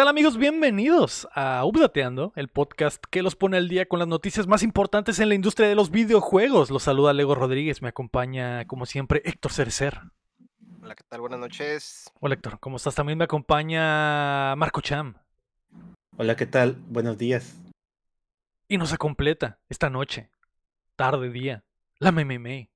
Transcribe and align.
¿Qué 0.00 0.02
tal 0.04 0.08
amigos? 0.08 0.38
Bienvenidos 0.38 1.28
a 1.34 1.62
Updateando, 1.62 2.32
el 2.34 2.48
podcast 2.48 3.04
que 3.10 3.20
los 3.20 3.36
pone 3.36 3.58
al 3.58 3.68
día 3.68 3.84
con 3.84 3.98
las 3.98 4.08
noticias 4.08 4.46
más 4.46 4.62
importantes 4.62 5.18
en 5.18 5.28
la 5.28 5.34
industria 5.34 5.68
de 5.68 5.74
los 5.74 5.90
videojuegos. 5.90 6.70
Los 6.70 6.84
saluda 6.84 7.12
Lego 7.12 7.34
Rodríguez, 7.34 7.82
me 7.82 7.90
acompaña 7.90 8.66
como 8.66 8.86
siempre 8.86 9.20
Héctor 9.26 9.52
Cerecer. 9.52 10.00
Hola, 10.82 10.94
¿qué 10.94 11.04
tal? 11.06 11.20
Buenas 11.20 11.38
noches. 11.38 12.10
Hola 12.18 12.32
Héctor, 12.32 12.58
¿cómo 12.60 12.78
estás? 12.78 12.94
También 12.94 13.18
me 13.18 13.24
acompaña 13.24 14.56
Marco 14.56 14.80
Cham. 14.80 15.16
Hola, 16.16 16.34
¿qué 16.34 16.46
tal? 16.46 16.78
Buenos 16.88 17.18
días. 17.18 17.58
Y 18.68 18.78
nos 18.78 18.96
completa 18.96 19.58
esta 19.68 19.90
noche, 19.90 20.30
tarde, 20.96 21.28
día, 21.28 21.62
la 21.98 22.10
meme. 22.10 22.70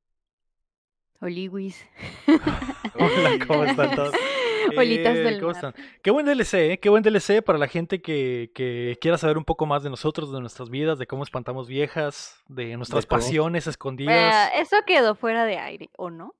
Oliwis. 1.22 1.86
Hola, 2.98 3.46
¿cómo 3.46 3.64
están 3.64 3.96
todos? 3.96 4.14
Olitas 4.76 5.16
Eh, 5.16 5.20
del 5.20 5.40
¿cómo 5.40 5.52
mar. 5.52 5.64
están? 5.64 5.84
Qué 6.02 6.10
buen 6.10 6.26
DLC, 6.26 6.54
¿eh? 6.72 6.78
Qué 6.80 6.88
buen 6.88 7.02
DLC 7.02 7.42
para 7.42 7.58
la 7.58 7.68
gente 7.68 8.00
que, 8.02 8.50
que 8.54 8.96
quiera 9.00 9.18
saber 9.18 9.38
un 9.38 9.44
poco 9.44 9.66
más 9.66 9.82
de 9.82 9.90
nosotros, 9.90 10.32
de 10.32 10.40
nuestras 10.40 10.70
vidas, 10.70 10.98
de 10.98 11.06
cómo 11.06 11.22
espantamos 11.22 11.68
viejas, 11.68 12.42
de 12.48 12.76
nuestras 12.76 13.06
pasiones 13.06 13.66
escondidas. 13.66 14.50
Eh, 14.54 14.60
eso 14.60 14.76
quedó 14.86 15.14
fuera 15.14 15.44
de 15.44 15.58
aire, 15.58 15.90
¿o 15.96 16.10
no? 16.10 16.34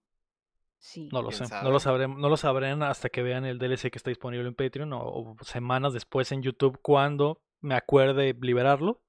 Sí. 0.78 1.08
No 1.12 1.22
lo 1.22 1.28
¿Quién 1.30 1.46
sé, 1.48 1.54
no 1.62 1.70
lo, 1.70 1.80
sabremos, 1.80 2.18
no 2.18 2.28
lo 2.28 2.36
sabrán 2.36 2.82
hasta 2.82 3.08
que 3.08 3.22
vean 3.22 3.46
el 3.46 3.58
DLC 3.58 3.90
que 3.90 3.96
está 3.98 4.10
disponible 4.10 4.46
en 4.46 4.54
Patreon 4.54 4.92
o, 4.92 5.00
o 5.02 5.36
semanas 5.42 5.92
después 5.94 6.30
en 6.32 6.42
YouTube 6.42 6.78
cuando 6.82 7.40
me 7.60 7.74
acuerde 7.74 8.36
liberarlo. 8.40 9.00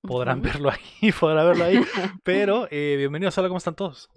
Podrán 0.00 0.40
verlo 0.42 0.70
ahí, 0.70 1.12
podrán 1.20 1.48
verlo 1.48 1.64
ahí. 1.64 1.80
Pero 2.24 2.66
eh, 2.70 2.94
bienvenidos, 2.96 3.36
hola, 3.36 3.48
¿cómo 3.48 3.58
están 3.58 3.74
todos? 3.74 4.08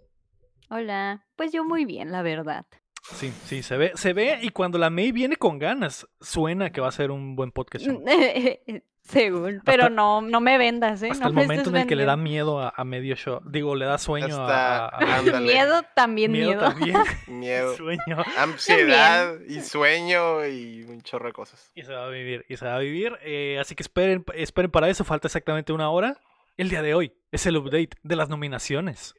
Hola. 0.70 1.26
Pues 1.36 1.52
yo 1.52 1.66
muy 1.66 1.84
bien, 1.84 2.12
la 2.14 2.22
verdad. 2.22 2.66
Sí, 3.04 3.34
sí, 3.46 3.64
se 3.64 3.78
ve, 3.78 3.92
se 3.96 4.14
ve 4.14 4.40
y 4.42 4.50
cuando 4.50 4.78
la 4.78 4.90
May 4.90 5.12
viene 5.12 5.36
con 5.36 5.58
ganas, 5.60 6.08
suena 6.20 6.72
que 6.72 6.82
va 6.82 6.88
a 6.90 6.92
ser 6.92 7.12
un 7.12 7.36
buen 7.36 7.52
podcast. 7.52 7.86
show. 7.86 8.04
Según, 9.04 9.62
pero 9.66 9.90
no, 9.90 10.22
no 10.22 10.40
me 10.42 10.60
vendas, 10.60 11.02
¿eh? 11.02 11.10
Hasta 11.10 11.24
no 11.24 11.30
el 11.32 11.36
me 11.36 11.42
momento 11.42 11.72
en 11.72 11.78
el 11.78 11.88
que 11.88 11.96
le 11.96 12.06
da 12.06 12.16
miedo 12.16 12.60
a, 12.62 12.72
a 12.76 12.84
medio 12.84 13.16
show. 13.16 13.42
Digo, 13.44 13.76
le 13.76 13.86
da 13.86 13.98
sueño 13.98 14.36
a- 14.38 14.86
Hasta- 14.86 15.34
a, 15.36 15.38
a-. 15.38 15.42
Miedo, 15.42 15.82
también 15.96 16.32
miedo. 16.32 16.60
también. 16.60 16.96
Miedo, 17.28 17.76
sueño. 17.76 18.24
ansiedad 18.38 19.40
y 19.50 19.62
sueño 19.62 20.46
y 20.46 20.84
un 20.84 21.02
chorro 21.02 21.26
de 21.26 21.34
cosas. 21.34 21.72
Y 21.74 21.82
se 21.84 21.92
va 21.94 22.06
a 22.06 22.10
vivir, 22.10 22.46
y 22.48 22.56
se 22.58 22.66
va 22.66 22.76
a 22.76 22.80
vivir. 22.80 23.18
eh, 23.24 23.58
así 23.60 23.74
que 23.74 23.82
esperen, 23.82 24.24
esperen 24.36 24.70
para 24.70 24.88
eso, 24.88 25.04
falta 25.04 25.28
exactamente 25.28 25.74
una 25.74 25.90
hora. 25.90 26.20
El 26.56 26.70
día 26.70 26.84
de 26.84 26.94
hoy 26.94 27.12
es 27.32 27.48
el 27.48 27.58
update 27.58 27.98
de 28.04 28.16
las 28.16 28.30
nominaciones. 28.30 29.16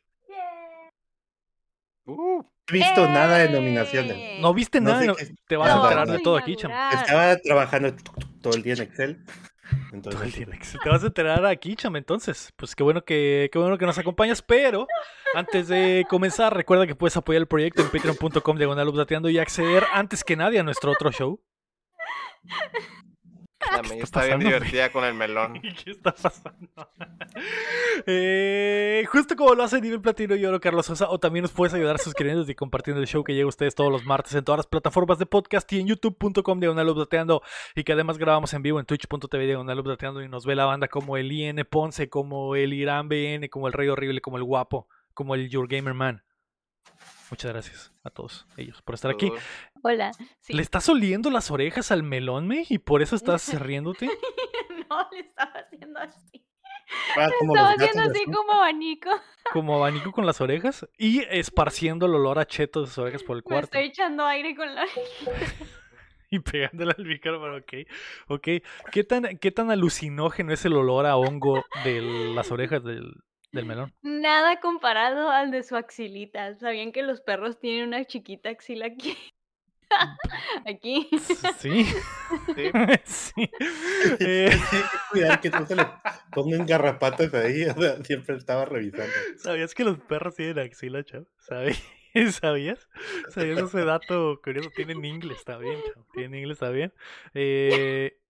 Uh, 2.06 2.42
Visto 2.72 3.08
nada 3.08 3.38
de 3.38 3.44
¡Eh! 3.44 3.48
nominaciones. 3.50 4.40
No 4.40 4.52
viste 4.54 4.80
No 4.80 4.90
nada, 4.90 5.00
sé 5.02 5.06
no- 5.06 5.14
qué- 5.14 5.28
te 5.46 5.56
vas 5.56 5.70
a 5.70 5.82
enterar 5.82 6.08
de 6.08 6.18
todo 6.20 6.36
aquí, 6.36 6.56
cham. 6.56 6.70
inaugurar. 6.70 7.04
Estaba 7.04 7.36
trabajando 7.36 7.94
todo 8.40 8.54
el 8.54 8.62
día 8.62 8.72
en 8.74 8.82
Excel. 8.82 9.24
Entonces, 9.92 10.12
Todo 10.20 10.22
el 10.24 10.32
día 10.32 10.44
en 10.44 10.52
Excel. 10.54 10.80
Te 10.82 10.88
vas 10.90 11.02
a 11.02 11.06
enterar 11.06 11.46
aquí, 11.46 11.76
cham, 11.76 11.96
entonces. 11.96 12.52
Pues 12.56 12.74
qué 12.74 12.82
bueno 12.82 13.04
que, 13.04 13.48
qué 13.52 13.58
bueno 13.58 13.78
que 13.78 13.86
nos 13.86 13.98
acompañas, 13.98 14.42
pero 14.42 14.86
antes 15.34 15.68
de 15.68 16.04
comenzar, 16.10 16.54
recuerda 16.54 16.86
que 16.86 16.94
puedes 16.94 17.16
apoyar 17.16 17.40
el 17.40 17.46
proyecto 17.48 17.82
en 17.82 17.88
patreon.com 17.90 18.56
diagonal 18.58 18.88
updateando 18.88 19.28
y 19.30 19.38
acceder 19.38 19.84
antes 19.92 20.24
que 20.24 20.36
nadie 20.36 20.58
a 20.60 20.62
nuestro 20.62 20.90
otro 20.92 21.10
show. 21.12 21.40
La 23.70 23.82
May 23.82 24.00
está 24.00 24.24
está 24.24 24.36
bien 24.36 24.40
divertida 24.40 24.90
con 24.92 25.04
el 25.04 25.14
melón. 25.14 25.60
¿Qué 25.84 25.90
está 25.90 26.12
pasando? 26.12 26.90
Eh, 28.06 29.04
justo 29.10 29.36
como 29.36 29.54
lo 29.54 29.62
hace 29.62 29.80
Nivel 29.80 30.00
Platino 30.00 30.34
y 30.34 30.44
Oro 30.44 30.60
Carlos 30.60 30.86
Sosa, 30.86 31.08
o 31.10 31.18
también 31.18 31.42
nos 31.42 31.52
puedes 31.52 31.74
ayudar 31.74 31.98
suscribiéndote 31.98 32.52
y 32.52 32.54
compartiendo 32.54 33.00
el 33.00 33.06
show 33.06 33.24
que 33.24 33.34
llega 33.34 33.44
a 33.44 33.48
ustedes 33.48 33.74
todos 33.74 33.90
los 33.90 34.04
martes 34.04 34.34
en 34.34 34.44
todas 34.44 34.58
las 34.58 34.66
plataformas 34.66 35.18
de 35.18 35.26
podcast 35.26 35.72
y 35.72 35.80
en 35.80 35.86
youtube.com 35.86 36.60
diagonal 36.60 36.88
updateando 36.88 37.42
y 37.74 37.84
que 37.84 37.92
además 37.92 38.18
grabamos 38.18 38.52
en 38.54 38.62
vivo 38.62 38.80
en 38.80 38.86
twitch.tv 38.86 39.46
diagonal 39.46 39.78
updateando 39.78 40.22
y 40.22 40.28
nos 40.28 40.46
ve 40.46 40.54
la 40.54 40.64
banda 40.64 40.88
como 40.88 41.16
el 41.16 41.30
IN 41.30 41.66
Ponce, 41.68 42.08
como 42.08 42.56
el 42.56 42.72
Irán 42.72 43.08
BN, 43.08 43.48
como 43.48 43.66
el 43.66 43.72
Rey 43.72 43.88
Horrible, 43.88 44.20
como 44.20 44.36
el 44.36 44.44
Guapo, 44.44 44.88
como 45.14 45.34
el 45.34 45.48
Your 45.48 45.68
Gamer 45.68 45.94
Man. 45.94 46.24
Muchas 47.30 47.52
gracias 47.52 47.91
a 48.04 48.10
todos 48.10 48.46
ellos 48.56 48.82
por 48.82 48.94
estar 48.94 49.10
aquí. 49.10 49.32
Hola. 49.82 50.12
Sí. 50.40 50.52
¿Le 50.52 50.62
estás 50.62 50.88
oliendo 50.88 51.30
las 51.30 51.50
orejas 51.50 51.92
al 51.92 52.02
melón, 52.02 52.48
me? 52.48 52.64
Y 52.68 52.78
por 52.78 53.02
eso 53.02 53.16
estás 53.16 53.52
riéndote. 53.60 54.06
no, 54.90 55.08
le 55.12 55.20
estaba 55.20 55.52
haciendo 55.52 56.00
así. 56.00 56.44
ah, 57.16 57.28
como 57.38 57.54
estaba 57.54 57.72
haciendo 57.72 58.10
así 58.10 58.24
como 58.24 58.52
abanico. 58.52 59.10
como 59.52 59.76
abanico 59.76 60.12
con 60.12 60.26
las 60.26 60.40
orejas 60.40 60.86
y 60.98 61.22
esparciendo 61.30 62.06
el 62.06 62.14
olor 62.14 62.38
a 62.38 62.46
cheto 62.46 62.80
de 62.80 62.86
sus 62.88 62.98
orejas 62.98 63.22
por 63.22 63.36
el 63.36 63.42
Me 63.42 63.48
cuarto 63.48 63.78
estoy 63.78 63.90
echando 63.90 64.24
aire 64.26 64.54
con 64.54 64.74
la. 64.74 64.86
y 66.30 66.38
pegándole 66.40 66.94
al 66.96 67.04
micrófono, 67.04 67.56
ok. 67.56 67.72
Ok. 68.28 68.48
¿Qué 68.90 69.04
tan, 69.04 69.38
¿Qué 69.38 69.50
tan 69.50 69.70
alucinógeno 69.70 70.52
es 70.52 70.64
el 70.64 70.74
olor 70.74 71.06
a 71.06 71.16
hongo 71.16 71.64
de 71.84 72.02
las 72.34 72.50
orejas 72.50 72.82
del, 72.82 73.12
del 73.52 73.66
melón? 73.66 73.92
Nada 74.02 74.60
comparado 74.60 75.30
al 75.30 75.50
de 75.50 75.62
su 75.62 75.76
axilita. 75.76 76.54
¿Sabían 76.56 76.90
que 76.92 77.02
los 77.02 77.20
perros 77.20 77.60
tienen 77.60 77.88
una 77.88 78.04
chiquita 78.04 78.48
axila 78.48 78.86
aquí? 78.86 79.16
aquí. 80.66 81.08
Sí. 81.18 81.36
sí. 81.58 81.86
sí. 83.04 83.50
Eh, 84.20 84.50
Tienes 84.50 84.68
que 84.70 84.98
cuidar 85.10 85.40
que 85.40 85.50
no 85.50 85.66
se 85.66 85.76
le 85.76 85.86
pongan 86.32 86.66
garrapatas 86.66 87.32
ahí. 87.34 87.64
o 87.64 87.74
sea, 87.74 88.02
siempre 88.02 88.36
estaba 88.36 88.64
revisando. 88.64 89.12
¿Sabías 89.36 89.74
que 89.74 89.84
los 89.84 89.98
perros 89.98 90.34
tienen 90.34 90.58
axila, 90.58 91.04
chavo? 91.04 91.26
¿Sabías? 91.38 91.82
¿Sabías? 92.40 92.88
¿Sabías 93.28 93.58
ese 93.58 93.84
dato 93.84 94.40
curioso? 94.42 94.70
Tienen 94.74 95.04
inglés, 95.04 95.38
está 95.38 95.58
bien, 95.58 95.78
chavo. 95.86 96.06
Tienen 96.12 96.40
inglés, 96.40 96.56
está 96.56 96.70
bien. 96.70 96.92
Eh, 97.34 98.18
¿y 98.18 98.21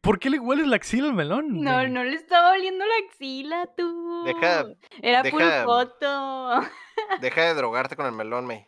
¿Por 0.00 0.18
qué 0.18 0.30
le 0.30 0.38
hueles 0.38 0.66
la 0.66 0.76
axila 0.76 1.06
al 1.08 1.14
melón? 1.14 1.60
No, 1.62 1.86
no 1.88 2.04
le 2.04 2.14
estaba 2.14 2.52
oliendo 2.52 2.84
la 2.84 2.94
axila, 3.08 3.68
tú. 3.76 4.24
Deja- 4.24 4.64
Era 5.02 5.22
deja- 5.22 5.36
puro 5.36 5.64
foto. 5.64 6.60
Deja 7.20 7.42
de 7.42 7.54
drogarte 7.54 7.96
con 7.96 8.06
el 8.06 8.12
melón, 8.12 8.46
May. 8.46 8.66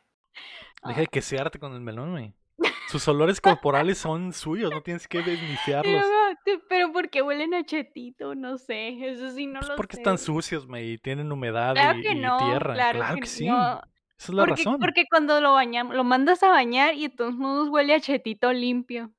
Deja 0.84 1.00
de 1.00 1.06
quesearte 1.06 1.58
con 1.58 1.72
el 1.72 1.80
melón, 1.80 2.12
güey. 2.12 2.34
Sus 2.88 3.06
olores 3.08 3.40
corporales 3.40 3.98
son 3.98 4.32
suyos, 4.32 4.70
no 4.72 4.82
tienes 4.82 5.06
que 5.08 5.20
Pero, 5.20 5.30
desniciarlos. 5.32 6.04
tú- 6.44 6.62
pero 6.68 6.92
¿por 6.92 7.08
qué 7.10 7.22
huelen 7.22 7.54
a 7.54 7.64
chetito? 7.64 8.34
No 8.34 8.58
sé, 8.58 8.88
eso 9.10 9.30
sí 9.30 9.46
no 9.46 9.60
Pues 9.60 9.70
lo 9.70 9.76
porque 9.76 9.96
sé. 9.96 10.00
están 10.02 10.18
sucios, 10.18 10.66
güey, 10.66 10.92
y 10.92 10.98
tienen 10.98 11.30
humedad 11.30 11.74
Claro 11.74 11.98
y, 11.98 12.02
que 12.02 12.12
y 12.12 12.14
tierra. 12.20 12.74
claro, 12.74 13.14
que, 13.14 13.20
que 13.22 13.26
sí. 13.26 13.46
no. 13.46 13.80
Esa 13.82 13.82
es 14.18 14.28
la 14.30 14.42
porque, 14.46 14.62
razón. 14.64 14.78
porque 14.80 15.04
cuando 15.08 15.40
lo 15.40 15.52
bañamos, 15.52 15.94
lo 15.94 16.02
mandas 16.02 16.42
a 16.42 16.48
bañar 16.48 16.94
y 16.94 17.08
de 17.08 17.14
todos 17.14 17.34
modos 17.34 17.68
huele 17.68 17.94
a 17.94 18.00
chetito 18.00 18.52
limpio. 18.52 19.12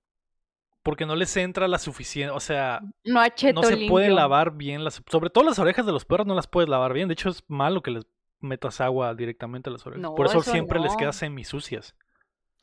Porque 0.84 1.06
no 1.06 1.16
les 1.16 1.36
entra 1.38 1.68
la 1.68 1.78
suficiente, 1.78 2.32
o 2.34 2.40
sea, 2.40 2.80
No 3.04 3.22
no 3.54 3.64
se 3.64 3.72
limpio. 3.76 3.90
puede 3.90 4.10
lavar 4.10 4.52
bien 4.56 4.84
las, 4.84 5.02
sobre 5.10 5.30
todo 5.30 5.44
las 5.44 5.60
orejas 5.60 5.86
de 5.86 5.92
los 5.92 6.06
perros 6.06 6.26
no 6.26 6.36
las 6.36 6.48
puedes 6.48 6.70
lavar 6.70 6.94
bien. 6.94 7.08
De 7.10 7.14
hecho 7.14 7.30
es 7.30 7.44
malo 7.48 7.82
que 7.82 7.92
les 7.92 8.06
metas 8.40 8.80
agua 8.80 9.14
directamente 9.14 9.70
a 9.70 9.74
las 9.74 9.86
orejas. 9.86 10.02
No, 10.02 10.16
Por 10.16 10.26
eso 10.28 10.40
eso 10.40 10.52
siempre 10.52 10.80
les 10.80 10.96
queda 10.96 11.12
semisucias. 11.12 11.96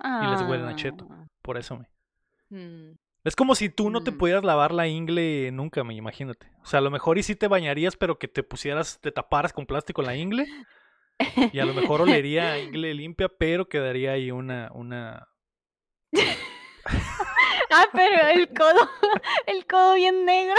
y 0.03 0.26
les 0.31 0.41
huelen 0.43 0.66
a 0.66 0.76
cheto. 0.76 1.06
Ah, 1.10 1.26
Por 1.43 1.56
eso, 1.59 1.76
me. 1.78 1.88
mm. 2.59 2.97
Es 3.25 3.34
como 3.34 3.55
si 3.56 3.69
tú 3.69 3.91
no 3.91 4.03
te 4.05 4.12
Mm. 4.12 4.19
pudieras 4.19 4.44
lavar 4.44 4.72
la 4.72 4.87
ingle 4.87 5.50
nunca, 5.53 5.82
me 5.84 5.94
imagínate. 5.94 6.50
O 6.62 6.66
sea, 6.66 6.78
a 6.78 6.81
lo 6.82 6.91
mejor 6.93 7.19
y 7.19 7.22
sí 7.25 7.34
te 7.34 7.49
bañarías, 7.49 7.97
pero 7.97 8.19
que 8.19 8.28
te 8.28 8.43
pusieras, 8.44 9.00
te 9.00 9.10
taparas 9.10 9.53
con 9.53 9.66
plástico 9.66 10.00
la 10.03 10.15
ingle. 10.16 10.47
Y 11.53 11.59
a 11.59 11.65
lo 11.66 11.75
mejor 11.75 12.00
olería 12.03 12.53
a 12.53 12.59
ingle 12.60 12.94
limpia, 12.94 13.28
pero 13.28 13.69
quedaría 13.69 14.12
ahí 14.12 14.31
una, 14.31 14.71
una. 14.75 15.28
Ah, 17.70 17.86
pero 17.92 18.28
el 18.28 18.48
codo, 18.48 18.90
el 19.46 19.66
codo 19.66 19.94
bien 19.94 20.24
negro, 20.24 20.54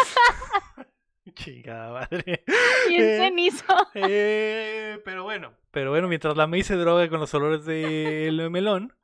Chingada 1.34 1.92
madre. 1.92 2.44
bien 2.88 3.02
Eh, 3.04 3.18
cenizo. 3.20 3.66
Eh, 3.94 5.00
pero 5.06 5.24
bueno, 5.24 5.54
pero 5.72 5.92
bueno, 5.92 6.08
mientras 6.08 6.36
la 6.36 6.48
May 6.48 6.64
se 6.64 6.76
droga 6.76 7.08
con 7.10 7.20
los 7.20 7.34
olores 7.34 7.66
del 7.66 8.50
melón, 8.50 8.96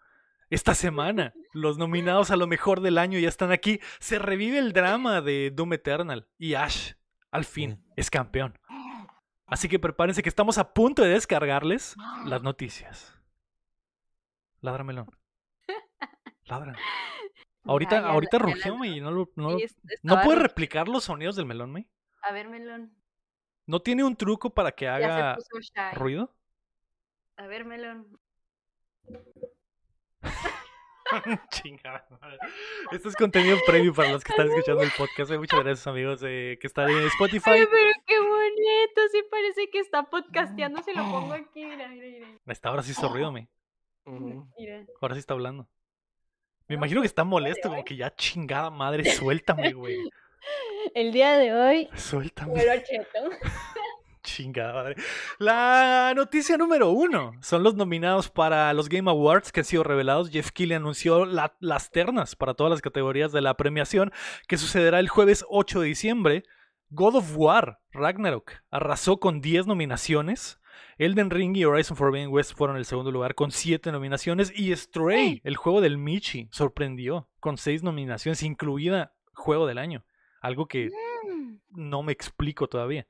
esta 0.49 0.73
semana 0.75 1.33
los 1.51 1.77
nominados 1.77 2.31
a 2.31 2.35
lo 2.35 2.47
mejor 2.47 2.81
del 2.81 2.97
año 2.97 3.19
ya 3.19 3.29
están 3.29 3.51
aquí. 3.51 3.79
Se 3.99 4.19
revive 4.19 4.57
el 4.57 4.73
drama 4.73 5.21
de 5.21 5.51
Doom 5.51 5.73
Eternal 5.73 6.27
y 6.37 6.55
Ash, 6.55 6.93
al 7.31 7.45
fin, 7.45 7.83
es 7.95 8.09
campeón. 8.09 8.57
Así 9.45 9.67
que 9.67 9.77
prepárense 9.79 10.23
que 10.23 10.29
estamos 10.29 10.57
a 10.57 10.73
punto 10.73 11.03
de 11.03 11.09
descargarles 11.09 11.95
las 12.25 12.41
noticias. 12.41 13.13
Ladra 14.61 14.83
melón. 14.83 15.11
Ladra. 16.45 16.75
Ahorita, 17.65 17.95
Ya, 17.95 18.01
ya 18.01 18.07
ahorita 18.09 18.37
ya 18.37 18.43
rugió, 18.43 18.73
la- 18.73 18.77
May, 18.79 18.97
y 18.97 19.01
no 19.01 19.11
lo- 19.11 19.29
no, 19.35 19.57
¿No 20.01 20.21
puede 20.21 20.39
replicar 20.39 20.87
los 20.87 21.05
sonidos 21.05 21.35
del 21.35 21.45
melón, 21.45 21.71
May? 21.71 21.87
A 22.21 22.31
ver, 22.33 22.49
melón. 22.49 22.95
¿No 23.65 23.81
tiene 23.81 24.03
un 24.03 24.15
truco 24.17 24.49
para 24.53 24.71
que 24.73 24.87
haga 24.87 25.37
ruido? 25.93 26.35
A 27.37 27.47
ver, 27.47 27.63
melón. 27.65 28.19
Chingada. 31.51 32.07
Esto 32.91 33.09
es 33.09 33.15
contenido 33.15 33.57
previo 33.67 33.93
para 33.93 34.11
los 34.11 34.23
que 34.23 34.31
están 34.31 34.47
escuchando 34.47 34.81
el 34.83 34.91
podcast. 34.97 35.31
Muchas 35.33 35.59
gracias, 35.59 35.85
amigos, 35.87 36.21
eh, 36.25 36.57
que 36.59 36.67
están 36.67 36.89
en 36.89 37.03
Spotify. 37.07 37.51
Ay, 37.51 37.65
pero 37.69 37.91
qué 38.05 38.19
bonito. 38.19 39.01
Sí 39.11 39.23
parece 39.29 39.69
que 39.69 39.79
está 39.79 40.03
podcasteando. 40.09 40.81
Se 40.81 40.93
lo 40.93 41.03
pongo 41.03 41.33
aquí. 41.33 41.65
Mira, 41.65 41.87
mira, 41.89 42.07
mira. 42.07 42.27
Hasta 42.47 42.69
ahora 42.69 42.81
sí 42.83 42.91
hizo 42.91 43.07
ruido, 43.09 43.31
me. 43.31 43.47
Mira. 44.05 44.85
Ahora 45.01 45.15
sí 45.15 45.19
está 45.19 45.33
hablando. 45.33 45.67
Me 46.67 46.75
imagino 46.75 47.01
que 47.01 47.07
está 47.07 47.23
molesto, 47.23 47.69
como 47.69 47.83
que 47.83 47.95
ya 47.95 48.13
chingada 48.15 48.69
madre, 48.69 49.03
suéltame, 49.11 49.73
güey. 49.73 49.97
El 50.95 51.11
día 51.11 51.37
de 51.37 51.53
hoy, 51.53 51.89
Suéltame. 51.95 52.53
Chingada 54.23 54.73
madre. 54.73 54.95
La 55.37 56.13
noticia 56.15 56.55
número 56.57 56.89
uno 56.91 57.33
son 57.41 57.61
los 57.61 57.75
nominados 57.75 58.29
para 58.29 58.71
los 58.73 58.87
Game 58.87 59.09
Awards 59.11 59.51
que 59.51 59.59
han 59.59 59.65
sido 59.65 59.83
revelados. 59.83 60.29
Jeff 60.29 60.51
Keighley 60.51 60.77
anunció 60.77 61.25
la- 61.25 61.55
las 61.59 61.91
ternas 61.91 62.37
para 62.37 62.53
todas 62.53 62.71
las 62.71 62.81
categorías 62.81 63.33
de 63.33 63.41
la 63.41 63.55
premiación 63.57 64.13
que 64.47 64.57
sucederá 64.57 64.99
el 64.99 65.09
jueves 65.09 65.43
8 65.49 65.81
de 65.81 65.87
diciembre. 65.87 66.43
God 66.89 67.15
of 67.15 67.33
War, 67.35 67.79
Ragnarok, 67.91 68.51
arrasó 68.71 69.19
con 69.19 69.41
10 69.41 69.67
nominaciones. 69.67 70.57
Elden 70.97 71.29
Ring 71.29 71.55
y 71.57 71.65
Horizon 71.65 71.97
Forbidden 71.97 72.29
West 72.31 72.53
fueron 72.55 72.77
el 72.77 72.85
segundo 72.85 73.11
lugar 73.11 73.35
con 73.35 73.51
7 73.51 73.91
nominaciones. 73.91 74.51
Y 74.55 74.75
Stray, 74.75 75.41
el 75.43 75.55
juego 75.55 75.81
del 75.81 75.97
Michi, 75.97 76.47
sorprendió 76.51 77.29
con 77.39 77.57
6 77.57 77.83
nominaciones, 77.83 78.43
incluida 78.43 79.13
Juego 79.33 79.67
del 79.67 79.77
Año. 79.77 80.05
Algo 80.41 80.67
que 80.67 80.89
Mm, 81.25 81.55
no 81.69 82.03
me 82.03 82.11
explico 82.11 82.67
todavía 82.67 83.07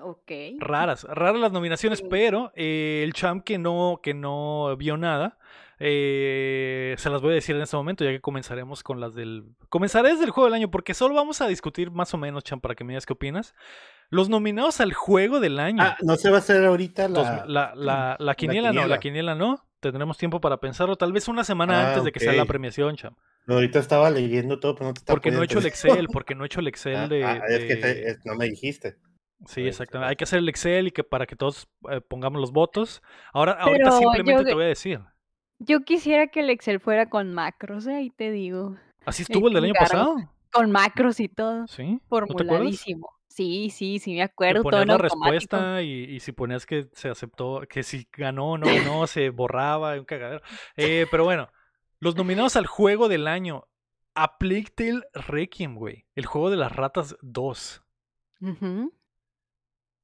Ok. 0.00 0.30
raras, 0.58 1.04
raras 1.04 1.40
las 1.40 1.52
nominaciones, 1.52 2.02
pero 2.02 2.50
eh, 2.56 3.02
el 3.04 3.12
champ 3.12 3.44
que 3.44 3.58
no, 3.58 4.00
que 4.02 4.14
no 4.14 4.74
vio 4.76 4.96
nada, 4.96 5.38
eh, 5.86 6.94
se 6.96 7.10
las 7.10 7.20
voy 7.20 7.32
a 7.32 7.34
decir 7.34 7.54
en 7.56 7.62
este 7.62 7.76
momento, 7.76 8.04
ya 8.04 8.10
que 8.10 8.20
comenzaremos 8.20 8.82
con 8.82 9.00
las 9.00 9.14
del... 9.14 9.44
Comenzaré 9.68 10.10
desde 10.10 10.24
el 10.24 10.30
juego 10.30 10.46
del 10.46 10.54
año, 10.54 10.70
porque 10.70 10.94
solo 10.94 11.14
vamos 11.14 11.40
a 11.42 11.46
discutir 11.46 11.90
más 11.90 12.14
o 12.14 12.18
menos, 12.18 12.42
champ, 12.42 12.62
para 12.62 12.74
que 12.74 12.84
me 12.84 12.94
digas 12.94 13.04
qué 13.04 13.12
opinas. 13.12 13.54
Los 14.08 14.28
nominados 14.30 14.80
al 14.80 14.94
juego 14.94 15.40
del 15.40 15.58
año. 15.58 15.82
Ah, 15.82 15.96
no 16.02 16.16
se 16.16 16.30
va 16.30 16.36
a 16.36 16.38
hacer 16.38 16.64
ahorita 16.64 17.08
la. 17.08 17.44
la, 17.46 17.72
la- 17.74 18.16
la 18.18 18.34
quiniela 18.34 18.72
no, 18.72 18.86
la 18.86 18.98
quiniela. 18.98 19.34
no. 19.34 19.62
Tendremos 19.80 20.16
tiempo 20.16 20.40
para 20.40 20.60
pensarlo, 20.60 20.96
tal 20.96 21.12
vez 21.12 21.28
una 21.28 21.44
semana 21.44 21.78
Ah, 21.82 21.88
antes 21.88 22.04
de 22.04 22.12
que 22.12 22.20
sea 22.20 22.32
la 22.32 22.46
premiación, 22.46 22.96
champ. 22.96 23.18
No, 23.46 23.56
ahorita 23.56 23.78
estaba 23.78 24.08
leyendo 24.08 24.58
todo, 24.58 24.74
pero 24.74 24.86
no 24.86 24.94
te 24.94 25.00
estaba 25.00 25.14
Porque 25.16 25.30
no 25.30 25.42
he 25.42 25.44
hecho 25.44 25.58
el 25.58 25.66
Excel, 25.66 26.08
porque 26.10 26.34
no 26.34 26.44
he 26.44 26.46
hecho 26.46 26.60
el 26.60 26.68
Excel 26.68 27.10
de... 27.10 27.22
Ah, 27.22 27.40
ah, 27.42 27.46
es 27.50 27.58
que 27.64 27.74
de- 27.74 27.76
te- 27.76 28.08
es- 28.10 28.20
no 28.24 28.34
me 28.34 28.46
dijiste. 28.48 28.96
Sí, 29.46 29.66
exactamente. 29.66 30.08
Hay 30.08 30.16
que 30.16 30.24
hacer 30.24 30.38
el 30.38 30.48
Excel 30.48 30.86
y 30.86 30.90
que 30.90 31.04
para 31.04 31.26
que 31.26 31.36
todos 31.36 31.68
eh, 31.90 32.00
pongamos 32.00 32.40
los 32.40 32.52
votos. 32.52 33.02
Ahora, 33.34 33.52
ahorita 33.52 33.90
simplemente 33.98 34.42
yo- 34.44 34.48
te 34.48 34.54
voy 34.54 34.64
a 34.64 34.68
decir. 34.68 35.00
Yo 35.66 35.84
quisiera 35.84 36.26
que 36.26 36.40
el 36.40 36.50
Excel 36.50 36.80
fuera 36.80 37.08
con 37.08 37.32
macros, 37.32 37.86
¿eh? 37.86 37.94
ahí 37.96 38.10
te 38.10 38.30
digo. 38.30 38.76
Así 39.04 39.22
estuvo 39.22 39.48
el 39.48 39.54
del 39.54 39.64
año 39.64 39.74
pasado. 39.74 40.16
Con 40.52 40.70
macros 40.70 41.20
y 41.20 41.28
todo. 41.28 41.66
¿Sí? 41.66 41.92
¿No? 41.92 42.00
Formuladísimo. 42.08 43.10
Sí, 43.28 43.70
sí, 43.70 43.98
sí, 43.98 44.14
me 44.14 44.22
acuerdo. 44.22 44.62
Todo 44.62 44.70
ponías 44.70 44.86
la 44.86 44.98
respuesta 44.98 45.82
y, 45.82 46.04
y 46.04 46.20
si 46.20 46.30
ponías 46.30 46.66
que 46.66 46.88
se 46.92 47.08
aceptó, 47.08 47.62
que 47.68 47.82
si 47.82 48.06
ganó 48.12 48.52
o 48.52 48.58
no 48.58 48.66
ganó, 48.66 49.06
se 49.08 49.30
borraba, 49.30 49.94
un 49.94 50.04
cagadero. 50.04 50.40
Eh, 50.76 51.06
pero 51.10 51.24
bueno, 51.24 51.48
los 51.98 52.14
nominados 52.14 52.54
al 52.56 52.66
juego 52.66 53.08
del 53.08 53.26
año. 53.26 53.66
A 54.16 54.38
Plague 54.38 54.70
Tale 54.72 55.02
Requiem, 55.12 55.74
güey. 55.74 56.06
El 56.14 56.26
juego 56.26 56.48
de 56.48 56.56
las 56.56 56.70
ratas 56.70 57.16
2. 57.20 57.82
Ujú. 58.40 58.92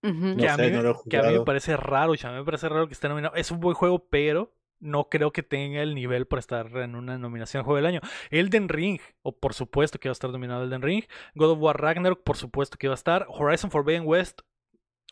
Ujú. 0.02 0.26
No 0.26 0.36
que, 0.36 0.48
a 0.48 0.56
sé, 0.56 0.70
mí, 0.70 0.82
no 0.82 1.02
que 1.08 1.16
a 1.16 1.22
mí 1.22 1.38
me 1.38 1.44
parece 1.44 1.76
raro, 1.76 2.14
ya, 2.14 2.30
a 2.30 2.32
mí 2.32 2.38
me 2.38 2.44
parece 2.44 2.68
raro 2.68 2.88
que 2.88 2.94
esté 2.94 3.08
nominado. 3.08 3.36
Es 3.36 3.52
un 3.52 3.60
buen 3.60 3.74
juego, 3.74 4.08
pero 4.08 4.52
no 4.80 5.08
creo 5.08 5.32
que 5.32 5.42
tenga 5.42 5.82
el 5.82 5.94
nivel 5.94 6.26
para 6.26 6.40
estar 6.40 6.66
en 6.78 6.94
una 6.94 7.18
nominación 7.18 7.60
a 7.60 7.64
Juego 7.64 7.76
del 7.76 7.86
Año. 7.86 8.00
Elden 8.30 8.68
Ring, 8.68 8.98
o 9.22 9.32
por 9.36 9.54
supuesto 9.54 9.98
que 10.00 10.08
va 10.08 10.12
a 10.12 10.14
estar 10.14 10.30
nominado 10.30 10.64
Elden 10.64 10.82
Ring. 10.82 11.04
God 11.34 11.50
of 11.52 11.58
War 11.60 11.80
Ragnarok, 11.80 12.22
por 12.22 12.36
supuesto 12.36 12.76
que 12.78 12.88
va 12.88 12.94
a 12.94 12.96
estar. 12.96 13.26
Horizon 13.28 13.70
Forbidden 13.70 14.04
West, 14.06 14.40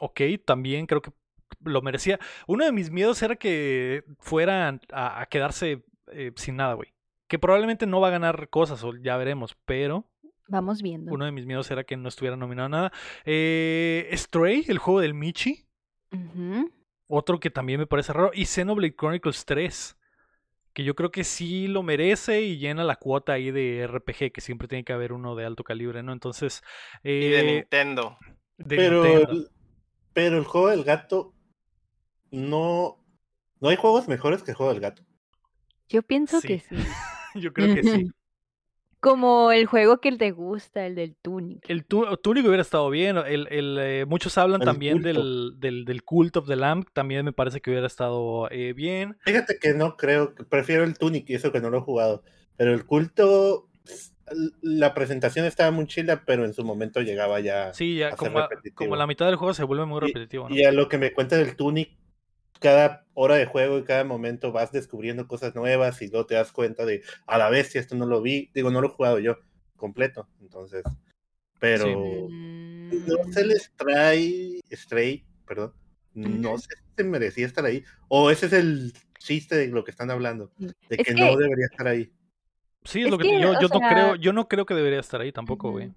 ok, 0.01 0.21
también 0.45 0.87
creo 0.87 1.03
que 1.03 1.13
lo 1.65 1.83
merecía. 1.83 2.19
Uno 2.47 2.65
de 2.65 2.73
mis 2.73 2.91
miedos 2.91 3.23
era 3.23 3.37
que 3.37 4.05
fuera 4.19 4.79
a, 4.93 5.21
a 5.21 5.27
quedarse 5.27 5.85
eh, 6.13 6.33
sin 6.37 6.57
nada, 6.57 6.75
güey. 6.75 6.93
Que 7.27 7.39
probablemente 7.39 7.87
no 7.87 8.01
va 8.01 8.09
a 8.09 8.13
ganar 8.13 8.49
cosas, 8.49 8.83
o 8.85 8.95
ya 8.97 9.17
veremos, 9.19 9.57
pero 9.67 10.07
Vamos 10.49 10.81
viendo. 10.81 11.13
uno 11.13 11.27
de 11.27 11.33
mis 11.33 11.45
miedos 11.45 11.71
era 11.71 11.85
que 11.85 11.97
no 11.99 12.09
estuviera 12.09 12.37
nominado 12.37 12.67
a 12.67 12.71
nada. 12.71 12.93
Eh, 13.27 14.09
Stray, 14.15 14.65
el 14.69 14.79
juego 14.79 15.01
del 15.01 15.13
Michi. 15.13 15.67
Ujú. 16.11 16.71
Otro 17.09 17.41
que 17.41 17.51
también 17.51 17.81
me 17.81 17.87
parece 17.87 18.13
raro. 18.13 18.31
Y 18.33 18.45
Xenoblade 18.45 18.95
Chronicles 18.95 19.45
3. 19.45 19.97
Que 20.75 20.85
yo 20.85 20.95
creo 20.95 21.11
que 21.11 21.25
sí 21.25 21.67
lo 21.67 21.83
merece 21.83 22.43
y 22.43 22.59
llena 22.59 22.85
la 22.85 22.95
cuota 22.97 23.33
ahí 23.33 23.51
de 23.51 23.87
RPG, 23.89 24.31
que 24.33 24.41
siempre 24.41 24.69
tiene 24.69 24.85
que 24.85 24.93
haber 24.93 25.13
uno 25.13 25.35
de 25.35 25.45
alto 25.45 25.65
calibre, 25.65 26.03
¿no? 26.05 26.13
Entonces. 26.13 26.63
Y 27.03 27.29
de 27.31 27.41
eh, 27.41 27.55
Nintendo. 27.55 28.17
de 28.59 28.77
pero, 28.77 29.03
Nintendo. 29.03 29.33
el, 29.33 29.49
pero 30.13 30.39
el 30.39 30.45
juego 30.45 30.69
del 30.69 30.85
gato 30.85 31.35
no. 32.31 33.05
No 33.61 33.69
hay 33.71 33.77
juegos 33.77 34.07
mejores 34.07 34.43
que 34.45 34.53
el 34.53 34.57
juego 34.57 34.73
del 34.73 34.81
gato. 34.83 35.03
Yo 35.89 36.03
pienso 36.03 36.41
Sí. 36.41 36.47
que 36.49 36.61
sí. 36.61 36.77
Yo 37.35 37.53
creo 37.53 37.75
que 37.75 37.83
sí. 37.83 38.11
Como 39.01 39.53
el 39.53 39.67
juego 39.67 39.99
que 40.01 40.11
te 40.17 40.33
gusta, 40.33 40.85
el 40.87 40.95
del 40.97 41.15
Tunic. 41.15 41.65
El 41.71 41.85
tu- 41.85 42.05
Tunic 42.17 42.45
hubiera 42.47 42.63
estado 42.63 42.91
bien. 42.91 43.17
El, 43.19 43.47
el, 43.51 43.79
eh, 43.81 44.05
muchos 44.07 44.37
hablan 44.39 44.61
El 44.63 44.67
también 44.67 44.95
culto. 45.03 45.09
del, 45.09 45.53
del, 45.59 45.85
del 45.85 46.03
Cult 46.03 46.37
of 46.37 46.49
the 46.49 46.57
Lamb. 46.57 46.85
También 46.93 47.25
me 47.25 47.33
parece 47.33 47.61
que 47.61 47.71
hubiera 47.71 47.87
estado 47.87 48.49
eh, 48.51 48.73
bien. 48.73 49.17
Fíjate 49.25 49.59
que 49.61 49.73
no 49.75 49.97
creo, 49.97 50.35
prefiero 50.49 50.83
el 50.85 50.99
Tunic 50.99 51.31
y 51.31 51.35
eso 51.35 51.53
que 51.53 51.61
no 51.61 51.71
lo 51.71 51.79
he 51.79 51.83
jugado. 51.83 52.25
Pero 52.57 52.73
el 52.75 52.85
culto, 52.87 53.69
la 54.63 54.95
presentación 54.95 55.47
estaba 55.47 55.71
muy 55.71 55.87
chila, 55.87 56.25
pero 56.27 56.45
en 56.45 56.53
su 56.53 56.65
momento 56.65 57.01
llegaba 57.01 57.39
ya. 57.41 57.73
Sí, 57.75 57.97
ya 57.99 58.09
a 58.09 58.11
ser 58.11 58.19
como, 58.19 58.39
a- 58.41 58.49
repetitivo. 58.49 58.75
como 58.77 58.97
la 58.97 59.07
mitad 59.07 59.27
del 59.27 59.37
juego 59.37 59.55
se 59.55 59.63
vuelve 59.65 59.85
muy 59.87 60.01
repetitivo. 60.01 60.49
¿no? 60.49 60.55
Y 60.57 60.65
a 60.65 60.73
lo 60.73 60.89
que 60.89 60.99
me 60.99 61.13
cuenta 61.13 61.37
del 61.37 61.55
Tunic, 61.57 61.97
cada 62.59 63.07
hora 63.15 63.37
de 63.37 63.47
juego 63.47 63.79
y 63.79 63.85
cada 63.85 64.05
momento 64.05 64.53
vas 64.53 64.73
descubriendo 64.73 65.27
cosas 65.27 65.55
nuevas 65.55 66.01
y 66.03 66.09
luego 66.09 66.27
te 66.27 66.35
das 66.35 66.53
cuenta 66.53 66.85
de, 66.85 67.03
a 67.27 67.39
la 67.39 67.51
bestia, 67.51 67.81
esto 67.81 67.97
no 67.97 68.07
lo 68.07 68.23
vi, 68.23 68.51
digo, 68.55 68.71
no 68.71 68.81
lo 68.81 68.89
he 68.89 68.93
jugado 68.93 69.19
yo 69.19 69.39
completo, 69.77 70.29
entonces, 70.41 70.83
pero 71.59 72.31
no 72.91 73.33
se 73.33 73.45
les 73.45 73.73
trae, 73.77 74.61
Stray, 74.73 75.25
perdón, 75.47 75.73
no 76.15 76.59
sé 76.59 76.69
si 76.77 76.83
se 76.97 77.05
merecía 77.05 77.47
estar 77.47 77.65
ahí, 77.65 77.85
o 78.09 78.31
ese 78.31 78.47
es 78.47 78.53
el 78.53 78.93
chiste 79.19 79.57
de 79.57 79.69
lo 79.69 79.85
que 79.85 79.91
están 79.91 80.11
hablando, 80.11 80.51
de 80.59 80.75
Es 80.97 81.07
que, 81.07 81.15
no 81.15 81.37
debería 81.37 81.67
estar 81.67 81.87
ahí. 81.87 82.13
Sí, 82.85 83.01
es, 83.01 83.07
Es 83.07 83.11
lo 83.11 83.19
que, 83.19 83.29
que, 83.29 83.41
yo, 83.41 83.59
yo 83.61 83.69
no 83.69 83.81
creo, 83.81 84.15
yo 84.17 84.33
no 84.33 84.49
creo 84.49 84.65
que 84.65 84.75
debería 84.75 85.01
estar 85.01 85.21
ahí 85.21 85.33
tampoco, 85.33 85.71
güey. 85.71 85.93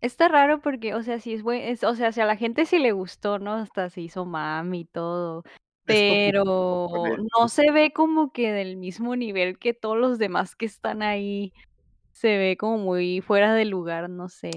Está 0.00 0.28
raro 0.28 0.60
porque, 0.60 0.94
o 0.94 1.02
sea, 1.02 1.18
si 1.18 1.32
es 1.32 1.42
buen, 1.42 1.62
es- 1.62 1.82
o 1.82 1.94
sea, 1.94 2.12
si 2.12 2.20
a 2.20 2.26
la 2.26 2.36
gente 2.36 2.66
sí 2.66 2.78
le 2.78 2.92
gustó, 2.92 3.38
¿no? 3.38 3.54
Hasta 3.54 3.88
se 3.88 4.02
hizo 4.02 4.26
mami 4.26 4.80
y 4.80 4.84
todo. 4.84 5.44
Pero 5.86 6.88
no 7.38 7.48
se 7.48 7.70
ve 7.70 7.92
como 7.92 8.32
que 8.32 8.52
del 8.52 8.76
mismo 8.76 9.16
nivel 9.16 9.58
que 9.58 9.74
todos 9.74 9.98
los 9.98 10.18
demás 10.18 10.56
que 10.56 10.66
están 10.66 11.02
ahí. 11.02 11.52
Se 12.12 12.38
ve 12.38 12.56
como 12.56 12.78
muy 12.78 13.20
fuera 13.20 13.54
de 13.54 13.64
lugar, 13.64 14.08
no 14.08 14.28
sé. 14.28 14.50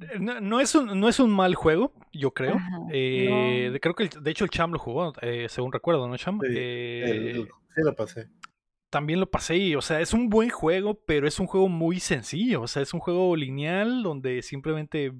Eh, 0.00 0.18
No, 0.18 0.40
no 0.40 0.60
es 0.60 0.74
un, 0.74 0.98
no 0.98 1.08
es 1.08 1.20
un 1.20 1.30
mal 1.30 1.54
juego, 1.54 1.92
yo 2.12 2.32
creo. 2.32 2.56
Ajá, 2.56 2.78
Eh, 2.92 3.70
no. 3.72 3.78
creo 3.80 3.94
que 3.94 4.04
el- 4.04 4.10
de 4.22 4.30
hecho 4.30 4.44
el 4.44 4.50
Cham 4.50 4.72
lo 4.72 4.78
jugó, 4.78 5.12
eh, 5.22 5.48
según 5.48 5.72
recuerdo, 5.72 6.08
¿no, 6.08 6.16
Cham? 6.16 6.40
Sí, 6.40 6.48
Eh, 6.56 7.30
el- 7.34 7.44
sí 7.74 7.82
lo 7.84 7.94
pasé. 7.94 8.28
también 8.90 9.20
lo 9.20 9.30
pasé 9.30 9.56
y, 9.56 9.74
o 9.74 9.82
sea, 9.82 10.00
es 10.00 10.14
un 10.14 10.30
buen 10.30 10.48
juego, 10.48 10.94
pero 11.06 11.28
es 11.28 11.38
un 11.38 11.46
juego 11.46 11.68
muy 11.68 12.00
sencillo. 12.00 12.62
O 12.62 12.66
sea, 12.66 12.82
es 12.82 12.94
un 12.94 13.00
juego 13.00 13.36
lineal 13.36 14.02
donde 14.02 14.40
simplemente 14.42 15.12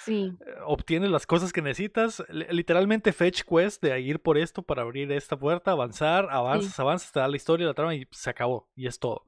Sí, 0.00 0.32
eh, 0.46 0.54
obtienes 0.66 1.10
las 1.10 1.26
cosas 1.26 1.52
que 1.52 1.62
necesitas. 1.62 2.24
Li- 2.28 2.46
Literalmente 2.50 3.12
fetch 3.12 3.42
quest 3.44 3.82
de 3.82 4.00
ir 4.00 4.20
por 4.20 4.36
esto 4.38 4.62
para 4.62 4.82
abrir 4.82 5.10
esta 5.12 5.38
puerta, 5.38 5.70
avanzar, 5.72 6.28
avanzas, 6.30 6.78
avanzas, 6.80 7.12
te 7.12 7.20
da 7.20 7.28
la 7.28 7.36
historia, 7.36 7.66
la 7.66 7.74
trama 7.74 7.94
y 7.94 8.06
se 8.10 8.30
acabó. 8.30 8.68
Y 8.74 8.86
es 8.86 8.98
todo. 8.98 9.24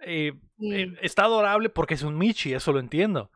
Eh, 0.00 0.32
sí. 0.58 0.72
eh, 0.72 0.92
está 1.02 1.24
adorable 1.24 1.68
porque 1.68 1.94
es 1.94 2.02
un 2.02 2.16
Michi, 2.18 2.52
eso 2.54 2.72
lo 2.72 2.78
entiendo. 2.80 3.30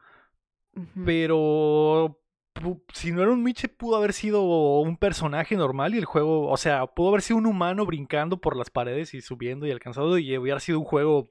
ujú. 0.75 1.05
Pero 1.05 2.21
pu- 2.55 2.83
si 2.93 3.13
no 3.13 3.23
era 3.23 3.31
un 3.33 3.43
Michi, 3.43 3.69
pudo 3.69 3.97
haber 3.97 4.13
sido 4.13 4.43
un 4.81 4.97
personaje 4.97 5.57
normal 5.57 5.95
y 5.95 5.99
el 5.99 6.05
juego, 6.05 6.49
o 6.49 6.57
sea, 6.57 6.87
pudo 6.87 7.09
haber 7.11 7.23
sido 7.23 7.39
un 7.39 7.47
humano 7.47 7.87
brincando 7.87 8.39
por 8.41 8.57
las 8.57 8.71
paredes 8.71 9.15
y 9.15 9.21
subiendo 9.21 9.67
y 9.67 9.71
alcanzando 9.71 10.17
y 10.19 10.37
hubiera 10.39 10.61
sido 10.61 10.79
un 10.79 10.85
juego 10.85 11.29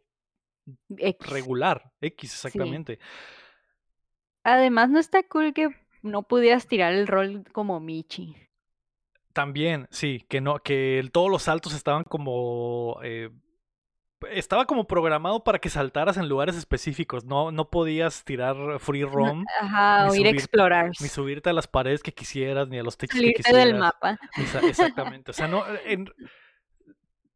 X. 0.98 1.30
regular, 1.30 1.92
X 2.02 2.34
exactamente. 2.34 3.00
Además, 4.46 4.90
no 4.90 5.00
está 5.00 5.24
cool 5.24 5.54
que 5.54 5.70
no 6.04 6.22
pudieras 6.24 6.68
tirar 6.68 6.94
el 6.94 7.08
rol 7.08 7.44
como 7.52 7.80
Michi. 7.80 8.36
También, 9.34 9.88
sí, 9.92 10.24
que 10.30 10.40
no, 10.40 10.60
que 10.60 11.04
todos 11.12 11.30
los 11.30 11.42
saltos 11.44 11.74
estaban 11.74 12.04
como 12.06 13.00
eh, 13.04 13.32
estaba 14.32 14.66
como 14.66 14.86
programado 14.88 15.44
para 15.44 15.60
que 15.60 15.70
saltaras 15.70 16.16
en 16.18 16.30
lugares 16.30 16.56
específicos, 16.56 17.26
no, 17.26 17.52
no 17.52 17.70
podías 17.70 18.24
tirar 18.24 18.56
free 18.80 19.02
No, 19.02 19.10
roam, 19.10 19.46
ajá, 19.60 20.08
o 20.10 20.16
ir 20.16 20.28
a 20.28 20.30
explorar. 20.30 20.92
ni 21.02 21.08
subirte 21.10 21.50
a 21.50 21.54
las 21.54 21.68
paredes 21.68 22.02
que 22.02 22.14
quisieras, 22.14 22.68
ni 22.70 22.78
a 22.80 22.84
los 22.84 22.98
techos 22.98 23.20
que 23.20 23.34
quisieras. 23.34 23.66
del 23.66 23.76
mapa. 23.76 24.18
Exactamente. 24.64 25.32
O 25.32 25.34
sea, 25.34 25.48
no. 25.48 25.64
en- 25.86 26.10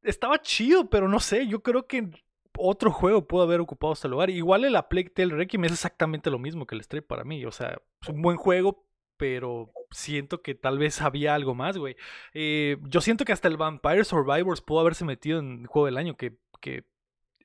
estaba 0.04 0.40
chido, 0.42 0.90
pero 0.90 1.10
no 1.10 1.20
sé. 1.20 1.48
Yo 1.48 1.62
creo 1.62 1.86
que 1.86 2.10
otro 2.58 2.92
juego 2.92 3.28
pudo 3.28 3.44
haber 3.44 3.60
ocupado 3.60 3.94
este 3.94 4.08
lugar. 4.08 4.30
Igual 4.30 4.66
el 4.66 4.76
A 4.76 4.90
Plague 4.90 5.10
Tale 5.10 5.36
Requiem 5.36 5.66
es 5.66 5.74
exactamente 5.74 6.30
lo 6.30 6.40
mismo 6.40 6.66
que 6.66 6.76
el 6.76 6.84
Stray 6.84 7.02
para 7.02 7.24
mí. 7.24 7.46
O 7.46 7.52
sea, 7.52 7.82
es 8.02 8.10
un 8.10 8.22
buen 8.22 8.38
juego, 8.38 8.86
pero 9.18 9.72
siento 9.92 10.42
que 10.42 10.56
tal 10.56 10.78
vez 10.78 11.02
había 11.02 11.36
algo 11.36 11.56
más, 11.56 11.78
güey. 11.78 11.96
Eh, 12.34 12.78
yo 12.84 13.02
siento 13.02 13.26
que 13.26 13.34
hasta 13.34 13.48
el 13.48 13.58
Vampire 13.58 14.04
Survivors 14.04 14.62
pudo 14.62 14.80
haberse 14.82 15.06
metido 15.06 15.40
en 15.40 15.62
el 15.62 15.68
juego 15.68 15.86
del 15.86 15.98
año, 15.98 16.16
que 16.16 16.38
que 16.60 16.86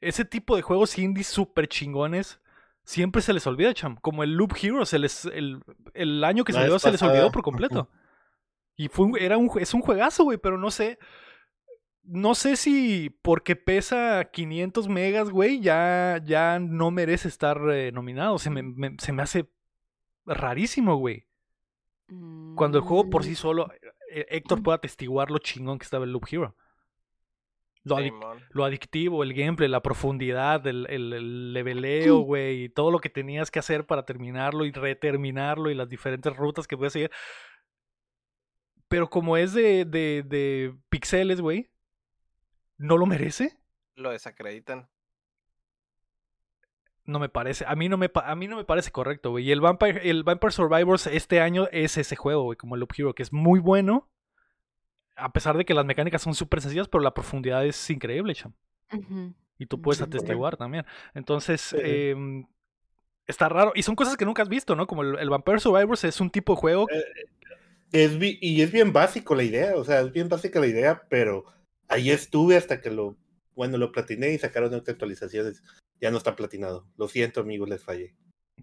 ese 0.01 0.25
tipo 0.25 0.57
de 0.57 0.63
juegos 0.63 0.99
indies 0.99 1.27
súper 1.27 1.69
chingones 1.69 2.41
siempre 2.85 3.23
se 3.23 3.33
les 3.33 3.47
olvida, 3.47 3.73
cham. 3.73 3.97
Como 3.97 4.23
el 4.23 4.35
Loop 4.35 4.53
Hero, 4.61 4.85
se 4.85 4.99
les, 4.99 5.25
el, 5.27 5.63
el 5.95 6.23
año 6.25 6.45
que 6.45 6.53
salió 6.53 6.79
se 6.79 6.91
les 6.91 7.03
olvidó 7.03 7.31
por 7.31 7.43
completo. 7.43 7.89
Y 8.77 8.89
fue 8.89 9.09
era 9.21 9.39
un, 9.39 9.51
es 9.59 9.73
un 9.73 9.81
juegazo, 9.81 10.25
güey, 10.25 10.39
pero 10.39 10.59
no 10.59 10.71
sé. 10.71 10.99
No 12.15 12.37
sé 12.37 12.55
si 12.57 13.11
porque 13.23 13.57
pesa 13.57 14.31
500 14.33 14.89
megas, 14.89 15.31
güey, 15.31 15.61
ya, 15.61 16.21
ya 16.25 16.61
no 16.61 16.93
merece 16.93 17.27
estar 17.27 17.61
eh, 17.73 17.91
nominado. 17.91 18.39
Se 18.39 18.51
me, 18.51 18.63
me- 18.63 18.95
se 18.99 19.13
me 19.13 19.23
hace 19.23 19.51
rarísimo, 20.25 20.95
güey. 20.97 21.27
Cuando 22.55 22.79
el 22.79 22.85
juego 22.85 23.11
por 23.11 23.25
sí 23.25 23.33
Mm, 23.33 23.35
solo, 23.37 23.69
eh, 24.13 24.27
Héctor 24.29 24.63
puede 24.63 24.77
atestiguar 24.77 25.31
lo 25.33 25.39
chingón 25.39 25.79
que 25.79 25.85
estaba 25.85 26.05
el 26.05 26.13
Loop 26.13 26.27
Hero. 26.31 26.55
Lo, 27.83 27.97
adic- 27.97 28.13
lo 28.51 28.65
adictivo, 28.65 29.23
el 29.25 29.35
gameplay, 29.35 29.69
la 29.69 29.83
profundidad, 29.83 30.65
el, 30.69 30.87
el, 30.89 31.13
el 31.13 31.53
leveleo, 31.53 32.19
güey, 32.21 32.65
y 32.65 32.69
todo 32.69 32.93
lo 32.93 33.01
que 33.01 33.11
tenías 33.11 33.51
que 33.51 33.59
hacer 33.59 33.87
para 33.87 34.05
terminarlo 34.05 34.65
y 34.67 34.71
reterminarlo 34.73 35.69
y 35.69 35.75
las 35.75 35.89
diferentes 35.89 36.35
rutas 36.37 36.69
que 36.69 36.77
puedes 36.77 36.93
seguir. 36.93 37.11
Pero 38.89 39.11
como 39.11 39.37
es 39.37 39.53
de, 39.53 39.85
de, 39.85 40.23
de 40.25 40.75
pixeles, 40.89 41.41
güey, 41.41 41.71
¿no 42.79 42.97
lo 42.99 43.07
merece? 43.07 43.59
Lo 43.97 44.11
desacreditan. 44.11 44.89
No 47.07 47.19
me 47.19 47.29
parece, 47.29 47.67
a 47.69 47.75
mí 47.77 47.91
no 47.91 47.99
me, 47.99 48.11
a 48.15 48.35
mí 48.35 48.49
no 48.49 48.57
me 48.57 48.65
parece 48.65 48.91
correcto, 48.91 49.31
güey. 49.31 49.45
Y 49.45 49.53
el 49.53 49.61
Vampire, 49.61 50.09
el 50.09 50.23
Vampire 50.25 50.53
Survivors 50.53 51.07
este 51.07 51.41
año 51.41 51.69
es 51.71 51.99
ese 51.99 52.17
juego, 52.17 52.45
güey, 52.45 52.57
como 52.57 52.77
el 52.77 52.81
Loop 52.81 52.93
Hero, 52.97 53.15
que 53.15 53.23
es 53.23 53.33
muy 53.33 53.61
bueno. 53.61 54.09
A 55.17 55.33
pesar 55.33 55.57
de 55.57 55.65
que 55.65 55.75
las 55.75 55.85
mecánicas 55.85 56.23
son 56.23 56.35
súper 56.35 56.61
sencillas, 56.63 56.89
pero 56.89 57.03
la 57.03 57.15
profundidad 57.15 57.65
es 57.65 57.89
increíble, 57.91 58.35
cham. 58.35 58.55
Y 59.59 59.67
tú 59.67 59.81
puedes 59.81 59.99
Sí, 59.99 60.05
atestiguar 60.05 60.57
también. 60.57 60.85
Entonces, 61.15 61.61
Sí. 61.61 61.77
em, 61.79 62.47
está 63.27 63.49
raro. 63.49 63.73
Y 63.75 63.83
son 63.83 63.97
cosas 63.97 64.17
que 64.17 64.25
nunca 64.25 64.43
has 64.43 64.49
visto, 64.49 64.75
¿no? 64.77 64.87
Como 64.87 65.03
el, 65.03 65.19
el 65.19 65.31
Vampire 65.31 65.61
Survivors 65.61 66.05
es 66.05 66.21
un 66.21 66.31
tipo 66.31 66.55
de 66.55 66.61
juego. 66.61 66.89
Eh, 66.91 67.05
Es, 67.93 68.19
y 68.21 68.61
es 68.63 68.73
bien 68.73 68.93
básico 68.93 69.35
la 69.37 69.45
idea, 69.45 69.77
o 69.77 69.85
sea, 69.85 70.01
es 70.01 70.13
bien 70.13 70.29
básica 70.29 70.59
la 70.61 70.67
idea, 70.67 71.07
pero 71.09 71.45
ahí 71.89 72.11
estuve 72.11 72.57
hasta 72.57 72.81
que 72.81 72.91
lo, 72.91 73.17
bueno, 73.55 73.79
lo 73.79 73.93
platiné 73.93 74.33
y 74.33 74.39
sacaron 74.39 74.75
otras 74.75 74.95
actualizaciones. 74.95 75.63
Ya 76.01 76.11
no 76.11 76.19
está 76.19 76.37
platinado. 76.37 76.87
Lo 76.97 77.09
siento, 77.09 77.41
amigos, 77.41 77.69
les 77.69 77.83
fallé. 77.83 78.15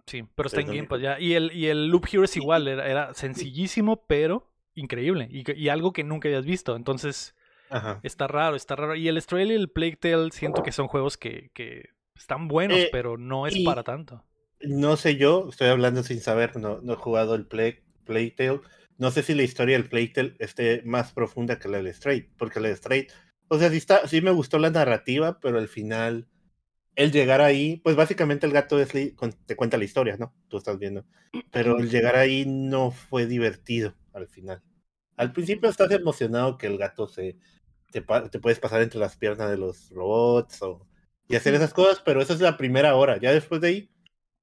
Sí, 0.06 0.24
pero 0.36 0.48
está 0.48 0.62
es 0.62 0.68
en 0.68 0.76
Game. 0.76 0.88
Pass 0.88 1.02
ya. 1.02 1.20
Y 1.20 1.34
el, 1.34 1.52
y 1.54 1.68
el 1.68 1.88
Loop 1.88 2.08
Hero 2.12 2.24
es 2.24 2.36
igual, 2.38 2.68
era, 2.68 2.88
era 2.88 3.14
sencillísimo, 3.14 4.06
pero 4.08 4.52
increíble. 4.76 5.28
Y, 5.30 5.70
algo 5.70 5.94
que 5.94 6.04
nunca 6.04 6.28
habías 6.28 6.46
visto. 6.46 6.76
Entonces, 6.76 7.36
Ajá. 7.70 8.00
está 8.04 8.28
raro, 8.28 8.56
está 8.56 8.76
raro. 8.76 8.96
Y 8.96 9.08
el 9.08 9.18
Astral 9.18 9.52
y 9.52 9.56
el 9.56 9.70
Plague 9.70 9.98
Tale 9.98 10.32
siento 10.32 10.64
que 10.64 10.72
son 10.72 10.88
juegos 10.88 11.18
que, 11.18 11.52
que 11.54 11.90
están 12.16 12.48
buenos, 12.48 12.78
Eh, 12.78 12.90
pero 12.92 13.18
no 13.18 13.48
es 13.48 13.58
para 13.64 13.84
tanto. 13.84 14.24
No 14.62 14.96
sé 14.96 15.18
yo, 15.18 15.48
estoy 15.50 15.70
hablando 15.70 16.04
sin 16.04 16.22
saber, 16.22 16.56
no, 16.58 16.82
no 16.82 16.94
he 16.94 16.98
jugado 16.98 17.34
el 17.36 17.48
Play, 17.48 17.80
Playtale. 18.06 18.62
No 19.02 19.10
sé 19.10 19.24
si 19.24 19.34
la 19.34 19.42
historia 19.42 19.78
del 19.78 19.90
Playtale 19.90 20.36
esté 20.38 20.84
más 20.86 21.12
profunda 21.12 21.58
que 21.58 21.68
la 21.68 21.78
del 21.78 21.88
Straight, 21.88 22.30
porque 22.38 22.60
la 22.60 22.70
Straight, 22.70 23.10
o 23.48 23.58
sea, 23.58 23.72
sí, 23.72 23.78
está, 23.78 24.08
sí 24.08 24.22
me 24.22 24.30
gustó 24.30 24.60
la 24.60 24.70
narrativa, 24.70 25.40
pero 25.40 25.58
al 25.58 25.68
final, 25.68 26.28
el 26.96 27.12
llegar 27.12 27.42
ahí, 27.42 27.78
pues 27.78 27.96
básicamente 27.96 28.46
el 28.46 28.54
gato 28.54 28.80
es, 28.80 28.90
te 28.90 29.56
cuenta 29.56 29.80
la 29.80 29.86
historia, 29.86 30.18
¿no? 30.18 30.36
Tú 30.50 30.58
estás 30.58 30.78
viendo. 30.78 31.04
Pero 31.50 31.80
el 31.80 31.90
llegar 31.90 32.16
ahí 32.16 32.46
no 32.46 32.92
fue 32.92 33.26
divertido 33.26 33.96
al 34.14 34.28
final. 34.28 34.62
Al 35.16 35.34
principio 35.34 35.68
estás 35.68 35.90
emocionado 35.90 36.60
que 36.60 36.68
el 36.68 36.78
gato 36.78 37.08
se 37.08 37.40
te, 37.92 38.04
puedes 38.04 38.60
pasar 38.60 38.84
entre 38.84 39.00
las 39.00 39.18
piernas 39.18 39.50
de 39.50 39.58
los 39.58 39.90
robots 39.90 40.62
o, 40.62 40.88
y 41.28 41.36
hacer 41.36 41.56
esas 41.56 41.74
cosas, 41.74 42.04
pero 42.06 42.22
esa 42.22 42.34
es 42.34 42.40
la 42.40 42.56
primera 42.56 42.94
hora. 42.94 43.18
Ya 43.18 43.34
después 43.34 43.62
de 43.62 43.68
ahí, 43.68 43.92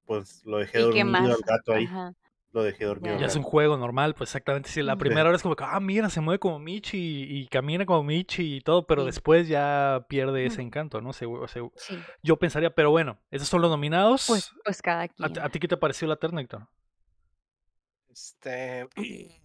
pues 0.04 0.44
lo 0.44 0.58
dejé 0.58 0.80
¿Y 0.80 0.90
qué 0.90 1.04
dormido 1.04 1.36
al 1.36 1.42
gato 1.46 1.74
ahí. 1.74 1.84
Ajá. 1.84 2.12
Lo 2.52 2.62
dejé 2.62 2.86
dormido. 2.86 3.18
Ya. 3.18 3.26
es 3.26 3.36
un 3.36 3.42
juego 3.42 3.76
normal, 3.76 4.14
pues 4.14 4.30
exactamente. 4.30 4.70
Sí, 4.70 4.82
la 4.82 4.96
primera 4.96 5.28
hora 5.28 5.36
es 5.36 5.42
como 5.42 5.54
que, 5.54 5.64
ah, 5.66 5.78
mira, 5.80 6.08
se 6.08 6.20
mueve 6.22 6.38
como 6.38 6.58
Michi 6.58 6.96
y, 6.96 7.38
y 7.40 7.46
camina 7.48 7.84
como 7.84 8.02
Michi 8.02 8.56
y 8.56 8.60
todo, 8.62 8.86
pero 8.86 9.02
Sí. 9.02 9.06
después 9.06 9.48
ya 9.48 10.06
pierde 10.08 10.46
ese 10.46 10.62
encanto, 10.62 11.00
¿no? 11.02 11.12
Sí, 11.12 11.26
yo 12.22 12.36
pensaría, 12.38 12.70
pero 12.74 12.90
bueno, 12.90 13.18
esos 13.30 13.48
son 13.48 13.60
los 13.60 13.70
nominados. 13.70 14.24
pues, 14.26 14.52
pues 14.64 14.80
cada 14.80 15.02
¿A, 15.02 15.08
quien. 15.08 15.38
a 15.38 15.48
ti 15.50 15.58
qué 15.60 15.68
te 15.68 15.76
pareció 15.76 16.08
la 16.08 16.16
terna, 16.16 16.40
Héctor? 16.40 16.66
Este. 18.08 18.88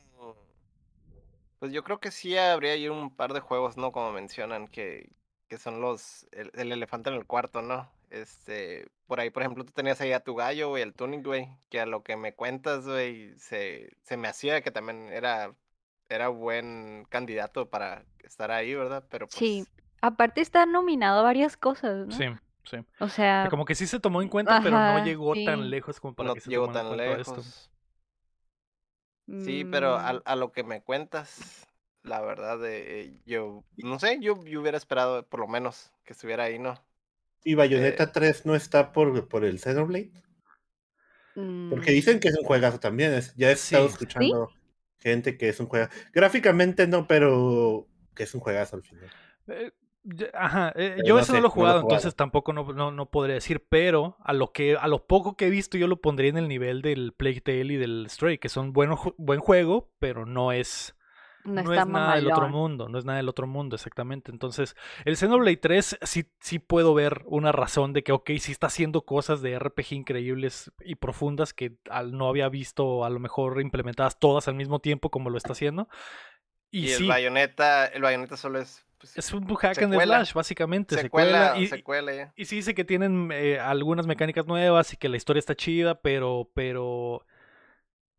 Pues 1.60 1.72
yo 1.72 1.82
creo 1.86 2.02
que 2.02 2.12
sí 2.12 2.38
habría 2.38 2.74
ahí 2.74 2.90
un 2.90 3.16
par 3.16 3.32
de 3.32 3.40
juegos, 3.40 3.78
¿no? 3.78 3.94
Como 3.94 4.12
mencionan, 4.12 4.68
que, 4.68 5.10
que 5.48 5.58
son 5.58 5.80
los. 5.80 6.28
El, 6.34 6.52
el 6.56 6.74
elefante 6.74 7.10
en 7.10 7.16
el 7.16 7.26
cuarto, 7.26 7.62
¿no? 7.62 7.90
Este. 8.14 8.88
Por 9.08 9.20
ahí, 9.20 9.32
por 9.32 9.42
ejemplo, 9.42 9.66
tú 9.66 9.72
tenías 9.72 10.00
ahí 10.00 10.12
a 10.12 10.20
tu 10.22 10.36
gallo, 10.36 10.70
güey, 10.70 10.84
el 10.84 10.94
Tunic, 10.94 11.26
güey. 11.26 11.50
Que 11.70 11.80
a 11.80 11.86
lo 11.86 12.04
que 12.04 12.16
me 12.16 12.36
cuentas, 12.36 12.86
güey, 12.86 13.34
se, 13.38 13.92
se 14.04 14.18
me 14.18 14.28
hacía 14.28 14.62
que 14.62 14.72
también 14.72 15.10
era. 15.12 15.54
Era 16.10 16.28
buen 16.28 17.06
candidato 17.10 17.70
para 17.70 18.06
estar 18.24 18.52
ahí, 18.52 18.76
¿verdad? 18.76 19.04
Pero 19.10 19.28
pues. 19.28 19.36
Sí, 19.36 19.66
aparte 20.02 20.42
está 20.42 20.66
nominado 20.66 21.22
a 21.22 21.24
varias 21.24 21.58
cosas, 21.58 22.08
¿no? 22.08 22.12
Sí, 22.12 22.26
sí. 22.66 22.78
O 23.00 23.10
sea, 23.10 23.48
como 23.50 23.66
que 23.66 23.74
sí 23.74 23.88
se 23.88 24.00
tomó 24.00 24.22
en 24.22 24.30
cuenta, 24.30 24.62
pero 24.62 24.78
no 24.78 25.04
llegó 25.04 25.34
tan 25.34 25.70
lejos 25.70 26.00
como 26.00 26.14
para 26.14 26.28
no 26.28 26.34
que 26.36 26.42
se 26.42 26.52
llegó 26.52 26.68
en 26.68 26.74
tan 26.74 27.00
esto. 27.00 27.36
lejos. 27.36 27.72
Sí, 29.44 29.66
pero 29.66 29.96
a, 29.96 30.14
mm, 30.14 30.22
a 30.26 30.36
lo 30.36 30.52
que 30.52 30.64
me 30.64 30.84
cuentas, 30.84 31.66
la 32.04 32.22
verdad, 32.22 32.60
eh, 32.66 33.18
yo 33.26 33.64
no 33.78 33.98
sé, 33.98 34.20
yo, 34.20 34.44
yo 34.44 34.62
hubiera 34.62 34.78
esperado 34.78 35.26
por 35.26 35.40
lo 35.40 35.48
menos 35.48 35.94
que 36.04 36.14
estuviera 36.14 36.44
ahí, 36.44 36.60
¿no? 36.60 36.78
¿Y 37.44 37.56
Bayonetta 37.56 38.12
3 38.12 38.46
no 38.46 38.56
está 38.56 38.92
por, 38.92 39.28
por 39.28 39.44
el 39.46 39.60
Xenoblade? 39.60 40.12
Porque 41.36 41.92
mm, 41.92 41.94
dicen 41.94 42.20
que 42.20 42.30
es 42.30 42.38
un 42.38 42.46
juegazo 42.46 42.80
también. 42.80 43.20
ya 43.36 43.50
he 43.50 43.54
estado 43.54 43.88
Sí. 43.88 43.94
escuchando 43.94 44.50
gente 45.00 45.38
que 45.38 45.50
es 45.50 45.60
un 45.60 45.68
juegazo. 45.68 45.92
Gráficamente 46.14 46.88
no, 46.88 47.08
pero 47.08 47.88
que 48.16 48.24
es 48.24 48.34
un 48.34 48.42
juegazo 48.42 48.78
al 48.78 48.84
final. 48.84 49.10
Eh, 49.48 49.72
Ajá, 50.34 50.74
eh, 50.76 50.98
yo 51.06 51.14
no 51.14 51.22
eso 51.22 51.32
no 51.32 51.38
sé, 51.38 51.38
lo 51.38 51.38
he 51.38 51.42
no 51.42 51.42
lo 51.42 51.48
he 51.48 51.50
jugado, 51.50 51.80
entonces 51.82 52.16
tampoco 52.16 52.52
no, 52.52 52.74
no, 52.74 52.92
no 52.92 53.10
podría 53.10 53.36
decir, 53.36 53.66
pero 53.70 54.18
a 54.20 54.34
lo 54.34 54.52
que 54.52 54.76
a 54.76 54.88
lo 54.90 55.08
poco 55.08 55.38
que 55.38 55.48
he 55.48 55.50
visto 55.50 55.78
yo 55.78 55.88
lo 55.88 56.02
pondría 56.02 56.30
en 56.30 56.38
el 56.38 56.50
nivel 56.50 56.82
del 56.82 57.14
Plague 57.14 57.40
Tale 57.40 57.74
y 57.74 57.78
del 57.78 58.08
Stray, 58.10 58.38
que 58.38 58.50
son 58.50 58.74
buenos 58.74 59.00
buen 59.18 59.40
juego, 59.40 59.94
pero 60.00 60.26
no 60.26 60.52
es 60.52 60.94
no, 61.46 61.62
no 61.64 61.74
está 61.74 61.82
es 61.82 61.88
nada 61.88 62.16
del 62.16 62.32
otro 62.32 62.50
mundo, 62.50 62.90
no 62.90 62.98
es 62.98 63.06
nada 63.06 63.18
del 63.18 63.30
otro 63.30 63.48
mundo, 63.48 63.76
exactamente. 63.76 64.32
Entonces, 64.32 64.76
el 65.06 65.18
Xenoblade 65.18 65.58
3 65.58 66.00
sí, 66.02 66.32
sí 66.40 66.60
puedo 66.60 66.94
ver 66.94 67.24
una 67.26 67.52
razón 67.52 67.94
de 67.94 68.04
que, 68.04 68.12
ok, 68.12 68.32
sí 68.40 68.52
está 68.52 68.68
haciendo 68.68 69.02
cosas 69.02 69.42
de 69.42 69.58
RPG 69.58 69.94
increíbles 69.94 70.72
y 70.84 70.96
profundas 70.96 71.54
que 71.54 71.78
al, 71.90 72.18
no 72.18 72.28
había 72.28 72.50
visto 72.50 73.06
a 73.06 73.10
lo 73.10 73.20
mejor 73.20 73.62
implementadas 73.62 74.20
todas 74.20 74.48
al 74.48 74.56
mismo 74.56 74.80
tiempo 74.80 75.10
como 75.10 75.30
lo 75.30 75.38
está 75.38 75.54
haciendo. 75.54 75.90
Y, 76.72 76.88
Y, 76.88 76.92
el 76.92 76.98
sí, 76.98 77.08
bayoneta, 77.08 77.86
el 77.86 78.02
bayoneta 78.02 78.38
solo 78.38 78.60
es 78.60 78.86
pues, 79.04 79.18
es 79.18 79.34
un 79.34 79.46
hack 79.54 79.84
and 79.84 80.02
slash, 80.02 80.32
básicamente, 80.32 80.96
secuela, 80.96 81.48
secuela. 81.48 81.60
Y, 81.62 81.68
secuela 81.68 82.14
ya. 82.14 82.34
y 82.38 82.46
sí 82.46 82.56
dice 82.56 82.74
que 82.74 82.86
tienen 82.86 83.32
eh, 83.34 83.60
algunas 83.60 84.08
mecánicas 84.08 84.46
nuevas 84.46 84.94
y 84.94 84.98
que 84.98 85.10
la 85.10 85.18
historia 85.18 85.40
está 85.40 85.56
chida, 85.56 86.00
pero, 86.00 86.50
pero 86.54 87.26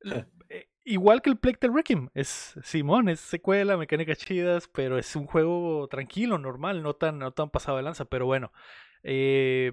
eh, 0.04 0.26
igual 0.84 1.22
que 1.22 1.30
el 1.30 1.36
Plague 1.38 1.56
Tale 1.58 1.72
Requiem, 1.74 2.08
es 2.14 2.54
Simón, 2.62 3.08
es 3.08 3.20
secuela, 3.20 3.76
mecánicas 3.76 4.18
chidas, 4.18 4.68
pero 4.68 4.98
es 4.98 5.16
un 5.16 5.26
juego 5.26 5.88
tranquilo, 5.88 6.38
normal, 6.38 6.82
no 6.82 6.94
tan, 6.94 7.18
no 7.18 7.32
tan 7.32 7.50
pasado 7.50 7.76
de 7.78 7.82
lanza, 7.84 8.04
pero 8.06 8.26
bueno. 8.26 8.52
eh, 9.02 9.72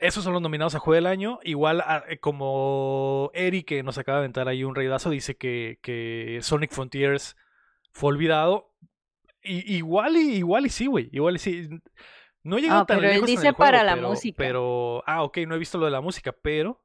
esos 0.00 0.22
son 0.22 0.32
los 0.32 0.42
nominados 0.42 0.76
a 0.76 0.78
Juego 0.78 0.94
del 0.94 1.06
Año. 1.06 1.40
Igual 1.42 1.80
a- 1.80 2.04
eh, 2.08 2.20
como 2.20 3.30
Eric, 3.34 3.66
que 3.66 3.82
nos 3.82 3.98
acaba 3.98 4.18
de 4.18 4.22
aventar 4.26 4.46
ahí 4.46 4.62
un 4.62 4.76
reidazo, 4.76 5.10
dice 5.10 5.36
que, 5.36 5.80
que 5.82 6.38
Sonic 6.40 6.70
Frontiers 6.70 7.36
fue 7.90 8.10
olvidado. 8.10 8.72
Y, 9.42 9.74
igual 9.76 10.16
y 10.16 10.36
igual 10.36 10.66
y 10.66 10.68
sí, 10.70 10.86
güey. 10.86 11.08
Igual 11.12 11.34
y 11.34 11.38
sí. 11.40 11.68
No 12.44 12.58
he 12.58 12.60
llegado 12.60 12.82
Ah, 12.82 12.86
tan 12.86 12.98
pero 12.98 13.08
él 13.08 13.14
lejos 13.14 13.28
en 13.28 13.34
dice 13.34 13.48
el 13.48 13.54
juego, 13.54 13.70
para 13.72 13.82
la 13.82 13.94
pero- 13.96 14.08
música. 14.10 14.36
Pero, 14.38 15.02
ah, 15.04 15.24
ok, 15.24 15.38
no 15.48 15.56
he 15.56 15.58
visto 15.58 15.78
lo 15.78 15.86
de 15.86 15.90
la 15.90 16.00
música, 16.00 16.30
pero 16.32 16.80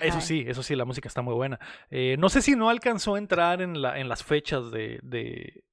eso 0.00 0.20
sí, 0.20 0.44
eso 0.46 0.62
sí, 0.62 0.74
la 0.76 0.84
música 0.84 1.08
está 1.08 1.22
muy 1.22 1.34
buena. 1.34 1.58
Eh, 1.90 2.16
no 2.18 2.28
sé 2.28 2.42
si 2.42 2.56
no 2.56 2.68
alcanzó 2.70 3.14
a 3.14 3.18
entrar 3.18 3.62
en, 3.62 3.80
la, 3.82 3.98
en 3.98 4.08
las 4.08 4.22
fechas 4.24 4.70
de, 4.70 5.00
de- 5.02 5.64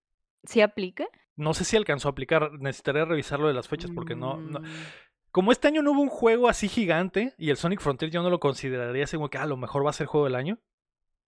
¿Sí 0.44 0.62
aplica? 0.62 1.06
No 1.36 1.54
sé 1.54 1.64
si 1.64 1.78
alcanzó 1.78 2.08
a 2.08 2.12
aplicar. 2.12 2.52
Necesitaría 2.60 3.06
revisarlo 3.06 3.48
de 3.48 3.54
las 3.54 3.68
fechas 3.68 3.92
porque 3.92 4.16
no, 4.16 4.38
no- 4.38 4.60
Mm, 4.60 4.66
Como 5.32 5.52
este 5.52 5.68
año 5.70 5.82
no 5.82 5.92
hubo 5.94 6.02
un 6.02 6.10
juego 6.10 6.50
así 6.50 6.68
gigante 6.68 7.34
y 7.38 7.50
el 7.52 7.58
Sonic 7.58 7.80
Frontier 7.80 8.12
yo 8.12 8.22
no 8.22 8.30
lo 8.30 8.40
consideraría 8.40 9.06
así 9.06 9.16
como 9.16 9.30
que 9.30 9.38
"Ah, 9.38 9.44
a 9.44 9.48
lo 9.48 9.56
mejor 9.58 9.86
va 9.86 9.92
a 9.92 9.94
ser 9.94 10.08
juego 10.08 10.26
del 10.26 10.36
año. 10.36 10.60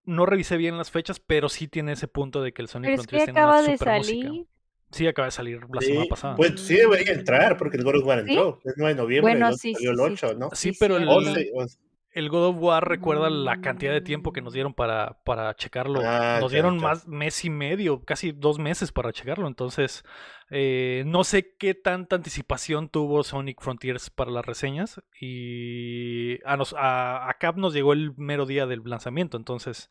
No 0.03 0.25
revisé 0.25 0.57
bien 0.57 0.77
las 0.77 0.91
fechas, 0.91 1.21
pero 1.21 1.47
sí 1.47 1.69
tiene 1.69 1.93
ese 1.93 2.09
punto 2.09 2.41
de 2.41 2.51
que 2.53 2.61
el 2.61 2.67
Sonic 2.67 2.89
Pero 2.89 3.01
es 3.01 3.07
que 3.07 3.11
Frontier 3.11 3.25
tiene 3.27 3.39
acaba 3.39 3.59
una 3.61 3.69
de 3.71 3.77
super 3.77 3.97
música. 3.97 4.27
salir. 4.27 4.45
Sí, 4.91 5.07
acaba 5.07 5.25
de 5.27 5.31
salir 5.31 5.59
la 5.73 5.79
Sí, 5.81 5.87
semana 5.87 6.05
pasada. 6.09 6.35
Pues 6.35 6.59
sí 6.61 6.75
debería 6.75 7.13
entrar, 7.13 7.57
porque 7.57 7.77
el 7.77 7.83
God 7.85 7.95
of 7.95 8.05
War 8.05 8.23
¿Sí? 8.25 8.31
entró. 8.33 8.59
Es 8.65 8.73
9 8.77 8.93
de 8.93 9.01
noviembre, 9.01 9.31
Bueno, 9.31 9.53
sí, 9.53 9.73
salió 9.73 9.91
sí, 9.95 10.01
el 10.01 10.17
sí, 10.17 10.25
8, 10.25 10.33
¿no? 10.37 10.49
Sí, 10.51 10.73
sí, 10.73 10.77
pero 10.79 10.97
el- 10.97 11.03
cierto. 11.05 11.17
11, 11.29 11.51
11. 11.53 11.79
El 12.13 12.29
God 12.29 12.47
of 12.49 12.57
War 12.59 12.87
recuerda 12.87 13.29
la 13.29 13.57
cantidad 13.61 13.91
de 13.93 14.01
tiempo 14.01 14.31
que 14.33 14.41
nos 14.41 14.53
dieron 14.53 14.73
para, 14.73 15.19
para 15.23 15.53
checarlo. 15.55 16.03
Ah, 16.03 16.39
nos 16.39 16.51
ya, 16.51 16.57
dieron 16.57 16.79
ya. 16.79 16.79
más 16.79 17.07
mes 17.07 17.43
y 17.45 17.49
medio, 17.49 18.03
casi 18.05 18.31
dos 18.31 18.59
meses 18.59 18.91
para 18.91 19.11
checarlo. 19.13 19.47
Entonces, 19.47 20.03
eh, 20.49 21.03
no 21.07 21.23
sé 21.23 21.55
qué 21.57 21.73
tanta 21.75 22.15
anticipación 22.15 22.89
tuvo 22.89 23.23
Sonic 23.23 23.61
Frontiers 23.61 24.09
para 24.09 24.31
las 24.31 24.45
reseñas. 24.45 25.01
Y 25.19 26.43
a, 26.45 26.57
nos, 26.57 26.73
a, 26.77 27.29
a 27.29 27.33
Cap 27.35 27.57
nos 27.57 27.73
llegó 27.73 27.93
el 27.93 28.13
mero 28.17 28.45
día 28.45 28.65
del 28.67 28.83
lanzamiento. 28.85 29.37
Entonces, 29.37 29.89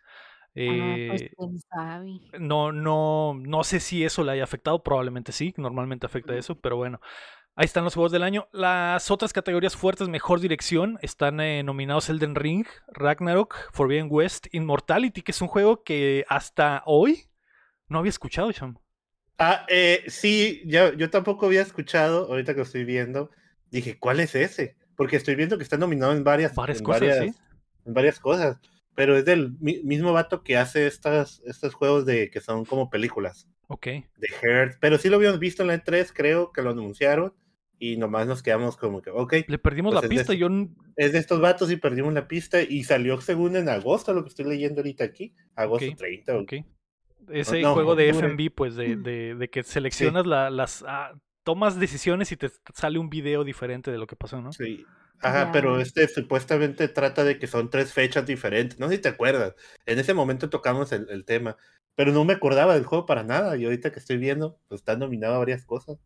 Ah, 0.67 0.99
pues 1.07 1.23
eh, 1.25 1.37
sabe. 1.71 2.21
no, 2.39 2.73
no, 2.73 3.35
no 3.35 3.65
sé 3.65 3.81
si 3.81 4.05
eso 4.05 4.25
le 4.25 4.33
haya 4.33 4.45
afectado, 4.45 4.83
probablemente 4.83 5.33
sí, 5.33 5.55
normalmente 5.57 6.07
afecta 6.07 6.37
eso, 6.37 6.61
pero 6.61 6.77
bueno. 6.77 7.01
Ahí 7.55 7.67
están 7.67 7.85
los 7.85 7.95
juegos 7.95 8.13
del 8.13 8.23
año. 8.23 8.49
Las 8.53 9.11
otras 9.11 9.33
categorías 9.33 9.77
fuertes, 9.77 10.09
mejor 10.09 10.41
dirección, 10.41 10.99
están 11.03 11.39
eh, 11.41 11.63
nominados 11.63 12.09
Elden 12.09 12.35
Ring, 12.35 12.67
Ragnarok, 12.89 13.55
Forbidden 13.73 14.07
West, 14.11 14.47
Immortality, 14.53 15.21
que 15.23 15.33
es 15.33 15.43
un 15.43 15.49
juego 15.49 15.83
que 15.85 16.25
hasta 16.29 16.83
hoy 16.87 17.25
no 17.89 17.99
había 17.99 18.09
escuchado, 18.11 18.51
Cham. 18.53 18.79
Ah, 19.39 19.67
eh, 19.69 20.03
sí, 20.07 20.63
ya, 20.65 20.95
yo 20.95 21.11
tampoco 21.11 21.47
había 21.47 21.61
escuchado, 21.63 22.27
ahorita 22.29 22.53
que 22.55 22.59
lo 22.59 22.65
estoy 22.65 22.85
viendo, 22.85 23.31
dije, 23.71 23.99
¿cuál 23.99 24.21
es 24.21 24.35
ese? 24.35 24.77
Porque 24.97 25.17
estoy 25.17 25.35
viendo 25.35 25.59
que 25.59 25.65
está 25.65 25.77
nominado 25.77 26.13
en 26.13 26.25
varias, 26.25 26.55
Varias 26.55 26.79
en 26.79 26.85
cosas, 26.85 27.01
varias, 27.01 27.19
¿sí? 27.19 27.35
en 27.85 27.95
varias 27.95 28.19
cosas, 28.21 28.59
pero 28.95 29.17
es 29.17 29.25
del 29.27 29.53
mi- 29.61 29.83
mismo 29.83 30.13
vato 30.13 30.43
que 30.43 30.57
hace 30.57 30.87
estas, 30.87 31.43
estos 31.45 31.75
juegos 31.75 32.07
de 32.07 32.31
que 32.31 32.41
son 32.41 32.65
como 32.65 32.89
películas, 32.89 33.47
Ok. 33.69 33.87
de 33.87 34.29
Hertz, 34.43 34.79
pero 34.81 34.97
sí 34.97 35.09
lo 35.11 35.17
habíamos 35.17 35.39
visto 35.41 35.63
en 35.63 35.69
la 35.69 35.75
E3, 35.75 36.13
creo 36.15 36.53
que 36.53 36.63
lo 36.63 36.71
anunciaron, 36.71 37.35
y 37.85 37.97
nomás 37.97 38.29
nos 38.29 38.43
quedamos 38.45 38.77
como 38.77 39.03
que, 39.03 39.11
ok, 39.11 39.35
Le 39.49 39.59
perdimos 39.59 39.93
Pues 39.93 40.03
la 40.05 40.09
de 40.09 40.09
pista. 40.09 40.33
ese- 40.33 40.39
Yo 40.39 40.49
es 40.95 41.13
de 41.13 41.19
estos 41.19 41.41
vatos 41.41 41.71
y 41.73 41.77
perdimos 41.77 42.15
la 42.15 42.29
pista, 42.29 42.63
y 42.63 42.85
salió 42.85 43.21
según 43.21 43.57
en 43.57 43.69
agosto, 43.69 44.15
lo 44.15 44.23
que 44.23 44.29
estoy 44.29 44.45
leyendo 44.45 44.81
ahorita 44.81 45.03
aquí, 45.03 45.35
agosto 45.57 45.91
Ok, 45.91 45.97
30. 45.99 46.37
o- 46.37 46.43
ok. 46.43 46.53
Ese 47.31 47.61
no, 47.61 47.75
juego 47.75 47.97
de. 47.97 48.11
FMV, 48.11 48.51
pues 48.55 48.77
de, 48.77 48.97
de, 48.97 49.35
de 49.35 49.51
que 49.51 49.65
seleccionas 49.65 50.27
la- 50.27 50.51
las. 50.51 50.85
ah, 50.87 51.13
tomas 51.45 51.81
decisiones 51.81 52.31
y 52.31 52.37
te 52.37 52.51
sale 52.73 53.01
un 53.01 53.11
video 53.11 53.43
diferente 53.43 53.91
de 53.91 53.99
lo 53.99 54.07
que 54.07 54.15
pasó, 54.15 54.41
¿no? 54.41 54.53
Sí. 54.53 54.87
Ajá, 55.21 55.51
pero 55.53 55.81
este 55.81 56.07
supuestamente 56.09 56.87
trata 56.89 57.25
de 57.25 57.39
que 57.39 57.47
son 57.49 57.69
tres 57.71 57.93
fechas 57.93 58.27
diferentes. 58.27 58.79
No 58.79 58.89
sé 58.89 58.97
si 58.97 59.03
te 59.03 59.09
acuerdas. 59.09 59.55
En 59.87 59.99
ese 59.99 60.15
momento 60.15 60.51
tocamos 60.51 60.93
el, 60.93 61.09
el 61.11 61.25
tema. 61.25 61.57
Pero 61.97 62.13
no 62.13 62.25
me 62.25 62.33
acordaba 62.33 62.75
del 62.75 62.85
juego 62.85 63.07
para 63.07 63.23
nada. 63.25 63.57
Y 63.57 63.65
ahorita 63.65 63.91
que 63.93 63.99
estoy 64.01 64.17
viendo, 64.19 64.59
pues 64.69 64.81
está 64.81 64.97
nominado 64.97 65.35
a 65.35 65.39
varias 65.39 65.65
cosas. 65.65 65.99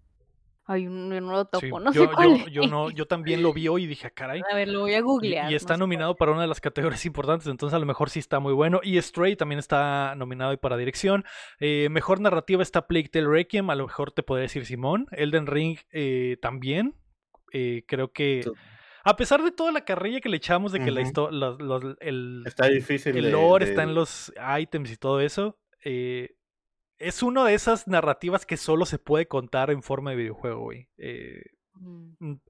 Ay, 0.69 0.85
yo 0.85 0.91
no 0.91 1.33
lo 1.33 1.45
topo, 1.45 1.61
Sí, 1.65 1.71
no 1.85 1.93
yo, 1.93 2.03
sé 2.07 2.11
cuál 2.13 2.39
yo, 2.39 2.63
yo 2.63 2.69
no, 2.69 2.91
yo 2.91 3.07
también 3.07 3.43
lo 3.43 3.53
vi 3.53 3.69
hoy 3.69 3.85
y 3.85 3.87
dije, 3.87 4.09
"Ah, 4.09 4.11
caray. 4.11 4.43
A 4.51 4.55
ver, 4.57 4.69
lo 4.69 4.81
voy 4.81 4.95
a 4.95 5.01
googlear. 5.01 5.51
y 5.51 5.55
está 5.55 5.75
no 5.75 5.77
sé 5.77 5.81
nominado 5.81 6.17
para 6.17 6.33
una 6.33 6.43
de 6.43 6.49
las 6.49 6.61
categorías 6.61 7.05
importantes, 7.07 7.47
entonces 7.47 7.75
a 7.75 7.79
lo 7.79 7.87
mejor 7.87 8.11
sí 8.11 8.19
está 8.19 8.41
muy 8.41 8.53
bueno. 8.53 8.81
Y 8.83 9.01
Stray 9.01 9.37
también 9.37 9.59
está 9.61 10.15
nominado 10.17 10.53
y 10.53 10.57
para 10.57 10.77
dirección. 10.77 11.25
Eh, 11.61 11.89
mejor 11.91 12.21
narrativa 12.21 12.63
está 12.63 12.87
Plague 12.87 13.09
Tale 13.09 13.29
Requiem, 13.29 13.71
a 13.71 13.75
lo 13.77 13.87
mejor 13.87 14.11
te 14.13 14.23
podría 14.23 14.43
decir 14.43 14.67
Simón. 14.67 15.07
Elden 15.13 15.47
Ring 15.47 15.79
eh, 15.93 16.37
también. 16.43 16.95
Eh, 17.53 17.85
creo 17.87 18.13
que. 18.13 18.43
A 19.05 19.15
pesar 19.15 19.41
de 19.45 19.53
toda 19.53 19.71
la 19.71 19.85
carrilla 19.85 20.21
que 20.21 20.29
le 20.29 20.37
echamos 20.39 20.73
de 20.73 20.81
que 20.81 20.91
la 20.91 21.01
los- 21.31 21.61
los- 21.61 21.97
el, 22.01 22.43
Está 22.45 22.67
difícil. 22.67 23.17
el 23.17 23.31
lore 23.31 23.65
de- 23.67 23.71
está 23.71 23.85
en 23.85 23.95
los 23.95 24.33
items 24.59 24.91
y 24.91 24.97
todo 24.97 25.21
eso. 25.21 25.57
eh, 25.85 26.36
es 26.99 27.23
una 27.23 27.45
de 27.45 27.55
esas 27.55 27.87
narrativas 27.89 28.47
que 28.47 28.57
solo 28.57 28.87
se 28.87 28.99
puede 28.99 29.27
contar 29.29 29.71
en 29.71 29.83
forma 29.83 30.11
de 30.11 30.17
videojuego, 30.17 30.61
güey. 30.61 30.89
Eh, 30.99 31.43
Mm. 31.79 32.15
Mm, 32.21 32.41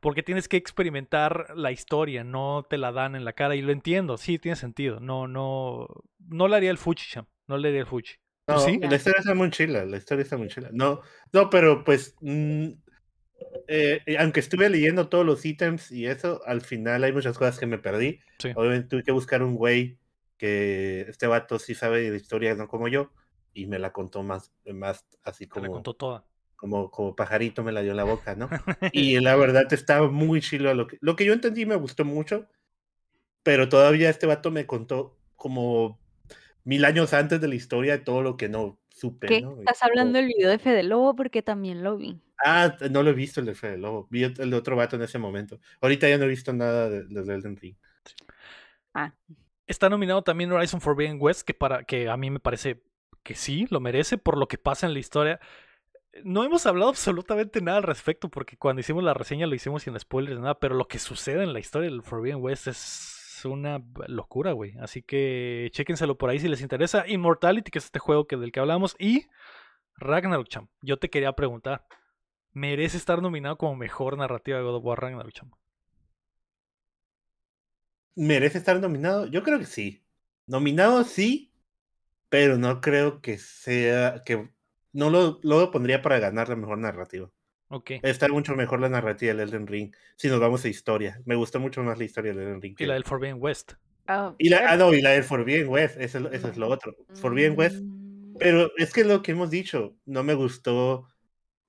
Porque 0.00 0.22
tienes 0.22 0.48
que 0.48 0.56
experimentar 0.56 1.48
la 1.56 1.72
historia, 1.72 2.22
no 2.22 2.64
te 2.70 2.78
la 2.78 2.92
dan 2.92 3.16
en 3.16 3.24
la 3.24 3.32
cara. 3.32 3.56
Y 3.56 3.62
lo 3.62 3.72
entiendo, 3.72 4.16
sí, 4.16 4.38
tiene 4.38 4.54
sentido. 4.54 5.00
No, 5.00 5.26
no, 5.26 5.88
no 6.28 6.46
le 6.48 6.56
haría 6.56 6.70
el 6.70 6.78
Fuchi, 6.78 7.10
Cham. 7.10 7.26
No 7.48 7.58
le 7.58 7.68
haría 7.68 7.80
el 7.80 7.86
Fuchi. 7.86 8.14
¿Tú 8.46 8.54
No, 8.54 8.58
sí? 8.60 8.78
la 8.78 8.94
historia 8.94 9.18
está 9.18 9.34
muy 9.34 9.50
chila. 9.50 9.84
La 9.84 9.96
historia 9.96 10.22
está 10.22 10.36
muy 10.36 10.48
chila. 10.48 10.70
No, 10.72 11.00
no, 11.32 11.50
pero 11.50 11.82
pues. 11.82 12.14
mm, 12.20 12.66
eh, 13.68 14.00
eh, 14.06 14.18
aunque 14.18 14.40
estuve 14.40 14.70
leyendo 14.70 15.08
todos 15.08 15.26
los 15.26 15.44
ítems 15.44 15.90
y 15.90 16.06
eso, 16.06 16.40
al 16.46 16.60
final 16.60 17.02
hay 17.04 17.12
muchas 17.12 17.36
cosas 17.36 17.58
que 17.58 17.66
me 17.66 17.78
perdí. 17.78 18.20
Sí. 18.38 18.52
Obviamente 18.54 18.88
tuve 18.88 19.02
que 19.02 19.12
buscar 19.12 19.42
un 19.42 19.56
güey 19.56 19.98
que 20.36 21.02
este 21.08 21.26
vato 21.26 21.58
sí 21.58 21.74
sabe 21.74 22.10
de 22.10 22.16
historia, 22.16 22.54
no 22.54 22.68
como 22.68 22.88
yo. 22.88 23.10
Y 23.56 23.66
me 23.66 23.78
la 23.78 23.90
contó 23.90 24.22
más, 24.22 24.52
más 24.66 25.06
así 25.22 25.46
la 25.46 25.50
como. 25.50 25.72
contó 25.72 25.94
toda. 25.94 26.26
como, 26.56 26.90
como 26.90 27.16
pajarito 27.16 27.64
me 27.64 27.72
la 27.72 27.80
dio 27.80 27.92
en 27.92 27.96
la 27.96 28.04
boca, 28.04 28.34
¿no? 28.36 28.50
Y 28.92 29.18
la 29.20 29.34
verdad 29.34 29.72
estaba 29.72 30.10
muy 30.10 30.42
chilo. 30.42 30.74
Lo 30.74 30.86
que, 30.86 30.98
lo 31.00 31.16
que 31.16 31.24
yo 31.24 31.32
entendí 31.32 31.64
me 31.64 31.76
gustó 31.76 32.04
mucho, 32.04 32.46
pero 33.42 33.70
todavía 33.70 34.10
este 34.10 34.26
vato 34.26 34.50
me 34.50 34.66
contó 34.66 35.16
como 35.36 35.98
mil 36.64 36.84
años 36.84 37.14
antes 37.14 37.40
de 37.40 37.48
la 37.48 37.54
historia 37.54 37.96
de 37.96 38.04
todo 38.04 38.20
lo 38.20 38.36
que 38.36 38.50
no 38.50 38.78
supe, 38.90 39.26
¿Qué? 39.26 39.40
¿no? 39.40 39.58
¿Estás 39.58 39.82
hablando 39.82 40.18
del 40.18 40.26
video 40.26 40.50
de 40.50 40.58
Fede 40.58 40.82
Lobo? 40.82 41.16
Porque 41.16 41.40
también 41.40 41.82
lo 41.82 41.96
vi. 41.96 42.20
Ah, 42.44 42.76
no 42.90 43.02
lo 43.02 43.08
he 43.08 43.14
visto 43.14 43.40
el 43.40 43.46
de 43.46 43.54
Fede 43.54 43.78
Lobo, 43.78 44.06
vi 44.10 44.24
el 44.24 44.34
de 44.34 44.56
otro 44.56 44.76
vato 44.76 44.96
en 44.96 45.02
ese 45.02 45.18
momento. 45.18 45.60
Ahorita 45.80 46.06
ya 46.10 46.18
no 46.18 46.24
he 46.24 46.28
visto 46.28 46.52
nada 46.52 46.90
de, 46.90 47.04
de 47.04 47.34
Elden 47.34 47.56
Ring. 47.56 47.76
Ah, 48.92 49.14
Está 49.66 49.88
nominado 49.88 50.22
también 50.22 50.52
Horizon 50.52 50.80
Forbidden 50.80 51.18
West, 51.20 51.42
que, 51.42 51.52
para, 51.52 51.82
que 51.82 52.08
a 52.08 52.16
mí 52.16 52.30
me 52.30 52.38
parece 52.38 52.84
que 53.26 53.34
sí, 53.34 53.66
lo 53.70 53.80
merece 53.80 54.18
por 54.18 54.38
lo 54.38 54.46
que 54.46 54.56
pasa 54.56 54.86
en 54.86 54.92
la 54.92 55.00
historia. 55.00 55.40
No 56.22 56.44
hemos 56.44 56.64
hablado 56.66 56.90
absolutamente 56.90 57.60
nada 57.60 57.78
al 57.78 57.82
respecto, 57.82 58.30
porque 58.30 58.56
cuando 58.56 58.80
hicimos 58.80 59.02
la 59.02 59.14
reseña 59.14 59.46
lo 59.46 59.56
hicimos 59.56 59.82
sin 59.82 59.98
spoilers, 59.98 60.40
nada, 60.40 60.60
pero 60.60 60.76
lo 60.76 60.86
que 60.86 61.00
sucede 61.00 61.42
en 61.42 61.52
la 61.52 61.58
historia 61.58 61.90
del 61.90 62.02
Forbidden 62.02 62.40
West 62.40 62.68
es 62.68 63.42
una 63.44 63.82
locura, 64.06 64.52
güey. 64.52 64.76
Así 64.80 65.02
que 65.02 65.68
chéquenselo 65.72 66.16
por 66.16 66.30
ahí 66.30 66.38
si 66.38 66.48
les 66.48 66.62
interesa. 66.62 67.06
Immortality, 67.06 67.70
que 67.70 67.80
es 67.80 67.86
este 67.86 67.98
juego 67.98 68.26
que, 68.26 68.36
del 68.36 68.52
que 68.52 68.60
hablamos, 68.60 68.94
y 68.98 69.26
Ragnarok 69.96 70.48
Champ. 70.48 70.70
Yo 70.80 70.98
te 70.98 71.10
quería 71.10 71.32
preguntar, 71.32 71.84
¿merece 72.52 72.96
estar 72.96 73.20
nominado 73.22 73.58
como 73.58 73.74
mejor 73.74 74.16
narrativa 74.16 74.58
de 74.58 74.64
God 74.64 74.76
of 74.76 74.84
War 74.84 75.00
Ragnarok? 75.00 75.32
¿Merece 78.14 78.58
estar 78.58 78.80
nominado? 78.80 79.26
Yo 79.26 79.42
creo 79.42 79.58
que 79.58 79.66
sí. 79.66 80.06
Nominado 80.46 81.02
sí, 81.02 81.52
pero 82.28 82.58
no 82.58 82.80
creo 82.80 83.20
que 83.20 83.38
sea, 83.38 84.22
que 84.24 84.48
no 84.92 85.10
lo, 85.10 85.38
lo 85.42 85.70
pondría 85.70 86.02
para 86.02 86.18
ganar 86.18 86.48
la 86.48 86.56
mejor 86.56 86.78
narrativa. 86.78 87.30
Está 88.02 88.28
mucho 88.28 88.54
mejor 88.54 88.80
la 88.80 88.88
narrativa 88.88 89.32
del 89.34 89.48
Elden 89.48 89.66
Ring. 89.66 89.94
Si 90.16 90.28
nos 90.28 90.38
vamos 90.40 90.64
a 90.64 90.68
historia. 90.68 91.20
Me 91.24 91.34
gustó 91.34 91.58
mucho 91.60 91.82
más 91.82 91.98
la 91.98 92.04
historia 92.04 92.32
del 92.32 92.42
Elden 92.42 92.62
Ring. 92.62 92.72
Y 92.72 92.76
que- 92.76 92.86
la 92.86 92.94
del 92.94 93.04
Forbidden 93.04 93.36
West. 93.40 93.72
ah, 94.06 94.34
y 94.38 94.48
la- 94.48 94.70
ah, 94.70 94.76
no, 94.76 94.94
y 94.94 95.00
la 95.02 95.10
del 95.10 95.24
Forbidden 95.24 95.68
West. 95.68 95.96
Eso, 96.00 96.18
es 96.18 96.24
lo- 96.24 96.30
eso 96.32 96.48
es 96.48 96.56
lo 96.56 96.68
otro. 96.68 96.94
Forbidden 97.14 97.58
West. 97.58 97.82
Mm, 97.82 98.36
Pero 98.38 98.70
es 98.76 98.92
que 98.92 99.02
lo 99.04 99.22
que 99.22 99.32
hemos 99.32 99.50
dicho, 99.50 99.96
no 100.04 100.22
me 100.22 100.34
gustó 100.34 101.08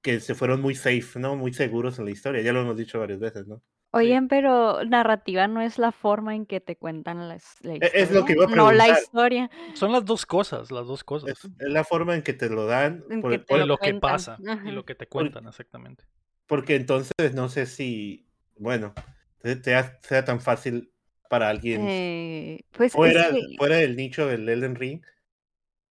que 0.02 0.20
se 0.20 0.36
fueron 0.36 0.62
muy 0.62 0.76
safe, 0.76 1.18
¿no? 1.20 1.36
Muy 1.36 1.54
seguros 1.54 1.98
en 1.98 2.06
la 2.06 2.12
historia. 2.12 2.42
Ya 2.42 2.54
lo 2.54 2.62
hemos 2.62 2.78
dicho 2.78 3.00
varias 3.00 3.20
veces, 3.20 3.48
¿no? 3.48 3.64
Oigan, 3.92 4.28
pero 4.28 4.84
narrativa 4.86 5.48
no 5.48 5.62
es 5.62 5.78
la 5.80 5.92
forma 5.92 6.36
en 6.36 6.46
que 6.46 6.60
te 6.60 6.76
cuentan 6.76 7.28
las, 7.30 7.56
la 7.64 7.76
E- 7.76 7.80
es 7.94 8.12
lo 8.12 8.26
que 8.26 8.34
iba 8.34 8.44
a 8.46 8.48
historia, 8.48 8.64
No 8.66 8.72
la 8.72 8.84
preguntar. 8.84 9.02
historia 9.04 9.50
Son 9.74 9.92
las 9.92 10.06
dos 10.06 10.26
cosas, 10.26 10.72
las 10.72 10.86
dos 10.88 11.04
cosas. 11.04 11.30
Es, 11.32 11.46
es 11.46 11.70
la 11.70 11.84
forma 11.84 12.14
en 12.16 12.22
que 12.22 12.34
te 12.34 12.50
lo 12.50 12.66
dan. 12.66 13.06
en 13.10 13.22
por- 13.22 13.32
que 13.32 13.40
te 13.40 13.46
por- 13.46 13.58
Y 13.58 13.62
lo 13.62 13.66
lo 13.68 13.78
que 13.78 13.94
pasa, 13.96 14.38
y 14.66 14.72
lo 14.72 14.86
que 14.86 14.96
te 14.96 15.08
cuentan, 15.08 15.48
exactamente. 15.48 16.04
porque 16.46 16.76
entonces 16.76 17.34
no 17.34 17.50
sé 17.50 17.66
si, 17.66 18.28
bueno, 18.58 18.94
te, 19.42 19.56
te 19.56 19.76
ha- 19.76 20.00
sea 20.02 20.24
tan 20.26 20.42
fácil 20.42 20.92
para 21.30 21.50
alguien 21.50 21.82
Eh, 21.90 22.60
pues 22.72 22.88
es 22.88 22.94
fuera, 22.94 23.30
que- 23.32 23.56
fuera 23.58 23.78
del 23.78 23.96
nicho 23.96 24.28
del 24.28 24.48
Elden 24.48 24.76
Ring 24.76 25.02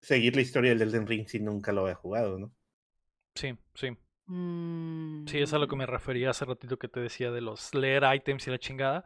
seguir 0.01 0.37
la 0.37 0.43
historia 0.43 0.71
del 0.71 0.83
Elden 0.83 1.07
Ring 1.07 1.27
si 1.29 1.41
nunca 1.41 1.73
lo 1.73 1.83
había 1.83 1.95
jugado, 1.95 2.39
¿no? 2.39 2.53
Sí, 3.35 3.57
sí. 3.75 3.89
Mm, 4.27 5.27
Sí, 5.27 5.39
es 5.41 5.53
a 5.53 5.59
lo 5.59 5.67
que 5.69 5.77
me 5.77 5.87
refería 5.87 6.31
hace 6.31 6.45
ratito 6.45 6.79
que 6.79 6.89
te 6.89 7.01
decía 7.01 7.31
de 7.31 7.41
los 7.41 7.75
leer 7.75 8.05
items 8.15 8.47
y 8.47 8.51
la 8.51 8.59
chingada. 8.59 9.05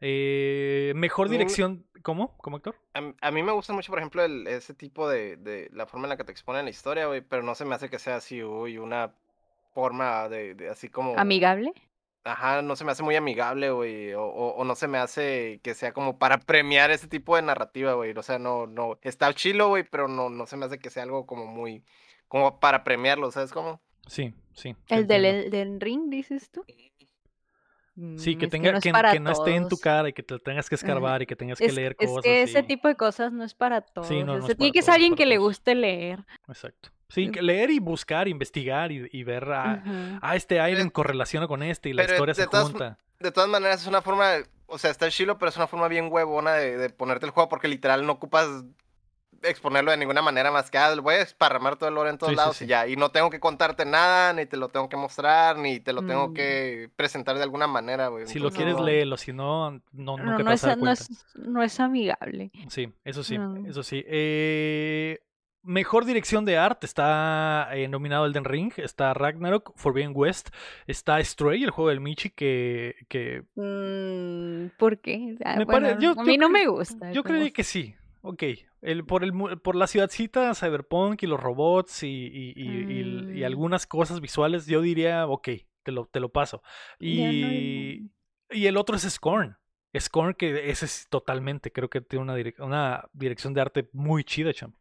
Eh, 0.00 0.92
mejor 0.96 1.28
Mm. 1.28 1.32
dirección. 1.32 1.86
¿Cómo? 2.02 2.36
¿Cómo, 2.38 2.56
Héctor? 2.58 2.76
A, 3.20 3.30
mí 3.30 3.42
me 3.42 3.52
gusta 3.52 3.72
mucho, 3.72 3.90
por 3.90 3.98
ejemplo, 3.98 4.24
el- 4.24 4.46
ese 4.46 4.72
tipo 4.74 5.08
de, 5.08 5.36
de 5.36 5.68
la 5.72 5.86
forma 5.86 6.06
en 6.06 6.10
la 6.10 6.16
que 6.16 6.24
te 6.24 6.32
exponen 6.32 6.64
la 6.64 6.70
historia, 6.70 7.06
güey, 7.06 7.20
pero 7.20 7.42
no 7.42 7.54
se 7.54 7.64
me 7.64 7.74
hace 7.74 7.90
que 7.90 7.98
sea 7.98 8.16
así, 8.16 8.42
uy, 8.42 8.78
una 8.78 9.12
forma 9.74 10.28
de, 10.28 10.54
de 10.54 10.70
así 10.70 10.88
como... 10.88 11.14
¿Amigable? 11.18 11.72
Ajá, 12.24 12.62
no 12.62 12.76
se 12.76 12.84
me 12.84 12.92
hace 12.92 13.02
muy 13.02 13.16
amigable, 13.16 13.70
güey, 13.70 14.12
o, 14.12 14.22
o, 14.24 14.50
o 14.56 14.64
no 14.64 14.74
se 14.74 14.86
me 14.88 14.98
hace 14.98 15.60
que 15.62 15.74
sea 15.74 15.92
como 15.92 16.18
para 16.18 16.38
premiar 16.38 16.90
ese 16.90 17.08
tipo 17.08 17.36
de 17.36 17.42
narrativa, 17.42 17.94
güey, 17.94 18.12
o 18.16 18.22
sea, 18.22 18.38
no, 18.38 18.66
no, 18.66 18.98
está 19.02 19.32
chilo, 19.34 19.68
güey, 19.68 19.84
pero 19.84 20.08
no, 20.08 20.28
no 20.28 20.46
se 20.46 20.56
me 20.56 20.66
hace 20.66 20.78
que 20.78 20.90
sea 20.90 21.04
algo 21.04 21.26
como 21.26 21.46
muy, 21.46 21.84
como 22.26 22.60
para 22.60 22.84
premiarlo, 22.84 23.30
¿sabes 23.30 23.50
cómo? 23.52 23.80
Sí, 24.08 24.34
sí. 24.54 24.74
sí 24.74 24.76
¿El 24.88 25.06
del 25.06 25.80
Ring, 25.80 26.10
dices 26.10 26.50
tú? 26.50 26.64
Sí, 28.16 28.36
Mm, 28.36 28.38
que 28.38 28.44
es 28.44 28.50
tenga, 28.52 28.70
no 28.72 28.78
es 28.78 28.84
que, 28.84 28.92
para 28.92 29.10
que 29.10 29.18
no 29.18 29.32
esté 29.32 29.56
en 29.56 29.68
tu 29.68 29.76
cara 29.76 30.08
y 30.08 30.12
que 30.12 30.22
te 30.22 30.38
tengas 30.38 30.68
que 30.68 30.76
escarbar 30.76 31.20
y 31.22 31.26
que 31.26 31.34
tengas 31.34 31.58
que 31.58 31.66
Es, 31.66 31.74
leer 31.74 31.96
es 31.98 32.06
cosas. 32.08 32.22
que 32.22 32.42
ese 32.42 32.60
y- 32.60 32.62
tipo 32.62 32.86
de 32.86 32.94
cosas 32.94 33.32
no 33.32 33.42
es 33.42 33.54
para 33.54 33.80
todos. 33.80 34.08
no, 34.08 34.24
no 34.24 34.34
o 34.34 34.36
es 34.36 34.44
sea, 34.44 34.54
para 34.54 34.56
tiene 34.56 34.72
que 34.72 34.82
ser 34.82 34.88
no 34.90 34.92
es 34.92 34.94
alguien 34.96 35.16
que 35.16 35.26
le 35.26 35.38
guste 35.38 35.74
leer. 35.74 36.24
Exacto. 36.46 36.90
Sí, 37.08 37.28
que 37.32 37.42
leer 37.42 37.70
y 37.70 37.80
buscar, 37.80 38.28
investigar 38.28 38.92
y, 38.92 39.08
y 39.10 39.24
ver, 39.24 39.50
ah, 39.50 39.82
Ajá. 39.84 40.18
ah, 40.22 40.36
este 40.36 40.56
item 40.70 40.90
correlaciona 40.90 41.48
con 41.48 41.62
este 41.64 41.88
y 41.88 41.92
la 41.92 42.02
pero 42.04 42.12
historia 42.12 42.34
se 42.34 42.42
de 42.42 42.48
todas 42.48 42.64
junta. 42.66 42.98
De 43.18 43.32
todas 43.32 43.48
maneras, 43.50 43.80
es 43.80 43.88
una 43.88 44.00
forma 44.02 44.34
o 44.66 44.78
sea, 44.78 44.90
está 44.90 45.10
chilo, 45.10 45.38
pero 45.38 45.48
es 45.48 45.56
una 45.56 45.66
forma 45.66 45.88
bien 45.88 46.08
huevona 46.12 46.52
de, 46.54 46.76
de 46.76 46.90
ponerte 46.90 47.26
el 47.26 47.32
juego 47.32 47.48
porque 47.48 47.66
literal 47.66 48.06
no 48.06 48.12
ocupas 48.12 48.46
exponerlo 49.42 49.90
de 49.90 49.96
ninguna 49.96 50.20
manera 50.22 50.50
más 50.50 50.70
que, 50.70 50.78
ah, 50.78 50.94
voy 51.00 51.14
a 51.14 51.20
esparramar 51.22 51.76
todo 51.76 51.88
el 51.88 51.94
lore 51.94 52.10
en 52.10 52.18
todos 52.18 52.30
Sí, 52.32 52.36
lados 52.36 52.56
sí. 52.56 52.64
y 52.64 52.68
ya. 52.68 52.86
Y 52.88 52.96
no 52.96 53.10
tengo 53.10 53.30
que 53.30 53.40
contarte 53.40 53.84
nada, 53.84 54.32
ni 54.32 54.46
te 54.46 54.56
lo 54.56 54.68
tengo 54.68 54.88
que 54.88 54.96
mostrar, 54.96 55.58
ni 55.58 55.80
te 55.80 55.92
lo 55.92 56.02
tengo 56.04 56.28
Mm. 56.28 56.34
que 56.34 56.90
presentar 56.96 57.36
de 57.36 57.42
alguna 57.44 57.66
manera, 57.66 58.08
güey. 58.08 58.26
Si 58.26 58.38
lo 58.38 58.50
quieres, 58.50 58.76
No. 58.76 58.84
léelo. 58.84 59.16
Si 59.16 59.32
no, 59.32 59.70
no, 59.70 59.80
No, 59.92 60.16
nunca 60.16 60.30
no, 60.32 60.36
te 60.38 60.42
vas 60.44 60.54
es, 60.54 60.64
a 60.64 60.68
dar 60.68 60.76
no, 60.78 60.84
cuenta. 60.84 61.02
es, 61.02 61.26
no 61.36 61.62
es 61.62 61.80
amigable. 61.80 62.50
Sí, 62.68 62.92
eso 63.04 63.22
sí, 63.22 63.38
No. 63.38 63.66
eso 63.68 63.82
sí. 63.82 64.04
Eh, 64.06 65.18
mejor 65.62 66.04
dirección 66.06 66.44
de 66.44 66.56
arte 66.56 66.86
está 66.86 67.68
eh, 67.72 67.88
nominado 67.88 68.24
Elden 68.26 68.44
Ring, 68.44 68.72
está 68.78 69.12
Ragnarok, 69.12 69.72
Forbidden 69.76 70.12
West, 70.14 70.48
está 70.86 71.22
Stray, 71.22 71.62
el 71.64 71.70
juego 71.70 71.90
del 71.90 72.00
Michi 72.00 72.30
que, 72.30 72.94
que 73.08 73.42
Mm, 73.54 74.76
¿Por 74.78 74.98
qué? 74.98 75.36
Ah, 75.44 75.56
Me 75.58 75.64
bueno, 75.64 75.88
pare- 75.88 76.00
yo- 76.02 76.12
a 76.12 76.14
yo 76.16 76.22
mí 76.22 76.38
no 76.38 76.48
me 76.48 76.66
gusta. 76.66 77.12
yo 77.12 77.22
creí 77.22 77.50
que 77.50 77.64
sí. 77.64 77.94
Ok, 78.20 78.42
el, 78.82 79.04
por, 79.04 79.22
el, 79.24 79.32
mu- 79.32 79.56
por 79.58 79.76
la 79.76 79.86
ciudadcita, 79.86 80.54
Cyberpunk 80.54 81.22
y 81.22 81.26
los 81.26 81.38
robots 81.40 82.02
y, 82.02 82.06
y- 82.08 82.52
y- 82.56 82.92
y- 82.92 83.38
y 83.38 83.40
Mm. 83.42 83.44
algunas 83.44 83.86
cosas 83.86 84.20
visuales, 84.20 84.66
yo 84.66 84.80
diría, 84.80 85.26
ok, 85.26 85.48
te 85.84 85.92
lo, 85.92 86.06
te 86.06 86.20
lo 86.20 86.30
paso. 86.30 86.62
No 87.00 87.06
Y, 87.08 88.10
y 88.50 88.66
el 88.66 88.76
otro 88.76 88.96
es 88.96 89.02
Scorn. 89.08 89.56
Scorn, 89.98 90.34
que 90.34 90.70
ese 90.70 90.84
es 90.84 91.06
totalmente, 91.08 91.72
creo 91.72 91.88
que 91.88 92.00
tiene 92.00 92.22
una, 92.24 92.36
direc- 92.36 92.60
una 92.62 93.08
dirección 93.12 93.54
de 93.54 93.60
arte 93.60 93.88
muy 93.92 94.24
chida, 94.24 94.52
cham. 94.52 94.74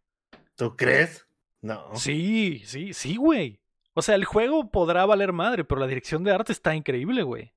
¿Tú 0.56 0.76
crees? 0.76 1.28
No. 1.62 1.96
Sí, 1.96 2.62
sí, 2.66 2.94
sí, 2.94 3.16
güey. 3.18 3.62
O 3.94 4.02
sea, 4.02 4.16
el 4.16 4.26
juego 4.26 4.70
podrá 4.70 5.06
valer 5.06 5.32
madre, 5.34 5.64
pero 5.64 5.80
la 5.80 5.88
dirección 5.88 6.24
de 6.24 6.32
arte 6.32 6.52
está 6.52 6.76
increíble, 6.76 7.24
güey. 7.24 7.54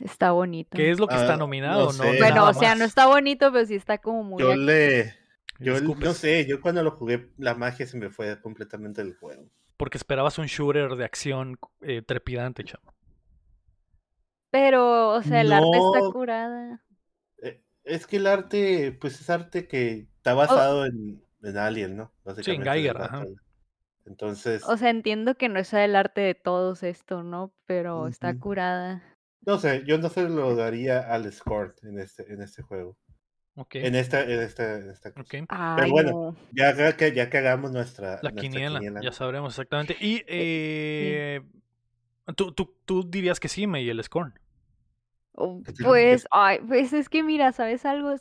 Está 0.00 0.30
bonito. 0.32 0.76
Que 0.76 0.90
es 0.90 0.98
lo 0.98 1.06
que 1.06 1.16
está 1.16 1.34
Ah, 1.34 1.36
nominado, 1.36 1.86
no 1.92 1.92
¿no? 1.92 1.92
sé. 1.92 2.18
Bueno, 2.18 2.48
o 2.48 2.54
sea, 2.54 2.74
no 2.74 2.84
está 2.84 3.06
bonito, 3.06 3.52
pero 3.52 3.66
sí 3.66 3.74
está 3.74 3.98
como 3.98 4.22
muy... 4.24 4.42
Yo 4.42 4.54
le. 4.56 5.14
Yo 5.58 5.80
no 5.80 6.12
sé, 6.14 6.46
yo 6.46 6.60
cuando 6.60 6.82
lo 6.82 6.90
jugué, 6.92 7.30
la 7.38 7.54
magia 7.54 7.86
se 7.86 7.96
me 7.96 8.10
fue 8.10 8.40
completamente 8.40 9.02
del 9.02 9.14
juego. 9.16 9.48
Porque 9.76 9.98
esperabas 9.98 10.38
un 10.38 10.46
shooter 10.46 10.96
de 10.96 11.04
acción 11.04 11.58
eh, 11.80 12.02
trepidante, 12.02 12.64
chamo. 12.64 12.92
Pero, 14.50 15.10
o 15.10 15.22
sea, 15.22 15.40
el 15.40 15.52
arte 15.52 15.78
está 15.78 16.00
curada. 16.12 16.82
Eh, 17.42 17.62
Es 17.84 18.06
que 18.06 18.16
el 18.18 18.26
arte, 18.26 18.92
pues 19.00 19.20
es 19.20 19.30
arte 19.30 19.66
que 19.66 20.08
está 20.16 20.34
basado 20.34 20.84
en, 20.86 21.24
en 21.42 21.56
Alien, 21.58 21.96
¿no? 21.96 22.12
Básicamente, 22.24 22.70
Geiger, 22.70 22.94
del 22.94 23.02
ajá. 23.02 23.24
Entonces, 24.04 24.62
O 24.66 24.76
sea, 24.76 24.90
entiendo 24.90 25.36
que 25.36 25.48
no 25.48 25.58
es 25.60 25.72
el 25.72 25.94
arte 25.96 26.20
de 26.20 26.34
todos 26.34 26.82
esto, 26.82 27.22
¿no? 27.22 27.54
Pero 27.66 28.08
está 28.08 28.34
curada. 28.38 29.02
no 29.46 29.58
sé, 29.58 29.84
yo 29.86 29.98
no 29.98 30.08
se 30.08 30.28
lo 30.28 30.54
daría 30.56 31.00
al 31.00 31.32
Score 31.32 31.74
en 31.82 31.98
este, 31.98 32.32
en 32.32 32.42
este 32.42 32.62
juego. 32.62 32.96
Ok. 33.54 33.74
En 33.76 33.94
esta, 33.94 34.22
en 34.22 34.40
esta, 34.40 34.78
en 34.78 34.90
esta 34.90 35.12
cosa. 35.12 35.22
ok. 35.38 35.46
Ay, 35.48 35.90
bueno, 35.90 36.10
no. 36.12 36.36
Ya, 36.52 36.96
que, 36.96 37.12
ya 37.12 37.28
que 37.28 37.38
hagamos 37.38 37.72
nuestra, 37.72 38.18
La 38.22 38.30
nuestra 38.30 38.40
quiniela, 38.40 38.80
ya 39.02 39.12
sabremos 39.12 39.52
exactamente. 39.52 39.96
Y 40.00 40.22
eh, 40.26 41.42
¿tú, 42.36 42.52
tú, 42.52 42.74
tú 42.84 43.08
dirías 43.08 43.40
que 43.40 43.48
sí, 43.48 43.66
May, 43.66 43.88
el 43.88 44.02
Scorn. 44.02 44.34
Oh, 45.34 45.62
Pues, 45.82 46.26
ay, 46.30 46.58
pues 46.66 46.92
es 46.92 47.08
que 47.08 47.22
mira, 47.22 47.52
¿sabes 47.52 47.84
algo? 47.84 48.14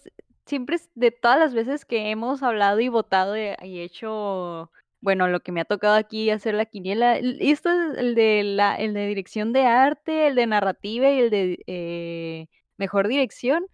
Siempre 0.46 0.78
es 0.78 0.90
de 0.96 1.12
todas 1.12 1.40
las 1.40 1.54
veces 1.54 1.86
que 1.86 2.10
hemos 2.10 2.42
hablado 2.44 2.80
y 2.80 2.88
votado 2.90 3.38
y, 3.38 3.54
y 3.64 3.82
hecho, 3.82 4.72
bueno, 5.02 5.28
lo 5.28 5.40
que 5.42 5.52
me 5.52 5.62
ha 5.62 5.66
tocado 5.66 5.96
aquí 5.96 6.30
hacer 6.30 6.56
la 6.56 6.66
quiniela, 6.66 7.18
el- 7.18 7.38
esto 7.42 7.70
es 7.70 7.98
el 7.98 8.16
de 8.16 8.44
la, 8.44 8.76
el 8.76 8.94
de 8.94 9.08
dirección 9.08 9.54
de 9.54 9.66
arte, 9.66 10.28
el 10.28 10.36
de 10.36 10.48
narrativa 10.48 11.10
y 11.12 11.20
el 11.20 11.30
de 11.30 11.64
eh, 11.68 12.48
mejor 12.78 13.08
dirección. 13.08 13.66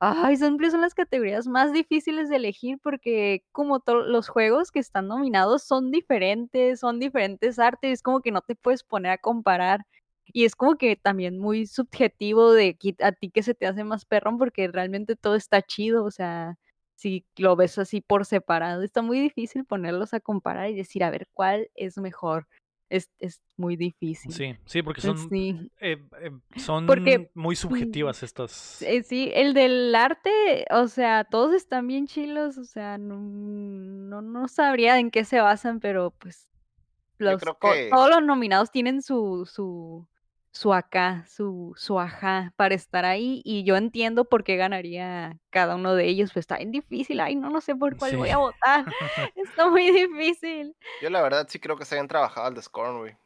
Ay, 0.00 0.36
siempre 0.36 0.70
son 0.70 0.82
las 0.82 0.92
categorías 0.94 1.46
más 1.46 1.72
difíciles 1.72 2.28
de 2.28 2.36
elegir 2.36 2.78
porque 2.82 3.42
como 3.50 3.80
todos 3.80 4.06
los 4.06 4.28
juegos 4.28 4.70
que 4.70 4.78
están 4.78 5.08
nominados 5.08 5.62
son 5.62 5.90
diferentes, 5.90 6.80
son 6.80 7.00
diferentes 7.00 7.58
artes, 7.58 7.92
es 7.94 8.02
como 8.02 8.20
que 8.20 8.30
no 8.30 8.42
te 8.42 8.54
puedes 8.56 8.82
poner 8.84 9.12
a 9.12 9.18
comparar. 9.18 9.86
Y 10.26 10.44
es 10.44 10.54
como 10.54 10.76
que 10.76 10.96
también 10.96 11.38
muy 11.38 11.66
subjetivo 11.66 12.52
de 12.52 12.76
a 13.00 13.12
ti 13.12 13.30
que 13.30 13.42
se 13.42 13.54
te 13.54 13.66
hace 13.66 13.84
más 13.84 14.04
perrón 14.04 14.36
porque 14.38 14.68
realmente 14.68 15.16
todo 15.16 15.34
está 15.34 15.62
chido, 15.62 16.04
o 16.04 16.10
sea, 16.10 16.56
si 16.96 17.24
lo 17.38 17.56
ves 17.56 17.78
así 17.78 18.02
por 18.02 18.26
separado, 18.26 18.82
está 18.82 19.00
muy 19.00 19.18
difícil 19.20 19.64
ponerlos 19.64 20.12
a 20.12 20.20
comparar 20.20 20.68
y 20.68 20.74
decir, 20.76 21.04
a 21.04 21.10
ver, 21.10 21.26
¿cuál 21.32 21.70
es 21.74 21.96
mejor? 21.96 22.46
Es, 22.88 23.10
es 23.18 23.42
muy 23.56 23.76
difícil. 23.76 24.32
Sí, 24.32 24.54
sí, 24.64 24.82
porque 24.82 25.00
Pues 25.02 25.18
son, 25.18 25.28
sí. 25.28 25.72
eh, 25.80 25.96
eh, 26.20 26.30
son 26.56 26.86
Porque, 26.86 27.30
muy 27.34 27.56
subjetivas 27.56 28.22
estas. 28.22 28.80
Eh, 28.82 29.02
sí, 29.02 29.30
el 29.34 29.54
del 29.54 29.94
arte, 29.94 30.66
o 30.70 30.86
sea, 30.86 31.24
todos 31.24 31.52
están 31.54 31.86
bien 31.88 32.06
chilos, 32.06 32.58
o 32.58 32.64
sea, 32.64 32.96
no, 32.98 33.16
no, 33.18 34.22
no 34.22 34.46
sabría 34.48 34.98
en 35.00 35.10
qué 35.10 35.24
se 35.24 35.40
basan, 35.40 35.80
pero 35.80 36.12
pues 36.18 36.48
Yo 37.18 37.30
los, 37.32 37.40
creo 37.42 37.58
que- 37.58 37.88
todos 37.90 38.08
los 38.10 38.22
nominados 38.22 38.70
tienen 38.70 39.02
su, 39.02 39.48
su, 39.52 40.06
su 40.56 40.72
acá, 40.72 41.24
su, 41.28 41.72
su 41.76 42.00
ajá 42.00 42.52
para 42.56 42.74
estar 42.74 43.04
ahí, 43.04 43.42
y 43.44 43.64
yo 43.64 43.76
entiendo 43.76 44.24
por 44.24 44.42
qué 44.44 44.56
ganaría 44.56 45.38
cada 45.50 45.76
uno 45.76 45.94
de 45.94 46.06
ellos, 46.06 46.32
pues 46.32 46.44
está 46.44 46.56
bien 46.56 46.72
difícil, 46.72 47.20
ay, 47.20 47.36
no, 47.36 47.50
no 47.50 47.60
sé 47.60 47.76
por 47.76 47.96
cuál 47.98 48.16
voy 48.16 48.30
a 48.30 48.38
votar, 48.38 48.84
está 49.36 49.68
muy 49.70 49.90
difícil. 49.90 50.74
Yo 51.02 51.10
la 51.10 51.20
verdad 51.22 51.46
sí 51.48 51.58
creo 51.60 51.76
que 51.76 51.84
se 51.84 51.94
hayan 51.96 52.08
trabajado 52.08 52.46
al 52.46 52.54
de 52.54 52.62
Scorn, 52.62 52.98
güey. 52.98 53.16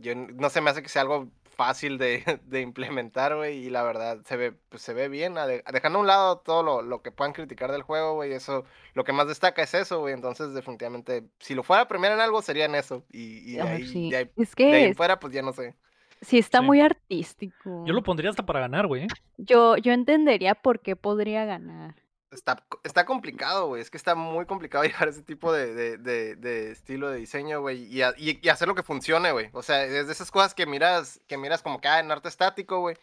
Yo 0.00 0.14
no 0.14 0.48
se 0.48 0.60
me 0.60 0.70
hace 0.70 0.82
que 0.82 0.88
sea 0.88 1.02
algo 1.02 1.28
fácil 1.56 1.98
de, 1.98 2.22
de 2.44 2.60
implementar, 2.60 3.34
güey, 3.34 3.58
y 3.66 3.70
la 3.70 3.82
verdad 3.82 4.18
se 4.24 4.36
ve, 4.36 4.52
pues, 4.68 4.82
se 4.82 4.94
ve 4.94 5.08
bien, 5.08 5.38
a 5.38 5.46
de- 5.46 5.64
dejando 5.72 5.98
a 5.98 6.02
un 6.02 6.06
lado 6.06 6.38
todo 6.38 6.62
lo, 6.62 6.82
lo 6.82 7.02
que 7.02 7.10
puedan 7.12 7.32
criticar 7.32 7.72
del 7.72 7.82
juego, 7.82 8.14
güey, 8.14 8.32
eso, 8.32 8.64
lo 8.94 9.04
que 9.04 9.12
más 9.12 9.26
destaca 9.26 9.62
es 9.62 9.74
eso, 9.74 10.00
güey, 10.00 10.12
entonces 10.14 10.52
definitivamente, 10.54 11.24
si 11.40 11.54
lo 11.54 11.62
fuera 11.62 11.82
a 11.82 11.88
premiar 11.88 12.12
en 12.12 12.20
algo, 12.20 12.42
sería 12.42 12.66
en 12.66 12.74
eso, 12.74 13.04
y, 13.10 13.38
y 13.50 13.56
de 13.56 13.62
ahí, 13.62 13.86
sí, 13.86 14.10
de 14.10 14.16
ahí, 14.18 14.30
es 14.36 14.54
de 14.54 14.64
ahí 14.64 14.70
que 14.70 14.84
en 14.84 14.90
es- 14.90 14.96
fuera, 14.96 15.18
pues 15.18 15.32
ya 15.32 15.42
no 15.42 15.52
sé. 15.52 15.74
Sí 16.20 16.38
está 16.38 16.58
Sí. 16.60 16.64
muy 16.64 16.80
artístico. 16.80 17.84
Yo 17.86 17.92
lo 17.94 18.02
pondría 18.02 18.30
hasta 18.30 18.44
para 18.46 18.60
ganar, 18.60 18.86
güey. 18.86 19.04
¿eh? 19.04 19.08
Yo, 19.38 19.76
yo 19.76 19.92
entendería 19.92 20.54
por 20.54 20.80
qué 20.80 20.96
podría 20.96 21.44
ganar. 21.44 21.94
Está, 22.32 22.62
está 22.82 23.06
complicado, 23.06 23.68
güey. 23.68 23.80
Es 23.80 23.88
que 23.88 23.96
está 23.96 24.14
muy 24.14 24.44
complicado 24.46 24.84
llevar 24.84 25.08
ese 25.08 25.22
tipo 25.22 25.52
de, 25.52 25.72
de, 25.74 25.96
de, 25.96 26.34
de 26.36 26.72
estilo 26.72 27.08
de 27.08 27.18
diseño, 27.18 27.60
güey. 27.60 27.84
Y, 27.84 28.02
y, 28.18 28.40
y 28.42 28.48
hacer 28.48 28.68
lo 28.68 28.74
que 28.74 28.82
funcione, 28.82 29.30
güey. 29.32 29.48
O 29.52 29.62
sea, 29.62 29.84
es 29.84 30.06
de 30.06 30.12
esas 30.12 30.30
cosas 30.30 30.52
que 30.52 30.66
miras, 30.66 31.20
que 31.28 31.38
miras 31.38 31.62
como 31.62 31.80
que 31.80 31.88
ah, 31.88 32.00
en 32.00 32.10
arte 32.10 32.28
estático, 32.28 32.80
güey. 32.80 32.96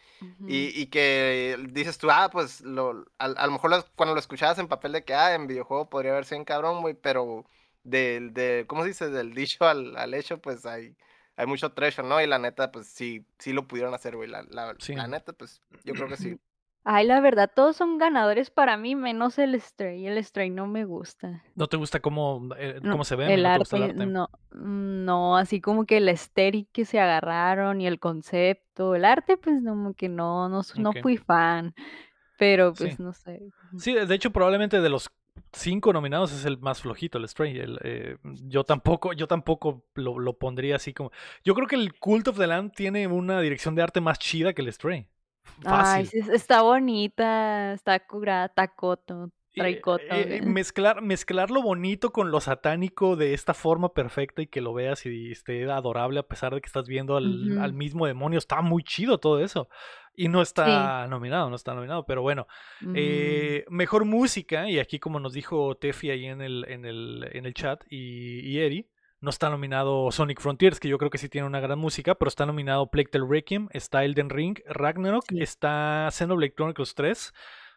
Y, 0.46 0.78
y 0.80 0.86
que 0.86 1.56
dices 1.70 1.98
tú, 1.98 2.10
ah, 2.10 2.28
pues 2.30 2.60
lo, 2.60 3.06
a, 3.18 3.24
a 3.24 3.46
lo 3.46 3.52
mejor 3.52 3.70
lo- 3.70 3.84
cuando 3.96 4.14
lo 4.14 4.20
escuchabas 4.20 4.58
en 4.58 4.68
papel 4.68 4.92
de 4.92 5.04
que, 5.04 5.14
ah, 5.14 5.34
en 5.34 5.46
videojuego 5.46 5.88
podría 5.88 6.12
haber 6.12 6.26
sido 6.26 6.38
en 6.38 6.44
cabrón, 6.44 6.82
güey. 6.82 6.94
Pero 6.94 7.44
del, 7.82 8.34
de, 8.34 8.64
¿cómo 8.68 8.82
se 8.82 8.88
dice? 8.88 9.08
Del 9.10 9.34
dicho 9.34 9.64
al, 9.66 9.96
al 9.96 10.14
hecho, 10.14 10.38
pues 10.38 10.64
hay, 10.66 10.94
hay 11.36 11.46
mucho 11.46 11.72
treasure, 11.72 12.06
¿no? 12.06 12.20
Y 12.20 12.26
la 12.26 12.38
neta, 12.38 12.70
pues 12.70 12.86
sí, 12.86 13.26
sí 13.38 13.52
lo 13.52 13.66
pudieron 13.66 13.94
hacer, 13.94 14.16
güey. 14.16 14.28
La, 14.28 14.42
la, 14.44 14.74
Sí. 14.78 14.94
la 14.94 15.06
neta, 15.06 15.32
pues 15.32 15.60
yo 15.84 15.94
creo 15.94 16.08
que 16.08 16.16
sí. 16.16 16.38
Ay, 16.86 17.06
la 17.06 17.20
verdad, 17.20 17.50
todos 17.54 17.76
son 17.76 17.96
ganadores 17.96 18.50
para 18.50 18.76
mí, 18.76 18.94
menos 18.94 19.38
el 19.38 19.58
Stray. 19.58 20.06
El 20.06 20.22
Stray 20.22 20.50
no 20.50 20.66
me 20.66 20.84
gusta. 20.84 21.42
¿No 21.54 21.66
te 21.66 21.78
gusta 21.78 22.00
cómo, 22.00 22.48
eh, 22.58 22.78
No, 22.82 22.92
cómo 22.92 23.04
se 23.04 23.16
ve? 23.16 23.32
el 23.32 23.42
¿No 23.42 23.42
te 23.42 23.48
arte, 23.48 23.58
gusta 23.60 23.76
el 23.76 23.82
arte? 23.84 24.06
no, 24.06 24.28
no, 24.52 25.36
así 25.38 25.62
como 25.62 25.86
que 25.86 25.96
el 25.96 26.08
estético 26.10 26.68
que 26.72 26.84
se 26.84 27.00
agarraron 27.00 27.80
y 27.80 27.86
el 27.86 27.98
concepto, 27.98 28.94
el 28.94 29.06
arte, 29.06 29.38
pues 29.38 29.56
como 29.64 29.94
que 29.94 30.10
no, 30.10 30.50
no, 30.50 30.60
s- 30.60 30.78
no 30.80 30.92
fui 30.92 31.16
fan, 31.16 31.74
pero 32.38 32.74
Sí. 32.74 32.84
pues 32.84 33.00
no 33.00 33.12
sé. 33.14 33.40
Sí, 33.78 33.94
de 33.94 34.14
hecho, 34.14 34.30
probablemente 34.30 34.80
de 34.80 34.88
los 34.90 35.08
cinco 35.54 35.92
nominados 35.92 36.32
es 36.32 36.44
el 36.44 36.58
más 36.58 36.80
flojito, 36.82 37.18
el 37.18 37.28
Stray. 37.28 37.58
El, 37.58 37.78
eh, 37.82 38.16
yo 38.22 38.64
tampoco, 38.64 39.12
yo 39.12 39.26
tampoco 39.26 39.84
lo, 39.94 40.18
lo 40.18 40.38
pondría 40.38 40.76
así 40.76 40.92
como. 40.92 41.10
Yo 41.44 41.54
creo 41.54 41.66
que 41.66 41.76
el 41.76 41.94
Cult 41.98 42.28
of 42.28 42.38
the 42.38 42.46
Lamb 42.46 42.72
tiene 42.74 43.06
una 43.06 43.40
dirección 43.40 43.74
de 43.74 43.82
arte 43.82 44.00
más 44.00 44.18
chida 44.18 44.52
que 44.52 44.62
el 44.62 44.72
Stray. 44.72 45.06
Ay, 45.64 46.06
Fácil. 46.06 46.20
es- 46.20 46.28
está 46.28 46.62
bonita, 46.62 47.72
está 47.74 47.98
curada, 48.06 48.48
tacoto, 48.48 49.26
Y, 49.26 49.43
eh, 49.98 50.36
eh, 50.38 50.42
mezclar, 50.42 51.00
mezclar 51.02 51.50
lo 51.50 51.62
bonito 51.62 52.10
con 52.12 52.30
lo 52.30 52.40
satánico 52.40 53.16
de 53.16 53.34
esta 53.34 53.54
forma 53.54 53.92
perfecta 53.92 54.42
y 54.42 54.46
que 54.46 54.60
lo 54.60 54.74
veas 54.74 55.06
y 55.06 55.30
esté 55.32 55.70
adorable 55.70 56.20
a 56.20 56.26
pesar 56.26 56.54
de 56.54 56.60
que 56.60 56.66
estás 56.66 56.88
viendo 56.88 57.16
al 57.16 57.72
mismo 57.72 58.06
demonio. 58.06 58.38
Está 58.38 58.60
muy 58.62 58.82
chido 58.82 59.18
todo 59.18 59.40
eso. 59.42 59.68
Y 60.16 60.28
no 60.28 60.42
está 60.42 61.08
nominado, 61.08 61.50
no 61.50 61.56
está 61.56 61.74
nominado. 61.74 62.06
Pero 62.06 62.22
bueno, 62.22 62.46
Mm, 62.80 62.92
eh, 62.96 63.64
mejor 63.68 64.04
música, 64.04 64.68
y 64.70 64.78
aquí 64.78 64.98
como 65.00 65.18
nos 65.18 65.32
dijo 65.32 65.74
Tefi 65.76 66.10
ahí 66.10 66.26
en 66.26 66.40
el, 66.40 66.64
en 66.68 66.84
el, 66.84 67.28
en 67.32 67.46
el 67.46 67.54
chat 67.54 67.82
y, 67.90 68.40
y 68.40 68.58
Eri, 68.60 68.88
no 69.20 69.30
está 69.30 69.48
nominado 69.50 70.10
Sonic 70.12 70.40
Frontiers, 70.40 70.78
que 70.78 70.88
yo 70.88 70.98
creo 70.98 71.10
que 71.10 71.18
sí 71.18 71.28
tiene 71.28 71.46
una 71.46 71.58
gran 71.58 71.78
música, 71.78 72.14
pero 72.14 72.28
está 72.28 72.44
nominado 72.46 72.90
Plague 72.90 73.08
Tale 73.10 73.24
Requiem, 73.28 73.68
está 73.72 74.04
Elden 74.04 74.28
Ring, 74.30 74.58
Ragnarok, 74.66 75.24
Sí. 75.28 75.40
está 75.40 76.08
Xenoblade 76.12 76.52
Chronicles 76.54 76.94
3, 76.94 77.32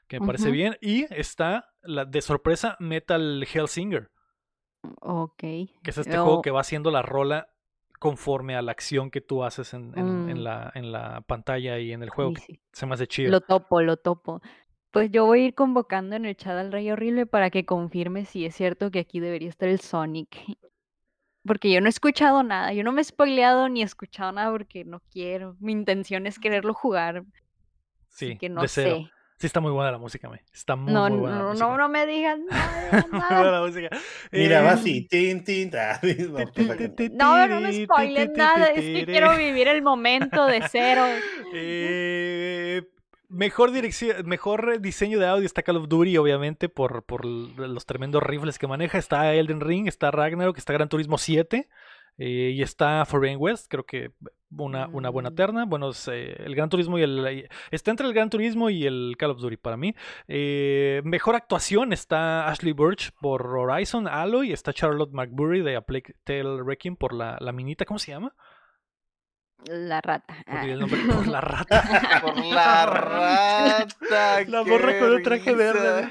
que 0.07 0.19
me 0.19 0.25
parece 0.25 0.51
bien, 0.51 0.77
y 0.81 1.05
está 1.13 1.69
la 1.81 2.05
de 2.05 2.21
sorpresa 2.21 2.75
Metal 2.79 3.45
Hellsinger, 3.53 4.09
ok. 5.01 5.37
que 5.37 5.67
es 5.85 5.97
este 5.97 6.17
juego 6.17 6.41
que 6.41 6.51
va 6.51 6.61
haciendo 6.61 6.91
la 6.91 7.01
rola 7.01 7.49
conforme 7.99 8.55
a 8.55 8.61
la 8.61 8.71
acción 8.71 9.09
que 9.09 9.21
tú 9.21 9.43
haces 9.43 9.73
en, 9.73 9.97
en- 9.97 10.29
en 10.29 10.37
Mm. 10.37 10.43
la, 10.43 10.71
en 10.75 10.91
la 10.91 11.21
pantalla 11.21 11.79
y 11.79 11.91
en 11.93 12.03
el 12.03 12.09
juego, 12.09 12.33
sí, 12.45 12.59
se 12.71 12.85
me 12.85 12.93
hace 12.93 13.07
chido. 13.07 13.31
Lo 13.31 13.41
topo, 13.41 13.81
lo 13.81 13.97
topo. 13.97 14.41
Pues 14.91 15.11
yo 15.11 15.25
voy 15.25 15.41
a 15.41 15.45
ir 15.47 15.55
convocando 15.55 16.15
en 16.15 16.25
el 16.25 16.35
chat 16.37 16.57
al 16.57 16.71
Rey 16.71 16.89
Horrible 16.91 17.25
para 17.25 17.49
que 17.49 17.65
confirme 17.65 18.25
si 18.25 18.45
es 18.45 18.55
cierto 18.55 18.91
que 18.91 18.99
aquí 18.99 19.19
debería 19.19 19.49
estar 19.49 19.67
el 19.67 19.79
Sonic. 19.79 20.37
Porque 21.45 21.71
yo 21.71 21.79
no 21.81 21.87
he 21.87 21.89
escuchado 21.89 22.43
nada, 22.43 22.73
yo 22.73 22.83
no 22.83 22.91
me 22.91 23.01
he 23.01 23.03
spoileado 23.03 23.67
ni 23.69 23.81
he 23.81 23.85
escuchado 23.85 24.31
nada 24.31 24.51
porque 24.51 24.83
no 24.85 25.01
quiero. 25.11 25.55
Mi 25.59 25.71
intención 25.71 26.27
es 26.27 26.39
quererlo 26.39 26.73
jugar. 26.73 27.23
Así 28.11 28.29
Sí, 28.29 28.37
que 28.37 28.49
no 28.49 28.61
de 28.61 28.67
cero. 28.67 28.97
sé. 28.97 29.11
Sí, 29.39 29.45
está 29.45 29.59
muy 29.59 29.71
buena 29.71 29.91
la 29.91 29.99
música, 29.99 30.27
me. 30.29 30.41
Está 30.51 30.75
muy, 30.75 30.91
No, 30.91 31.07
muy 31.09 31.19
buena 31.19 31.35
la 31.37 31.41
no, 31.43 31.49
música. 31.49 31.67
no, 31.67 31.77
no 31.77 31.89
me 31.89 32.05
digan 32.07 32.45
nada, 32.49 32.91
Muy 32.91 33.09
buena 33.11 33.29
nada. 33.29 33.51
la 33.51 33.61
música. 33.67 33.89
Mira, 34.31 34.61
va 34.61 34.69
Eh, 34.71 34.73
así. 34.73 35.01
Tin, 35.07 35.43
tin, 35.43 35.71
ah, 35.75 35.99
no. 37.11 37.11
No, 37.11 37.47
no 37.47 37.61
me 37.61 37.83
spoilen 37.85 38.33
nada, 38.33 38.67
es 38.67 38.81
que 38.81 39.05
quiero 39.05 39.35
vivir 39.37 39.67
el 39.67 39.81
momento 39.83 40.45
de 40.45 40.63
cero. 40.69 41.03
Eh, 41.53 42.83
mejor 43.29 43.71
dirección, 43.71 44.27
mejor 44.27 44.81
diseño 44.81 45.19
de 45.19 45.27
audio 45.27 45.45
está 45.45 45.63
Call 45.63 45.77
of 45.77 45.87
Duty, 45.87 46.17
obviamente, 46.17 46.67
por, 46.69 47.03
por 47.03 47.25
los 47.25 47.85
tremendos 47.85 48.23
rifles 48.23 48.57
que 48.59 48.67
maneja. 48.67 48.97
Está 48.97 49.33
Elden 49.33 49.61
Ring, 49.61 49.87
está 49.87 50.11
Ragnarok, 50.11 50.57
está 50.57 50.73
Gran 50.73 50.89
Turismo 50.89 51.17
7 51.17 51.67
eh, 52.17 52.51
y 52.55 52.61
está 52.61 53.05
Foreign 53.05 53.37
West. 53.39 53.67
Creo 53.69 53.83
que 53.85 54.11
una, 54.49 54.87
una 54.87 55.09
buena 55.09 55.29
Mm. 55.31 55.35
terna. 55.35 55.65
Bueno, 55.65 55.89
es, 55.89 56.07
eh, 56.07 56.35
el 56.43 56.55
Gran 56.55 56.69
Turismo 56.69 56.97
y 56.97 57.03
el. 57.03 57.27
y- 57.31 57.47
Está 57.69 57.91
entre 57.91 58.07
el 58.07 58.13
Gran 58.13 58.29
Turismo 58.29 58.69
y 58.69 58.85
el 58.85 59.15
Call 59.17 59.31
of 59.31 59.39
Duty 59.41 59.57
para 59.57 59.75
mí. 59.77 59.93
Eh, 60.27 61.01
mejor 61.03 61.35
actuación 61.35 61.91
está 61.93 62.47
Ashley 62.49 62.71
Burch 62.73 63.11
por 63.19 63.45
Horizon, 63.45 64.07
Aloy. 64.07 64.51
Está 64.53 64.71
Charlotte 64.73 65.11
McBurry 65.13 65.61
de 65.61 65.75
A 65.75 65.81
Plague 65.81 66.15
Tale 66.23 66.63
Requiem 66.63 66.95
por 66.95 67.13
la, 67.13 67.37
la 67.41 67.51
minita. 67.51 67.85
¿Cómo 67.85 67.99
se 67.99 68.11
llama? 68.11 68.33
La 69.65 69.99
rata. 70.01 70.35
El 70.45 70.73
Ah. 70.73 70.75
nombre, 70.75 70.99
por 71.13 71.27
la 71.27 71.41
rata. 71.41 71.83
Por 72.21 72.45
la 72.45 72.85
rata. 73.87 74.43
La 74.47 74.63
morra 74.63 74.99
con 74.99 75.13
el 75.13 75.23
traje 75.23 75.53
verde. 75.55 76.09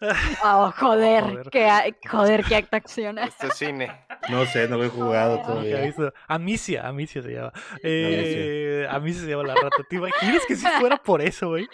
Risa. 0.00 0.16
Oh, 0.44 0.70
joder, 0.72 1.24
Joder. 1.24 1.50
qué, 1.50 1.94
joder, 2.08 2.44
qué 2.44 2.56
acta 2.56 2.76
acción. 2.76 3.18
Esto 3.18 3.46
es 3.48 3.54
cine. 3.56 3.90
No 4.30 4.44
sé, 4.46 4.68
no 4.68 4.76
lo 4.78 4.84
he 4.84 4.88
jugado 4.88 5.36
he 5.40 5.42
todavía. 5.42 5.92
Amicia, 6.28 6.86
Amicia 6.88 7.22
se 7.22 7.30
llama. 7.32 7.52
Eh, 7.82 8.86
Amicia 8.90 9.22
se 9.22 9.28
llama 9.30 9.44
la 9.44 9.54
rata. 9.54 9.76
¿Te 9.88 9.96
imaginas 9.96 10.42
que 10.46 10.56
si 10.56 10.66
fuera 10.66 10.96
por 10.96 11.20
eso, 11.22 11.48
güey? 11.48 11.66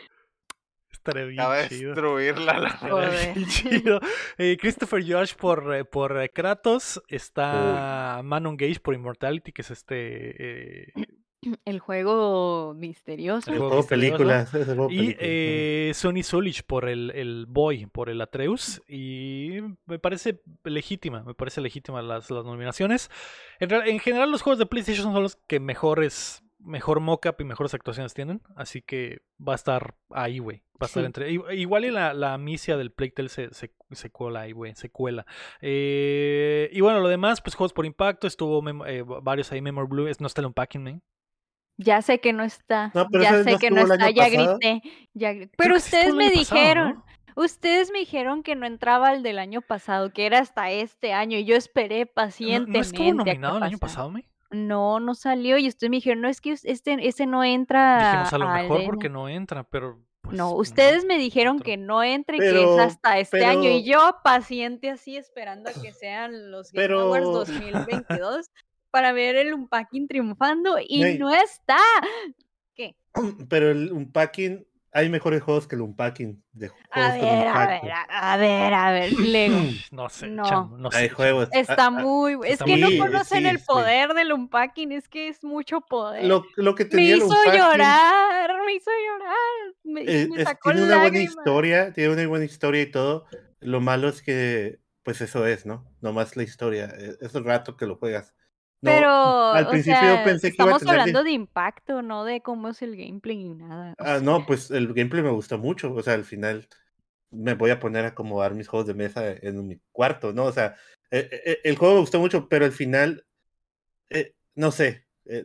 Estaría 0.93 1.25
bien 1.25 1.43
chido. 1.69 1.91
destruirla. 1.95 2.59
la- 2.59 2.69
Estaría 2.69 2.91
Joder. 2.95 3.35
bien 3.35 3.49
chido. 3.49 4.01
Eh, 4.37 4.59
Christopher 4.61 5.03
Josh 5.07 5.35
por, 5.35 5.75
eh, 5.75 5.85
por 5.85 6.21
eh, 6.21 6.29
Kratos. 6.29 7.03
Está 7.09 8.21
Manon 8.23 8.57
Gage 8.57 8.81
por 8.81 8.95
Immortality, 8.95 9.53
que 9.53 9.63
es 9.63 9.71
este. 9.71 10.89
eh, 10.89 10.93
El 11.64 11.79
juego 11.81 12.74
misterioso. 12.74 13.50
El 13.50 13.57
El 13.57 13.61
juego 13.62 13.81
ese 13.81 14.64
juego 14.64 14.90
Y 14.90 15.16
eh, 15.18 15.92
Sonny 15.94 16.22
Solich 16.22 16.62
por 16.64 16.88
el, 16.88 17.11
el 17.12 17.46
Boy, 17.48 17.87
por 17.87 18.11
el 18.11 18.20
Atreus. 18.20 18.83
Y 18.88 19.59
me 19.87 19.98
parece 19.98 20.40
legítima, 20.64 21.22
me 21.22 21.35
parece 21.35 21.61
legítima 21.61 22.03
las, 22.03 22.31
las 22.31 22.44
nominaciones. 22.44 23.11
En, 23.59 23.72
en 23.72 23.98
general 24.00 24.31
los 24.31 24.42
juegos 24.42 24.59
de 24.59 24.66
PlayStation 24.66 25.12
son 25.12 25.22
los 25.22 25.37
que 25.46 25.61
mejores, 25.61 26.42
mejor 26.59 27.00
mockup 27.00 27.40
y 27.40 27.44
mejores 27.44 27.72
actuaciones 27.74 28.12
tienen. 28.14 28.42
Así 28.57 28.83
que 28.83 29.22
va 29.40 29.53
a 29.53 29.57
estar 29.57 29.94
ahí, 30.11 30.38
güey. 30.40 30.62
Va 30.83 30.85
a 30.85 30.87
estar 30.87 31.03
Sí. 31.03 31.07
entre... 31.07 31.31
i- 31.33 31.40
Igual 31.53 31.85
y 31.87 31.90
la, 31.90 32.12
la 32.14 32.37
misia 32.38 32.76
del 32.76 32.90
Playtel 32.92 33.29
se, 33.31 33.53
se, 33.55 33.72
se 33.92 34.11
cuela 34.11 34.40
ahí, 34.42 34.53
güey. 34.53 34.74
Se 34.76 34.90
cuela. 34.90 35.26
Eh, 35.61 36.68
y 36.72 36.81
bueno, 36.81 37.00
lo 37.00 37.09
demás, 37.09 37.40
pues 37.40 37.55
juegos 37.55 37.72
por 37.72 37.87
impacto. 37.87 38.26
Estuvo 38.26 38.62
eh, 38.87 39.03
varios 39.22 39.53
ahí. 39.53 39.61
Memory 39.62 39.88
Blue. 39.88 40.07
es- 40.09 40.20
No 40.20 40.26
está 40.26 40.40
el 40.42 40.46
Unpacking, 40.48 40.83
man. 40.83 41.03
Ya 41.83 42.03
sé 42.03 42.21
que 42.21 42.33
no 42.33 42.45
está. 42.45 42.90
No, 42.95 43.07
pero 43.11 43.23
ya 43.25 43.43
sé 43.43 43.53
no 43.53 43.59
que 43.59 43.71
no 43.71 43.81
está, 43.83 44.11
ya 44.11 44.25
pasado. 44.27 44.59
grité. 44.59 44.83
ya 45.14 45.33
gri- 45.33 45.37
Creo 45.37 45.51
Pero 45.57 45.77
ustedes 45.77 46.14
me 46.14 46.31
pasado, 46.31 46.40
dijeron, 46.61 47.05
¿no? 47.37 47.43
ustedes 47.43 47.90
me 47.90 48.01
dijeron 48.01 48.43
que 48.43 48.55
no 48.55 48.66
entraba 48.66 49.12
el 49.12 49.23
del 49.23 49.38
año 49.38 49.62
pasado, 49.62 50.12
que 50.12 50.27
era 50.27 50.40
hasta 50.40 50.71
este 50.71 51.12
año, 51.12 51.38
y 51.38 51.45
yo 51.45 51.57
esperé 51.57 52.01
¿No, 52.05 52.11
pacientemente. 52.14 52.79
¿No 52.79 52.83
estuvo 52.83 53.12
nominado 53.14 53.57
el 53.57 53.62
año 53.62 53.79
pasado, 53.79 54.11
me? 54.11 54.27
No, 54.51 54.99
no 55.01 55.14
salió, 55.14 55.59
y 55.59 55.69
ustedes 55.69 55.90
me 55.90 55.97
dijeron, 55.99 56.21
no, 56.23 56.29
es 56.29 56.40
que 56.40 56.53
este, 56.53 56.97
ese 57.07 57.25
no 57.27 57.43
Dijimos 57.43 57.45
entra 57.62 58.23
a 58.29 58.38
lo 58.38 58.49
mejor 58.49 58.79
DN". 58.79 58.87
porque 58.87 59.09
no 59.09 59.29
entra, 59.29 59.62
pero. 59.64 60.01
pues, 60.23 60.37
No, 60.37 60.53
ustedes 60.55 61.05
me 61.07 61.16
dijeron 61.19 61.57
otro. 61.57 61.64
que 61.64 61.77
no 61.79 62.03
entre 62.03 62.37
y 62.37 62.40
que 62.40 62.47
Pero- 62.47 62.75
es 62.75 62.81
hasta 62.81 63.19
este 63.21 63.45
año. 63.45 63.71
Y 63.71 63.83
pero- 63.85 63.99
yo 64.01 64.16
paciente 64.23 64.90
así 64.90 65.16
esperando 65.16 65.71
a 65.71 65.73
que 65.73 65.93
sean 65.93 66.51
los 66.51 66.73
Game 66.73 66.85
Pero- 66.88 67.01
Awards 67.03 67.25
2022 67.33 68.51
para 68.90 69.12
ver 69.12 69.37
el 69.37 69.55
unpacking 69.55 70.09
triunfando 70.09 70.76
y 70.87 71.03
Ey. 71.05 71.18
no 71.18 71.33
está. 71.33 71.79
¿Qué? 72.74 72.96
Pero 73.48 73.70
el 73.70 73.92
unpacking, 73.92 74.66
hay 74.92 75.09
mejores 75.09 75.42
juegos 75.42 75.68
que 75.68 75.76
el 75.76 75.83
unpacking. 75.83 76.42
De 76.53 76.68
juegos 76.68 76.88
A 76.90 77.12
ver, 77.14 77.46
a 77.48 77.66
ver, 77.66 77.92
a, 77.92 78.33
a 78.33 78.37
ver, 78.37 78.74
a 78.74 78.92
ver, 78.92 79.12
Lego. 79.12 79.57
No 79.92 80.09
sé, 80.09 80.29
No. 80.29 80.44
chamo, 80.44 80.79
no 80.79 80.90
sé. 80.90 80.98
Hay 80.98 81.07
chamo. 81.09 81.16
juegos. 81.16 81.48
Está 81.53 81.87
ah, 81.87 81.90
muy. 81.90 82.35
Es 82.44 82.53
está 82.55 82.64
que 82.64 82.76
no 82.76 82.88
muy- 82.88 82.98
conocen 82.98 83.42
sí, 83.42 83.48
el 83.48 83.59
sí. 83.59 83.64
poder 83.66 84.14
del 84.14 84.33
unpacking, 84.33 84.92
es 84.92 85.09
que 85.09 85.29
es 85.29 85.44
mucho 85.44 85.81
poder. 85.83 86.24
Lo, 86.24 86.44
lo 86.57 86.74
que 86.74 86.85
me 86.85 86.90
tenía 86.90 87.12
el 87.12 87.18
hizo 87.18 87.26
unpacking, 87.29 87.61
llorar, 87.61 88.50
me 88.66 88.72
hizo 88.74 88.90
llorar. 88.90 89.74
Me, 89.85 90.00
eh, 90.03 90.29
me 90.29 90.42
es- 90.42 90.48
sacó 90.48 90.70
tiene 90.70 90.87
una 90.87 90.98
buena 91.00 91.18
historia, 91.20 91.92
tiene 91.92 92.12
una 92.14 92.26
buena 92.26 92.44
historia 92.44 92.83
y 92.83 92.90
todo. 92.90 93.26
Lo 93.61 93.81
malo 93.81 94.09
es 94.09 94.22
que, 94.22 94.81
pues 95.03 95.20
eso 95.20 95.46
es, 95.46 95.66
¿no? 95.66 95.87
Nomás 96.00 96.37
la 96.37 96.42
historia. 96.44 96.87
eh, 96.98 97.16
Es 97.20 97.35
el 97.35 97.44
rato 97.44 97.76
que 97.76 97.87
lo 97.87 97.96
juegas. 97.96 98.35
No, 98.83 98.90
Pero, 98.90 99.11
al 99.51 99.66
o 99.66 99.71
principio 99.71 99.85
sea, 99.87 100.25
pensé 100.25 100.53
que 100.53 100.62
iba 100.62 100.73
a 100.73 100.75
estamos 100.75 100.79
tener 100.79 101.03
de- 101.03 101.03
hablando 101.03 101.23
de 101.25 101.33
impacto, 101.33 102.03
no 102.03 102.25
de 102.25 102.40
cómo 102.43 102.69
es 102.69 102.83
el 102.83 102.97
gameplay 102.97 103.37
ni 103.37 103.55
nada. 103.55 103.95
o 103.95 103.97
Ah, 103.99 104.19
sea, 104.19 104.21
no, 104.21 104.47
pues 104.47 104.71
el 104.71 104.93
gameplay 104.95 105.23
me 105.23 105.31
gustó 105.31 105.59
mucho. 105.59 105.93
O 105.95 106.03
sea, 106.03 106.14
al 106.14 106.25
final 106.25 106.69
me 107.31 107.55
voy 107.55 107.71
a 107.71 107.81
poner 107.81 108.05
a 108.05 108.09
acomodar 108.09 108.55
mis 108.55 108.69
juegos 108.69 108.87
de 108.88 108.95
mesa 108.95 109.33
en 109.33 109.66
mi 109.69 109.81
cuarto, 109.93 110.33
¿no? 110.33 110.45
O 110.47 110.53
sea, 110.53 110.77
eh, 111.11 111.29
eh, 111.47 111.59
el 111.64 111.77
juego 111.79 111.95
me 111.97 112.01
gustó 112.01 112.21
mucho, 112.21 112.49
pero 112.49 112.64
al 112.66 112.73
final, 112.73 113.27
eh, 114.11 114.35
no 114.57 114.73
sé. 114.73 115.07
eh, 115.27 115.45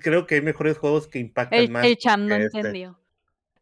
creo 0.00 0.26
que 0.26 0.36
hay 0.36 0.42
mejores 0.42 0.78
juegos 0.78 1.08
que 1.08 1.18
impactan 1.20 1.58
el, 1.64 1.70
más. 1.70 1.84
el 1.86 1.96
Cham 1.96 2.28
no 2.28 2.34
este. 2.36 2.58
entendió. 2.58 2.98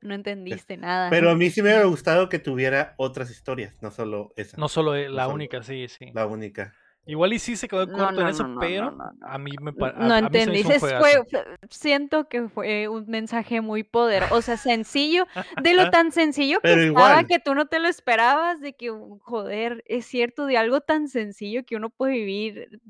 No 0.00 0.14
entendiste 0.14 0.76
nada. 0.76 1.10
Pero 1.10 1.30
a 1.30 1.36
mí 1.36 1.50
sí 1.50 1.62
me 1.62 1.70
hubiera 1.70 1.84
gustado 1.86 2.28
que 2.28 2.38
tuviera 2.38 2.94
otras 2.98 3.30
historias, 3.30 3.74
no 3.82 3.90
solo 3.90 4.32
esa, 4.36 4.56
No 4.56 4.68
solo 4.68 4.94
eh, 4.94 5.08
la 5.08 5.28
única, 5.28 5.62
sí, 5.62 5.86
sí. 5.88 6.12
la 6.12 6.26
única. 6.26 6.74
Igual 7.04 7.32
y 7.32 7.38
sí 7.40 7.56
se 7.56 7.66
quedó 7.66 7.84
No, 7.86 7.98
corto 7.98 8.20
en 8.20 8.28
eso, 8.28 8.42
no, 8.44 8.48
no, 8.54 8.60
pero 8.60 8.90
no, 8.92 8.96
no, 8.96 9.12
no. 9.12 9.26
a 9.26 9.36
mí 9.38 9.50
me 9.60 9.72
pa- 9.72 9.88
a- 9.88 9.92
no 10.06 10.14
a 10.14 10.20
mí 10.22 10.28
se 10.38 10.46
me 10.50 10.58
entendí. 10.58 10.60
hizo 10.60 10.70
un 10.70 10.78
fue- 10.78 11.26
siento 11.68 12.28
que 12.28 12.48
fue 12.48 12.86
un 12.88 13.06
mensaje 13.08 13.60
muy 13.60 13.82
poderoso. 13.82 14.34
O 14.36 14.42
sea, 14.42 14.56
sencillo. 14.56 15.26
De 15.62 15.74
lo 15.74 15.90
tan 15.90 16.12
sencillo 16.12 16.60
que 16.60 16.68
Pero 16.68 16.82
estaba 16.82 17.10
igual. 17.10 17.26
que 17.26 17.40
tú 17.40 17.54
no 17.56 17.66
te 17.66 17.80
lo 17.80 17.88
esperabas. 17.88 18.60
De 18.60 18.74
que, 18.74 18.92
uh, 18.92 19.18
joder, 19.18 19.82
es 19.86 20.06
cierto, 20.06 20.46
de 20.46 20.58
algo 20.58 20.80
tan 20.80 21.08
sencillo 21.08 21.64
que 21.64 21.74
uno 21.76 21.90
puede 21.90 22.12
vivir. 22.14 22.80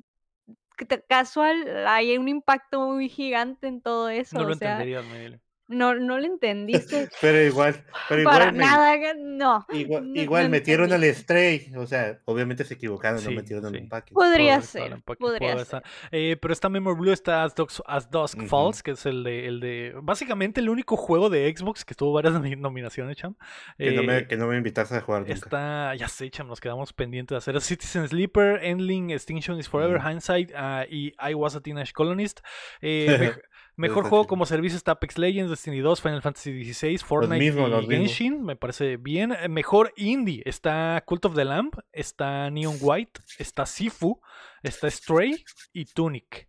Casual, 1.09 1.87
hay 1.87 2.19
un 2.19 2.29
impacto 2.29 2.81
muy 2.89 3.09
gigante 3.09 3.67
en 3.69 3.81
todo 3.81 4.09
eso. 4.09 4.37
No 4.39 4.45
lo 4.45 4.53
o 4.53 4.57
sea, 4.57 4.73
entenderías, 4.73 5.05
Miguel. 5.07 5.41
No, 5.73 5.95
no 5.95 6.19
lo 6.19 6.25
entendiste 6.27 7.09
Pero 7.21 7.41
igual, 7.43 7.85
pero 8.09 8.25
para 8.25 8.45
igual, 8.45 8.53
me- 8.57 8.65
nada. 8.65 9.15
No. 9.17 9.67
igual, 9.73 10.13
no- 10.13 10.21
igual 10.21 10.45
no 10.45 10.51
metieron 10.51 10.93
al. 10.93 11.03
Stray, 11.15 11.73
o 11.77 11.87
sea, 11.87 12.21
obviamente 12.27 12.65
se 12.65 12.75
equivocaron, 12.75 13.19
Sí, 13.19 13.29
no 13.29 13.33
metieron 13.37 13.67
al 13.67 13.73
sí. 13.73 13.79
empaque. 13.79 14.13
Podría 14.15 14.61
ser, 14.63 14.93
empaque, 14.93 15.19
podría 15.19 15.65
ser. 15.65 15.83
Eh, 16.11 16.37
pero 16.41 16.53
está 16.53 16.69
Memory 16.69 16.97
Blue, 17.01 17.13
está 17.13 17.43
As 17.45 17.55
Dusk, 17.55 17.81
As 17.87 18.11
Dusk. 18.11 18.41
Falls, 18.47 18.83
que 18.83 18.93
es 18.93 19.05
el 19.07 19.25
de, 19.25 19.47
el 19.49 19.61
de. 19.61 19.95
Básicamente 20.03 20.61
el 20.61 20.69
único 20.69 20.97
juego 20.97 21.29
de 21.31 21.53
Xbox 21.57 21.85
que 21.85 21.95
tuvo 21.95 22.13
varias 22.13 22.35
nomi- 22.41 22.57
nominaciones, 22.59 23.17
Cham. 23.17 23.35
Que, 23.79 23.91
no 23.93 24.03
Eh, 24.03 24.07
me, 24.07 24.27
que 24.27 24.37
no 24.37 24.47
me 24.47 24.57
invitaste 24.57 24.97
a 24.97 25.01
jugar 25.01 25.23
nunca. 25.23 25.35
Está, 25.35 25.95
ya 25.95 26.09
sé, 26.09 26.31
Cham, 26.31 26.47
nos 26.49 26.61
quedamos 26.61 26.93
pendientes 26.93 27.35
de 27.35 27.39
hacer 27.39 27.61
Citizen 27.61 28.07
Sleeper, 28.09 28.61
Endling, 28.63 29.11
Extinction 29.11 29.59
is 29.59 29.69
Forever. 29.69 30.01
Hindsight 30.01 30.53
ah, 30.55 30.85
y 30.89 31.13
I 31.19 31.35
Was 31.35 31.57
a 31.57 31.61
Teenage 31.61 31.93
Colonist. 31.93 32.41
Eh, 32.81 33.33
mejor 33.77 33.99
está 33.99 34.11
juego 34.11 34.27
como 34.27 34.47
servicio 34.47 34.77
está 34.77 34.93
Apex 34.93 35.19
Legends, 35.19 35.51
Destiny 35.51 35.81
2, 35.81 36.01
Final 36.01 36.23
Fantasy 36.23 36.73
XVI, 36.73 36.99
Fortnite 36.99 37.45
y. 37.45 37.87
Genshin. 37.89 38.43
Me 38.43 38.57
parece 38.57 38.97
bien. 38.97 39.33
Eh, 39.33 39.49
Mejor 39.49 39.93
indie 39.97 40.43
está 40.45 41.03
Cult 41.07 41.25
of 41.25 41.35
the 41.35 41.45
Lamp, 41.45 41.77
está 41.93 42.51
Neon 42.51 42.77
White, 42.81 43.21
está 43.39 43.67
Sifu, 43.67 44.21
está 44.63 44.91
Stray 44.91 45.45
y 45.73 45.85
Tunic. 45.87 46.49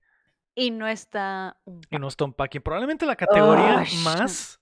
Y 0.55 0.71
no 0.71 0.87
está. 0.87 1.57
Y 1.89 1.97
no 1.97 2.07
está 2.07 2.25
Unpacking. 2.25 2.61
Probablemente 2.61 3.05
la 3.05 3.15
categoría 3.15 3.83
más 4.03 4.59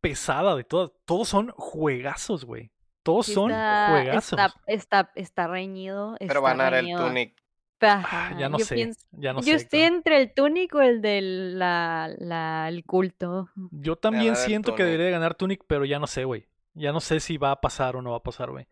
pesada 0.00 0.56
de 0.56 0.64
todas. 0.64 0.92
Todos 1.04 1.28
son 1.28 1.50
juegazos, 1.50 2.44
güey. 2.44 2.70
Todos 3.02 3.26
Sí 3.26 3.34
son 3.34 3.50
está, 3.50 3.88
juegazos. 3.90 4.38
Está, 4.38 4.54
está, 4.66 5.12
está 5.14 5.46
reñido. 5.46 6.16
Pero 6.18 6.30
está 6.30 6.40
van 6.40 6.60
a 6.60 6.64
dar 6.64 6.74
el. 6.74 6.96
Tunic. 6.96 7.45
Ah, 7.80 8.34
ya 8.38 8.48
no 8.48 8.58
yo 8.58 8.64
sé. 8.64 8.74
pienso- 8.74 9.06
ya 9.12 9.32
no 9.32 9.40
yo 9.40 9.44
sé. 9.46 9.54
estoy 9.56 9.80
entre 9.82 10.16
el 10.20 10.32
Tunic 10.32 10.74
o 10.74 10.80
el 10.80 11.02
del 11.02 11.58
la, 11.58 12.10
la, 12.18 12.68
el 12.68 12.84
culto. 12.84 13.50
Yo 13.70 13.96
también 13.96 14.34
siento 14.36 14.74
que 14.74 14.84
debería 14.84 15.10
ganar 15.10 15.34
Tunic, 15.34 15.62
pero 15.66 15.84
ya 15.84 15.98
no 15.98 16.06
sé, 16.06 16.24
güey. 16.24 16.46
Ya 16.74 16.92
no 16.92 17.00
sé 17.00 17.20
si 17.20 17.36
va 17.38 17.50
a 17.52 17.60
pasar 17.60 17.96
o 17.96 18.02
no 18.02 18.10
va 18.12 18.18
a 18.18 18.22
pasar, 18.22 18.50
güey. 18.50 18.66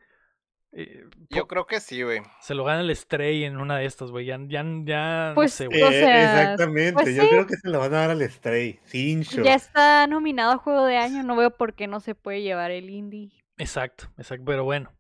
Eh, 0.77 1.05
Yo 1.31 1.47
creo 1.47 1.67
que 1.67 1.79
sí, 1.79 2.03
güey. 2.03 2.21
se 2.41 2.55
lo 2.55 2.65
gana 2.65 2.81
el 2.81 2.95
Stray 2.97 3.45
en 3.45 3.59
una 3.59 3.77
de 3.79 3.85
estas, 3.87 4.11
güey. 4.11 4.27
Ya, 4.27 4.39
ya, 4.49 4.65
ya 4.85 5.29
no 5.29 5.35
Pues, 5.37 5.53
sé, 5.55 5.65
Eh, 5.65 5.69
güey. 5.69 5.83
O 5.85 5.89
sea, 5.91 6.43
exactamente, 6.43 6.93
pues 6.95 7.15
yo 7.15 7.23
sí. 7.23 7.29
creo 7.29 7.47
que 7.47 7.57
se 7.57 7.69
lo 7.69 7.79
van 7.79 7.95
a 7.95 7.99
dar 7.99 8.11
al 8.11 8.23
Stray, 8.29 8.81
sin 8.85 9.23
show. 9.23 9.45
Ya 9.45 9.55
está 9.55 10.07
nominado 10.09 10.53
a 10.53 10.57
juego 10.59 10.85
de 10.85 10.97
año, 10.97 11.23
no 11.23 11.37
veo 11.37 11.53
por 11.57 11.75
qué 11.75 11.87
no 11.87 12.01
se 12.01 12.15
puede 12.17 12.43
llevar 12.43 12.73
el 12.73 12.91
indie. 12.91 13.31
Exacto, 13.57 14.07
exacto. 14.19 14.45
Pero 14.47 14.65
bueno. 14.65 14.91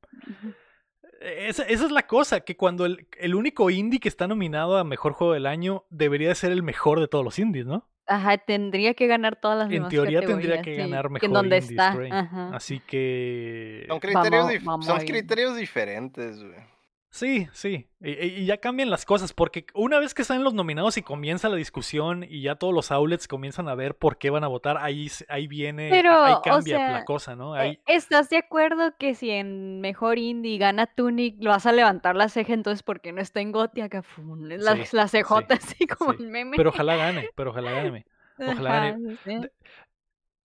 Esa, 1.24 1.62
esa 1.64 1.84
es 1.86 1.90
la 1.90 2.06
cosa, 2.06 2.40
que 2.40 2.56
cuando 2.56 2.84
el, 2.86 3.06
el 3.18 3.34
único 3.34 3.70
indie 3.70 3.98
que 4.00 4.08
está 4.08 4.26
nominado 4.28 4.76
a 4.76 4.84
Mejor 4.84 5.12
Juego 5.12 5.32
del 5.32 5.46
Año 5.46 5.84
debería 5.90 6.28
de 6.28 6.34
ser 6.34 6.52
el 6.52 6.62
mejor 6.62 7.00
de 7.00 7.08
todos 7.08 7.24
los 7.24 7.38
indies, 7.38 7.66
¿no? 7.66 7.88
Ajá, 8.06 8.36
tendría 8.36 8.92
que 8.92 9.06
ganar 9.06 9.36
todas 9.36 9.56
las 9.56 9.66
En 9.68 9.72
demás 9.72 9.88
teoría 9.88 10.20
tendría 10.20 10.60
que 10.60 10.72
sí, 10.74 10.80
ganar 10.82 11.08
mejor 11.08 11.30
donde 11.32 11.56
indie 11.56 11.70
está. 11.70 11.92
Stray. 11.92 12.10
Ajá. 12.12 12.50
Así 12.54 12.80
que... 12.80 13.84
Son 13.88 13.98
criterios, 13.98 14.30
Vamos- 14.30 14.52
dif- 14.52 14.64
vamos 14.64 14.86
son 14.86 14.98
criterios 15.00 15.56
diferentes, 15.56 16.42
güey. 16.42 16.73
Sí, 17.14 17.46
sí. 17.52 17.86
Y, 18.00 18.44
ya 18.44 18.56
cambian 18.56 18.90
las 18.90 19.04
cosas, 19.04 19.32
porque 19.32 19.66
una 19.72 20.00
vez 20.00 20.14
que 20.14 20.22
están 20.22 20.42
los 20.42 20.52
nominados 20.52 20.96
y 20.96 21.02
comienza 21.02 21.48
la 21.48 21.54
discusión 21.54 22.24
y 22.28 22.42
ya 22.42 22.56
todos 22.56 22.74
los 22.74 22.90
outlets 22.90 23.28
comienzan 23.28 23.68
a 23.68 23.76
ver 23.76 23.96
por 23.96 24.18
qué 24.18 24.30
van 24.30 24.42
a 24.42 24.48
votar, 24.48 24.78
ahí, 24.78 25.08
ahí 25.28 25.46
viene, 25.46 25.90
Pero, 25.90 26.10
ahí 26.24 26.32
o 26.32 26.42
cambia 26.42 26.76
sea, 26.76 26.90
la 26.90 27.04
cosa, 27.04 27.36
¿no? 27.36 27.54
Eh, 27.54 27.60
Ahí, 27.60 27.80
¿Estás 27.86 28.30
de 28.30 28.38
acuerdo 28.38 28.96
que 28.98 29.14
si 29.14 29.30
en 29.30 29.80
mejor 29.80 30.18
indie 30.18 30.58
gana 30.58 30.88
Tunic, 30.88 31.36
lo 31.38 31.50
vas 31.50 31.66
a 31.66 31.72
levantar 31.72 32.16
la 32.16 32.28
ceja 32.28 32.52
entonces 32.52 32.82
porque 32.82 33.12
no 33.12 33.20
está 33.20 33.40
en 33.40 33.52
Goti 33.52 33.80
acá? 33.82 34.02
fum, 34.02 34.48
La, 34.48 34.74
Sí, 34.84 34.96
la 34.96 35.06
CJ 35.06 35.38
sí, 35.38 35.46
así 35.50 35.86
como 35.86 36.14
sí. 36.14 36.24
el 36.24 36.30
meme. 36.30 36.56
pero 36.56 36.70
ojalá 36.70 36.96
gane, 36.96 37.30
pero 37.36 37.50
ojalá 37.50 37.70
gane. 37.70 38.06
ojalá 38.40 38.88
Ajá, 38.88 38.96
gane. 39.24 39.50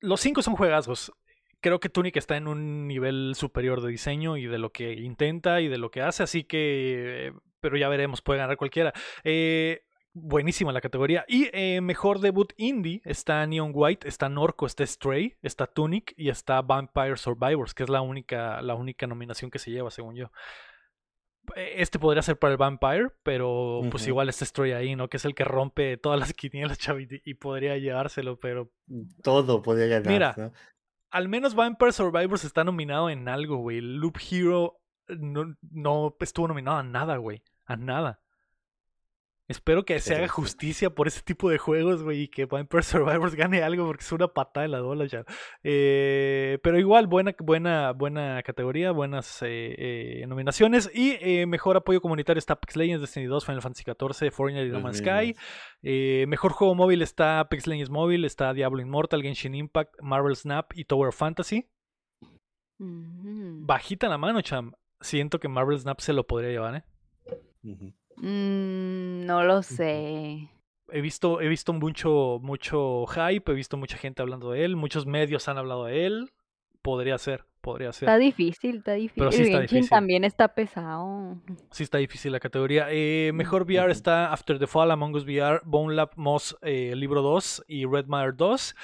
Los 0.02 0.22
cinco 0.22 0.44
son 0.44 0.56
juegazos. 0.56 1.12
Creo 1.62 1.80
que 1.80 1.90
Tunic 1.90 2.16
está 2.18 2.38
en 2.38 2.48
un 2.48 2.88
nivel 2.88 3.34
superior 3.36 3.82
de 3.82 3.90
diseño 3.90 4.38
y 4.38 4.46
de 4.48 4.58
lo 4.58 4.72
que 4.72 4.94
intenta 4.94 5.62
y 5.62 5.68
de 5.68 5.78
lo 5.78 5.92
que 5.92 6.02
hace, 6.02 6.24
así 6.24 6.44
que... 6.44 7.28
eh, 7.28 7.34
Pero 7.60 7.78
ya 7.78 7.90
veremos, 7.90 8.22
puede 8.22 8.40
ganar 8.40 8.56
cualquiera. 8.58 8.94
Eh, 9.24 9.82
buenísima 10.14 10.72
la 10.72 10.82
categoría. 10.82 11.26
Y 11.28 11.50
eh, 11.54 11.82
mejor 11.82 12.20
debut 12.20 12.54
indie 12.58 13.02
está 13.04 13.46
Neon 13.46 13.72
White, 13.74 14.08
está 14.08 14.30
Norco, 14.30 14.66
está 14.66 14.86
Stray, 14.86 15.36
está 15.42 15.68
Tunic 15.68 16.14
y 16.18 16.30
está 16.30 16.62
Vampire 16.62 17.18
Survivors, 17.18 17.74
que 17.74 17.84
es 17.84 17.90
la 17.90 18.02
única, 18.02 18.62
la 18.62 18.76
única 18.76 19.06
nominación 19.08 19.52
que 19.52 19.60
se 19.60 19.72
lleva, 19.72 19.92
según 19.92 20.16
yo. 20.16 20.32
Eh, 21.56 21.76
Este 21.78 22.00
podría 22.00 22.22
ser 22.22 22.38
para 22.38 22.52
el 22.54 22.58
Vampire, 22.58 23.10
pero 23.24 23.82
pues 23.92 24.08
igual 24.08 24.30
está 24.30 24.46
Stray 24.46 24.72
ahí, 24.72 24.96
¿no? 24.96 25.10
Que 25.10 25.18
es 25.18 25.26
el 25.26 25.36
que 25.36 25.44
rompe 25.44 25.98
todas 25.98 26.20
las 26.20 26.34
quinielas, 26.34 26.78
Chavi, 26.80 27.08
y 27.26 27.34
podría 27.36 27.78
llevárselo, 27.78 28.40
pero 28.40 28.72
Todo 29.24 29.62
podía 29.62 29.88
ganar. 29.88 30.08
Mira, 30.12 30.34
¿no? 30.38 30.52
Al 31.12 31.28
menos 31.28 31.56
Vampire 31.56 31.92
Survivors 31.92 32.44
está 32.44 32.64
nominado 32.64 33.10
en 33.10 33.28
algo, 33.28 33.58
güey. 33.58 33.82
Loop 33.82 34.18
Hero 34.30 34.80
no, 35.08 35.56
no 35.72 36.16
estuvo 36.20 36.48
nominado 36.48 36.78
a 36.78 36.84
nada, 36.84 37.18
güey. 37.18 37.44
A 37.66 37.76
nada. 37.76 38.22
Espero 39.50 39.84
que 39.84 40.00
se 40.00 40.14
haga 40.14 40.28
sí. 40.28 40.30
justicia 40.30 40.92
por 40.92 41.08
ese 41.08 41.24
tipo 41.24 41.50
de 41.50 41.58
juegos, 41.58 42.04
güey, 42.04 42.22
y 42.22 42.28
que 42.28 42.46
Vampire 42.46 42.84
Survivors 42.84 43.34
gane 43.34 43.64
algo 43.64 43.88
porque 43.88 44.04
es 44.04 44.12
una 44.12 44.28
patada 44.28 44.62
de 44.62 44.68
la 44.68 44.82
bola 44.82 45.08
ya. 45.08 45.26
Eh, 45.64 46.60
pero 46.62 46.78
igual, 46.78 47.08
buena, 47.08 47.36
buena, 47.40 47.92
buena 47.94 48.44
categoría, 48.44 48.92
buenas 48.92 49.42
eh, 49.42 49.76
eh, 50.22 50.26
nominaciones. 50.28 50.92
Y 50.94 51.18
eh, 51.20 51.48
mejor 51.48 51.78
apoyo 51.78 52.00
comunitario 52.00 52.38
está 52.38 52.54
Apex 52.54 52.76
Legends, 52.76 53.02
Destiny 53.02 53.26
2, 53.26 53.44
Final 53.44 53.62
Fantasy 53.64 53.84
XIV, 53.84 54.32
Foreigner 54.32 54.68
y 54.68 54.70
No 54.70 54.82
Man's 54.82 55.00
Sky. 55.00 55.36
Eh, 55.82 56.26
mejor 56.28 56.52
juego 56.52 56.76
móvil 56.76 57.02
está 57.02 57.40
Apex 57.40 57.66
Legends 57.66 57.90
Móvil, 57.90 58.26
está 58.26 58.54
Diablo 58.54 58.82
Immortal, 58.82 59.24
Genshin 59.24 59.56
Impact, 59.56 60.00
Marvel 60.00 60.36
Snap 60.36 60.72
y 60.76 60.86
Tower 60.86 61.08
of 61.08 61.16
Fantasy. 61.16 61.68
Bajita 62.78 64.08
la 64.10 64.20
mano, 64.20 64.42
cham. 64.42 64.74
Siento 65.02 65.40
que 65.40 65.48
Marvel 65.48 65.80
Snap 65.80 66.00
se 66.02 66.14
lo 66.14 66.28
podría 66.28 66.52
llevar, 66.52 66.76
¿eh? 66.76 66.84
Ujú. 67.64 67.94
Mm, 68.20 69.26
no 69.26 69.44
lo 69.44 69.62
sé. 69.64 70.50
He 70.92 71.02
visto, 71.02 71.40
he 71.42 71.48
visto 71.48 71.72
mucho, 71.74 72.40
mucho 72.42 73.06
hype, 73.08 73.52
he 73.52 73.56
visto 73.56 73.78
mucha 73.78 73.98
gente 73.98 74.22
hablando 74.22 74.52
de 74.52 74.66
él, 74.66 74.76
muchos 74.76 75.06
medios 75.06 75.48
han 75.48 75.58
hablado 75.58 75.86
de 75.86 76.06
él. 76.06 76.32
Podría 76.82 77.18
ser, 77.18 77.46
podría 77.62 77.92
ser. 77.92 78.08
Está 78.08 78.18
difícil, 78.18 78.78
está 78.78 78.94
difícil. 78.94 79.22
Pero 79.22 79.32
sí 79.32 79.42
El 79.42 79.48
está 79.48 79.60
difícil. 79.60 79.90
también 79.90 80.24
está 80.24 80.48
pesado. 80.56 81.38
Sí 81.72 81.84
está 81.84 81.98
difícil 81.98 82.32
la 82.32 82.40
categoría. 82.40 82.88
Eh, 82.90 83.32
mejor 83.34 83.64
VR 83.64 83.92
está 83.92 84.32
After 84.32 84.58
the 84.58 84.66
Fall, 84.66 84.90
Among 84.92 85.16
Us 85.16 85.26
VR, 85.26 85.62
Bone 85.66 85.94
Lab 85.94 86.12
Moss, 86.16 86.58
eh, 86.62 86.96
Libro 86.96 87.22
2 87.22 87.66
y 87.68 87.86
Red 87.86 88.06
Matter 88.08 88.36
2. 88.36 88.76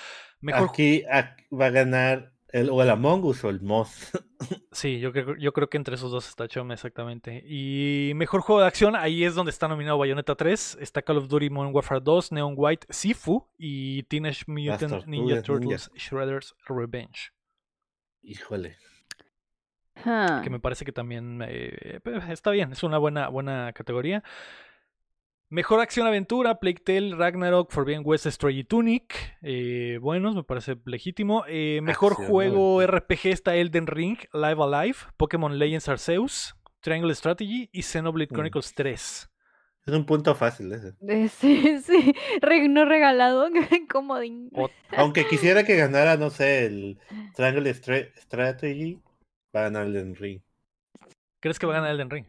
Mejor 0.42 0.70
Aquí, 0.70 1.04
va 1.52 1.66
a 1.66 1.70
ganar 1.72 2.35
el, 2.56 2.70
o 2.70 2.82
el 2.82 2.90
Among 2.90 3.26
Us 3.26 3.44
o 3.44 3.50
el 3.50 3.62
Moss. 3.62 4.12
Sí, 4.72 5.00
yo 5.00 5.14
creo, 5.14 5.38
yo 5.38 5.54
creo 5.54 5.70
que 5.70 5.78
entre 5.78 5.96
esos 5.96 6.12
dos 6.12 6.28
está 6.28 6.50
Chome, 6.50 6.74
exactamente. 6.74 7.42
Y 7.48 8.12
mejor 8.16 8.42
juego 8.42 8.60
de 8.60 8.68
acción, 8.68 8.98
ahí 8.98 9.24
es 9.24 9.34
donde 9.34 9.50
está 9.50 9.70
nominado 9.70 9.98
Bayonetta 9.98 10.36
3, 10.36 10.80
está 10.82 11.02
Call 11.02 11.18
of 11.18 11.30
Duty 11.30 11.50
Modern 11.50 11.74
Warfare 11.74 12.02
2, 12.04 12.34
Neon 12.34 12.54
White, 12.58 12.86
Sifu 12.90 13.48
y 13.58 14.04
Teenage 14.04 14.44
Mutant 14.48 15.06
Ninja. 15.06 15.42
Turtles 15.42 15.90
Shredder's 15.96 16.54
Revenge. 16.68 17.32
Híjole. 18.22 18.76
Ah, 20.04 20.42
Que 20.44 20.50
me 20.50 20.60
parece 20.60 20.84
que 20.84 20.92
también 20.92 21.42
eh, 21.48 22.02
eh, 22.04 22.20
está 22.30 22.52
bien, 22.52 22.74
es 22.74 22.84
una 22.84 22.98
buena, 22.98 23.30
buena 23.30 23.72
categoría. 23.72 24.22
Mejor 25.50 25.80
acción 25.80 26.08
aventura, 26.08 26.60
Plague 26.60 26.82
Tale, 26.84 27.16
Ragnarok, 27.16 27.72
Forbidden 27.72 28.02
West, 28.04 28.26
Stray 28.26 28.60
y 28.60 28.64
Tunic. 28.64 29.38
Eh, 29.44 30.00
buenos, 30.02 30.36
me 30.36 30.44
parece 30.44 30.76
legítimo. 30.86 31.44
Eh, 31.48 31.82
mejor 31.84 32.14
Acción 32.14 32.30
juego. 32.30 32.82
RPG 32.86 33.28
está 33.28 33.56
Elden 33.56 33.86
Ring, 33.86 34.18
Live 34.34 34.62
Alive, 34.64 34.98
Pokémon 35.18 35.58
Legends 35.60 35.88
Arceus, 35.88 36.56
Triangle 36.82 37.14
Strategy 37.14 37.70
y 37.72 37.84
Xenoblade 37.84 38.30
Mm. 38.32 38.34
Chronicles 38.34 38.74
3. 38.74 39.30
Es 39.86 39.94
un 39.94 40.06
punto 40.08 40.34
fácil 40.34 40.72
ese. 40.74 40.94
sí, 41.30 41.78
sí. 41.84 42.16
Re- 42.42 42.68
no 42.68 42.86
regalado, 42.86 43.48
comodín. 43.92 44.50
Aunque 44.98 45.28
quisiera 45.28 45.64
que 45.64 45.76
ganara, 45.76 46.18
no 46.18 46.32
sé, 46.32 46.66
el 46.66 46.98
Triangle 47.36 47.70
Stra- 47.76 48.12
Strategy, 48.18 49.00
va 49.56 49.60
a 49.60 49.64
ganar 49.70 49.86
el 49.86 50.16
Ring. 50.16 50.42
¿Crees 51.40 51.60
que 51.60 51.68
va 51.68 51.74
a 51.74 51.82
ganar 51.82 51.92
Elden 51.92 52.10
Ring? 52.10 52.26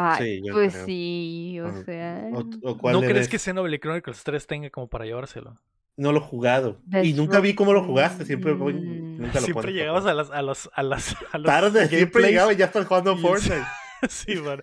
Ay, 0.00 0.24
Sí, 0.40 0.46
yo 0.46 0.52
pues 0.54 0.72
creo. 0.74 0.86
sí, 0.86 1.60
o 1.60 1.66
O- 1.68 1.84
sea. 1.84 2.30
O, 2.32 2.70
o 2.70 2.78
cuál 2.78 2.94
¿No 2.94 3.00
crees 3.00 3.14
ves? 3.16 3.28
que 3.28 3.38
Xenoblade 3.38 3.80
Chronicles 3.80 4.22
3 4.24 4.46
tenga 4.46 4.70
como 4.70 4.88
para 4.88 5.04
llevárselo? 5.04 5.60
No 5.96 6.12
lo 6.12 6.18
he 6.18 6.22
jugado. 6.22 6.78
Y 7.02 7.12
nunca 7.14 7.40
vi 7.40 7.54
cómo 7.54 7.72
lo 7.72 7.82
jugaste. 7.84 8.24
Siempre 8.24 8.52
voy- 8.52 8.74
Mm. 8.74 9.16
nunca 9.18 9.34
lo 9.34 9.40
Siempre 9.40 9.54
pones, 9.54 9.74
llegabas 9.74 10.06
a 10.06 10.14
las, 10.14 10.30
a 10.30 10.42
las, 10.42 10.70
a 10.72 10.82
las, 10.84 11.16
a 11.32 11.38
los 11.38 11.46
Tarde, 11.46 11.88
siempre 11.88 12.22
llegaba 12.22 12.52
y 12.52 12.56
ya 12.56 12.66
estás 12.66 12.86
jugando 12.86 13.16
Fortnite. 13.16 13.64
sí, 14.08 14.36
man. 14.36 14.60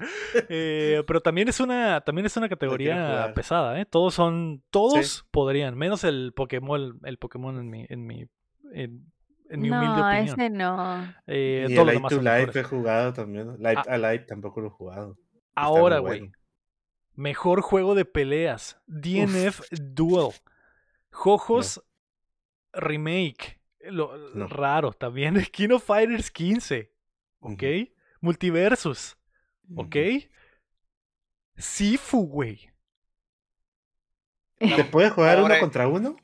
Eh, 0.48 1.04
pero 1.06 1.20
también 1.20 1.50
es 1.50 1.60
una, 1.60 2.00
también 2.02 2.26
es 2.26 2.38
una 2.38 2.48
categoría 2.48 3.34
pesada, 3.36 3.78
¿eh? 3.82 3.86
Todos 3.86 4.14
son, 4.14 4.64
todos 4.70 5.26
podrían, 5.32 5.76
menos 5.78 6.06
el 6.06 6.32
Pokémon, 6.34 7.02
el 7.04 7.18
Pokémon 7.18 7.60
en 7.60 7.70
mi, 7.70 7.86
en 7.90 8.06
mi, 8.06 8.26
en, 8.74 9.12
en 9.50 9.60
mi 9.60 9.70
humilde 9.70 9.88
No, 9.88 10.08
opinión. 10.08 10.40
ese 10.40 10.50
no. 10.50 11.14
Eh, 11.28 11.66
Y 11.70 11.74
el 11.74 12.02
to 12.08 12.22
Life 12.22 12.60
he 12.62 12.64
jugado 12.64 13.12
también. 13.12 13.58
Light 13.60 13.80
Ah. 13.80 13.96
Alive 13.96 14.20
tampoco 14.20 14.62
lo 14.62 14.68
he 14.68 14.72
jugado. 14.72 15.18
Ahora, 15.56 16.00
güey, 16.00 16.20
bueno. 16.20 16.34
mejor 17.14 17.62
juego 17.62 17.96
de 17.96 18.06
peleas, 18.06 18.80
DNF 18.88 19.62
Duel, 19.72 20.34
Jojos 21.12 21.82
Remake, 22.74 23.62
lo, 23.80 24.18
No. 24.36 24.48
raro 24.48 24.92
también, 24.92 25.36
King 25.52 25.70
of 25.72 25.84
Fighters 25.84 26.30
15, 26.32 26.92
¿ok? 27.40 27.64
Multiversus, 28.22 29.18
¿ok? 29.76 29.96
Sifu, 31.58 32.28
güey. 32.28 32.70
¿Se 34.60 34.84
puede 34.86 35.10
jugar 35.10 35.42
uno 35.44 35.54
contra 35.60 35.88
uno? 35.88 36.16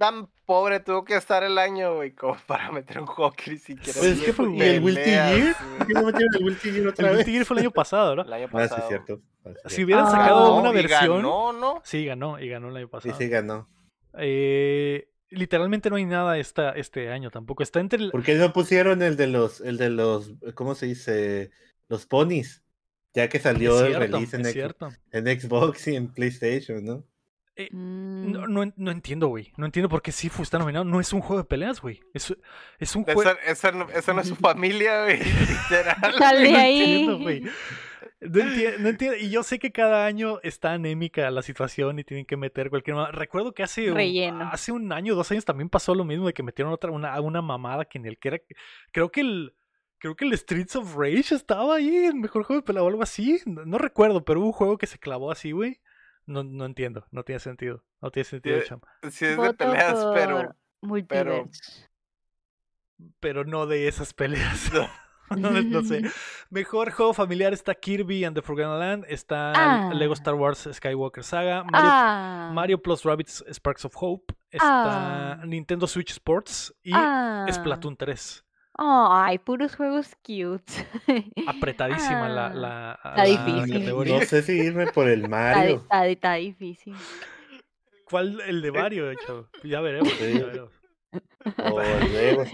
Tan 0.00 0.30
pobre 0.46 0.80
tuvo 0.80 1.04
que 1.04 1.14
estar 1.14 1.42
el 1.44 1.58
año, 1.58 1.94
güey, 1.96 2.12
como 2.14 2.34
para 2.46 2.72
meter 2.72 3.00
un 3.00 3.06
juego 3.06 3.32
que 3.32 3.50
ni 3.52 3.58
siquiera 3.58 3.98
Pues 3.98 4.12
es 4.18 4.22
que 4.22 4.32
fue- 4.32 4.50
¿y 4.56 4.60
el 4.62 4.82
peleas, 4.82 5.04
Gear? 5.04 5.38
güey. 5.38 5.78
¿Por 5.78 5.86
qué 5.86 5.92
no 5.92 6.02
metieron 6.04 6.34
el 6.34 6.40
Guilty 6.44 6.70
Gear 6.72 6.86
otra 6.88 7.10
El 7.10 7.16
vez? 7.16 7.26
Guilty 7.26 7.32
Gear 7.32 7.44
fue 7.44 7.54
el 7.56 7.60
año 7.60 7.70
pasado, 7.70 8.16
¿no? 8.16 8.22
El 8.22 8.32
año 8.32 8.44
Ah, 8.46 8.48
sí, 8.48 8.52
pasado. 8.68 8.82
es 8.82 8.88
cierto. 8.88 9.20
Ah, 9.44 9.50
sí, 9.66 9.74
Si 9.76 9.84
hubieran 9.84 10.06
Ah. 10.06 10.10
sacado 10.10 10.42
Ganó, 10.44 10.56
una 10.60 10.70
y 10.70 10.74
versión. 10.74 11.16
ganó, 11.18 11.52
¿no? 11.52 11.80
Sí, 11.84 12.04
ganó, 12.06 12.40
y 12.40 12.48
ganó 12.48 12.68
el 12.70 12.76
año 12.78 12.86
Sí, 12.86 12.90
pasado. 12.90 13.14
sí 13.18 13.28
ganó. 13.28 13.68
Eh, 14.18 15.08
literalmente 15.28 15.90
no 15.90 15.96
hay 15.96 16.04
nada 16.06 16.38
esta, 16.38 16.70
este 16.72 17.10
año 17.10 17.30
tampoco. 17.30 17.62
Está 17.62 17.80
entre 17.80 18.02
el- 18.02 18.10
¿Por 18.10 18.22
qué 18.22 18.34
no 18.34 18.52
pusieron 18.52 19.02
el 19.02 19.16
de 19.16 19.26
los, 19.28 19.60
el 19.60 19.76
de 19.76 19.90
los, 19.90 20.32
¿cómo 20.54 20.74
se 20.74 20.86
dice? 20.86 21.50
Los 21.88 22.06
ponis. 22.06 22.62
Ya 23.12 23.28
que 23.28 23.38
salió 23.40 23.84
el 23.84 23.94
release 23.96 24.36
en, 24.36 24.46
en 25.26 25.40
Xbox 25.40 25.88
y 25.88 25.96
en 25.96 26.12
PlayStation, 26.12 26.84
¿no? 26.84 27.04
Mm, 27.70 28.32
No, 28.32 28.46
no, 28.46 28.62
en- 28.62 28.74
no 28.76 28.90
entiendo, 28.90 29.28
güey. 29.28 29.52
No 29.56 29.66
entiendo 29.66 29.88
por 29.88 30.02
qué 30.02 30.12
Sifu 30.12 30.42
está 30.42 30.58
nominado. 30.58 30.84
No 30.84 31.00
es 31.00 31.12
un 31.12 31.20
juego 31.20 31.42
de 31.42 31.48
peleas, 31.48 31.80
güey. 31.80 32.00
Es, 32.14 32.34
es 32.78 32.96
un 32.96 33.04
juego. 33.04 33.22
Esa, 33.22 33.32
esa 33.46 33.72
no, 33.72 33.88
esa 33.90 34.12
no 34.14 34.20
es 34.22 34.28
su 34.28 34.36
familia, 34.36 35.04
güey. 35.04 35.18
Literal. 35.48 36.14
Sale 36.18 36.52
no 36.52 36.58
ahí. 36.58 36.80
entiendo, 36.80 37.18
güey. 37.18 37.40
No 38.20 38.40
entiendo, 38.42 38.78
no 38.80 38.88
entiendo. 38.90 39.16
Y 39.16 39.30
yo 39.30 39.42
sé 39.42 39.58
que 39.58 39.72
cada 39.72 40.04
año 40.06 40.40
está 40.42 40.72
anémica 40.74 41.30
la 41.30 41.42
situación 41.42 41.98
y 41.98 42.04
tienen 42.04 42.26
que 42.26 42.36
meter 42.36 42.68
cualquier 42.70 42.96
mamada. 42.96 43.12
Recuerdo 43.12 43.52
que 43.54 43.62
hace 43.62 43.90
un, 43.90 44.42
hace 44.42 44.72
un 44.72 44.92
año, 44.92 45.14
dos 45.14 45.30
años 45.30 45.44
también 45.44 45.68
pasó 45.70 45.94
lo 45.94 46.04
mismo 46.04 46.26
de 46.26 46.34
que 46.34 46.42
metieron 46.42 46.72
otra, 46.72 46.90
una, 46.90 47.18
una 47.20 47.40
mamada 47.42 47.84
que 47.86 47.98
en 47.98 48.06
el 48.06 48.18
que 48.18 48.28
era. 48.28 48.38
Creo 48.92 49.10
que 49.10 49.20
el. 49.22 49.54
Creo 50.02 50.16
que 50.16 50.24
el 50.24 50.32
Streets 50.32 50.76
of 50.76 50.96
Rage 50.96 51.34
estaba 51.34 51.76
ahí, 51.76 51.94
el 52.06 52.14
mejor 52.14 52.42
juego 52.44 52.62
de 52.62 52.66
pelea 52.66 52.82
o 52.82 52.88
algo 52.88 53.02
así. 53.02 53.38
No, 53.44 53.66
no 53.66 53.76
recuerdo, 53.76 54.24
pero 54.24 54.40
hubo 54.40 54.46
un 54.46 54.52
juego 54.52 54.78
que 54.78 54.86
se 54.86 54.98
clavó 54.98 55.30
así, 55.30 55.52
güey. 55.52 55.78
No, 56.30 56.44
no 56.44 56.64
entiendo, 56.64 57.06
no 57.10 57.24
tiene 57.24 57.40
sentido. 57.40 57.82
No 58.00 58.10
tiene 58.10 58.24
sentido, 58.24 58.56
Eh, 58.58 58.64
cham. 58.66 58.80
Sí 59.10 59.24
es 59.24 59.30
de 59.32 59.36
Voto 59.36 59.56
peleas, 59.56 60.06
pero 60.14 60.54
Multiverse. 60.80 61.88
Pero 63.18 63.44
no 63.44 63.66
de 63.66 63.88
esas 63.88 64.12
peleas. 64.14 64.70
No. 64.72 64.88
no, 65.36 65.50
no 65.62 65.82
sé. 65.82 66.02
Mejor 66.50 66.90
juego 66.92 67.14
familiar 67.14 67.52
está 67.52 67.74
Kirby 67.74 68.24
and 68.24 68.36
the 68.36 68.42
Forgotten 68.42 68.78
Land. 68.78 69.04
Está 69.08 69.52
Ah. 69.54 69.92
Lego 69.94 70.12
Star 70.14 70.34
Wars 70.34 70.68
Skywalker 70.72 71.22
Saga. 71.24 71.64
Mario, 71.64 71.90
Ah. 71.92 72.50
Mario 72.54 72.82
Plus 72.82 73.02
Rabbids 73.04 73.44
Sparks 73.52 73.84
of 73.84 73.94
Hope. 73.96 74.34
Está 74.50 75.32
Ah. 75.32 75.42
Nintendo 75.44 75.86
Switch 75.86 76.10
Sports 76.12 76.74
y 76.82 76.92
ah. 76.94 77.46
Splatoon 77.50 77.96
3. 77.96 78.44
Ay, 78.82 79.36
puros 79.38 79.76
juegos 79.76 80.16
cute. 80.24 80.72
Apretadísima 81.46 82.28
la, 82.30 82.46
Ah. 82.46 82.54
la, 82.54 82.92
Está 82.94 83.16
la 83.16 83.24
difícil. 83.24 83.78
categoría. 83.80 84.18
No 84.18 84.24
sé 84.24 84.42
si 84.42 84.52
irme 84.52 84.86
por 84.86 85.06
el 85.08 85.28
Mario. 85.28 85.76
está- 85.82 86.06
está 86.06 86.34
difícil. 86.34 86.94
¿Cuál? 88.04 88.40
El 88.46 88.62
de 88.62 88.72
Mario, 88.72 89.12
chavo. 89.26 89.48
Ya 89.64 89.80
veremos. 89.82 90.08
Sí. 90.12 90.32
ya 90.38 90.46
veremos. 90.46 90.72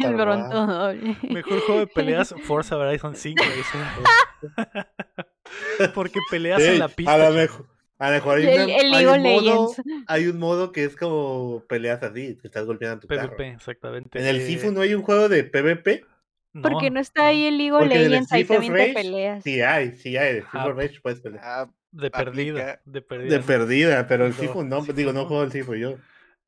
El. 0.00 0.14
Bronto 0.16 0.66
doble. 0.66 1.16
Mejor 1.30 1.60
juego 1.60 1.80
de 1.80 1.86
peleas, 1.86 2.34
Forza 2.44 2.76
Horizon 2.76 3.14
5. 3.14 3.44
dice. 3.44 3.78
Porque 5.94 6.18
peleas 6.30 6.60
en 6.62 6.78
la 6.80 6.88
pista. 6.88 7.14
a 7.14 7.18
lo 7.18 7.30
mejor, 7.34 7.66
a 7.98 8.08
lo 8.08 8.14
mejor 8.14 8.38
hay, 8.38 8.46
una- 8.46 8.64
el 8.76 9.06
un 9.06 9.22
modo, 9.22 9.72
hay 10.08 10.26
un 10.26 10.38
modo 10.38 10.72
que 10.72 10.84
es 10.84 10.96
como 10.96 11.62
peleas 11.68 12.02
así, 12.02 12.36
que 12.36 12.48
estás 12.48 12.66
golpeando 12.66 12.96
a 12.96 13.00
tu 13.00 13.06
carro. 13.08 13.28
PvP, 13.30 13.50
exactamente. 13.52 14.18
En 14.18 14.26
el 14.26 14.36
Eh, 14.40 14.46
Sifu 14.46 14.72
no 14.72 14.80
hay 14.80 14.94
un 14.94 15.02
juego 15.02 15.28
de 15.28 15.44
PvP. 15.44 16.04
Porque 16.62 16.90
no 16.90 17.00
está 17.00 17.26
ahí 17.26 17.46
el 17.46 17.58
League 17.58 17.72
of 17.72 17.86
Legends, 17.86 18.32
ahí 18.32 18.44
también 18.44 18.72
te 18.72 18.78
Rage, 18.80 18.94
peleas. 18.94 19.44
Sí 19.44 19.60
hay, 19.60 19.92
sí 19.92 20.16
hay. 20.16 20.34
De 20.34 20.44
Ah, 20.52 20.68
Rage 20.74 21.00
puedes 21.02 21.20
pelear. 21.20 21.42
Ah, 21.44 21.70
De 21.92 22.10
perdida. 22.10 22.52
aplica. 22.72 22.80
De 22.84 23.02
perdida. 23.02 23.36
De 23.36 23.42
perdida, 23.42 24.06
pero 24.06 24.26
el 24.26 24.32
No, 24.32 24.36
Sifu 24.38 24.64
no, 24.64 24.82
digo, 24.82 25.12
no 25.12 25.26
juego 25.26 25.42
el 25.42 25.52
Sifu 25.52 25.74
yo. 25.74 25.96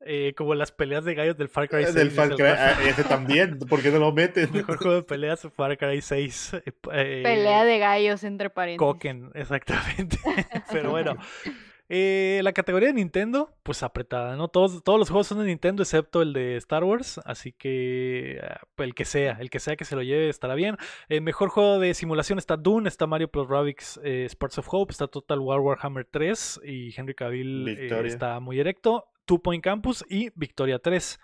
Eh, 0.05 0.33
como 0.37 0.55
las 0.55 0.71
peleas 0.71 1.03
de 1.03 1.13
gallos 1.13 1.37
del 1.37 1.49
Far 1.49 1.67
Cry 1.67 1.83
6. 1.83 1.93
Del 1.93 2.09
dice 2.09 2.15
Far 2.15 2.29
Cry, 2.35 2.45
ah, 2.45 2.77
ese 2.87 3.03
también, 3.03 3.59
¿por 3.59 3.81
qué 3.81 3.91
no 3.91 3.99
lo 3.99 4.11
meten? 4.13 4.49
Mejor 4.53 4.77
juego 4.77 4.95
de 4.95 5.03
peleas, 5.03 5.45
Far 5.55 5.77
Cry 5.77 6.01
6. 6.01 6.53
eh, 6.53 6.61
eh, 6.93 7.21
Pelea 7.23 7.65
de 7.65 7.79
gallos 7.79 8.23
entre 8.23 8.49
paréntesis. 8.49 8.79
Koken, 8.79 9.31
exactamente. 9.35 10.17
Pero 10.71 10.91
bueno. 10.91 11.17
eh, 11.91 12.41
la 12.43 12.53
categoría 12.53 12.89
de 12.89 12.93
Nintendo, 12.93 13.57
pues 13.63 13.81
apretada, 13.81 14.35
¿no? 14.35 14.47
Todos, 14.47 14.83
todos 14.83 14.99
los 14.99 15.09
juegos 15.09 15.25
son 15.25 15.39
de 15.39 15.45
Nintendo 15.45 15.81
excepto 15.81 16.21
el 16.21 16.33
de 16.33 16.55
Star 16.57 16.83
Wars, 16.83 17.19
así 17.25 17.51
que 17.51 18.39
ah, 18.43 18.61
el 18.77 18.93
que 18.93 19.05
sea, 19.05 19.37
el 19.39 19.49
que 19.49 19.59
sea 19.59 19.75
que 19.75 19.85
se 19.85 19.95
lo 19.95 20.03
lleve 20.03 20.29
estará 20.29 20.53
bien. 20.53 20.77
El 21.07 21.21
mejor 21.21 21.49
juego 21.49 21.79
de 21.79 21.95
simulación 21.95 22.37
está 22.37 22.57
Dune, 22.57 22.87
está 22.87 23.07
Mario 23.07 23.31
Plus 23.31 23.49
Rabbids 23.49 23.99
eh, 24.03 24.27
Sparks 24.29 24.59
of 24.59 24.67
Hope, 24.69 24.91
está 24.91 25.07
Total 25.07 25.39
War 25.39 25.61
Warhammer 25.61 26.05
3 26.05 26.61
y 26.63 26.93
Henry 26.95 27.15
Cavill 27.15 27.67
eh, 27.67 28.05
está 28.05 28.39
muy 28.39 28.59
erecto, 28.59 29.07
Two 29.25 29.41
Point 29.41 29.63
Campus 29.63 30.05
y 30.07 30.29
Victoria 30.35 30.77
3. 30.77 31.19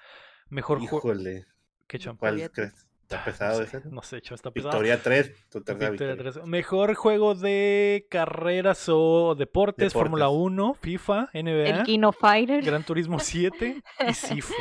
Mejor 0.50 0.80
juego... 0.80 0.98
Híjole, 0.98 1.46
¿Qué? 1.86 2.00
¿cuál 2.18 2.52
crees? 2.52 2.88
¿Está 3.06 3.22
Ah, 3.22 3.26
pesado 3.26 3.60
no 3.60 3.64
ese? 3.66 3.82
sé, 3.82 3.90
no 3.92 4.02
sé, 4.02 4.20
chavo, 4.22 4.34
está 4.36 4.50
pesado. 4.50 4.72
Victoria 4.72 5.00
3, 5.04 5.50
tu 5.52 5.62
tercera 5.62 5.92
Victoria 5.92 6.14
victoria. 6.16 6.34
3. 6.42 6.48
Mejor 6.48 6.96
juego 6.96 7.36
de 7.36 8.08
carreras 8.10 8.90
o 8.90 9.36
deportes, 9.36 9.76
Deportes. 9.76 9.94
Fórmula 9.94 10.30
1, 10.30 10.74
FIFA, 10.82 11.30
El 11.34 11.46
NBA, 11.46 11.84
Kino 11.84 12.12
Fighter. 12.12 12.64
Gran 12.64 12.84
Turismo 12.84 13.20
7 13.20 13.80
y 14.10 14.14
Sifu. 14.16 14.54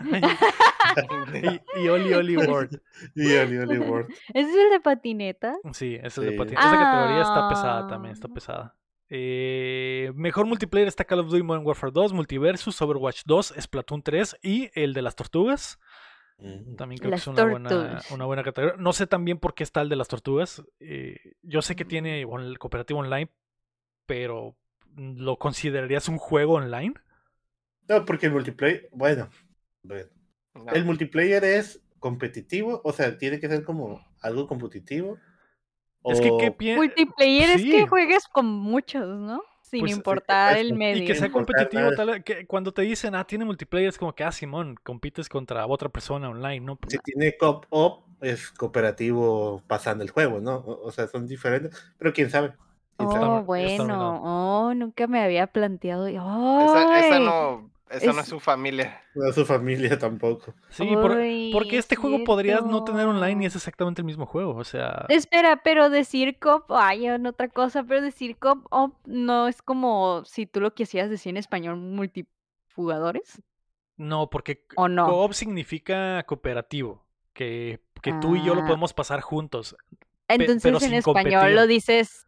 y, 1.76 1.80
y 1.82 1.88
Oli 1.88 2.14
Oli 2.14 2.36
World. 2.36 2.80
Y 3.14 3.34
Oli 3.36 3.58
Oli 3.58 3.78
World. 3.78 4.10
¿Ese 4.32 4.48
es 4.50 4.56
el 4.56 4.70
de 4.70 4.80
patineta? 4.80 5.54
Sí, 5.72 5.94
ese 5.96 6.06
es 6.06 6.18
el 6.18 6.24
de 6.30 6.32
patín. 6.38 6.56
Esa 6.58 6.70
categoría 6.70 7.22
está 7.22 7.48
pesada 7.48 7.78
Ah. 7.84 7.88
también, 7.88 8.12
está 8.14 8.28
pesada. 8.28 8.74
Eh, 9.10 10.10
mejor 10.14 10.46
multiplayer 10.46 10.88
está 10.88 11.04
Call 11.04 11.20
of 11.20 11.28
Duty 11.28 11.42
Modern 11.42 11.66
Warfare 11.66 11.92
2, 11.92 12.12
Multiversus, 12.14 12.80
Overwatch 12.80 13.22
2, 13.26 13.54
Splatoon 13.60 14.02
3 14.02 14.36
y 14.42 14.70
el 14.74 14.94
de 14.94 15.02
las 15.02 15.14
tortugas. 15.14 15.78
Mm. 16.38 16.74
También 16.76 16.98
creo 16.98 17.10
Las 17.12 17.24
que 17.24 17.30
es 17.30 17.36
una 17.36 17.44
buena, 17.44 18.02
una 18.10 18.24
buena 18.24 18.42
categoría. 18.42 18.76
No 18.78 18.92
sé 18.92 19.06
también 19.06 19.38
por 19.38 19.54
qué 19.54 19.62
está 19.62 19.80
el 19.82 19.88
de 19.88 19.96
las 19.96 20.08
tortugas. 20.08 20.62
Eh, 20.80 21.16
yo 21.42 21.62
sé 21.62 21.76
que 21.76 21.84
tiene 21.84 22.24
on- 22.24 22.42
el 22.42 22.58
cooperativo 22.58 22.98
online, 23.00 23.30
pero 24.06 24.56
¿lo 24.96 25.38
considerarías 25.38 26.08
un 26.08 26.18
juego 26.18 26.54
online? 26.54 26.94
No, 27.88 28.04
porque 28.04 28.26
el 28.26 28.32
multiplayer, 28.32 28.88
bueno, 28.92 29.28
bueno, 29.82 30.08
no. 30.54 30.72
el 30.72 30.84
multiplayer 30.84 31.44
es 31.44 31.82
competitivo, 31.98 32.80
o 32.84 32.92
sea, 32.92 33.18
tiene 33.18 33.38
que 33.40 33.48
ser 33.48 33.64
como 33.64 34.00
algo 34.20 34.46
competitivo. 34.46 35.18
Es 36.04 36.20
que, 36.20 36.30
¿qué 36.38 36.52
pie- 36.56 36.76
Multiplayer 36.76 37.50
es 37.50 37.62
que 37.62 37.86
juegues 37.86 38.26
con 38.28 38.46
muchos, 38.46 39.06
¿no? 39.06 39.42
Sin 39.74 39.80
Pues, 39.80 39.92
sí, 39.92 39.98
importar 39.98 40.56
el 40.56 40.74
medio. 40.74 41.02
Y 41.02 41.06
que 41.06 41.14
sea 41.14 41.24
Sin 41.24 41.32
competitivo, 41.32 41.92
tal 41.96 42.22
que 42.22 42.46
cuando 42.46 42.72
te 42.72 42.82
dicen, 42.82 43.14
ah, 43.14 43.24
tiene 43.24 43.44
multiplayer, 43.44 43.88
es 43.88 43.98
como 43.98 44.14
que, 44.14 44.24
ah, 44.24 44.32
Simón, 44.32 44.76
compites 44.82 45.28
contra 45.28 45.66
otra 45.66 45.88
persona 45.88 46.28
online, 46.28 46.60
¿no? 46.60 46.78
si 46.86 46.98
tiene 46.98 47.36
co-op, 47.36 48.04
es 48.20 48.50
cooperativo 48.52 49.62
pasando 49.66 50.04
el 50.04 50.10
juego, 50.10 50.40
¿no? 50.40 50.56
O, 50.56 50.86
o 50.86 50.92
sea, 50.92 51.06
son 51.08 51.26
diferentes, 51.26 51.76
pero 51.98 52.12
quién 52.12 52.30
sabe. 52.30 52.54
Oh, 52.96 53.42
bueno. 53.42 54.20
Oh, 54.22 54.74
nunca 54.74 55.06
me 55.06 55.22
había 55.22 55.48
planteado. 55.48 56.06
Esa, 56.06 57.00
esa 57.00 57.18
no, 57.18 57.70
esa 57.96 58.06
no 58.12 58.12
es- 58.12 58.18
es 58.24 58.28
su 58.28 58.40
familia. 58.40 59.00
No 59.14 59.32
su 59.32 59.44
familia 59.46 59.96
tampoco. 59.98 60.54
Sí, 60.70 60.84
por- 60.94 61.16
porque 61.52 61.78
este 61.78 61.94
juego 61.96 62.24
podrías 62.24 62.64
no 62.64 62.82
tener 62.84 63.06
online 63.06 63.44
y 63.44 63.46
es 63.46 63.54
exactamente 63.56 64.00
el 64.00 64.06
mismo 64.06 64.26
juego, 64.26 64.56
o 64.56 64.64
sea... 64.64 65.06
Espera, 65.08 65.62
pero 65.62 65.88
decir 65.90 66.38
cop, 66.40 66.64
ay, 66.72 67.06
en 67.06 67.26
otra 67.26 67.48
cosa, 67.48 67.84
pero 67.84 68.02
decir 68.02 68.36
cop 68.38 68.66
op 68.70 68.94
no 69.06 69.46
es 69.48 69.62
como 69.62 70.24
si 70.24 70.46
tú 70.46 70.60
lo 70.60 70.74
quisieras 70.74 71.10
decir 71.10 71.30
en 71.30 71.36
español 71.36 71.76
multijugadores, 71.76 73.40
No, 73.96 74.28
porque 74.30 74.66
¿o 74.76 74.88
no? 74.88 75.06
co-op 75.06 75.32
significa 75.32 76.22
cooperativo, 76.24 77.06
que, 77.32 77.80
que 78.02 78.12
tú 78.14 78.34
y 78.36 78.42
yo 78.44 78.54
lo 78.56 78.62
Ah. 78.62 78.66
podemos 78.66 78.92
pasar 78.92 79.20
juntos. 79.20 79.76
Entonces 80.26 80.62
pero 80.62 80.76
en 80.78 80.80
sin 80.80 80.94
español 80.94 81.22
competir. 81.32 81.54
lo 81.54 81.66
dices 81.68 82.26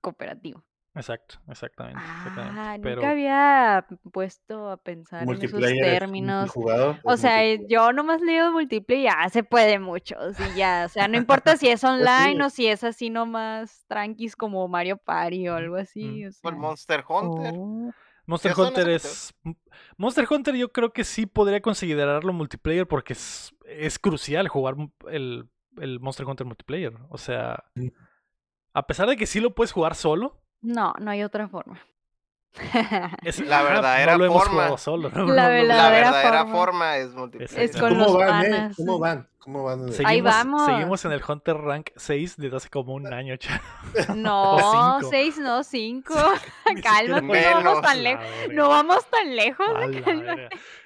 cooperativo. 0.00 0.62
Exacto, 0.94 1.36
exactamente. 1.48 2.00
exactamente. 2.18 2.60
Ah, 2.60 2.76
Pero 2.82 2.96
nunca 2.96 3.10
había 3.10 3.86
puesto 4.12 4.70
a 4.70 4.76
pensar 4.76 5.22
en 5.22 5.42
esos 5.42 5.60
términos. 5.60 6.52
O 7.02 7.16
sea, 7.16 7.44
eh, 7.44 7.64
yo 7.68 7.92
nomás 7.92 8.20
leo 8.20 8.52
multiplayer, 8.52 9.04
ya 9.22 9.28
se 9.30 9.42
puede 9.42 9.78
mucho, 9.78 10.16
sí, 10.34 10.42
ya, 10.54 10.84
o 10.86 10.88
sea, 10.90 11.08
no 11.08 11.16
importa 11.16 11.56
si 11.56 11.68
es 11.68 11.82
online 11.84 12.44
o 12.44 12.50
si 12.50 12.66
es 12.66 12.84
así 12.84 13.08
nomás 13.08 13.84
tranquis 13.88 14.36
como 14.36 14.68
Mario 14.68 14.98
Party 14.98 15.48
o 15.48 15.54
algo 15.54 15.76
así, 15.76 16.26
o 16.26 16.28
el. 16.48 16.56
Monster 16.56 17.02
Hunter. 17.08 17.54
oh, 17.56 17.90
Monster 18.26 18.52
Hunter 18.56 18.88
es... 18.90 19.34
Monster 19.96 20.26
Hunter 20.30 20.54
yo 20.54 20.70
creo 20.72 20.92
que 20.92 21.04
sí 21.04 21.26
podría 21.26 21.60
considerarlo 21.60 22.32
multiplayer 22.32 22.86
porque 22.86 23.14
es, 23.14 23.54
es 23.66 23.98
crucial 23.98 24.46
jugar 24.48 24.76
el, 25.10 25.48
el 25.78 25.98
Monster 26.00 26.26
Hunter 26.26 26.46
multiplayer. 26.46 26.92
O 27.08 27.18
sea, 27.18 27.64
Mm. 27.74 27.88
a 28.74 28.86
pesar 28.86 29.08
de 29.08 29.16
que 29.16 29.26
sí 29.26 29.40
lo 29.40 29.54
puedes 29.54 29.72
jugar 29.72 29.94
solo, 29.96 30.41
No, 30.62 30.94
no 31.00 31.10
hay 31.10 31.22
otra 31.22 31.48
forma. 31.48 31.80
es, 33.22 33.40
La 33.46 33.62
verdadera 33.62 34.12
no 34.12 34.18
lo 34.18 34.24
hemos 34.26 34.44
forma. 34.44 34.78
solo. 34.78 35.10
¿no? 35.10 35.26
La 35.26 35.34
La 35.34 35.48
verdadera 35.48 35.90
verdadera 36.12 36.38
forma. 36.44 36.54
forma 36.56 36.96
es 36.98 37.12
multiplayer. 37.14 37.60
Es 37.60 37.76
¿Cómo 37.76 37.88
los 37.94 38.16
van, 38.16 38.44
eh? 38.44 38.50
panas. 38.50 38.76
¿Cómo 38.76 38.98
van? 38.98 39.28
¿Cómo 39.42 39.64
van? 39.64 39.88
Seguimos, 39.88 40.04
Ahí 40.10 40.20
vamos. 40.20 40.66
seguimos 40.66 41.04
en 41.04 41.12
el 41.12 41.20
Hunter 41.26 41.56
Rank 41.56 41.90
6 41.96 42.36
desde 42.36 42.56
hace 42.56 42.68
como 42.70 42.94
un 42.94 43.12
año. 43.12 43.36
cha. 43.36 43.60
No, 44.14 44.56
cinco. 45.00 45.10
seis, 45.10 45.38
no, 45.38 45.62
cinco. 45.64 46.14
Ni 46.70 46.76
siquiera 46.76 46.82
Cálmate, 46.82 47.26
puedes- 47.26 47.54
no 47.56 47.62
vamos 47.64 47.80
tan 47.82 48.02
lejos. 48.04 48.26
No 48.52 48.68
vamos 48.68 49.06
tan 49.10 49.34
lejos. 49.34 49.66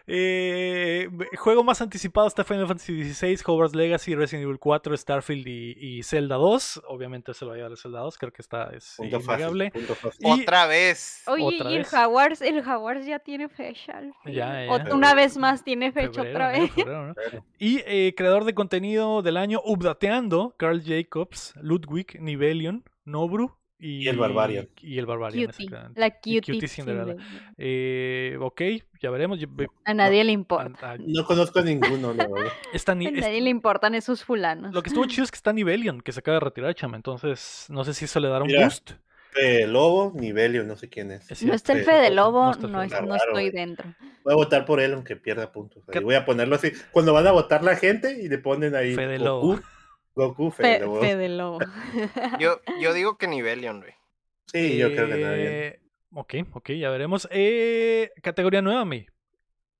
Eh, 0.08 1.08
juego 1.36 1.64
más 1.64 1.80
anticipado 1.82 2.28
está 2.28 2.44
Final 2.44 2.68
Fantasy 2.68 3.12
XVI, 3.12 3.38
Hogwarts 3.44 3.74
Legacy, 3.74 4.14
Resident 4.14 4.44
Evil 4.44 4.58
4, 4.60 4.96
Starfield 4.96 5.46
y, 5.48 5.76
y 5.80 6.02
Zelda 6.04 6.36
2. 6.36 6.82
Obviamente 6.88 7.34
se 7.34 7.44
lo 7.44 7.50
va 7.50 7.54
a 7.54 7.56
llevar 7.58 7.72
el 7.72 7.76
Zelda 7.76 8.00
2, 8.00 8.16
creo 8.16 8.32
que 8.32 8.40
está 8.40 8.70
es 8.72 8.94
Punto 8.96 9.16
innegable. 9.18 9.70
fácil. 9.72 9.86
Punto 9.86 9.94
fácil. 10.00 10.26
Y- 10.26 10.42
Otra 10.42 10.66
vez. 10.66 11.22
Oye, 11.26 11.44
Otra 11.44 11.70
y 11.72 11.76
el. 11.76 11.84
Jaguars, 11.84 12.40
el 12.40 12.62
Jaguars 12.62 13.04
ya 13.04 13.18
tiene 13.18 13.48
fecha. 13.48 14.00
Ya, 14.24 14.64
ya. 14.64 14.94
Una 14.94 15.12
vez 15.14 15.36
más 15.36 15.64
tiene 15.64 15.90
fecha 15.92 16.22
Febrero, 16.22 16.30
otra 16.36 16.48
vez. 16.52 16.70
Febrero, 16.72 17.06
¿no? 17.08 17.14
Y 17.58 17.82
eh, 17.84 18.14
creador 18.16 18.44
de 18.46 18.54
contenido 18.54 19.20
del 19.22 19.36
año, 19.36 19.60
Updateando, 19.64 20.54
Carl 20.56 20.82
Jacobs, 20.84 21.54
Ludwig, 21.60 22.20
Nivelion, 22.20 22.84
Nobru 23.04 23.56
y, 23.78 24.04
Y 24.04 24.08
el 24.08 24.16
Barbarian. 24.16 24.68
Y 24.80 24.98
el 24.98 25.04
Barbarian, 25.04 25.46
Cutie. 25.50 25.64
exactamente. 25.66 26.00
La 26.00 26.06
Y 26.06 26.10
cutie. 26.40 26.54
Cutie 26.54 26.68
Cinderella. 26.68 27.12
Cinderella. 27.12 27.54
Eh, 27.58 28.38
ok, 28.40 28.62
ya 29.02 29.10
veremos. 29.10 29.38
A 29.84 29.92
nadie 29.94 30.24
le 30.24 30.32
importa. 30.32 30.92
a- 30.92 30.96
No 30.98 31.24
conozco 31.26 31.58
a 31.58 31.62
ninguno, 31.62 32.14
la 32.14 32.26
verdad. 32.26 32.52
está 32.72 32.94
ni- 32.94 33.06
A 33.06 33.10
es- 33.10 33.20
nadie 33.20 33.42
le 33.42 33.50
importan 33.50 33.94
esos 33.94 34.24
fulanos. 34.24 34.72
Lo 34.72 34.82
que 34.82 34.88
estuvo 34.88 35.04
chido 35.06 35.24
es 35.24 35.30
que 35.30 35.36
está 35.36 35.52
Nivelion, 35.52 36.00
que 36.00 36.12
se 36.12 36.20
acaba 36.20 36.36
de 36.36 36.44
retirar, 36.46 36.74
chama. 36.74 36.96
Entonces, 36.96 37.66
no 37.68 37.84
sé 37.84 37.92
si 37.92 38.06
eso 38.06 38.18
le 38.20 38.28
dará 38.28 38.42
un 38.44 38.48
Mira. 38.48 38.62
boost. 38.62 38.92
Fede 39.36 39.66
Lobo, 39.66 40.12
Nivelio, 40.14 40.64
no 40.64 40.76
sé 40.76 40.88
quién 40.88 41.10
es. 41.12 41.42
No 41.42 41.54
está 41.54 41.72
el 41.74 41.84
Fede 41.84 42.10
Lobo, 42.10 42.54
no 42.54 42.82
es- 42.82 42.92
estoy 42.92 43.50
dentro. 43.50 43.94
Voy 44.24 44.32
a 44.32 44.36
votar 44.36 44.64
por 44.64 44.80
él 44.80 44.94
aunque 44.94 45.16
pierda 45.16 45.52
puntos. 45.52 45.84
Voy 46.02 46.14
a 46.14 46.24
ponerlo 46.24 46.56
así. 46.56 46.72
Cuando 46.90 47.12
van 47.12 47.26
a 47.26 47.32
votar 47.32 47.62
la 47.62 47.76
gente 47.76 48.18
y 48.20 48.28
le 48.28 48.38
ponen 48.38 48.74
ahí 48.74 48.94
Fede 48.94 49.18
Goku, 49.18 49.24
Lobo. 49.24 49.60
Goku, 50.14 50.50
Fe- 50.50 50.62
Fede 50.62 50.80
Lobo. 50.80 51.00
Fede 51.00 51.28
Lobo. 51.28 51.58
Yo, 52.40 52.60
yo 52.80 52.92
digo 52.94 53.18
que 53.18 53.28
Nivelion, 53.28 53.80
güey. 53.80 53.92
Sí, 54.46 54.78
yo 54.78 54.88
creo 54.92 55.06
que 55.06 55.12
también. 55.12 55.48
Eh, 55.52 55.80
Ok, 56.12 56.34
ok, 56.54 56.70
ya 56.70 56.88
veremos. 56.88 57.28
Eh, 57.30 58.10
categoría 58.22 58.62
nueva, 58.62 58.84
mi. 58.86 59.06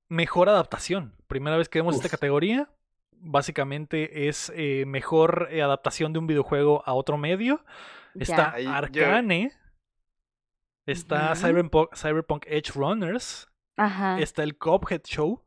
Mejor 0.09 0.49
adaptación. 0.51 1.15
Primera 1.29 1.57
vez 1.57 1.69
que 1.71 1.79
vemos 1.79 1.97
esta 1.97 2.09
categoría. 2.11 2.69
Básicamente 3.13 4.29
es 4.29 4.53
eh, 4.55 4.85
mejor 4.87 5.49
eh, 5.51 5.63
adaptación 5.63 6.13
de 6.13 6.19
un 6.19 6.27
videojuego 6.27 6.83
a 6.87 6.93
otro 6.95 7.17
medio. 7.17 7.65
Está 8.21 8.59
Ya. 8.59 8.65
Yo- 8.65 8.71
Arcane. 8.71 9.53
Está. 10.87 11.35
Cyberpunk, 11.35 11.95
Cyberpunk 11.97 12.45
Edge 12.47 12.73
Runners. 12.75 13.49
Ajá. 13.77 14.21
Está 14.21 14.43
el 14.43 14.57
Cuphead 14.57 15.03
Show. 15.05 15.43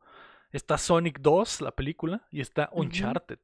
Está 0.52 0.78
Sonic 0.78 1.20
2, 1.20 1.60
la 1.62 1.70
película. 1.70 2.26
Y 2.30 2.40
está. 2.40 2.68
Uncharted. 2.72 3.38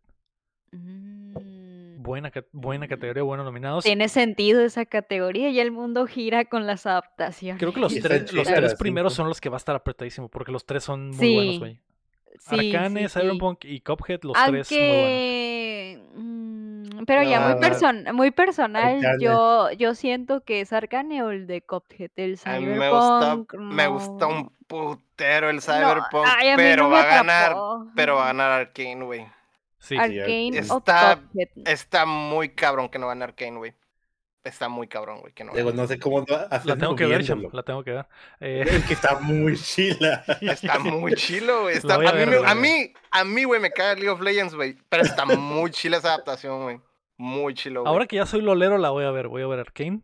Mm. 0.72 2.02
Buena, 2.02 2.30
buena 2.52 2.86
categoría, 2.86 3.22
buenos 3.24 3.44
nominados. 3.46 3.82
Tiene 3.84 4.08
sentido 4.08 4.60
esa 4.60 4.84
categoría 4.86 5.48
y 5.50 5.58
el 5.58 5.72
mundo 5.72 6.06
gira 6.06 6.44
con 6.44 6.66
las 6.66 6.86
adaptaciones. 6.86 7.58
Creo 7.58 7.72
que 7.72 7.80
los 7.80 7.94
tres, 7.94 8.32
los 8.32 8.46
tres 8.46 8.74
primeros 8.76 9.14
son 9.14 9.28
los 9.28 9.40
que 9.40 9.48
va 9.48 9.56
a 9.56 9.58
estar 9.58 9.74
apretadísimo. 9.74 10.28
Porque 10.28 10.52
los 10.52 10.64
tres 10.66 10.84
son 10.84 11.08
muy 11.08 11.18
Sí, 11.18 11.34
buenos, 11.34 11.58
güey. 11.58 11.80
Sí, 12.38 12.74
Arcane, 12.76 13.08
sí, 13.08 13.14
sí. 13.14 13.20
Cyberpunk 13.20 13.64
y 13.64 13.80
Cuphead, 13.80 14.20
los 14.22 14.34
tres 14.46 14.70
muy 14.70 14.78
buenos. 14.78 15.06
Pero 17.04 17.22
ya 17.22 17.40
muy, 17.40 17.52
Ah, 17.52 17.60
person 17.60 18.04
muy 18.14 18.30
personal, 18.30 19.04
Arcane. 19.04 19.22
yo, 19.22 19.70
yo 19.72 19.94
siento 19.94 20.42
que 20.44 20.60
es 20.60 20.72
Arcane 20.72 21.22
o 21.22 21.30
el 21.30 21.46
de 21.46 21.62
Cuphead, 21.62 22.10
el 22.16 22.38
me 22.76 22.90
gusta, 22.90 23.32
Cyberpunk. 23.32 23.54
me 23.54 23.86
gusta 23.88 24.26
no. 24.26 24.28
un 24.28 24.52
putero 24.66 25.50
el 25.50 25.56
No, 25.56 25.62
Cyberpunk, 25.62 26.26
ay, 26.26 26.52
pero 26.56 26.84
no 26.84 26.90
va 26.90 27.02
a 27.02 27.06
ganar, 27.06 27.56
pero 27.94 28.16
va 28.16 28.24
a 28.24 28.26
ganar 28.28 28.52
Arkane, 28.52 29.04
güey. 29.04 29.26
Sí, 29.78 29.96
Arcane 29.96 30.58
Está-. 30.58 31.20
Está 31.64 32.06
muy 32.06 32.50
cabrón 32.50 32.88
que 32.88 32.98
no 32.98 33.08
gane 33.08 33.24
Arkane, 33.24 33.56
güey. 33.58 33.74
Está 34.46 34.68
muy 34.68 34.86
cabrón, 34.88 35.20
güey, 35.20 35.32
que 35.32 35.44
no 35.44 35.52
Digo, 35.52 35.72
no 35.72 35.86
sé 35.86 35.98
cómo 35.98 36.24
la 36.28 36.76
tengo 36.76 36.94
que 36.96 37.04
ver, 37.06 37.24
chamo, 37.24 37.40
viéndolo. 37.42 37.56
la 37.56 37.62
tengo 37.64 37.82
que 37.84 37.90
ver. 37.92 38.06
Eh, 38.40 38.64
Es 38.66 38.84
que 38.84 38.94
está 38.94 39.18
muy 39.18 39.56
chila. 39.56 40.24
Está 40.40 40.78
muy 40.78 41.14
chilo, 41.14 41.62
güey. 41.62 41.76
Está- 41.76 41.94
a 41.94 41.96
a, 41.96 42.12
mí, 42.12 42.18
ver, 42.18 42.28
voy 42.38 42.48
a 42.48 42.54
mí, 42.54 42.92
a 43.10 43.24
mí, 43.24 43.44
güey, 43.44 43.60
me 43.60 43.70
cae 43.70 43.94
League 43.96 44.08
of 44.08 44.20
Legends, 44.20 44.54
güey. 44.54 44.76
Pero 44.88 45.02
está 45.02 45.24
muy 45.26 45.70
chila 45.70 45.96
esa 45.98 46.08
adaptación, 46.14 46.62
güey. 46.62 46.80
Muy 47.18 47.54
chilo, 47.54 47.80
güey. 47.82 47.92
ahora 47.92 48.06
que 48.06 48.16
ya 48.16 48.26
soy 48.26 48.40
lolero, 48.42 48.78
la 48.78 48.90
voy 48.90 49.04
a 49.04 49.10
ver. 49.10 49.28
Voy 49.28 49.42
a 49.42 49.46
ver 49.46 49.58
Arcane 49.60 50.00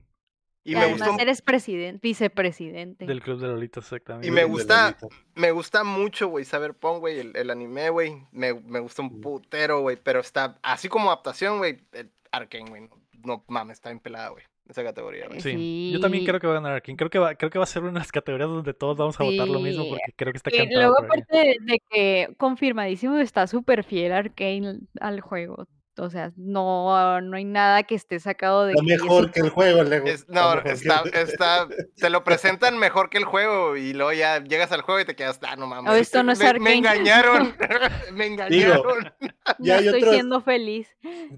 Y 0.64 0.72
Y 0.72 0.76
me 0.76 0.86
gustó, 0.93 1.16
eres 1.18 1.43
presidente, 1.43 2.01
vicepresidente. 2.03 3.05
del 3.07 3.20
Club 3.22 3.38
de 3.40 3.49
Lolitos, 3.49 3.84
exactamente. 3.84 4.26
Y 4.26 4.30
me 4.30 4.45
gusta- 4.45 4.97
Lolita. 5.01 5.07
me 5.34 5.51
gusta 5.51 5.84
mucho, 5.84 6.28
güey, 6.28 6.45
Cyberpunk, 6.45 7.01
güey, 7.01 7.20
el, 7.20 7.36
el 7.36 7.51
anime, 7.51 7.90
güey. 7.90 8.26
Me, 8.32 8.55
me 8.55 8.80
gusta 8.80 9.03
un 9.03 9.20
putero, 9.20 9.80
güey. 9.82 9.97
Pero 10.03 10.20
está, 10.20 10.59
así 10.62 10.88
como 10.88 11.09
adaptación, 11.11 11.59
güey, 11.59 11.78
el 11.93 12.11
Arkane, 12.32 12.70
güey. 12.70 12.88
No, 13.25 13.45
mames, 13.49 13.79
está 13.79 13.91
empelada, 13.91 14.31
güey. 14.31 14.45
Esa 14.68 14.85
categoría, 14.85 15.27
güey. 15.27 15.41
Sí, 15.41 15.91
yo 15.93 16.01
también 16.01 16.25
creo 16.25 16.39
que 16.41 16.47
va 16.47 16.53
a 16.53 16.57
ganar 16.57 16.73
Arcane. 16.73 16.97
Creo 16.97 17.11
que 17.11 17.18
va, 17.18 17.35
creo 17.35 17.51
que 17.51 17.59
va 17.59 17.64
a 17.64 17.66
ser 17.66 17.83
una 17.83 17.93
de 17.93 17.99
las 17.99 18.12
categorías 18.12 18.49
donde 18.49 18.75
todos 18.75 18.97
vamos 18.97 19.18
a 19.20 19.25
votar 19.25 19.49
lo 19.49 19.59
mismo 19.61 19.89
porque 19.89 20.12
creo 20.16 20.33
que 20.33 20.37
está 20.37 20.51
Y 20.55 20.59
cantado. 20.59 20.81
luego, 20.81 20.95
por 20.97 21.05
ahí. 21.05 21.20
aparte 21.23 21.37
de, 21.39 21.57
de 21.73 21.83
que 21.91 22.35
confirmadísimo, 22.39 23.18
está 23.18 23.47
súper 23.47 23.83
fiel 23.85 24.12
Arkane 24.12 24.79
al 25.01 25.20
juego. 25.20 25.66
O 26.03 26.11
sea, 26.11 26.32
no, 26.36 27.20
no 27.20 27.36
hay 27.36 27.44
nada 27.44 27.82
que 27.84 27.94
esté 27.94 28.18
sacado 28.20 28.66
de 28.66 28.74
que 28.74 28.82
mejor 28.82 29.30
que 29.30 29.40
el 29.40 29.50
juego, 29.50 29.82
Lego. 29.84 30.07
Es- 30.07 30.28
no, 30.28 30.62
que- 30.62 30.72
está, 30.72 31.03
está, 31.14 31.68
te 31.96 32.11
lo 32.11 32.24
presentan 32.24 32.76
mejor 32.78 33.09
que 33.09 33.18
el 33.18 33.24
juego 33.24 33.76
y 33.76 33.92
luego 33.92 34.12
ya 34.12 34.42
llegas 34.42 34.72
al 34.72 34.82
juego 34.82 35.00
y 35.00 35.05
te 35.05 35.14
quedas, 35.14 35.38
ah, 35.42 35.57
no 35.57 35.66
mames. 35.66 35.90
No, 35.90 35.96
esto 35.96 36.22
no 36.22 36.32
es 36.32 36.38
me, 36.40 36.44
me 36.44 36.50
Arcane". 36.50 36.74
engañaron, 36.76 37.55
me 38.12 38.26
engañaron. 38.32 39.12
Ya 39.59 39.74
no 39.74 39.80
hay 39.80 39.86
estoy 39.86 40.03
otros- 40.03 40.14
siendo 40.14 40.40
feliz. 40.40 40.88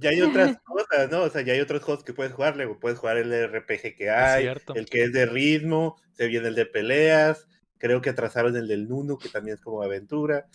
Ya 0.01 0.11
hay 0.11 0.23
otras 0.23 0.57
cosas, 0.65 1.11
¿no? 1.11 1.23
O 1.23 1.29
sea, 1.31 1.43
ya 1.43 1.53
hay 1.53 1.61
otros 1.61 1.83
juegos 1.83 2.05
que 2.05 2.13
puedes 2.15 2.33
jugar, 2.33 2.57
Lego. 2.57 2.79
Puedes 2.81 2.99
jugar 2.99 3.17
el 3.19 3.31
RPG 3.33 3.97
que 3.97 4.11
hay, 4.11 4.47
el 4.75 4.87
que 4.87 5.05
es 5.05 5.13
de 5.13 5.27
ritmo, 5.27 5.97
se 6.13 6.27
viene 6.27 6.49
el 6.49 6.55
de 6.55 6.67
peleas. 6.67 7.47
Creo 7.79 8.01
que 8.01 8.09
atrasaron 8.11 8.57
el 8.57 8.67
del 8.67 8.89
Nuno, 8.89 9.19
que 9.19 9.29
también 9.29 9.57
es 9.57 9.61
como 9.61 9.83
aventura. 9.83 10.47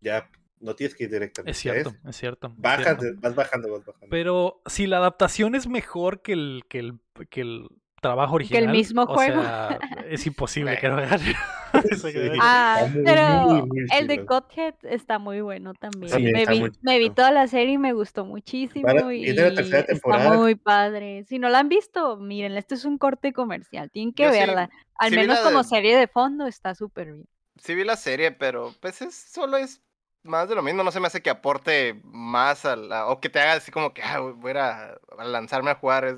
Ya 0.00 0.30
no 0.60 0.74
tienes 0.74 0.94
que 0.94 1.04
ir 1.04 1.10
directamente. 1.10 1.50
Es 1.52 1.58
cierto, 1.58 1.90
ese. 1.90 2.10
es 2.10 2.16
cierto. 2.16 2.46
es 2.48 2.60
Bajas, 2.60 2.98
cierto. 3.00 3.20
vas 3.20 3.34
bajando, 3.34 3.70
vas 3.72 3.84
bajando. 3.84 4.06
Pero 4.10 4.60
si 4.66 4.86
la 4.86 4.98
adaptación 4.98 5.54
es 5.54 5.66
mejor 5.68 6.22
que 6.22 6.32
el, 6.32 6.62
que 6.68 6.78
el, 6.80 6.98
que 7.30 7.40
el 7.42 7.68
trabajo 8.00 8.32
Que 8.32 8.36
original. 8.36 8.62
el 8.64 8.70
mismo 8.70 9.02
o 9.02 9.06
juego. 9.14 9.42
sea, 9.42 9.78
es 10.08 10.24
imposible 10.26 10.78
que 10.78 10.88
no 10.88 10.96
gane. 10.96 11.34
Eso 11.90 12.08
que 12.08 12.30
Sí. 12.32 12.38
Ah, 12.40 12.86
pero 13.04 13.66
el 13.92 14.06
de. 14.06 14.24
Cuphead 14.24 14.74
está 14.84 15.18
muy 15.18 15.40
bueno 15.42 15.74
también. 15.74 16.10
También 16.10 16.32
me, 16.32 16.40
está 16.42 16.52
vi, 16.52 16.62
me 16.80 16.98
vi 16.98 17.10
toda 17.10 17.30
la 17.30 17.46
serie 17.46 17.74
y 17.74 17.78
me 17.78 17.92
gustó 17.92 18.24
muchísimo. 18.24 18.86
Para- 18.86 19.12
y 19.14 19.26
la 19.34 19.54
tercera 19.54 19.80
está 19.80 19.92
temporada. 19.92 20.36
muy 20.36 20.54
padre. 20.54 21.24
Si 21.28 21.38
no 21.38 21.48
la 21.50 21.58
han 21.58 21.68
visto, 21.68 22.16
miren, 22.16 22.56
este 22.56 22.74
es 22.74 22.84
un 22.84 22.98
corte 22.98 23.32
comercial. 23.32 23.90
Tienen 23.90 24.14
que 24.14 24.22
Yo 24.24 24.32
sí- 24.32 24.38
verla. 24.38 24.70
Al 24.94 25.10
sí 25.10 25.16
menos 25.16 25.40
como 25.40 25.58
de- 25.58 25.64
serie 25.68 25.96
de 25.96 26.08
fondo 26.08 26.46
está 26.46 26.74
súper 26.74 27.12
bien. 27.12 27.26
Sí 27.62 27.74
vi 27.74 27.84
la 27.84 27.96
serie, 27.96 28.30
pero 28.32 28.72
pues 28.80 29.02
es, 29.02 29.14
solo 29.14 29.56
es 29.56 29.82
más 30.28 30.48
de 30.48 30.54
lo 30.54 30.62
mismo. 30.62 30.82
No 30.82 30.90
se 30.92 31.00
me 31.00 31.06
hace 31.08 31.22
que 31.22 31.30
aporte 31.30 32.00
más 32.04 32.64
a 32.64 32.76
la, 32.76 33.06
o 33.08 33.20
que 33.20 33.28
te 33.30 33.40
haga 33.40 33.54
así 33.54 33.70
como 33.70 33.92
que, 33.94 34.02
ah, 34.02 34.20
voy 34.20 34.52
a 34.52 34.98
lanzarme 35.24 35.70
a 35.70 35.74
jugar 35.76 36.04
es 36.04 36.16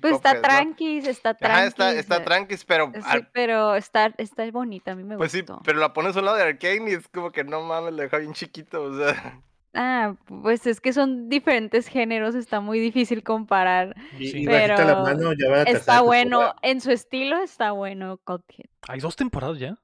Pues 0.00 0.14
está 0.14 0.34
¿no? 0.34 0.40
tranquis, 0.42 1.06
está 1.06 1.30
Ajá, 1.30 1.38
tranquis. 1.38 1.68
está, 1.68 1.92
está 1.94 2.16
eh, 2.16 2.20
tranquis, 2.20 2.64
pero 2.64 2.92
sí, 2.94 3.00
al- 3.04 3.28
pero 3.32 3.74
está, 3.76 4.12
está 4.18 4.50
bonita, 4.50 4.92
a 4.92 4.94
mí 4.96 5.04
me 5.04 5.16
pues 5.16 5.32
sí, 5.32 5.42
gustó. 5.42 5.60
pero 5.64 5.78
la 5.78 5.92
pones 5.92 6.16
a 6.16 6.20
un 6.20 6.24
lado 6.26 6.36
de 6.38 6.44
Arcane 6.44 6.90
y 6.90 6.94
es 6.94 7.08
como 7.08 7.30
que 7.32 7.44
no 7.44 7.62
mames, 7.62 7.92
lo 7.94 8.02
deja 8.02 8.18
bien 8.18 8.32
chiquito, 8.34 8.82
o 8.82 8.96
sea. 8.96 9.40
Ah, 9.72 10.16
pues 10.26 10.66
es 10.66 10.80
que 10.80 10.92
son 10.92 11.28
diferentes 11.28 11.86
géneros, 11.86 12.34
está 12.34 12.60
muy 12.60 12.80
difícil 12.80 13.22
comparar. 13.22 13.94
Sí. 14.18 14.44
la 14.44 14.50
Pero 14.50 14.76
mano, 15.02 15.32
ya 15.32 15.48
va 15.48 15.58
la 15.58 15.68
tercera 15.68 15.78
Está 15.78 16.00
bueno, 16.00 16.38
temporada. 16.38 16.56
en 16.62 16.80
su 16.80 16.90
estilo 16.90 17.38
está 17.42 17.70
bueno 17.72 18.18
Cuphead. 18.24 18.66
Hay 18.88 18.98
dos 19.00 19.14
temporadas 19.16 19.58
ya. 19.60 19.78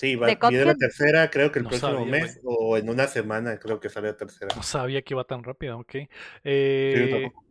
Sí, 0.00 0.16
va, 0.16 0.28
de 0.28 0.38
viene 0.48 0.64
la 0.64 0.74
tercera, 0.74 1.28
creo 1.30 1.52
que 1.52 1.58
el 1.58 1.64
No 1.64 1.68
próximo 1.68 1.92
sabía, 1.92 2.10
mes, 2.10 2.40
o 2.42 2.78
en 2.78 2.88
una 2.88 3.06
semana, 3.06 3.58
creo 3.58 3.78
que 3.80 3.90
sale 3.90 4.08
la 4.08 4.16
tercera. 4.16 4.54
No 4.56 4.62
sabía 4.62 5.02
que 5.02 5.12
iba 5.12 5.24
tan 5.24 5.44
rápido, 5.44 5.76
ok. 5.78 5.92
Sí, 5.92 6.08
Eh, 6.42 7.08
tampoco. 7.10 7.44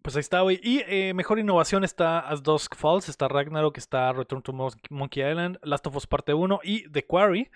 pues 0.00 0.16
ahí 0.16 0.20
está, 0.20 0.40
güey. 0.40 0.58
Y 0.62 0.82
eh, 0.86 1.12
mejor 1.12 1.38
innovación 1.38 1.84
está 1.84 2.20
As 2.20 2.42
Dusk 2.42 2.74
Falls, 2.74 3.10
está 3.10 3.28
Ragnarok, 3.28 3.76
está 3.76 4.10
Return 4.14 4.40
to 4.40 4.54
Mon- 4.54 4.72
Monkey 4.88 5.22
Island, 5.22 5.58
Last 5.62 5.86
of 5.86 5.96
Us 5.96 6.06
Parte 6.06 6.32
1 6.32 6.60
y 6.62 6.88
The 6.90 7.04
Quarry. 7.04 7.50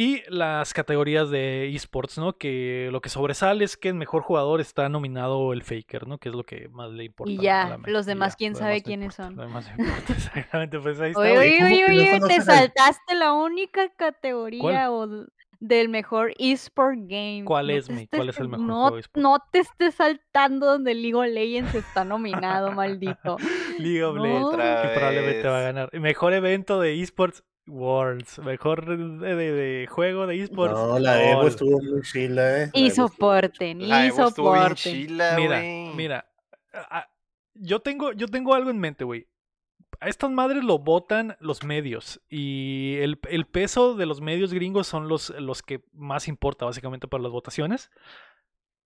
Y 0.00 0.22
las 0.28 0.72
categorías 0.74 1.28
de 1.30 1.74
esports, 1.74 2.18
¿no? 2.18 2.34
Que 2.38 2.88
lo 2.92 3.00
que 3.00 3.08
sobresale 3.08 3.64
es 3.64 3.76
que 3.76 3.88
el 3.88 3.94
mejor 3.96 4.22
jugador 4.22 4.60
está 4.60 4.88
nominado 4.88 5.52
el 5.52 5.64
Faker, 5.64 6.06
¿no? 6.06 6.18
Que 6.18 6.28
es 6.28 6.34
lo 6.36 6.44
que 6.44 6.68
más 6.68 6.90
le 6.92 7.04
importa. 7.04 7.32
Y 7.32 7.38
ya, 7.38 7.68
la- 7.84 7.90
los 7.92 8.06
demás, 8.06 8.34
ya, 8.34 8.36
quién 8.36 8.52
lo 8.52 8.58
sabe 8.60 8.70
demás 8.74 8.84
quiénes 8.84 9.18
importa, 9.18 9.22
son. 9.24 9.36
Lo 9.36 9.42
demás 9.42 9.70
importa, 9.76 10.12
exactamente, 10.12 10.78
pues 10.78 11.00
ahí 11.00 11.10
está. 11.10 11.20
Oye, 11.20 11.38
oye, 11.38 11.58
¿cómo 11.58 12.26
oye, 12.26 12.36
te 12.36 12.42
saltaste 12.42 13.14
la 13.16 13.32
única 13.32 13.88
categoría 13.96 14.92
o 14.92 15.08
del 15.60 15.88
mejor 15.88 16.32
esport 16.38 16.96
game. 17.00 17.42
¿Cuál 17.44 17.66
No 17.66 17.72
es, 17.72 17.86
te 17.86 17.92
mi? 17.92 18.02
estés- 18.02 18.16
¿Cuál 18.16 18.28
es 18.28 18.38
el 18.38 18.48
mejor 18.48 18.66
no, 18.66 18.80
juego 18.82 18.98
eSport? 18.98 19.20
No 19.22 19.38
te 19.50 19.58
estés 19.58 19.94
saltando 19.96 20.66
donde 20.66 20.94
League 20.94 21.16
of 21.16 21.26
Legends 21.26 21.74
está 21.74 22.04
nominado, 22.04 22.70
maldito. 22.70 23.36
League 23.80 24.04
of 24.04 24.14
No. 24.16 24.22
Legends, 24.24 24.82
que 24.82 24.88
probablemente 24.94 25.48
va 25.48 25.58
a 25.58 25.62
ganar. 25.72 25.90
Mejor 26.00 26.32
evento 26.34 26.78
de 26.80 27.02
esports, 27.02 27.42
Worlds. 27.68 28.38
Mejor 28.40 28.86
de, 28.86 29.34
de- 29.34 29.52
de 29.52 29.86
juego 29.86 30.26
de 30.26 30.42
esports. 30.42 30.74
No, 30.74 30.98
la 30.98 31.30
Evo 31.30 31.46
estuvo 31.46 31.80
muy 31.82 32.02
chila, 32.02 32.64
¿eh? 32.64 32.70
Y 32.74 32.90
soporten, 32.90 33.88
La 33.88 34.04
y 34.04 34.08
Evo 34.08 34.28
soporten. 34.30 34.74
chila, 34.76 35.34
Mira, 35.36 35.60
mira. 35.94 36.26
a- 36.72 36.98
a- 37.00 37.10
yo 37.54 37.80
tengo, 37.80 38.12
yo 38.12 38.28
tengo 38.28 38.54
algo 38.54 38.70
en 38.70 38.78
mente, 38.78 39.04
güey. 39.04 39.26
A 40.00 40.08
estas 40.08 40.30
madres 40.30 40.62
lo 40.62 40.78
votan 40.78 41.36
los 41.40 41.64
medios. 41.64 42.20
Y 42.28 42.96
el, 43.00 43.18
el 43.30 43.46
peso 43.46 43.94
de 43.94 44.06
los 44.06 44.20
medios 44.20 44.52
gringos 44.54 44.86
son 44.86 45.08
los, 45.08 45.30
los 45.40 45.62
que 45.62 45.82
más 45.92 46.28
importa, 46.28 46.66
básicamente, 46.66 47.08
para 47.08 47.22
las 47.22 47.32
votaciones. 47.32 47.90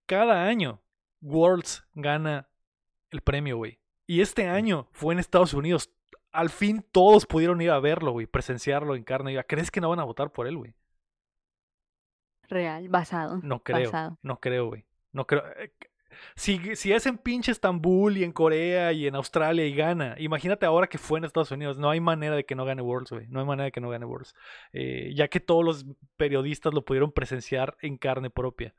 Cada 0.07 0.45
año, 0.47 0.81
Worlds 1.21 1.85
gana 1.95 2.49
el 3.11 3.21
premio, 3.21 3.57
güey. 3.59 3.79
Y 4.07 4.21
este 4.21 4.49
año 4.49 4.89
fue 4.93 5.13
en 5.15 5.21
Estados 5.21 5.55
Unidos. 5.55 5.91
Al 6.33 6.51
fin 6.51 6.85
todos 6.93 7.27
pudieron 7.27 7.61
ir 7.61 7.71
a 7.71 7.79
verlo, 7.81 8.13
güey, 8.13 8.27
presenciarlo 8.27 8.97
en 8.97 9.05
carne. 9.05 9.43
¿Crees 9.47 9.71
que 9.71 9.81
no 9.81 9.91
van 9.91 10.01
a 10.01 10.05
votar 10.05 10.33
por 10.33 10.47
él, 10.47 10.57
güey? 10.57 10.75
Real, 12.49 12.89
basado. 12.89 13.41
No 13.43 13.63
creo. 13.63 13.91
Basado. 13.91 14.19
No 14.23 14.41
creo, 14.41 14.67
güey. 14.67 14.85
No 15.13 15.27
creo. 15.27 15.43
eh, 15.57 15.73
Si, 16.37 16.77
si 16.77 16.93
es 16.93 17.07
en 17.07 17.19
pinche 17.19 17.51
Estambul 17.53 18.17
y 18.17 18.25
en 18.25 18.33
Corea 18.33 18.93
y 18.93 19.07
en 19.07 19.15
Australia 19.15 19.65
y 19.67 19.75
gana, 19.75 20.15
imagínate 20.19 20.67
ahora 20.67 20.87
que 20.87 20.99
fue 20.99 21.19
en 21.19 21.25
Estados 21.25 21.51
Unidos. 21.51 21.79
No 21.79 21.91
hay 21.91 22.01
manera 22.01 22.37
de 22.37 22.45
que 22.45 22.55
no 22.55 22.65
gane 22.65 22.83
Worlds, 22.83 23.11
güey. 23.13 23.27
No 23.29 23.41
hay 23.41 23.47
manera 23.47 23.65
de 23.67 23.73
que 23.73 23.81
no 23.81 23.89
gane 23.91 24.05
Worlds. 24.05 24.35
Eh, 24.73 25.13
ya 25.15 25.29
que 25.29 25.41
todos 25.41 25.65
los 25.65 25.87
periodistas 26.17 26.75
lo 26.75 26.85
pudieron 26.85 27.13
presenciar 27.13 27.77
en 27.81 27.97
carne 27.97 28.31
propia. 28.31 28.75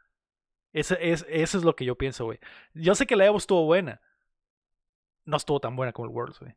Ese, 0.73 0.97
es, 1.11 1.25
eso 1.29 1.57
es 1.57 1.63
lo 1.63 1.75
que 1.75 1.85
yo 1.85 1.95
pienso, 1.97 2.25
güey. 2.25 2.39
Yo 2.73 2.95
sé 2.95 3.05
que 3.05 3.15
la 3.15 3.25
Evo 3.25 3.37
estuvo 3.37 3.65
buena. 3.65 4.01
No 5.25 5.37
estuvo 5.37 5.59
tan 5.59 5.75
buena 5.75 5.93
como 5.93 6.07
el 6.07 6.13
Worlds, 6.15 6.39
güey. 6.39 6.55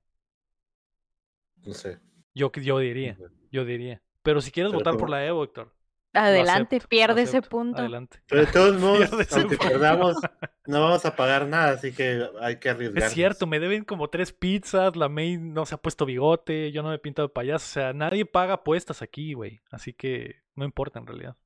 No 1.65 1.75
sé. 1.75 1.99
Yo, 2.35 2.53
yo 2.53 2.79
diría, 2.79 3.17
yo 3.51 3.65
diría. 3.65 4.03
Pero 4.23 4.41
si 4.41 4.51
quieres 4.51 4.73
Pero 4.73 4.81
votar 4.81 4.97
por 4.97 5.09
la 5.09 5.25
Evo, 5.25 5.45
Héctor, 5.45 5.73
Adelante, 6.17 6.77
acepto, 6.77 6.89
pierde 6.89 7.23
ese 7.23 7.43
punto. 7.43 7.81
Adelante. 7.81 8.23
Pero 8.27 8.47
de 8.47 8.53
todos 8.53 8.77
modos, 8.81 9.33
aunque 9.33 9.57
perdamos, 9.59 10.17
no 10.67 10.81
vamos 10.81 11.05
a 11.05 11.15
pagar 11.15 11.47
nada, 11.47 11.73
así 11.73 11.93
que 11.93 12.27
hay 12.41 12.59
que 12.59 12.71
arriesgar. 12.71 13.05
Es 13.05 13.13
cierto, 13.13 13.47
me 13.47 13.61
deben 13.61 13.85
como 13.85 14.09
tres 14.09 14.33
pizzas, 14.33 14.97
la 14.97 15.09
May 15.09 15.37
no 15.37 15.67
se 15.67 15.75
ha 15.75 15.79
puesto 15.79 16.07
bigote, 16.07 16.73
yo 16.73 16.83
no 16.83 16.89
me 16.89 16.97
he 16.97 16.99
pintado 16.99 17.29
de 17.29 17.35
payaso, 17.35 17.65
o 17.65 17.73
sea, 17.73 17.93
nadie 17.93 18.25
paga 18.25 18.55
apuestas 18.55 19.03
aquí, 19.03 19.35
güey. 19.35 19.61
Así 19.71 19.93
que 19.93 20.37
no 20.55 20.65
importa 20.65 20.99
en 20.99 21.07
realidad. 21.07 21.37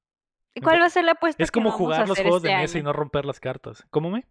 ¿Y 0.55 0.61
cuál 0.61 0.81
va 0.81 0.87
a 0.87 0.91
ser 0.91 1.05
la 1.05 1.13
apuesta? 1.13 1.43
Es 1.43 1.51
que 1.51 1.61
como 1.61 1.71
vamos 1.71 1.81
a 1.81 1.85
jugar 1.85 2.09
los 2.09 2.19
juegos 2.19 2.43
de 2.43 2.51
este 2.51 2.61
mesa 2.61 2.79
y 2.79 2.83
no 2.83 2.93
romper 2.93 3.25
las 3.25 3.41
cartas. 3.41 3.87
¿Cómo 3.91 4.11
me? 4.11 4.27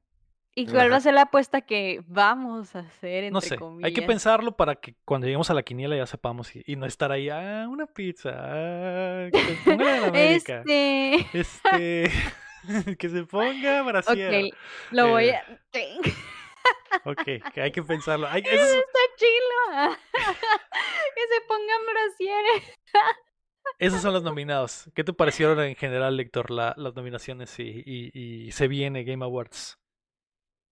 ¿Y 0.55 0.65
cuál 0.65 0.87
va 0.91 0.95
Ajá. 0.95 0.95
a 0.97 1.01
ser 1.01 1.13
la 1.13 1.21
apuesta 1.23 1.61
que 1.61 2.01
vamos 2.07 2.75
a 2.75 2.79
hacer 2.79 3.25
entre 3.25 3.31
No 3.31 3.39
sé. 3.41 3.53
Hay 3.53 3.57
que 3.57 3.59
comillas? 3.59 4.05
pensarlo 4.05 4.57
para 4.57 4.75
que 4.75 4.95
cuando 5.05 5.25
lleguemos 5.27 5.49
a 5.49 5.53
la 5.53 5.63
quiniela 5.63 5.95
ya 5.95 6.05
sepamos 6.05 6.55
y, 6.55 6.63
y 6.65 6.75
no 6.75 6.85
estar 6.85 7.11
ahí, 7.11 7.29
ah, 7.29 7.65
una 7.69 7.85
pizza, 7.85 8.31
ah, 8.33 9.29
que 9.31 9.39
se 9.39 9.55
ponga 9.63 9.99
la 10.01 10.07
América. 10.07 10.63
Este, 10.65 11.27
Este, 11.33 12.11
que 12.97 13.09
se 13.09 13.23
ponga 13.23 13.83
brasier. 13.83 14.45
ok, 14.45 14.55
lo 14.91 15.07
voy 15.09 15.29
Eh, 15.29 15.35
a... 15.35 15.59
Ok, 17.05 17.23
que 17.53 17.61
hay 17.61 17.71
que 17.71 17.83
pensarlo. 17.83 18.27
Hay- 18.27 18.41
Eso 18.41 18.53
eso 18.55 18.63
es- 18.63 18.75
está 18.75 18.99
chilo. 19.15 19.97
que 21.15 21.21
se 21.21 21.41
pongan 21.47 21.81
brasieres. 21.93 22.77
esos 23.79 24.01
son 24.01 24.13
los 24.13 24.23
nominados. 24.23 24.89
¿Qué 24.93 25.03
te 25.03 25.13
parecieron 25.13 25.59
en 25.61 25.75
general, 25.75 26.19
Héctor, 26.19 26.51
la- 26.51 26.73
las 26.75 26.95
nominaciones 26.95 27.57
y, 27.59 27.83
y- 27.85 28.11
y 28.47 28.51
se 28.51 28.67
viene 28.67 29.03
Game 29.05 29.23
Awards? 29.23 29.77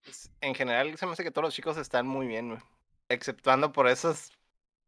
Pues, 0.08 0.32
En 0.40 0.56
general, 0.56 0.98
se 0.98 1.06
me 1.06 1.12
hace 1.12 1.24
que 1.24 1.32
todos 1.32 1.44
los 1.44 1.54
chicos 1.54 1.76
están 1.76 2.08
muy 2.08 2.28
bien, 2.28 2.48
güey. 2.48 2.62
Exceptuando 3.10 3.74
por 3.74 3.90
esas 3.90 4.32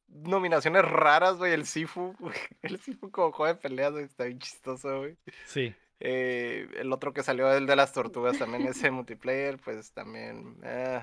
nominaciones 0.07 0.85
raras, 0.85 1.35
güey. 1.35 1.51
El 1.51 1.65
Sifu, 1.65 2.15
güey, 2.19 2.35
el 2.61 2.79
Sifu 2.79 3.11
como 3.11 3.33
juego 3.33 3.53
de 3.53 3.59
peleas, 3.59 3.91
güey, 3.91 4.05
está 4.05 4.23
bien 4.23 4.39
chistoso, 4.39 4.99
güey. 4.99 5.17
Sí. 5.45 5.75
Eh, 5.99 6.69
el 6.77 6.93
otro 6.93 7.11
que 7.11 7.21
salió, 7.21 7.51
el 7.51 7.65
de 7.65 7.75
las 7.75 7.91
tortugas, 7.91 8.39
también 8.39 8.65
ese 8.65 8.91
multiplayer, 8.91 9.57
pues 9.57 9.91
también, 9.91 10.57
eh, 10.63 11.01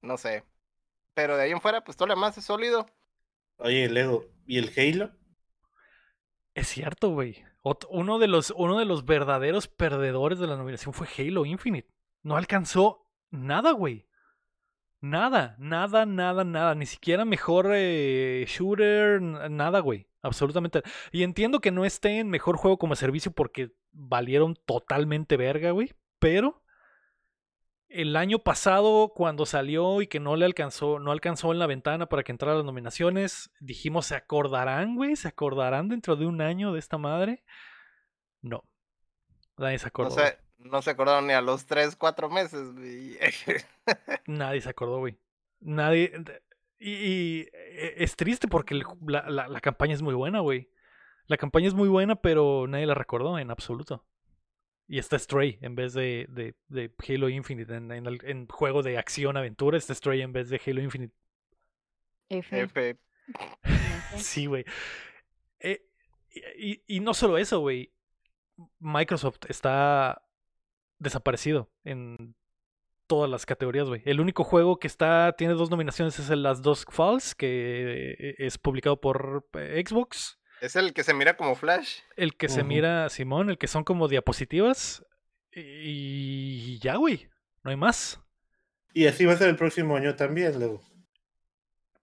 no 0.00 0.16
sé. 0.16 0.44
Pero 1.12 1.36
de 1.36 1.42
ahí 1.42 1.50
en 1.50 1.60
fuera, 1.60 1.84
pues 1.84 1.98
todo 1.98 2.08
lo 2.08 2.14
demás 2.14 2.38
es 2.38 2.46
sólido. 2.46 2.86
Oye, 3.58 3.86
Lego, 3.90 4.24
¿y 4.46 4.56
el 4.56 4.72
Halo? 4.74 5.12
Es 6.54 6.68
cierto, 6.68 7.10
güey. 7.10 7.44
Uno 7.90 8.18
de 8.18 8.28
los, 8.28 8.50
uno 8.56 8.78
de 8.78 8.86
los 8.86 9.04
verdaderos 9.04 9.68
perdedores 9.68 10.38
de 10.38 10.46
la 10.46 10.56
nominación 10.56 10.94
fue 10.94 11.06
Halo 11.18 11.44
Infinite. 11.44 11.92
No 12.22 12.38
alcanzó 12.38 13.07
nada, 13.30 13.72
güey. 13.72 14.06
Nada, 15.00 15.54
nada, 15.58 16.06
nada, 16.06 16.44
nada. 16.44 16.74
Ni 16.74 16.86
siquiera 16.86 17.24
mejor 17.24 17.70
eh, 17.72 18.44
shooter, 18.48 19.22
nada, 19.22 19.80
güey. 19.80 20.08
Absolutamente. 20.22 20.82
Y 21.12 21.22
entiendo 21.22 21.60
que 21.60 21.70
no 21.70 21.84
esté 21.84 22.18
en 22.18 22.28
mejor 22.28 22.56
juego 22.56 22.78
como 22.78 22.96
servicio 22.96 23.30
porque 23.32 23.72
valieron 23.92 24.56
totalmente 24.66 25.36
verga, 25.36 25.70
güey. 25.70 25.94
Pero 26.18 26.62
el 27.88 28.16
año 28.16 28.40
pasado, 28.40 29.12
cuando 29.14 29.46
salió 29.46 30.02
y 30.02 30.08
que 30.08 30.20
no 30.20 30.36
le 30.36 30.44
alcanzó, 30.44 30.98
no 30.98 31.12
alcanzó 31.12 31.52
en 31.52 31.58
la 31.58 31.66
ventana 31.66 32.06
para 32.06 32.22
que 32.22 32.32
entrara 32.32 32.56
las 32.56 32.64
nominaciones, 32.64 33.50
dijimos, 33.60 34.06
¿se 34.06 34.16
acordarán, 34.16 34.96
güey? 34.96 35.16
¿Se 35.16 35.28
acordarán 35.28 35.88
dentro 35.88 36.16
de 36.16 36.26
un 36.26 36.40
año 36.40 36.72
de 36.72 36.80
esta 36.80 36.98
madre? 36.98 37.44
No. 38.42 38.64
Nadie 39.56 39.78
se 39.78 39.88
acordó. 39.88 40.16
No 40.58 40.82
se 40.82 40.90
acordaron 40.90 41.26
ni 41.26 41.32
a 41.32 41.40
los 41.40 41.66
3, 41.66 41.96
4 41.96 42.28
meses, 42.30 42.72
güey. 42.74 43.16
Nadie 44.26 44.60
se 44.60 44.68
acordó, 44.68 44.98
güey. 44.98 45.16
Nadie. 45.60 46.12
Y, 46.78 46.90
y, 46.92 47.40
eh, 47.52 47.94
es 47.98 48.16
triste 48.16 48.46
porque 48.48 48.74
la, 49.06 49.28
la- 49.28 49.48
la 49.48 49.60
campaña 49.60 49.94
es 49.94 50.02
muy 50.02 50.14
buena, 50.14 50.40
güey. 50.40 50.70
La 51.26 51.36
campaña 51.36 51.68
es 51.68 51.74
muy 51.74 51.88
buena, 51.88 52.16
pero 52.16 52.66
nadie 52.68 52.86
la 52.86 52.94
recordó 52.94 53.38
en 53.38 53.50
absoluto. 53.50 54.04
Y 54.86 54.98
está 54.98 55.18
Stray 55.18 55.58
en 55.60 55.74
vez 55.74 55.92
de, 55.92 56.26
de, 56.30 56.54
de 56.68 56.90
Halo 57.06 57.28
Infinite. 57.28 57.74
En, 57.74 57.90
en 57.92 58.06
el 58.06 58.20
en 58.24 58.46
juego 58.48 58.82
de 58.82 58.96
acción-aventura 58.96 59.76
está 59.76 59.94
Stray 59.94 60.22
en 60.22 60.32
vez 60.32 60.48
de 60.48 60.60
Halo 60.64 60.80
Infinite. 60.80 61.14
F. 62.30 62.60
F. 62.62 62.98
Sí, 64.16 64.46
güey. 64.46 64.64
Eh, 65.60 65.84
y, 66.30 66.70
y- 66.72 66.82
y 66.86 67.00
no 67.00 67.12
solo 67.12 67.36
eso, 67.36 67.60
güey. 67.60 67.92
Microsoft 68.78 69.40
está 69.48 70.22
desaparecido 70.98 71.70
en 71.84 72.34
todas 73.06 73.30
las 73.30 73.46
categorías, 73.46 73.88
güey. 73.88 74.02
El 74.04 74.20
único 74.20 74.44
juego 74.44 74.78
que 74.78 74.86
está 74.86 75.34
tiene 75.36 75.54
dos 75.54 75.70
nominaciones 75.70 76.18
es 76.18 76.30
el 76.30 76.42
Las 76.42 76.62
Dusk 76.62 76.92
Falls, 76.92 77.34
que 77.34 78.14
eh, 78.18 78.34
es 78.38 78.58
publicado 78.58 79.00
por 79.00 79.46
eh, 79.54 79.82
Xbox. 79.86 80.38
Es 80.60 80.76
el 80.76 80.92
que 80.92 81.04
se 81.04 81.14
mira 81.14 81.36
como 81.36 81.54
Flash. 81.54 82.00
El 82.16 82.36
que 82.36 82.48
se 82.48 82.64
mira, 82.64 83.08
Simón, 83.08 83.48
el 83.48 83.58
que 83.58 83.68
son 83.68 83.84
como 83.84 84.08
diapositivas. 84.08 85.04
Y 85.52 86.78
ya, 86.80 86.96
güey. 86.96 87.28
No 87.62 87.70
hay 87.70 87.76
más. 87.76 88.20
Y 88.92 89.06
así 89.06 89.24
va 89.24 89.34
a 89.34 89.36
ser 89.36 89.48
el 89.48 89.56
próximo 89.56 89.96
año 89.96 90.16
también, 90.16 90.58
Lego. 90.58 90.82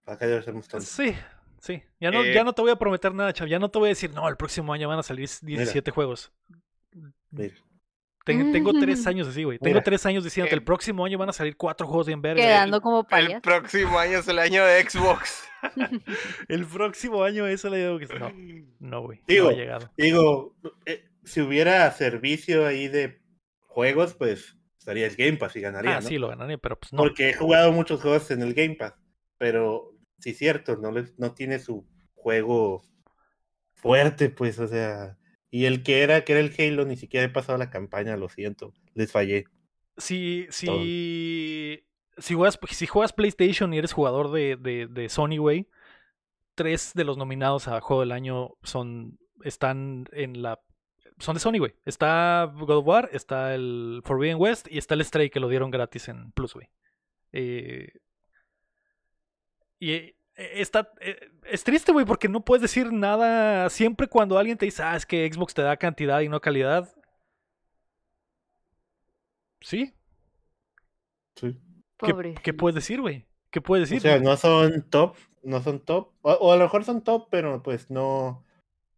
Acá 0.05 0.27
ya 0.27 0.37
hacemos 0.37 0.67
tontos. 0.67 0.87
Sí, 0.87 1.15
sí. 1.59 1.83
Ya 1.99 2.11
no, 2.11 2.23
Eh, 2.23 2.33
ya 2.33 2.43
no 2.43 2.53
te 2.53 2.61
voy 2.61 2.71
a 2.71 2.75
prometer 2.77 3.13
nada, 3.13 3.33
chaval. 3.33 3.49
Ya 3.49 3.59
no 3.59 3.69
te 3.69 3.79
voy 3.79 3.87
a 3.87 3.89
decir, 3.89 4.13
no, 4.13 4.27
el 4.29 4.37
próximo 4.37 4.71
año 4.73 4.87
van 4.87 4.99
a 4.99 5.03
salir 5.03 5.27
17 5.41 5.91
juegos. 5.91 6.31
Mira. 7.31 7.55
Ten- 8.25 8.51
tengo 8.51 8.73
tres 8.73 9.05
años 9.07 9.27
así, 9.27 9.43
güey. 9.43 9.59
Tengo 9.59 9.75
Mira. 9.75 9.83
tres 9.83 10.05
años 10.05 10.23
diciendo 10.23 10.49
que 10.49 10.55
el 10.55 10.61
Eh, 10.61 10.65
próximo 10.65 11.05
año 11.05 11.17
van 11.17 11.29
a 11.29 11.33
salir 11.33 11.55
cuatro 11.55 11.85
juegos 11.87 12.07
bien 12.07 12.21
verga. 12.21 12.41
Quedando 12.41 12.81
como 12.81 13.01
El 13.01 13.05
payas. 13.05 13.41
próximo 13.41 13.97
año 13.99 14.17
es 14.19 14.27
el 14.27 14.39
año 14.39 14.65
de 14.65 14.81
Xbox. 14.89 15.43
El 16.47 16.65
próximo 16.65 17.23
año 17.23 17.47
eso 17.47 17.69
le 17.69 17.77
digo 17.79 17.97
que 17.99 18.07
no. 18.19 18.31
No, 18.79 19.01
güey. 19.03 19.19
No 19.19 19.23
Digo, 19.27 19.49
ha 19.49 19.53
llegado. 19.53 19.91
Digo, 19.97 20.55
eh, 20.85 21.05
si 21.23 21.41
hubiera 21.41 21.89
servicio 21.91 22.65
ahí 22.67 22.87
de 22.87 23.21
juegos, 23.61 24.13
pues 24.13 24.55
estaría 24.77 25.07
el 25.07 25.15
Game 25.15 25.37
Pass 25.37 25.55
y 25.55 25.61
ganaría, 25.61 25.97
Ah, 25.97 26.01
¿no? 26.01 26.07
sí, 26.07 26.17
lo 26.17 26.27
ganaré, 26.27 26.57
pero 26.57 26.79
pues 26.79 26.93
no. 26.93 26.97
Porque 26.97 27.29
he 27.29 27.33
jugado 27.33 27.71
muchos 27.71 28.01
juegos 28.01 28.29
en 28.31 28.41
el 28.41 28.53
Game 28.53 28.75
Pass, 28.75 28.93
pero 29.37 29.93
sí 30.19 30.31
es 30.31 30.37
cierto, 30.37 30.77
no, 30.77 30.91
les, 30.91 31.17
no 31.17 31.33
tiene 31.33 31.57
su 31.59 31.85
juego 32.13 32.83
fuerte, 33.73 34.29
pues, 34.29 34.59
o 34.59 34.67
sea, 34.67 35.17
y 35.55 35.67
el 35.67 35.83
que 35.83 36.03
era, 36.03 36.25
que 36.25 36.33
era 36.33 36.41
el 36.41 36.53
Halo, 36.59 36.83
ni 36.83 36.97
siquiera 36.97 37.27
he 37.27 37.29
pasado 37.29 37.57
la 37.57 37.69
campaña, 37.69 38.17
lo 38.17 38.27
siento, 38.27 38.73
les 38.93 39.09
fallé. 39.09 39.45
Si, 39.95 40.47
si, 40.49 41.81
si, 42.17 42.33
juegas, 42.33 42.59
si 42.71 42.85
juegas 42.87 43.13
PlayStation 43.13 43.73
y 43.73 43.77
eres 43.77 43.93
jugador 43.93 44.33
de, 44.33 44.57
de, 44.57 44.87
de 44.87 45.07
Sony, 45.07 45.37
güey, 45.37 45.69
tres 46.55 46.91
de 46.93 47.05
los 47.05 47.17
nominados 47.17 47.69
a 47.69 47.79
Juego 47.79 48.01
del 48.01 48.11
Año 48.11 48.57
son, 48.63 49.17
están 49.45 50.09
en 50.11 50.41
la... 50.41 50.59
Son 51.19 51.35
de 51.35 51.39
Sony, 51.39 51.59
güey. 51.59 51.73
Está 51.85 52.51
God 52.53 52.79
of 52.79 52.85
War, 52.85 53.09
está 53.13 53.55
el 53.55 54.01
Forbidden 54.03 54.35
West 54.37 54.67
y 54.69 54.77
está 54.77 54.95
el 54.95 55.05
Stray 55.05 55.29
que 55.29 55.39
lo 55.39 55.47
dieron 55.47 55.71
gratis 55.71 56.09
en 56.09 56.33
Plus, 56.33 56.53
güey. 56.53 56.67
Eh, 57.31 57.93
y 59.79 60.15
está, 60.35 60.91
eh, 61.01 61.31
es 61.45 61.63
triste, 61.63 61.91
güey, 61.91 62.05
porque 62.05 62.27
no 62.27 62.43
puedes 62.43 62.61
decir 62.61 62.91
nada. 62.91 63.69
Siempre 63.69 64.07
cuando 64.07 64.37
alguien 64.37 64.57
te 64.57 64.65
dice, 64.65 64.83
ah, 64.83 64.95
es 64.95 65.05
que 65.05 65.29
Xbox 65.31 65.53
te 65.53 65.61
da 65.61 65.77
cantidad 65.77 66.19
y 66.21 66.29
no 66.29 66.41
calidad. 66.41 66.93
Sí, 69.61 69.93
Sí. 71.37 71.59
¿Qué, 71.97 72.11
Pobre. 72.13 72.35
qué 72.43 72.53
puedes 72.53 72.75
decir, 72.75 73.01
güey? 73.01 73.25
¿Qué 73.51 73.59
puedes 73.59 73.89
O 73.89 73.93
decir? 73.93 74.01
sea, 74.09 74.19
no 74.19 74.37
son 74.37 74.83
top, 74.89 75.15
no 75.43 75.61
son 75.61 75.79
top, 75.81 76.11
o, 76.21 76.31
o 76.31 76.51
a 76.53 76.55
lo 76.57 76.63
mejor 76.63 76.85
son 76.85 77.01
top, 77.03 77.27
pero 77.29 77.61
pues 77.61 77.89
no, 77.91 78.45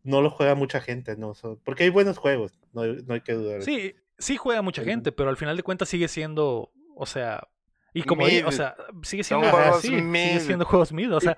no 0.03 0.21
lo 0.21 0.29
juega 0.29 0.53
mucha 0.55 0.79
gente, 0.81 1.15
no 1.17 1.33
son, 1.33 1.57
porque 1.63 1.83
hay 1.85 1.89
buenos 1.89 2.17
juegos, 2.17 2.59
no, 2.73 2.81
hay- 2.81 3.03
no 3.07 3.13
hay 3.15 3.21
que 3.21 3.33
dudar. 3.33 3.61
Sí, 3.63 3.95
sí 4.19 4.37
juega 4.37 4.61
mucha 4.61 4.83
gente, 4.83 5.11
pero 5.11 5.29
al 5.29 5.37
final 5.37 5.57
de 5.57 5.63
cuentas 5.63 5.89
sigue 5.89 6.07
siendo, 6.07 6.71
o 6.95 7.05
sea, 7.07 7.47
y 7.99 8.03
como 8.03 8.25
di- 8.27 8.41
o 8.41 8.45
Mid. 8.47 8.51
sea, 8.51 8.75
sigue 9.03 9.23
siendo 9.23 9.49
juegos 9.49 9.81
sí, 9.81 9.87
sigue 9.89 10.01
mid. 10.01 10.39
siendo 10.39 10.65
juegos 10.65 10.91
mid, 10.93 11.13
o 11.15 11.19
sea, 11.19 11.37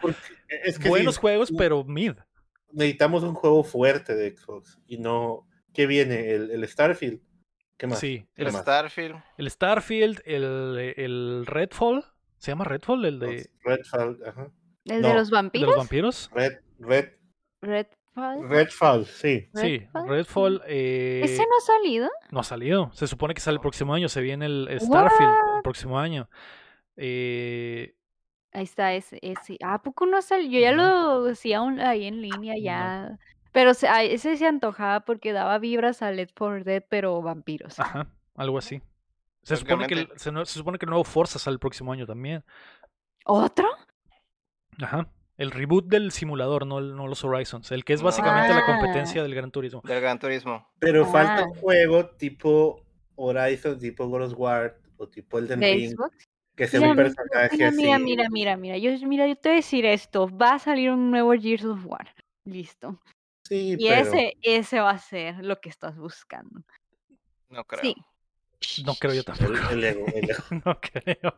es 0.64 0.78
que 0.80 0.90
buenos 0.90 1.16
sí, 1.16 1.22
juegos, 1.22 1.52
pero 1.58 1.84
mid. 1.84 2.14
necesitamos 2.72 3.24
un 3.24 3.34
juego 3.34 3.64
fuerte 3.64 4.16
de 4.16 4.36
Xbox 4.36 4.80
y 4.88 4.98
no, 4.98 5.48
¿qué 5.74 5.86
viene? 5.88 6.32
El, 6.32 6.52
el 6.52 6.68
Starfield, 6.68 7.22
¿qué 7.78 7.88
más? 7.88 8.00
Sí, 8.00 8.28
¿Qué 8.36 8.44
El 8.44 8.52
más? 8.52 8.62
Starfield. 8.62 9.16
el 9.38 9.50
Starfield, 9.52 10.22
el, 10.26 10.94
el 10.98 11.46
Redfall, 11.46 12.06
¿se 12.38 12.52
llama 12.52 12.66
Redfall? 12.66 13.06
El 13.06 13.20
de, 13.20 13.50
Redfall, 13.64 14.20
ajá. 14.26 14.52
¿El 14.86 15.02
no, 15.02 15.08
de 15.10 15.14
los 15.14 15.30
de 15.30 15.34
vampiros? 15.36 15.68
los 15.70 15.78
vampiros. 15.78 16.30
Red, 16.34 16.60
Red, 17.62 17.88
Redfall. 18.20 18.50
Redfall, 18.50 19.06
sí. 19.06 19.50
Sí, 19.56 19.88
Redfall. 20.08 20.62
Eh, 20.68 21.22
¿Ese 21.24 21.42
no 21.42 21.58
ha 21.58 21.62
salido? 21.62 22.10
no 22.32 22.40
ha 22.40 22.44
salido. 22.44 22.92
Se 22.94 23.08
supone 23.08 23.34
que 23.34 23.42
sale 23.42 23.54
el 23.56 23.60
No. 23.60 23.62
próximo 23.64 23.94
año, 23.94 24.10
se 24.10 24.22
viene 24.22 24.46
el, 24.46 24.68
el 24.70 24.80
Starfield 24.82 25.32
el 25.58 25.62
próximo 25.64 25.98
año. 26.00 26.30
Eh, 26.98 27.96
Ahí 28.52 28.64
está 28.64 28.94
ese, 28.94 29.20
ese. 29.22 29.58
Ah, 29.64 29.76
¿A 29.76 29.82
poco 29.82 30.06
no 30.08 30.22
salió? 30.22 30.50
Yo 30.50 30.60
ya 30.60 30.72
No. 30.72 31.20
lo 31.20 31.32
hacía 31.32 31.62
un- 31.62 31.80
ahí 31.80 32.06
en 32.06 32.22
línea 32.22 32.56
No. 32.56 32.60
ya. 32.62 33.20
Pero 33.52 33.74
se- 33.74 33.88
a 33.88 34.04
ese 34.04 34.38
se 34.38 34.48
antojaba 34.48 35.02
porque 35.02 35.32
daba 35.34 35.58
vibras 35.60 36.02
a 36.02 36.12
Left 36.12 36.36
4 36.38 36.64
Dead, 36.64 36.84
pero 36.90 37.22
vampiros. 37.22 37.80
Ajá, 37.80 38.08
algo 38.36 38.58
así. 38.58 38.82
Se 39.44 39.56
supone, 39.56 39.88
que 39.88 39.94
el, 39.94 40.08
se, 40.18 40.32
se 40.46 40.54
supone 40.60 40.78
que 40.78 40.86
el 40.86 40.90
nuevo 40.90 41.04
Forza 41.04 41.40
sale 41.40 41.54
el 41.56 41.60
próximo 41.60 41.92
año 41.94 42.06
también. 42.06 42.44
¿Otro? 43.26 43.68
Ajá. 44.82 45.08
El 45.40 45.52
reboot 45.52 45.86
del 45.88 46.12
simulador, 46.12 46.68
no, 46.68 46.80
el- 46.80 46.96
no 46.96 47.08
los 47.08 47.24
Horizons. 47.24 47.72
El 47.72 47.86
que 47.86 47.94
es 47.94 48.02
básicamente 48.02 48.54
la 48.54 48.60
Ah. 48.60 48.66
competencia 48.66 49.24
del 49.24 49.34
Gran 49.34 49.52
Turismo. 49.52 49.82
Del 49.86 50.02
Gran 50.02 50.20
Turismo. 50.20 50.68
Pero 50.80 51.06
Ah. 51.06 51.08
falta 51.08 51.46
un 51.46 51.54
juego 51.56 52.10
tipo 52.10 52.84
Horizon, 53.16 53.80
tipo 53.80 54.08
God 54.08 54.24
of 54.24 54.34
War 54.38 54.78
o 54.98 55.08
tipo 55.08 55.40
Elden 55.40 55.62
de 55.62 55.74
Ring, 55.74 55.96
que 56.56 56.68
sea 56.68 56.82
Mira, 56.82 56.92
un 56.92 56.98
mira, 56.98 57.10
personaje 57.10 57.56
mira, 57.56 57.68
así. 57.70 57.78
mira, 57.78 58.00
mira, 58.00 58.30
mira, 58.30 58.58
mira, 58.58 58.78
yo, 58.78 58.92
mira, 59.08 59.28
yo 59.28 59.36
te 59.38 59.48
voy 59.50 59.54
a 59.54 59.56
decir 59.56 59.86
esto, 59.86 60.28
va 60.38 60.56
a 60.56 60.60
salir 60.60 60.92
un 60.92 61.10
nuevo 61.10 61.32
Gears 61.32 61.64
of 61.66 61.86
War, 61.86 62.14
listo. 62.44 63.00
Sí, 63.46 63.76
Y 63.80 63.88
pero 63.88 64.02
ese, 64.02 64.34
ese 64.42 64.80
va 64.82 64.92
a 64.92 64.98
ser 65.00 65.44
lo 65.44 65.60
que 65.62 65.70
estás 65.70 65.98
buscando. 65.98 66.62
No 67.50 67.64
creo. 67.64 67.82
Sí. 67.82 67.96
No 68.86 68.94
creo 68.96 69.14
yo 69.14 69.24
tampoco. 69.24 69.54
el, 69.72 69.78
el 69.78 69.84
ego, 69.86 70.06
el 70.14 70.30
ego. 70.30 70.44
No 70.66 70.80
creo. 70.82 71.34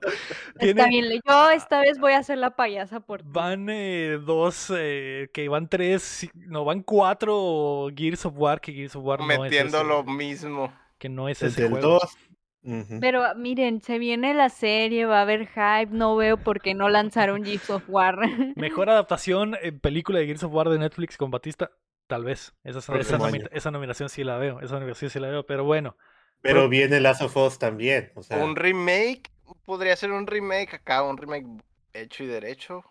Está 0.60 0.88
bien, 0.88 1.08
le- 1.08 1.22
yo 1.28 1.50
esta 1.52 1.80
vez 1.82 2.00
voy 2.00 2.14
a 2.14 2.18
hacer 2.20 2.38
la 2.40 2.56
payasa 2.56 3.00
por 3.00 3.22
ti. 3.22 3.28
Van 3.30 3.68
eh, 3.70 4.20
dos, 4.26 4.72
eh, 4.76 5.30
que 5.34 5.48
van 5.48 5.70
tres, 5.70 6.28
no, 6.34 6.66
van 6.66 6.82
cuatro 6.82 7.90
Gears 7.96 8.26
of 8.26 8.34
War, 8.38 8.60
que 8.60 8.74
Gears 8.74 8.96
of 8.96 9.04
War 9.06 9.20
no 9.20 9.32
es 9.32 9.40
Metiendo 9.40 9.78
ese, 9.78 9.88
lo 9.88 10.04
mismo. 10.04 10.74
que 10.98 11.10
no 11.10 11.30
es 11.30 11.38
ese 11.44 11.62
Desde 11.62 11.66
el 11.66 11.70
juego. 11.70 12.00
2. 12.00 12.18
ujú. 12.64 13.00
Pero 13.00 13.36
miren, 13.36 13.82
se 13.82 14.00
viene 14.00 14.34
la 14.34 14.50
serie, 14.50 15.06
va 15.06 15.20
a 15.20 15.22
haber 15.22 15.48
hype, 15.48 15.92
no 15.96 16.16
veo 16.16 16.38
por 16.38 16.60
qué 16.60 16.74
no 16.74 16.90
lanzaron 16.90 17.46
Gears 17.46 17.70
of 17.70 17.84
War. 17.88 18.18
Mejor 18.56 18.90
adaptación 18.90 19.56
en 19.62 19.80
película 19.80 20.18
de 20.20 20.26
Gears 20.26 20.44
of 20.44 20.54
War 20.54 20.70
de 20.70 20.80
Netflix 20.80 21.18
con 21.18 21.30
Batista, 21.30 21.70
tal 22.08 22.24
vez. 22.24 22.54
Esa, 22.64 22.80
esa, 22.80 23.18
esa 23.52 23.72
nominación 23.72 24.10
sí 24.10 24.24
la 24.24 24.38
veo, 24.38 24.60
esa 24.60 24.76
nominación 24.76 25.12
sí 25.12 25.20
la 25.20 25.28
veo, 25.30 25.46
pero 25.46 25.64
bueno. 25.64 25.96
Pero 26.42 26.70
viene 26.70 27.00
Last 27.00 27.22
of 27.22 27.38
Us 27.38 27.60
también. 27.60 28.12
O 28.16 28.24
sea, 28.24 28.38
Un 28.38 28.56
remake, 28.56 29.32
podría 29.66 29.96
ser 29.96 30.12
un 30.12 30.28
remake 30.28 30.76
acá, 30.76 31.04
un 31.04 31.18
remake 31.18 31.46
hecho 31.94 32.24
y 32.24 32.28
derecho. 32.28 32.84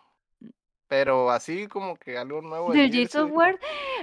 Pero 0.87 1.31
así 1.31 1.67
como 1.67 1.95
que 1.95 2.17
algo 2.17 2.41
nuevo. 2.41 2.73
de 2.73 2.79
¿Del 2.79 2.91
Gears, 2.91 3.15
of 3.15 3.31
War? 3.31 3.57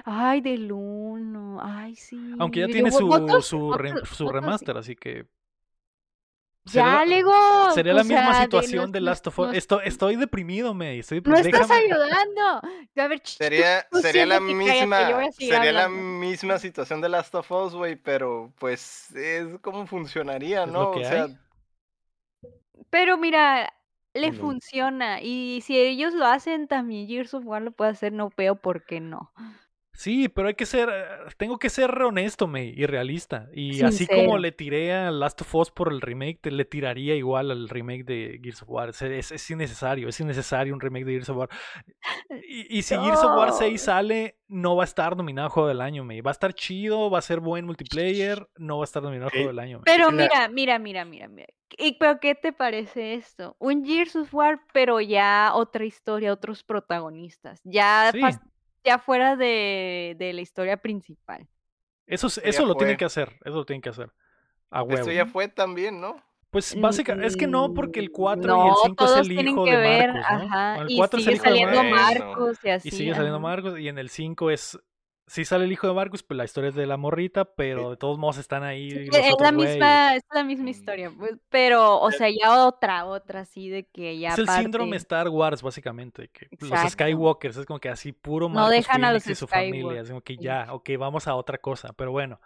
Ay, 0.04 0.40
del 0.40 0.72
uno. 0.72 1.58
Ay, 1.62 1.94
sí. 1.96 2.34
Aunque 2.38 2.60
ya 2.60 2.66
tiene 2.66 2.90
su, 2.90 3.42
su, 3.42 4.28
remaster, 4.28 4.76
así 4.76 4.96
que... 4.96 5.26
Ya, 6.64 7.04
Lego. 7.06 7.32
Sería 7.74 7.94
la 7.94 8.04
misma 8.04 8.30
sea, 8.30 8.38
de 8.40 8.44
situación 8.44 8.82
los- 8.84 8.92
de 8.92 9.00
Last 9.00 9.26
of 9.26 9.38
Us. 9.38 9.46
los- 9.48 9.56
Estoy, 9.56 9.80
estoy 9.84 10.16
deprimido, 10.16 10.74
me. 10.74 10.98
Estoy, 10.98 11.22
No 11.22 11.36
estás 11.36 11.70
ayudando. 11.70 12.42
A 12.96 13.08
ver, 13.08 13.20
ch- 13.22 13.38
tú- 13.38 13.44
Sería, 13.44 13.86
tú 13.90 14.00
sería 14.02 14.26
la 14.26 14.38
cállate, 14.38 14.54
misma, 14.54 15.30
sería 15.38 15.72
la 15.72 15.88
misma 15.88 16.58
situación 16.58 17.00
de 17.00 17.08
Last 17.08 17.34
of 17.34 17.50
Us, 17.50 17.74
güey, 17.74 17.96
pero 17.96 18.52
pues 18.58 19.10
es 19.14 19.58
como 19.60 19.86
funcionaría, 19.86 20.64
Es 20.64 20.70
¿no? 20.70 20.90
o 20.90 20.98
sea. 20.98 21.28
Pero 22.90 23.16
mira, 23.16 23.72
le 24.14 24.32
funciona. 24.32 25.20
Y 25.22 25.60
si 25.62 25.78
ellos 25.78 26.12
lo 26.14 26.26
hacen, 26.26 26.68
también 26.68 27.06
Gears 27.06 27.34
of 27.34 27.44
War 27.46 27.62
lo 27.62 27.72
puede 27.72 27.92
hacer, 27.92 28.12
no 28.12 28.30
veo 28.36 28.56
por 28.56 28.84
qué 28.84 29.00
no. 29.00 29.32
Sí, 30.00 30.28
pero 30.28 30.46
hay 30.46 30.54
que 30.54 30.64
ser, 30.64 30.88
eh, 30.88 31.04
tengo 31.38 31.58
que 31.58 31.68
ser 31.70 31.90
honesto, 32.00 32.46
May, 32.46 32.72
y 32.76 32.86
realista. 32.86 33.48
Y 33.52 33.82
así 33.82 34.06
como 34.06 34.38
le 34.38 34.52
tiré 34.52 34.92
a 34.94 35.10
Last 35.10 35.40
of 35.40 35.52
Us 35.56 35.72
por 35.72 35.92
el 35.92 36.00
remake, 36.00 36.38
te- 36.40 36.52
le 36.52 36.64
tiraría 36.64 37.16
igual 37.16 37.50
al 37.50 37.68
remake 37.68 38.04
de 38.04 38.38
Gears 38.40 38.62
of 38.62 38.68
War. 38.70 38.90
Es, 38.90 39.02
es- 39.02 39.32
es 39.32 39.50
innecesario, 39.50 40.08
es 40.08 40.20
innecesario 40.20 40.72
un 40.72 40.80
remake 40.80 41.04
de 41.04 41.12
Gears 41.14 41.28
of 41.30 41.36
War. 41.38 41.48
Y, 42.48 42.78
y 42.78 42.82
si 42.82 42.94
Gears 42.96 43.24
of 43.24 43.36
War 43.36 43.52
6 43.52 43.72
No. 43.72 43.78
sale, 43.92 44.38
no 44.46 44.76
va 44.76 44.84
a 44.84 44.86
estar 44.86 45.16
nominado 45.16 45.48
a 45.48 45.50
Juego 45.50 45.68
del 45.68 45.80
Año, 45.80 46.04
May. 46.04 46.20
Va 46.20 46.30
a 46.30 46.32
estar 46.32 46.54
chido, 46.54 47.10
va 47.10 47.18
a 47.18 47.22
ser 47.22 47.40
buen 47.40 47.66
multiplayer, 47.66 48.48
no 48.56 48.78
va 48.78 48.84
a 48.84 48.86
estar 48.86 49.02
nominado 49.02 49.26
a 49.28 49.30
Juego 49.32 49.48
del 49.48 49.58
Año. 49.58 49.78
May. 49.78 49.84
Pero 49.96 50.12
mira, 50.12 50.46
mira, 50.48 50.78
mira, 50.78 51.04
mira, 51.04 51.26
mira. 51.26 51.48
¿Y 51.76 51.98
pero 51.98 52.20
qué 52.20 52.36
te 52.36 52.52
parece 52.52 53.14
esto? 53.14 53.56
Un 53.58 53.84
Gears 53.84 54.14
of 54.14 54.32
War, 54.32 54.60
pero 54.72 55.00
ya 55.00 55.50
otra 55.54 55.84
historia, 55.84 56.32
otros 56.32 56.62
protagonistas. 56.62 57.60
Ya, 57.64 58.10
Sí. 58.12 58.20
Ya 58.84 58.98
fuera 58.98 59.36
de, 59.36 60.14
de 60.18 60.32
la 60.32 60.40
historia 60.40 60.76
principal. 60.76 61.46
Eso, 62.06 62.28
es- 62.28 62.40
eso 62.44 62.64
lo 62.66 62.74
tienen 62.74 62.94
fue. 62.94 62.98
que 62.98 63.04
hacer, 63.04 63.36
eso 63.44 63.56
lo 63.56 63.64
tienen 63.66 63.82
que 63.82 63.90
hacer. 63.90 64.10
A 64.70 64.82
huevo. 64.82 64.98
esto 65.00 65.12
ya 65.12 65.26
fue 65.26 65.48
también, 65.48 66.00
¿no? 66.00 66.16
Pues 66.50 66.74
básicamente, 66.80 67.26
es 67.26 67.36
que 67.36 67.46
no, 67.46 67.74
porque 67.74 68.00
el 68.00 68.10
4 68.10 68.42
y 68.56 68.60
el 68.60 68.64
Mm, 68.64 68.68
No, 68.68 68.76
5 68.84 69.04
es 69.04 69.16
el 69.18 69.28
tienen 69.28 69.48
hijo 69.48 69.64
que 69.66 69.70
de 69.72 69.76
ver, 69.76 70.12
Marcos, 70.14 70.30
¿no? 70.30 70.36
ajá, 70.46 70.74
Bueno, 70.76 70.82
el 70.88 70.90
y 70.92 70.96
4 70.96 71.20
es 71.20 71.26
el 71.26 71.32
sigue 71.32 71.36
hijo 71.36 71.44
saliendo 71.44 71.82
Marcos. 71.82 71.90
Marcos. 72.00 72.36
Marcos 72.38 72.58
y 72.64 72.68
así. 72.70 72.88
Y 72.88 72.90
sigue 72.92 73.14
saliendo. 73.14 73.40
Marcos. 73.40 73.78
Y 73.78 73.88
en 73.88 73.98
el 73.98 74.08
5 74.08 74.50
es. 74.50 74.78
Sí 75.28 75.44
sale 75.44 75.66
el 75.66 75.72
hijo 75.72 75.86
de 75.86 75.92
Marcos, 75.92 76.22
pues 76.22 76.36
la 76.36 76.44
historia 76.44 76.68
es 76.70 76.74
de 76.74 76.86
la 76.86 76.96
morrita, 76.96 77.44
pero 77.44 77.90
de 77.90 77.96
todos 77.96 78.18
modos 78.18 78.38
están 78.38 78.62
ahí. 78.64 78.90
Sí, 78.90 79.08
es 79.12 79.34
la 79.40 79.52
misma, 79.52 80.14
es 80.16 80.24
la 80.32 80.42
misma 80.42 80.70
historia, 80.70 81.12
pues, 81.16 81.32
pero, 81.50 82.00
o 82.00 82.10
sea, 82.10 82.28
ya 82.30 82.64
otra, 82.66 83.04
otra, 83.04 83.40
así 83.40 83.68
de 83.68 83.84
que 83.84 84.18
ya 84.18 84.30
Es 84.30 84.38
el 84.38 84.48
síndrome 84.48 84.96
Star 84.96 85.28
Wars, 85.28 85.62
básicamente. 85.62 86.28
Que 86.28 86.48
los. 86.60 86.92
Skywalkers 86.92 87.58
es 87.58 87.66
como 87.66 87.78
que 87.78 87.90
así 87.90 88.12
puro 88.12 88.48
No 88.48 88.54
Marcos 88.54 88.70
dejan 88.72 89.04
a 89.04 89.08
Phoenix 89.08 89.26
los 89.26 89.32
y 89.32 89.38
su 89.38 89.46
familia. 89.46 90.00
Es 90.00 90.08
como 90.08 90.22
que 90.22 90.36
ya, 90.38 90.72
ok, 90.72 90.90
vamos 90.98 91.28
a 91.28 91.34
otra 91.34 91.58
cosa. 91.58 91.92
Pero 91.92 92.10
bueno, 92.10 92.40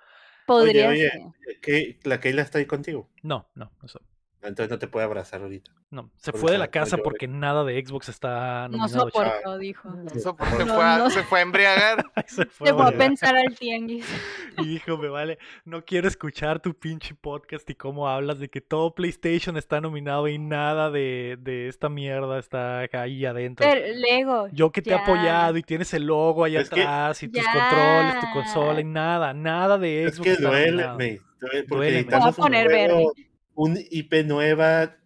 podría 0.47 0.89
oye, 0.89 1.09
ser. 1.09 1.61
¿qué- 1.62 2.01
¿la 2.03 2.20
Keila 2.20 2.43
está 2.43 2.59
ahí 2.59 2.66
contigo? 2.66 3.09
no, 3.22 3.49
no, 3.55 3.70
eso- 3.85 4.01
Entonces 4.43 4.70
no 4.70 4.78
te 4.78 4.88
puede 4.88 5.05
abrazar 5.07 5.40
ahorita. 5.43 5.70
no. 5.90 6.11
Se 6.16 6.32
Por 6.32 6.40
fue 6.40 6.53
de 6.53 6.59
la 6.59 6.64
no 6.66 6.70
casa 6.72 6.97
porque 6.97 7.28
nada 7.28 7.62
de 7.64 7.80
Xbox 7.84 8.09
está 8.09 8.66
No 8.68 8.78
nominado. 8.78 9.11
chavo. 9.11 9.24
soportó, 9.24 9.59
dijo. 9.59 9.88
Se 10.12 10.24
No, 10.24 10.34
fue, 10.66 10.84
a, 10.84 10.99
no. 10.99 11.11
se 11.11 11.22
fue 11.22 11.38
a 11.38 11.43
embriagar. 11.43 12.05
Se 12.26 12.47
fue 12.47 12.66
Se 12.66 12.72
a 12.72 12.74
fue 12.76 12.82
a 12.82 12.86
volar. 12.86 12.95
pensar 12.99 13.36
al 13.36 13.55
tianguis. 13.57 14.05
Y 14.59 14.66
dijo, 14.66 14.99
me 14.99 15.09
vale, 15.09 15.38
no 15.64 15.84
quiero 15.84 16.09
escuchar 16.09 16.61
tu 16.61 16.74
pinche 16.74 17.14
podcast 17.14 17.68
y 17.70 17.74
cómo 17.74 18.09
hablas 18.09 18.38
de 18.40 18.49
que 18.51 18.61
todo 18.61 18.95
PlayStation 18.95 19.57
está 19.57 19.80
nominado 19.80 20.26
y 20.28 20.38
nada 20.38 20.90
de, 20.90 21.38
de 21.40 21.68
esta 21.68 21.88
mierda 21.88 22.38
está 22.38 22.80
ahí 22.93 23.24
adentro. 23.24 23.64
Pero 23.66 23.95
Lego. 23.95 24.49
Yo 24.53 24.70
que 24.72 24.82
te 24.82 24.90
he 24.90 24.97
ya. 24.97 25.03
apoyado 25.03 25.57
y 25.57 25.62
tienes 25.62 25.95
el 25.95 26.05
logo 26.07 26.45
ahí 26.45 26.57
Es 26.57 26.68
que- 26.68 26.82
atrás 26.82 27.22
y 27.22 27.28
tus 27.28 27.43
controles, 27.47 28.20
tu 28.20 28.26
consola 28.32 28.80
y 28.80 28.84
nada, 28.84 29.32
nada 29.32 29.78
de 29.78 30.05
Es 30.05 30.16
Xbox 30.16 30.24
que 30.24 30.32
está 30.32 30.49
duele, 30.49 30.70
nominado. 30.70 30.99
me, 30.99 31.07
duele 31.40 31.62
porque 31.64 31.76
Duele, 31.93 32.05
me. 32.05 32.18
Voy 32.18 32.28
a 32.28 32.32
poner 32.32 32.68
verde. 32.68 33.07
Un 33.55 33.79
IP 33.91 34.25
nueva, 34.25 34.97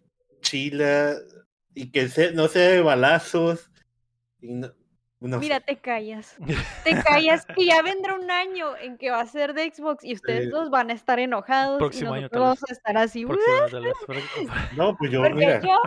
chila, 0.41 1.15
y 1.73 1.91
que 1.91 2.07
se- 2.09 2.31
no 2.31 2.47
sea 2.47 2.69
de 2.69 2.81
balazos. 2.81 3.69
Y 4.41 4.53
no, 4.53 4.71
no 5.19 5.39
Mira, 5.39 5.57
sé. 5.57 5.63
te 5.67 5.75
callas. 5.77 6.35
Te 6.83 6.91
callas 7.03 7.45
que 7.45 7.65
ya 7.65 7.81
vendrá 7.81 8.15
un 8.15 8.29
año 8.29 8.75
en 8.77 8.97
que 8.97 9.09
va 9.09 9.19
a 9.21 9.25
ser 9.25 9.53
de 9.53 9.71
Xbox 9.71 10.03
y 10.03 10.13
ustedes 10.13 10.49
dos 10.51 10.69
van 10.69 10.89
a 10.89 10.93
estar 10.93 11.19
enojados 11.19 11.79
Próximo 11.79 12.11
y 12.11 12.19
año, 12.19 12.21
nosotros 12.23 12.41
vamos 12.43 12.63
a 12.69 12.73
estar 12.73 12.97
así. 12.97 13.25
Próximo, 13.25 13.55
tal 13.71 13.83
vez, 13.83 13.93
próximo. 14.05 14.53
No, 14.75 14.95
pues 14.97 15.11
yo, 15.11 15.21
Porque 15.21 15.35
mira, 15.35 15.61
yo, 15.61 15.77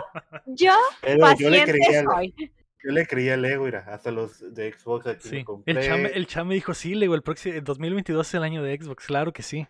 yo 0.47 0.73
pero 1.01 1.13
yo 1.13 1.49
le 1.49 1.59
paciente 1.59 1.71
creía, 1.71 1.99
al- 2.01 2.05
soy. 2.05 2.35
yo 2.83 2.91
le 2.91 3.05
creía 3.07 3.33
al 3.35 3.45
Ego, 3.45 3.65
mira, 3.65 3.85
hasta 3.87 4.11
los 4.11 4.53
de 4.53 4.73
Xbox 4.73 5.07
aquí 5.07 5.29
Sí, 5.29 5.35
me 5.37 5.45
compré. 5.45 5.73
el 5.73 5.85
chame, 5.87 6.11
el 6.13 6.27
chame 6.27 6.55
dijo, 6.55 6.73
sí, 6.73 6.93
le 6.95 7.01
digo, 7.05 7.15
el 7.15 7.21
próximo, 7.23 7.55
el 7.55 7.63
2022 7.63 8.27
es 8.27 8.33
el 8.33 8.43
año 8.43 8.63
de 8.63 8.77
Xbox, 8.77 9.05
claro 9.05 9.31
que 9.33 9.43
sí. 9.43 9.65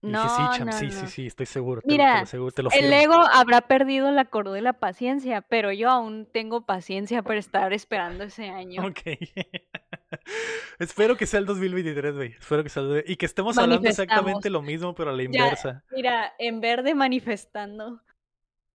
Dije, 0.00 0.12
No, 0.12 0.28
sí, 0.28 0.58
cham, 0.58 0.66
no, 0.68 0.72
sí, 0.72 0.86
no. 0.86 0.92
sí, 0.92 1.06
sí, 1.08 1.26
estoy 1.26 1.46
seguro, 1.46 1.80
te, 1.82 1.88
lo- 1.88 1.90
te 1.90 1.94
Mira, 1.94 2.16
lo 2.18 2.22
aseguro, 2.22 2.50
te 2.52 2.62
lo 2.62 2.70
El 2.70 2.92
ego 2.92 3.14
habrá 3.32 3.62
perdido 3.62 4.10
la 4.12 4.26
cordura 4.26 4.58
y 4.58 4.62
la 4.62 4.74
paciencia, 4.74 5.40
pero 5.42 5.72
yo 5.72 5.90
aún 5.90 6.26
tengo 6.32 6.64
paciencia 6.64 7.22
para 7.22 7.40
estar 7.40 7.72
esperando 7.72 8.22
ese 8.24 8.48
año. 8.50 8.86
Ok. 8.86 9.00
Espero 10.78 11.16
que 11.16 11.26
sea 11.26 11.40
el 11.40 11.46
2023, 11.46 12.14
güey. 12.14 12.32
Espero 12.38 12.62
que 12.62 12.68
sea 12.68 12.82
el... 12.84 13.04
Y 13.08 13.16
que 13.16 13.26
estemos 13.26 13.58
hablando 13.58 13.88
exactamente 13.88 14.50
lo 14.50 14.62
mismo, 14.62 14.94
pero 14.94 15.10
a 15.10 15.12
la 15.12 15.18
Ya. 15.18 15.24
inversa. 15.24 15.82
Mira, 15.90 16.32
en 16.38 16.60
verde 16.60 16.94
manifestando. 16.94 18.00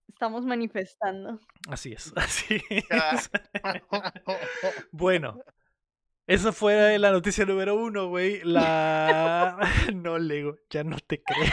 Estamos 0.10 0.46
manifestando. 0.46 1.40
Así 1.70 1.94
es, 1.94 2.12
así 2.18 2.62
es. 2.70 3.32
Bueno, 4.92 5.40
esa 6.28 6.52
fue 6.52 6.98
la 7.00 7.12
noticia 7.12 7.46
número 7.46 7.76
uno, 7.76 8.08
güey. 8.08 8.42
La... 8.44 9.58
No, 9.94 10.18
Lego, 10.18 10.58
ya 10.70 10.84
no 10.84 10.98
te 11.06 11.22
creo. 11.22 11.52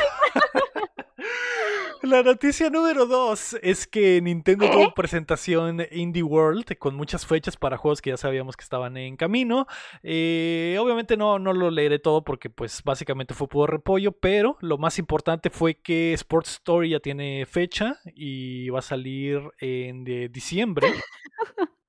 La 2.03 2.23
noticia 2.23 2.71
número 2.71 3.05
dos 3.05 3.59
es 3.63 3.87
que 3.87 4.23
Nintendo 4.23 4.71
tuvo 4.71 4.95
presentación 4.95 5.87
Indie 5.93 6.23
World 6.23 6.79
con 6.79 6.95
muchas 6.95 7.27
fechas 7.27 7.59
para 7.59 7.77
juegos 7.77 8.01
que 8.01 8.09
ya 8.09 8.17
sabíamos 8.17 8.57
que 8.57 8.63
estaban 8.63 8.97
en 8.97 9.17
camino. 9.17 9.67
Eh, 10.03 10.79
obviamente 10.81 11.19
no, 11.19 11.39
no 11.39 11.53
lo 11.53 11.71
leeré 11.71 11.99
todo 11.99 12.25
porque 12.25 12.49
pues 12.49 12.83
básicamente 12.83 13.35
fue 13.35 13.49
puro 13.49 13.67
repollo, 13.67 14.13
pero 14.13 14.57
lo 14.63 14.79
más 14.79 14.99
importante 14.99 15.51
fue 15.51 15.75
que 15.75 16.15
Sports 16.15 16.53
Story 16.53 16.91
ya 16.91 17.01
tiene 17.01 17.45
fecha 17.45 17.99
y 18.15 18.71
va 18.71 18.79
a 18.79 18.83
salir 18.83 19.43
en 19.59 20.03
de 20.03 20.31
diciembre. 20.31 20.89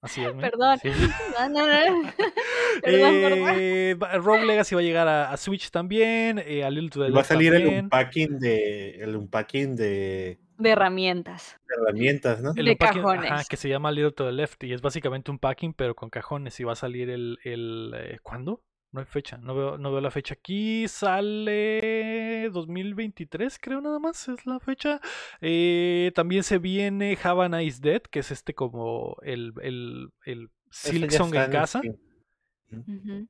Así 0.00 0.24
es. 0.24 0.32
Perdón. 0.34 0.78
Es. 0.82 0.96
No, 1.38 1.48
no, 1.48 1.66
no. 1.66 2.10
Perdón. 2.82 3.14
Eh, 3.56 3.96
va- 4.00 4.12
Rogue 4.18 4.44
Legacy 4.46 4.74
va 4.74 4.80
a 4.80 4.84
llegar 4.84 5.08
a, 5.08 5.30
a 5.32 5.36
Switch 5.36 5.70
también, 5.70 6.38
eh, 6.44 6.64
a 6.64 6.70
Little 6.70 6.90
to 6.90 7.04
the 7.04 7.10
va 7.10 7.20
a 7.20 7.24
salir 7.24 7.52
el 7.54 7.62
también. 7.62 7.84
unpacking 7.84 8.38
de 8.38 8.90
el 9.02 9.16
unpacking 9.16 9.74
de, 9.76 10.38
De 10.56 10.70
herramientas. 10.70 11.58
de 11.66 11.74
herramientas, 11.82 12.40
¿no? 12.42 12.52
El 12.56 12.64
de 12.66 12.70
unpacking, 12.72 13.00
ajá, 13.04 13.16
cajones. 13.22 13.48
que 13.48 13.56
se 13.56 13.68
llama 13.68 13.90
Little 13.90 14.12
to 14.12 14.26
the 14.26 14.32
Left 14.32 14.62
y 14.64 14.72
es 14.72 14.80
básicamente 14.82 15.30
un 15.30 15.38
packing 15.38 15.72
pero 15.74 15.94
con 15.96 16.10
cajones 16.10 16.58
y 16.60 16.64
va 16.64 16.72
a 16.72 16.76
salir 16.76 17.10
el, 17.10 17.38
el 17.44 17.92
eh, 17.96 18.18
¿cuándo? 18.22 18.62
No 18.90 19.00
hay 19.00 19.06
fecha, 19.06 19.36
no 19.36 19.54
veo, 19.54 19.78
no 19.78 19.92
veo 19.92 20.00
la 20.00 20.10
fecha 20.10 20.34
aquí. 20.34 20.88
Sale 20.88 22.48
2023, 22.50 23.58
creo 23.60 23.80
nada 23.80 23.98
más, 23.98 24.28
es 24.28 24.46
la 24.46 24.60
fecha. 24.60 25.00
Eh, 25.40 26.10
también 26.14 26.42
se 26.42 26.58
viene 26.58 27.18
Have 27.22 27.44
a 27.44 27.48
Nice 27.48 27.80
Dead, 27.82 28.02
que 28.02 28.20
es 28.20 28.30
este 28.30 28.54
como 28.54 29.16
el, 29.22 29.52
el, 29.62 30.10
el 30.24 30.50
en 30.86 31.50
casa. 31.50 31.82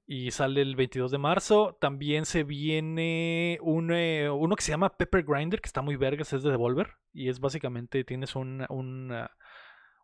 Y 0.07 0.31
sale 0.33 0.63
el 0.63 0.77
22 0.77 1.11
de 1.11 1.19
marzo. 1.19 1.77
También 1.81 2.25
se 2.25 2.45
viene 2.45 3.59
un, 3.63 3.93
eh, 3.93 4.29
uno 4.31 4.57
que 4.57 4.63
se 4.63 4.73
llama 4.73 4.97
Pepper 4.97 5.25
Grinder, 5.25 5.61
que 5.61 5.69
está 5.69 5.83
muy 5.83 5.97
vergas, 5.97 6.33
es 6.33 6.43
de 6.43 6.51
Devolver. 6.51 6.95
Y 7.13 7.29
es 7.29 7.41
básicamente, 7.41 8.05
tienes 8.05 8.37
un, 8.37 8.65
un, 8.69 9.13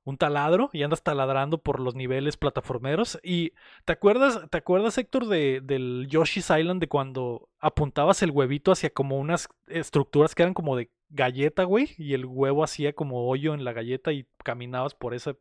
un 0.07 0.19
taladro 0.19 0.69
y 0.73 0.83
andas 0.83 1.03
taladrando 1.03 1.59
por 1.59 1.81
los 1.81 1.95
niveles 1.95 2.37
plataformeros. 2.37 3.19
Y 3.23 3.53
¿te 3.87 3.93
acuerdas, 3.95 4.41
¿te 4.51 4.59
acuerdas 4.59 4.99
Héctor, 4.99 5.27
de, 5.27 5.61
del 5.63 6.07
Yoshi's 6.09 6.51
Island 6.51 6.81
de 6.81 6.89
cuando 6.89 7.49
apuntabas 7.59 8.23
el 8.23 8.31
huevito 8.31 8.71
hacia 8.73 8.91
como 8.91 9.19
unas 9.19 9.49
estructuras 9.67 10.35
que 10.35 10.43
eran 10.43 10.53
como 10.55 10.77
de 10.77 10.91
galleta, 11.09 11.65
güey? 11.65 11.91
Y 11.97 12.13
el 12.15 12.27
huevo 12.27 12.63
hacía 12.65 12.93
como 12.93 13.29
hoyo 13.29 13.55
en 13.55 13.65
la 13.65 13.73
galleta 13.73 14.13
y 14.13 14.27
caminabas 14.45 14.95
por 14.95 15.15
esa... 15.15 15.37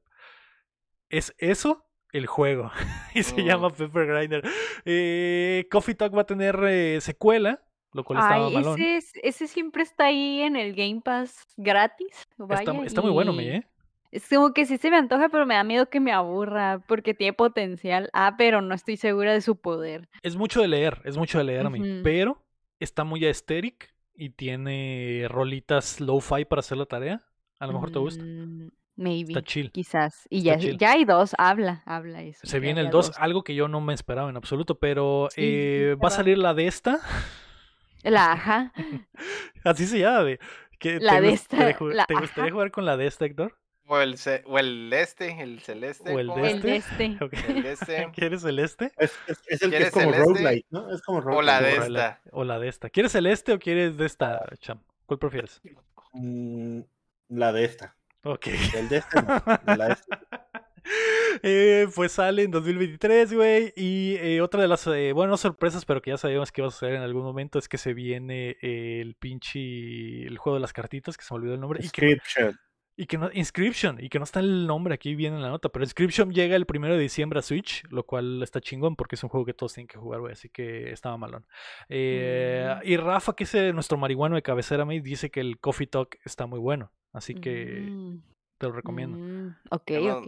Es 1.09 1.36
eso 1.38 1.86
el 2.11 2.26
juego. 2.28 2.72
y 3.14 3.24
se 3.24 3.41
Mm. 3.41 3.45
llama 3.45 3.70
Pepper 3.70 4.07
Grinder. 4.07 4.43
Eh, 4.86 5.68
Coffee 5.70 5.95
Talk 5.95 6.16
va 6.16 6.22
a 6.22 6.26
tener 6.26 6.57
eh, 6.68 6.99
secuela, 7.01 7.61
lo 7.91 8.03
cual 8.03 8.20
estaba 8.20 8.47
Ay, 8.47 8.53
malón. 8.53 8.80
ese, 8.80 8.95
es- 8.97 9.11
ese 9.22 9.47
siempre 9.47 9.84
está 9.84 10.05
ahí 10.05 10.41
en 10.41 10.55
el 10.55 10.74
Game 10.74 11.01
Pass 11.03 11.45
gratis. 11.57 12.28
Está, 12.49 13.01
muy 13.01 13.11
bueno, 13.11 13.34
me, 13.34 13.57
¿eh? 13.57 13.68
Es 14.14 14.30
como 14.30 14.53
que 14.53 14.66
sí 14.68 14.78
se 14.78 14.91
me 14.91 14.97
antoja, 14.97 15.28
pero 15.30 15.45
me 15.47 15.55
da 15.55 15.64
miedo 15.64 15.89
que 15.89 15.99
me 15.99 16.11
aburra, 16.11 16.84
porque 16.88 17.16
tiene 17.16 17.34
potencial. 17.34 18.09
Ah, 18.14 18.36
pero 18.38 18.61
no 18.61 18.76
estoy 18.76 18.95
segura 18.95 19.34
de 19.34 19.41
su 19.41 19.55
poder. 19.55 20.07
Es 20.22 20.36
mucho 20.36 20.61
de 20.61 20.68
leer, 20.68 21.01
es 21.03 21.18
mucho 21.18 21.39
de 21.39 21.45
leer, 21.45 21.68
mi, 21.72 21.80
Ujú. 21.80 22.03
pero 22.03 22.38
está 22.80 23.03
muy 23.03 23.26
aesthetic 23.26 23.91
y 24.14 24.30
tiene 24.30 25.26
rolitas 25.30 25.99
low-fi 25.99 26.45
para 26.45 26.59
hacer 26.59 26.78
la 26.78 26.86
tarea. 26.86 27.24
A 27.59 27.66
lo 27.66 27.74
mejor 27.74 27.89
te 27.89 27.97
gusta. 27.97 28.24
Mm, 28.24 28.70
Maybe, 28.95 29.30
Está 29.34 29.41
chill. 29.41 29.72
quizás. 29.72 30.28
Y 30.30 30.43
ya, 30.43 30.57
ya 30.57 30.91
hay 30.91 31.05
dos, 31.05 31.34
habla, 31.39 31.82
habla 31.88 32.22
eso. 32.22 32.45
Se 32.45 32.59
viene 32.59 32.82
el 32.82 32.91
2, 32.91 33.14
algo 33.18 33.43
que 33.43 33.55
yo 33.55 33.68
no 33.68 33.82
me 33.82 33.95
esperaba 33.95 34.30
en 34.30 34.38
absoluto, 34.38 34.78
pero 34.78 35.30
Sí, 35.32 35.41
eh, 35.43 35.91
sí, 35.95 35.99
va 35.99 36.09
a 36.09 36.11
salir 36.11 36.38
la 36.38 36.53
de 36.53 36.68
esta. 36.68 36.99
La 38.03 38.34
ajá. 38.34 38.72
Así 39.64 39.88
se 39.88 39.99
llama, 39.99 40.22
güey. 40.22 40.38
¿Qué- 40.78 40.99
La 40.99 41.16
te, 41.16 41.22
de 41.22 41.28
te 41.30 41.34
esta, 41.34 41.57
la 41.57 42.05
¿Te 42.05 42.14
gustaría 42.14 42.43
ajá. 42.49 42.51
jugar 42.53 42.70
con 42.72 42.86
la 42.86 42.95
de 42.97 43.07
esta, 43.07 43.26
Héctor? 43.26 43.57
O 43.86 43.99
el, 43.99 44.17
ce- 44.17 44.43
o 44.45 44.57
el 44.59 44.91
este, 44.93 45.41
el 45.41 45.59
celeste. 45.59 46.13
O 46.13 46.19
el 46.19 46.27
¿cómo 46.27 46.43
de 46.43 46.51
es? 46.51 46.63
El 46.63 46.69
este. 46.73 47.05
este. 47.05 47.23
Ok. 47.25 47.34
El 47.49 47.65
este. 47.65 48.09
¿Quieres 48.15 48.41
celeste? 48.41 48.91
Es, 48.97 49.11
es- 49.27 49.41
es 49.47 49.61
el 49.61 49.69
que 49.71 49.77
¿Quieres 49.77 49.88
es 49.88 49.93
como 49.93 50.11
celeste? 50.13 50.29
roguelike, 50.29 50.65
¿no? 50.69 50.89
Es 50.93 51.01
como 51.01 51.19
O 51.19 51.41
la 51.41 51.61
de 51.61 51.75
esta. 51.75 52.21
O 52.31 52.43
la 52.45 52.59
de 52.59 52.67
esta. 52.69 52.89
¿Quieres 52.89 53.11
celeste 53.11 53.51
o 53.53 53.59
quieres 53.59 53.97
de 53.97 54.05
esta, 54.05 54.41
Cham? 54.59 54.79
¿Cuál 55.05 55.19
prefieres? 55.19 55.61
Mm, 56.13 56.79
la 57.29 57.51
de 57.51 57.65
esta. 57.65 57.95
Ok. 58.23 58.47
El 58.75 58.88
de 58.88 58.97
este 58.97 59.21
no, 59.21 59.43
la 59.75 59.88
de 59.88 59.93
esta. 59.93 60.21
Eh, 61.41 61.88
pues 61.95 62.11
sale 62.11 62.43
en 62.43 62.51
2023, 62.51 63.34
güey. 63.34 63.73
Y 63.75 64.15
eh, 64.19 64.41
otra 64.41 64.61
de 64.61 64.67
las, 64.67 64.86
eh, 64.88 65.11
bueno, 65.13 65.31
no 65.31 65.38
sorpresas, 65.38 65.86
pero 65.86 66.01
que 66.01 66.11
ya 66.11 66.17
sabíamos 66.17 66.51
que 66.51 66.61
iba 66.61 66.67
a 66.67 66.71
suceder 66.71 66.95
en 66.95 67.01
algún 67.01 67.23
momento, 67.23 67.57
es 67.57 67.67
que 67.69 67.77
se 67.77 67.93
viene 67.93 68.57
eh, 68.61 68.99
el 69.01 69.15
pinche, 69.15 70.23
el 70.27 70.38
juego 70.38 70.55
de 70.57 70.61
las 70.61 70.73
cartitas, 70.73 71.17
que 71.17 71.23
se 71.23 71.34
me 71.34 71.38
olvidó 71.38 71.53
el 71.55 71.61
nombre. 71.61 71.79
Y 71.79 71.89
que, 71.89 72.11
Inscription. 72.11 72.59
Y 72.95 73.05
que 73.07 73.17
no, 73.17 73.29
Inscription, 73.33 73.97
y 73.99 74.09
que 74.09 74.19
no 74.19 74.23
está 74.23 74.39
el 74.39 74.67
nombre 74.67 74.93
aquí 74.93 75.15
bien 75.15 75.33
en 75.33 75.41
la 75.41 75.49
nota, 75.49 75.69
pero 75.69 75.83
Inscription 75.83 76.31
llega 76.31 76.55
el 76.55 76.65
primero 76.65 76.93
de 76.95 77.01
diciembre 77.01 77.39
a 77.39 77.41
Switch, 77.41 77.83
lo 77.89 78.05
cual 78.05 78.41
está 78.43 78.61
chingón 78.61 78.95
porque 78.95 79.15
es 79.15 79.23
un 79.23 79.29
juego 79.29 79.45
que 79.45 79.53
todos 79.53 79.73
tienen 79.73 79.87
que 79.87 79.97
jugar, 79.97 80.19
güey, 80.21 80.33
así 80.33 80.49
que 80.49 80.91
estaba 80.91 81.17
malón. 81.17 81.45
Eh, 81.89 82.75
Mm. 82.83 82.87
Y 82.87 82.97
Rafa, 82.97 83.35
que 83.35 83.43
es 83.45 83.55
eh, 83.55 83.73
nuestro 83.73 83.97
marihuano 83.97 84.35
de 84.35 84.41
cabecera, 84.41 84.85
me 84.85 84.99
dice 85.01 85.29
que 85.31 85.39
el 85.39 85.59
Coffee 85.59 85.87
Talk 85.87 86.17
está 86.25 86.45
muy 86.45 86.59
bueno, 86.59 86.91
así 87.13 87.33
que 87.35 87.81
Mm, 87.89 88.17
te 88.57 88.67
lo 88.67 88.73
recomiendo. 88.73 89.17
mm, 89.17 89.55
ok, 89.71 89.91
ok. 90.11 90.27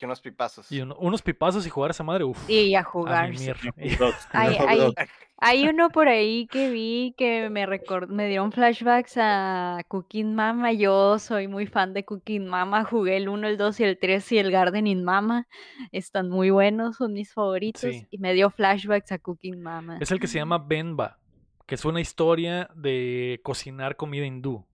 Que 0.00 0.06
unos 0.06 0.22
pipazos. 0.22 0.72
Y 0.72 0.80
uno- 0.80 0.96
unos 0.98 1.20
pipazos 1.20 1.66
y 1.66 1.70
jugar 1.70 1.90
a 1.90 1.92
esa 1.92 2.02
madre, 2.02 2.24
uff. 2.24 2.48
Y 2.48 2.74
a 2.74 2.80
A 2.80 2.84
jugar. 2.84 3.30
Hay, 5.42 5.66
uno 5.68 5.88
por 5.90 6.08
ahí 6.08 6.46
que 6.48 6.70
vi 6.70 7.14
que 7.18 7.48
me 7.50 7.66
recor- 7.66 8.08
me 8.08 8.26
dieron 8.26 8.50
flashbacks 8.50 9.14
a 9.18 9.82
Cooking 9.88 10.34
Mama. 10.34 10.72
Yo 10.72 11.18
soy 11.18 11.48
muy 11.48 11.66
fan 11.66 11.92
de 11.92 12.04
Cooking 12.04 12.46
Mama. 12.46 12.84
Jugué 12.84 13.16
el 13.18 13.28
1, 13.28 13.46
el 13.46 13.56
2 13.58 13.80
y 13.80 13.84
el 13.84 13.98
3 13.98 14.32
y 14.32 14.38
el 14.38 14.50
Gardening 14.50 15.04
Mama. 15.04 15.46
Están 15.92 16.30
muy 16.30 16.48
buenos, 16.50 16.96
son 16.96 17.12
mis 17.12 17.32
favoritos. 17.34 17.82
Sí. 17.82 18.06
Y 18.10 18.18
me 18.18 18.32
dio 18.34 18.48
flashbacks 18.50 19.12
a 19.12 19.18
Cooking 19.18 19.62
Mama. 19.62 19.98
Es 20.00 20.10
el 20.10 20.18
que 20.20 20.26
se 20.26 20.38
llama 20.38 20.58
Benba, 20.58 21.18
que 21.66 21.74
es 21.74 21.84
una 21.84 22.00
historia 22.00 22.70
de 22.74 23.40
cocinar 23.42 23.96
comida 23.96 24.24
hindú. 24.26 24.64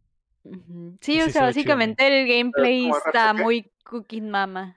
Sí, 0.44 0.50
Sí, 1.00 1.20
o 1.20 1.24
se 1.24 1.30
sea, 1.32 1.40
chido, 1.40 1.46
básicamente 1.46 2.06
el 2.22 2.28
gameplay 2.28 2.88
está 2.90 3.34
muy 3.34 3.70
Cooking 3.84 4.30
Mama. 4.30 4.76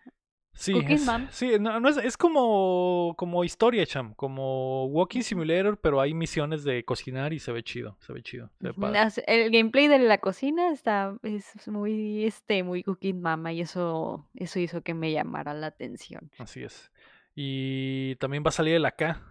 Sí, 0.60 0.74
Cooking 0.74 0.96
es, 0.96 1.06
Mama. 1.06 1.28
sí 1.32 1.52
no, 1.60 1.80
no 1.80 1.88
es, 1.90 1.98
es 1.98 2.18
como, 2.18 3.16
como 3.18 3.44
historia, 3.46 3.86
cham, 3.86 4.14
como 4.16 4.86
Walking 4.88 5.22
Simulator, 5.22 5.78
pero 5.80 6.02
hay 6.02 6.14
misiones 6.14 6.64
de 6.66 6.84
cocinar 6.84 7.32
y 7.32 7.40
se 7.40 7.52
ve 7.54 7.64
chido, 7.64 7.96
se 8.02 8.12
ve 8.12 8.22
chido, 8.22 8.52
se 8.60 8.68
ve 8.68 8.72
Ujú, 8.72 8.82
padre. 8.82 9.00
as- 9.00 9.22
El 9.26 9.52
gameplay 9.52 9.88
de 9.88 10.00
la 10.00 10.18
cocina 10.18 10.72
está 10.72 11.16
es 11.24 11.68
muy 11.68 12.26
este 12.26 12.64
muy 12.64 12.84
Cooking 12.84 13.22
Mama 13.22 13.54
y 13.54 13.62
eso 13.62 14.28
eso 14.36 14.60
hizo 14.60 14.82
que 14.82 14.94
me 14.94 15.12
llamara 15.12 15.54
la 15.54 15.68
atención. 15.68 16.30
Así 16.38 16.62
es. 16.64 16.92
Y 17.36 18.16
también 18.16 18.44
va 18.44 18.50
a 18.50 18.52
salir 18.52 18.76
el 18.76 18.86
acá, 18.86 19.22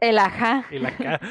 El 0.00 0.18
ajá. 0.18 0.66
el 0.70 0.86
acá. 0.86 1.20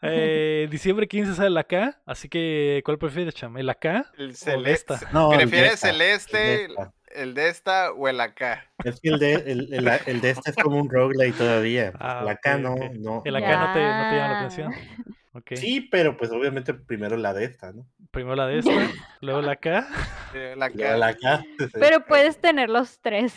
Eh, 0.00 0.68
diciembre 0.70 1.08
15 1.08 1.34
sale 1.34 1.48
el 1.48 1.56
acá, 1.58 2.00
así 2.06 2.28
que 2.28 2.82
¿cuál 2.84 2.98
prefieres, 2.98 3.34
cham? 3.34 3.56
¿El 3.56 3.68
acá 3.68 4.12
El 4.16 4.28
o 4.30 4.34
celeste. 4.36 4.94
esta? 4.94 5.10
No, 5.12 5.28
¿Prefieres 5.30 5.82
el 5.84 5.96
celeste. 5.96 6.66
El 7.14 7.34
de 7.34 7.48
esta 7.48 7.92
o 7.92 8.08
el 8.08 8.20
acá? 8.20 8.70
Es 8.84 9.00
que 9.00 9.10
el 9.10 9.18
de, 9.18 9.34
el, 9.34 9.72
el, 9.72 9.88
el 10.06 10.20
de 10.20 10.30
este 10.30 10.50
es 10.50 10.56
como 10.56 10.78
un 10.78 10.90
roguelike 10.90 11.36
todavía. 11.36 11.92
Ah, 11.98 12.20
el 12.22 12.28
acá 12.28 12.58
no, 12.58 12.76
no. 12.98 13.22
El 13.24 13.36
acá 13.36 13.66
no 13.66 13.72
te, 13.72 13.80
no 13.80 14.10
te 14.10 14.16
llama 14.16 14.28
la 14.28 14.38
atención. 14.38 14.74
Sí, 15.54 15.80
pero 15.80 16.16
pues 16.16 16.30
obviamente 16.30 16.74
primero 16.74 17.16
la 17.16 17.32
de 17.32 17.44
esta, 17.44 17.72
¿no? 17.72 17.86
Primero 18.10 18.36
la 18.36 18.46
de 18.46 18.58
esta, 18.58 18.72
luego 19.20 19.42
la 19.42 19.52
acá. 19.52 19.86
El 20.34 20.58
La, 20.58 20.66
acá. 20.66 20.96
la 20.96 21.06
acá. 21.08 21.44
sí. 21.58 21.66
Pero 21.80 22.04
puedes 22.04 22.38
tener 22.38 22.68
los 22.68 23.00
tres. 23.00 23.34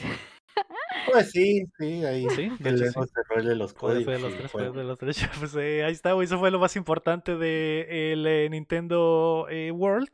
Pues 1.12 1.32
sí, 1.32 1.66
sí, 1.80 2.06
ahí. 2.06 2.28
Sí, 2.36 2.52
de 2.60 2.70
el 2.70 3.46
de 3.46 3.56
los 3.56 3.74
códigos. 3.74 4.14
de 4.14 4.20
los 4.20 4.36
tres, 4.36 4.52
ser 4.52 4.72
de 4.72 4.84
los 4.84 4.98
tres. 4.98 5.30
Pues, 5.40 5.56
eh, 5.56 5.84
ahí 5.84 5.94
está, 5.94 6.14
güey. 6.14 6.26
Eso 6.26 6.40
fue 6.40 6.52
lo 6.52 6.60
más 6.60 6.76
importante 6.76 7.36
de 7.36 8.12
el 8.14 8.26
eh, 8.28 8.50
Nintendo 8.50 9.48
eh, 9.50 9.72
World. 9.72 10.10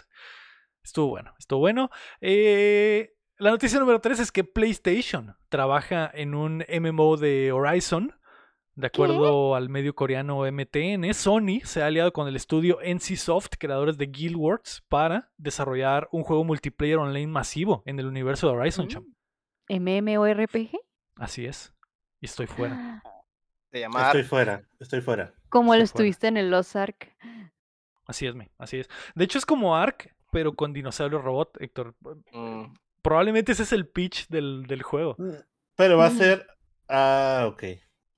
Estuvo 0.83 1.09
bueno, 1.09 1.33
estuvo 1.39 1.59
bueno. 1.59 1.89
Eh, 2.21 3.16
la 3.39 3.51
noticia 3.51 3.79
número 3.79 3.99
3 4.01 4.19
es 4.19 4.31
que 4.31 4.43
PlayStation 4.43 5.35
trabaja 5.49 6.09
en 6.13 6.33
un 6.35 6.63
MMO 6.67 7.17
de 7.17 7.51
Horizon. 7.51 8.13
De 8.75 8.87
acuerdo 8.87 9.55
al 9.55 9.69
medio 9.69 9.95
coreano 9.95 10.43
MTN, 10.51 11.11
Sony 11.15 11.61
se 11.63 11.81
ha 11.81 11.87
aliado 11.87 12.13
con 12.13 12.27
el 12.27 12.35
estudio 12.35 12.77
NCSoft, 12.85 13.55
creadores 13.57 13.97
de 13.97 14.05
Guild 14.05 14.35
Wars, 14.35 14.83
para 14.87 15.31
desarrollar 15.37 16.07
un 16.11 16.21
juego 16.21 16.43
multiplayer 16.43 16.99
online 16.99 17.25
masivo 17.25 17.81
en 17.87 17.99
el 17.99 18.05
universo 18.05 18.47
de 18.47 18.53
Horizon, 18.55 18.87
cham. 18.87 19.03
MMORPG. 19.69 20.77
Así 21.15 21.45
es. 21.47 21.73
Y 22.21 22.25
estoy 22.25 22.45
fuera. 22.45 23.01
Se 23.71 23.79
llama 23.79 24.05
Estoy 24.05 24.23
fuera, 24.23 24.63
estoy 24.79 25.01
fuera. 25.01 25.33
Como 25.49 25.73
Estoy 25.73 25.79
lo 25.79 25.81
fuera. 25.81 25.83
estuviste 25.83 26.27
en 26.27 26.37
el 26.37 26.49
Lost 26.51 26.75
Ark. 26.75 27.15
Así 28.05 28.27
es, 28.27 28.35
me, 28.35 28.51
así 28.57 28.77
es. 28.77 28.89
De 29.15 29.25
hecho, 29.25 29.37
es 29.39 29.45
como 29.45 29.75
Ark, 29.75 30.15
pero 30.31 30.53
con 30.53 30.71
dinosaurio 30.71 31.19
robot, 31.19 31.57
Héctor. 31.59 31.95
Mm, 32.31 32.65
Probablemente 33.07 33.53
ese 33.53 33.63
es 33.63 33.71
el 33.71 33.87
pitch 33.87 34.27
del, 34.27 34.65
del 34.67 34.83
juego. 34.83 35.15
Mm, 35.17 35.29
Pero 35.77 35.97
va 35.97 36.07
a 36.07 36.09
Mm. 36.09 36.17
ser. 36.17 36.47
Ah, 36.89 37.45
ok. 37.49 37.63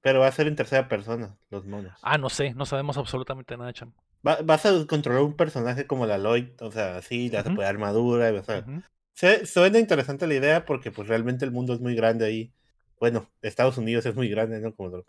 Pero 0.02 0.20
va 0.22 0.26
a 0.28 0.32
ser 0.32 0.48
en 0.48 0.56
tercera 0.56 0.88
persona, 0.88 1.38
los 1.52 1.64
monos. 1.68 1.94
Ah, 2.02 2.18
no 2.18 2.30
sé, 2.30 2.56
no 2.56 2.66
sabemos 2.66 2.98
absolutamente 2.98 3.56
nada, 3.56 3.72
cham. 3.72 3.94
Va- 4.28 4.40
vas 4.44 4.66
a 4.66 4.88
controlar 4.88 5.22
un 5.22 5.36
personaje 5.36 5.86
como 5.86 6.08
la 6.08 6.18
Lloyd, 6.18 6.50
o 6.62 6.72
sea, 6.72 6.98
así, 6.98 7.30
le 7.30 7.38
vas 7.38 7.46
a 7.46 7.50
poner 7.54 7.66
armadura 7.70 8.30
y 8.30 8.34
vas 8.34 8.50
a. 8.50 8.66
Se- 9.14 9.46
suena 9.46 9.78
interesante 9.78 10.26
la 10.26 10.34
idea 10.34 10.66
porque 10.66 10.90
pues 10.92 11.08
realmente 11.08 11.46
el 11.46 11.52
mundo 11.52 11.74
es 11.74 11.82
muy 11.82 11.94
grande 11.94 12.26
ahí. 12.26 12.52
Bueno, 13.00 13.30
Estados 13.44 13.78
Unidos 13.78 14.08
es 14.08 14.16
muy 14.16 14.28
grande, 14.28 14.60
¿no? 14.60 14.74
Como 14.74 14.90
te 14.90 14.98
lo. 14.98 15.06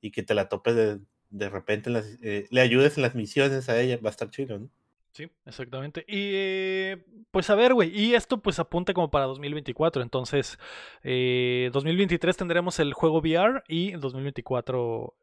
Y 0.00 0.12
que 0.12 0.22
te 0.22 0.34
la 0.34 0.48
topes 0.48 0.76
de, 0.76 1.00
de 1.30 1.48
repente, 1.48 1.90
en 1.90 1.94
las, 1.94 2.06
eh, 2.22 2.46
le 2.50 2.60
ayudes 2.60 2.96
en 2.96 3.02
las 3.02 3.16
misiones 3.16 3.68
a 3.68 3.80
ella, 3.80 3.98
va 4.04 4.10
a 4.10 4.12
estar 4.12 4.30
chido, 4.30 4.58
¿no? 4.60 4.70
Sí, 5.12 5.28
exactamente. 5.46 6.04
Y 6.06 6.30
eh, 6.34 7.04
pues 7.30 7.50
a 7.50 7.54
ver, 7.54 7.74
güey, 7.74 7.90
y 7.98 8.14
esto 8.14 8.40
pues 8.40 8.58
apunta 8.58 8.94
como 8.94 9.10
para 9.10 9.24
2024, 9.26 10.02
entonces 10.02 10.58
eh, 11.02 11.70
2023 11.72 12.36
tendremos 12.36 12.78
el 12.78 12.92
juego 12.92 13.18
VR 13.18 13.62
y 13.68 13.90
en 13.92 14.00
2024 14.00 15.14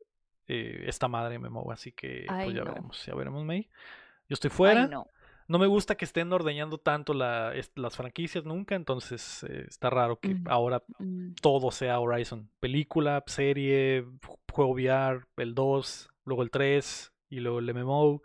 eh, 0.48 0.84
esta 0.88 1.08
madre 1.08 1.40
MMO, 1.40 1.72
así 1.72 1.92
que 1.92 2.26
Ay, 2.28 2.46
pues 2.48 2.56
ya 2.58 2.64
no. 2.64 2.72
veremos, 2.72 3.06
ya 3.06 3.16
veremos, 3.16 3.46
May. 3.46 3.70
Yo 4.28 4.34
estoy 4.34 4.50
fuera. 4.50 4.84
Ay, 4.84 4.90
no. 4.90 5.08
No 5.48 5.60
me 5.60 5.68
gusta 5.68 5.96
que 5.96 6.06
estén 6.06 6.34
ordeñando 6.34 6.80
tanto 6.80 7.14
la- 7.14 7.54
las 7.76 7.96
franquicias 7.96 8.46
nunca, 8.46 8.74
entonces 8.74 9.44
eh, 9.48 9.66
está 9.68 9.92
raro 9.92 10.20
que 10.20 10.30
Mm. 10.34 10.48
ahora 10.48 10.84
Mm, 10.98 11.34
todo 11.40 11.70
sea 11.70 12.00
Horizon. 12.00 12.50
Película, 12.60 13.24
serie, 13.28 14.04
ju- 14.04 14.40
juego 14.52 14.72
VR, 14.72 15.22
el 15.38 15.54
2, 15.54 16.10
luego 16.26 16.42
el 16.42 16.50
3 16.50 17.14
y 17.30 17.42
luego 17.42 17.60
el 17.60 17.70
MMO, 17.70 18.24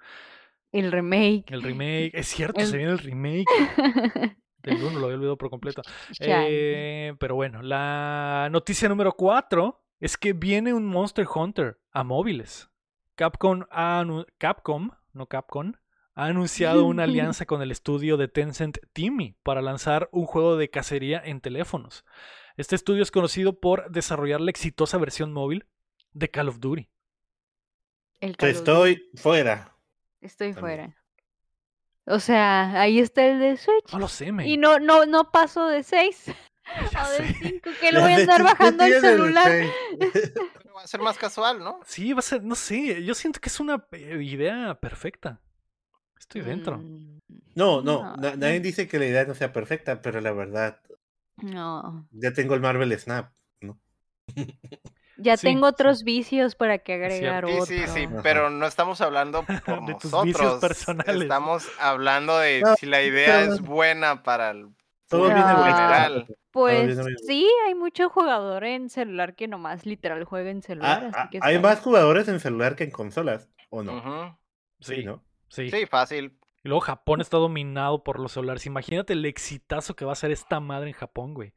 El 0.73 0.93
remake. 0.93 1.45
el 1.49 1.62
remake. 1.62 2.11
Es 2.14 2.29
cierto, 2.35 2.61
se 2.64 2.77
viene 2.77 2.93
el 2.93 2.99
remake 2.99 3.47
del 4.62 4.83
1, 4.83 4.99
lo 4.99 5.07
había 5.07 5.16
olvidado 5.16 5.39
por 5.39 5.51
completo. 5.51 5.83
Eh, 6.21 7.14
pero 7.18 7.35
bueno, 7.35 7.62
la 7.62 8.49
noticia 8.51 8.89
número 8.89 9.12
4 9.12 9.83
es 10.01 10.16
que 10.16 10.33
viene 10.33 10.73
un 10.73 10.87
Monster 10.87 11.27
Hunter 11.33 11.79
a 11.93 12.05
móviles. 12.05 12.71
Capcom, 13.14 13.64
ha 13.71 14.05
Capcom, 14.39 14.91
no 15.12 15.27
Capcom, 15.27 15.73
ha 16.14 16.27
anunciado 16.27 16.85
una 16.85 17.03
alianza 17.05 17.47
con 17.47 17.62
el 17.62 17.71
estudio 17.71 18.16
de 18.16 18.29
Tencent 18.29 18.79
Timmy 18.93 19.37
para 19.43 19.62
lanzar 19.62 20.09
un 20.12 20.27
juego 20.27 20.57
de 20.57 20.71
cacería 20.71 21.21
en 21.25 21.41
teléfonos. 21.41 22.05
Este 22.57 22.77
estudio 22.77 23.03
es 23.03 23.11
conocido 23.11 23.61
por 23.61 23.91
desarrollar 23.91 24.41
la 24.41 24.51
exitosa 24.51 24.99
versión 24.99 25.33
móvil 25.33 25.66
de 26.12 26.31
Call 26.31 26.49
of 26.49 26.61
Duty. 26.61 26.89
El 28.21 28.37
Call 28.37 28.51
of 28.51 28.57
Duty. 28.57 28.59
Estoy 28.59 29.11
fuera. 29.14 29.70
Estoy 30.21 30.53
también. 30.55 30.61
fuera. 30.61 30.97
O 32.07 32.18
sea, 32.18 32.81
ahí 32.81 32.99
está 32.99 33.25
el 33.27 33.39
de 33.39 33.57
Switch. 33.57 33.93
No 33.93 33.99
lo 34.01 34.09
sé, 34.09 34.33
men. 34.33 34.47
Y 34.47 34.57
no, 34.57 34.79
no, 34.79 35.07
no 35.07 35.31
paso 35.31 35.66
de 35.68 35.83
6 35.83 36.27
Ya 36.93 37.05
o 37.07 37.11
de 37.11 37.16
sé. 37.18 37.35
5, 37.43 37.71
que 37.81 37.93
lo 37.93 38.01
voy 38.01 38.12
a 38.12 38.16
andar 38.16 38.43
bajando 38.43 38.85
el 38.85 39.01
celular. 39.01 39.53
va 40.77 40.83
a 40.83 40.87
ser 40.87 41.01
más 41.01 41.18
casual, 41.18 41.59
¿no? 41.61 41.81
Sí, 41.87 42.12
va 42.12 42.21
a 42.21 42.23
ser, 42.23 42.43
no 42.43 42.55
sé, 42.55 43.05
yo 43.05 43.14
siento 43.14 43.41
que 43.41 43.49
es 43.49 43.61
una 43.61 43.85
eh, 43.93 44.18
idea 44.23 44.75
perfecta. 44.81 45.41
Estoy 46.18 46.43
dentro. 46.43 46.79
Mm, 46.79 47.18
No, 47.55 47.81
no, 47.83 48.03
No, 48.03 48.16
na- 48.16 48.31
no. 48.33 48.37
nadie 48.37 48.61
dice 48.61 48.87
que 48.89 48.99
la 48.99 49.07
idea 49.07 49.25
no 49.25 49.35
sea 49.35 49.53
perfecta, 49.53 50.01
pero 50.03 50.21
la 50.21 50.33
verdad, 50.33 50.81
No. 51.39 52.07
ya 52.12 52.33
tengo 52.33 52.55
el 52.55 52.61
Marvel 52.61 52.97
Snap. 52.99 53.33
¿no? 53.62 53.79
Ya 55.23 55.37
Sí, 55.37 55.47
tengo 55.49 55.66
sí. 55.68 55.73
otros 55.75 56.03
vicios 56.05 56.55
para 56.55 56.79
que 56.79 56.95
agregar 56.95 57.47
Sí, 57.47 57.53
otro. 57.53 57.66
sí, 57.66 57.87
sí, 57.89 58.09
pero 58.23 58.51
no 58.51 58.66
estamos 58.66 59.01
hablando 59.01 59.45
por 59.66 59.85
De 59.87 59.95
tus 59.95 60.05
nosotros. 60.12 60.25
vicios 60.25 60.61
personales. 60.61 61.23
Estamos 61.23 61.68
hablando 61.79 62.39
de 62.39 62.61
No, 62.62 62.75
si 62.77 62.87
la 62.87 63.03
idea 63.03 63.41
pero- 63.41 63.53
es 63.55 63.61
buena 63.61 64.23
para 64.23 64.51
el 64.51 64.68
Todo 65.09 65.25
viene 65.27 65.41
general. 65.43 66.27
Pues 66.53 66.99
sí, 67.27 67.49
hay 67.66 67.75
mucho 67.77 68.09
jugador 68.09 68.64
en 68.64 68.89
celular 68.91 69.37
que 69.37 69.47
nomás 69.47 69.87
literal 69.87 70.25
juega 70.25 70.51
en 70.51 70.62
celular. 70.62 71.05
Ah, 71.05 71.09
así 71.09 71.18
ah, 71.18 71.29
que 71.31 71.39
hay 71.43 71.59
más 71.61 71.81
jugadores 71.81 72.27
en 72.29 72.41
celular 72.41 72.75
que 72.75 72.85
en 72.85 72.91
consolas, 72.91 73.49
¿o 73.68 73.83
no? 73.85 74.39
Sí, 74.81 75.05
¿no? 75.05 75.23
Sí. 75.49 75.71
Sí, 75.71 75.87
fácil. 75.87 76.37
Y 76.64 76.68
luego 76.68 76.81
Japón 76.81 77.21
está 77.21 77.37
dominado 77.37 78.03
por 78.03 78.18
los 78.18 78.33
celulares. 78.33 78.66
Imagínate 78.66 79.12
el 79.12 79.25
exitazo 79.27 79.95
que 79.95 80.05
va 80.05 80.12
a 80.12 80.16
ser 80.16 80.31
esta 80.33 80.59
madre 80.61 80.89
en 80.89 80.95
Japón, 80.95 81.35
güey. 81.35 81.55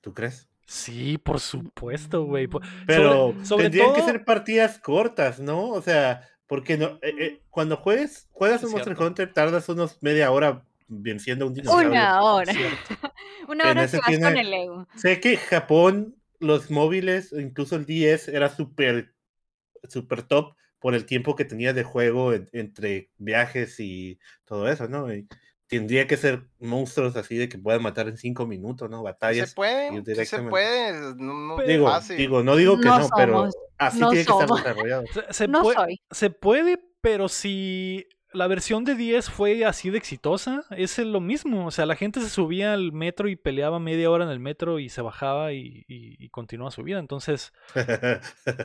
¿Tú 0.00 0.12
crees? 0.14 0.48
Sí, 0.66 1.18
por 1.18 1.40
supuesto, 1.40 2.24
güey. 2.24 2.48
Pero 2.86 3.32
Sobre- 3.32 3.44
sobre 3.46 3.62
tendrían 3.64 3.94
que 3.94 4.02
ser 4.02 4.24
partidas 4.24 4.78
cortas, 4.78 5.38
¿no? 5.40 5.68
O 5.70 5.82
sea, 5.82 6.28
porque 6.46 6.76
no, 6.78 6.98
eh, 7.02 7.14
eh, 7.18 7.40
cuando 7.50 7.76
juegues, 7.76 8.28
juegas 8.32 8.62
un 8.64 8.72
Monster. 8.72 8.96
Hunter, 8.98 9.32
tardas 9.32 9.68
unos 9.68 9.98
media 10.02 10.30
hora 10.30 10.64
venciendo 10.88 11.44
a 11.44 11.48
un 11.48 11.54
dinosaurio. 11.54 11.90
Una 11.90 12.22
hora. 12.22 12.52
Una 13.48 13.70
hora 13.70 13.84
ese 13.84 14.00
que 14.00 14.18
vas 14.18 14.30
con 14.30 14.38
el 14.38 14.52
ego. 14.52 14.86
Sé 14.96 15.20
que 15.20 15.36
Japón, 15.36 16.16
los 16.40 16.70
móviles, 16.70 17.32
incluso 17.32 17.76
el 17.76 17.84
10, 17.86 18.28
era 18.28 18.48
súper 18.48 19.14
super 19.88 20.22
top 20.22 20.54
por 20.78 20.94
el 20.94 21.04
tiempo 21.06 21.36
que 21.36 21.44
tenía 21.44 21.72
de 21.74 21.82
juego 21.84 22.32
en- 22.32 22.48
entre 22.52 23.10
viajes 23.18 23.80
y 23.80 24.18
todo 24.44 24.68
eso, 24.68 24.88
¿no? 24.88 25.12
Y 25.12 25.26
tendría 25.66 26.06
que 26.06 26.16
ser 26.16 26.44
monstruos 26.60 27.16
así 27.16 27.36
de 27.36 27.48
que 27.48 27.58
puedan 27.58 27.82
matar 27.82 28.08
en 28.08 28.16
cinco 28.16 28.46
minutos, 28.46 28.88
¿no? 28.90 29.02
Batallas. 29.02 29.50
se 29.50 29.54
puede, 29.54 30.04
sí 30.04 30.24
se 30.26 30.42
puede. 30.42 31.14
No, 31.16 31.56
Digo, 31.66 31.86
fácil. 31.88 32.16
digo, 32.16 32.42
no 32.42 32.56
digo 32.56 32.78
que 32.78 32.86
No 32.88 32.98
no, 32.98 33.08
pero 33.16 33.48
así 33.78 33.98
no 34.00 34.10
tiene 34.10 34.24
que 34.24 34.32
estar 34.32 34.48
desarrollado. 34.48 35.04
Se, 35.12 35.32
se 35.32 35.48
No 35.48 35.62
pue- 35.62 35.74
soy. 35.74 36.00
se 36.10 36.30
puede, 36.30 36.78
pero 37.00 37.28
si 37.28 38.06
la 38.32 38.48
versión 38.48 38.84
de 38.84 38.96
10 38.96 39.30
fue 39.30 39.64
así 39.64 39.90
de 39.90 39.98
exitosa, 39.98 40.64
es 40.70 40.98
lo 40.98 41.20
mismo. 41.20 41.66
O 41.66 41.70
sea, 41.70 41.86
la 41.86 41.94
gente 41.94 42.20
se 42.20 42.28
subía 42.28 42.72
al 42.74 42.90
metro 42.92 43.28
y 43.28 43.36
peleaba 43.36 43.78
media 43.78 44.10
hora 44.10 44.24
en 44.24 44.30
el 44.30 44.40
metro 44.40 44.80
y 44.80 44.88
se 44.88 45.02
bajaba 45.02 45.52
y, 45.52 45.84
y, 45.86 46.16
y 46.18 46.28
continuaba 46.30 46.72
su 46.72 46.82
vida. 46.82 46.98
Entonces, 46.98 47.52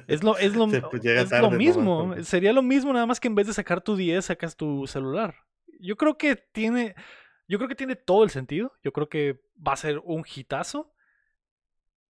es 0.08 0.24
lo, 0.24 0.38
es 0.38 0.56
lo, 0.56 0.68
Se, 0.72 0.82
pues, 0.82 1.02
llega 1.04 1.22
es 1.22 1.30
tarde 1.30 1.44
lo 1.44 1.52
nomás 1.52 1.58
mismo. 1.60 2.16
Sería 2.24 2.52
lo 2.54 2.62
mismo, 2.64 2.94
nada 2.94 3.06
más 3.06 3.20
que 3.20 3.28
en 3.28 3.36
vez 3.36 3.48
de 3.48 3.54
sacar 3.54 3.82
tu 3.82 3.96
10, 3.96 4.26
sacas 4.26 4.56
tu 4.56 4.88
celular. 4.88 5.36
Yo 5.80 5.98
creo 5.98 6.18
que 6.18 6.36
tiene. 6.36 6.96
Yo 7.48 7.58
creo 7.58 7.68
que 7.68 7.76
tiene 7.76 7.96
todo 7.96 8.24
el 8.24 8.30
sentido. 8.30 8.74
Yo 8.84 8.94
creo 8.94 9.10
que 9.10 9.40
va 9.66 9.74
a 9.74 9.78
ser 9.78 10.00
un 10.04 10.24
hitazo. 10.24 10.94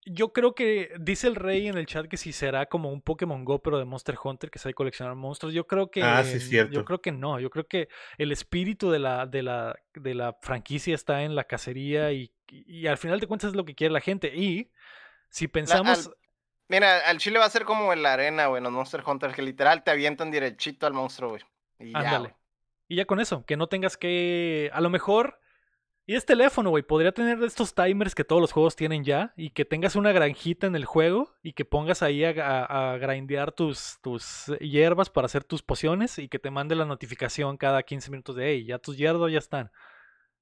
Yo 0.10 0.32
creo 0.32 0.56
que 0.56 0.94
dice 1.02 1.28
el 1.28 1.36
rey 1.36 1.68
en 1.68 1.78
el 1.78 1.86
chat 1.86 2.08
que 2.08 2.16
si 2.16 2.32
será 2.32 2.68
como 2.68 2.90
un 2.90 3.02
Pokémon 3.02 3.44
Go, 3.44 3.62
pero 3.62 3.78
de 3.78 3.84
Monster 3.84 4.16
Hunter, 4.24 4.50
que 4.50 4.58
sabe 4.58 4.74
coleccionar 4.74 5.16
monstruos. 5.16 5.54
Yo 5.54 5.68
creo 5.68 5.92
que. 5.92 6.02
Ah, 6.02 6.24
sí, 6.24 6.40
cierto. 6.40 6.72
Yo 6.72 6.86
creo 6.86 7.02
que 7.02 7.12
no. 7.12 7.42
Yo 7.42 7.50
creo 7.50 7.68
que 7.68 7.90
el 8.18 8.32
espíritu 8.32 8.90
de 8.90 9.00
la, 9.00 9.26
de 9.26 9.44
la, 9.44 9.76
de 9.94 10.14
la 10.16 10.38
franquicia 10.42 10.96
está 10.96 11.24
en 11.24 11.36
la 11.36 11.44
cacería 11.44 12.14
y, 12.14 12.32
y 12.48 12.88
al 12.88 12.98
final 12.98 13.20
de 13.20 13.28
cuentas 13.28 13.50
es 13.50 13.56
lo 13.58 13.66
que 13.66 13.76
quiere 13.76 13.94
la 13.94 14.00
gente. 14.00 14.34
Y 14.34 14.72
si 15.30 15.48
La- 15.48 15.52
pensamos. 15.52 16.08
al- 16.08 16.14
mira, 16.70 17.00
al 17.06 17.18
chile 17.18 17.38
va 17.38 17.46
a 17.46 17.50
ser 17.50 17.66
como 17.66 17.92
en 17.92 18.02
la 18.02 18.14
arena, 18.14 18.48
güey, 18.48 18.60
en 18.60 18.64
los 18.64 18.72
Monster 18.74 19.04
Hunter, 19.06 19.34
que 19.34 19.42
literal 19.42 19.84
te 19.84 19.92
avientan 19.92 20.32
derechito 20.32 20.88
al 20.88 20.94
monstruo, 20.94 21.32
güey. 21.32 21.42
Y 21.80 21.94
Ándale. 21.94 22.34
Y 22.88 22.96
ya 22.96 23.06
con 23.06 23.20
eso, 23.20 23.46
que 23.46 23.58
no 23.58 23.68
tengas 23.68 23.98
que. 23.98 24.70
A 24.74 24.82
lo 24.82 24.90
mejor. 24.90 25.40
Y 26.10 26.16
es 26.16 26.26
teléfono, 26.26 26.70
güey. 26.70 26.84
Podría 26.84 27.12
tener 27.12 27.44
estos 27.44 27.76
timers 27.76 28.16
que 28.16 28.24
todos 28.24 28.42
los 28.42 28.54
juegos 28.54 28.78
tienen 28.78 29.04
ya. 29.04 29.34
Y 29.36 29.50
que 29.50 29.66
tengas 29.66 29.98
una 29.98 30.14
granjita 30.14 30.66
en 30.66 30.76
el 30.76 30.86
juego. 30.86 31.36
Y 31.44 31.52
que 31.52 31.66
pongas 31.66 32.02
ahí 32.02 32.24
a, 32.24 32.94
a, 32.94 32.98
grindear 32.98 33.52
tus, 33.52 34.00
tus 34.02 34.46
hierbas 34.62 35.10
para 35.10 35.26
hacer 35.26 35.44
tus 35.44 35.62
pociones. 35.62 36.18
Y 36.18 36.30
que 36.30 36.40
te 36.40 36.50
mande 36.50 36.76
la 36.76 36.86
notificación 36.86 37.58
cada 37.58 37.84
15 37.84 38.10
minutos 38.10 38.38
de 38.38 38.52
hey, 38.52 38.66
ya 38.66 38.80
tus 38.80 38.98
hierbas 38.98 39.34
ya 39.34 39.40
están. 39.40 39.70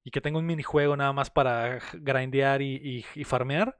Y 0.03 0.11
que 0.11 0.21
tenga 0.21 0.37
un 0.37 0.45
minijuego 0.45 0.95
nada 0.95 1.13
más 1.13 1.31
para 1.31 1.79
grindear 1.93 2.61
y, 2.61 3.03
farmear. 3.25 3.75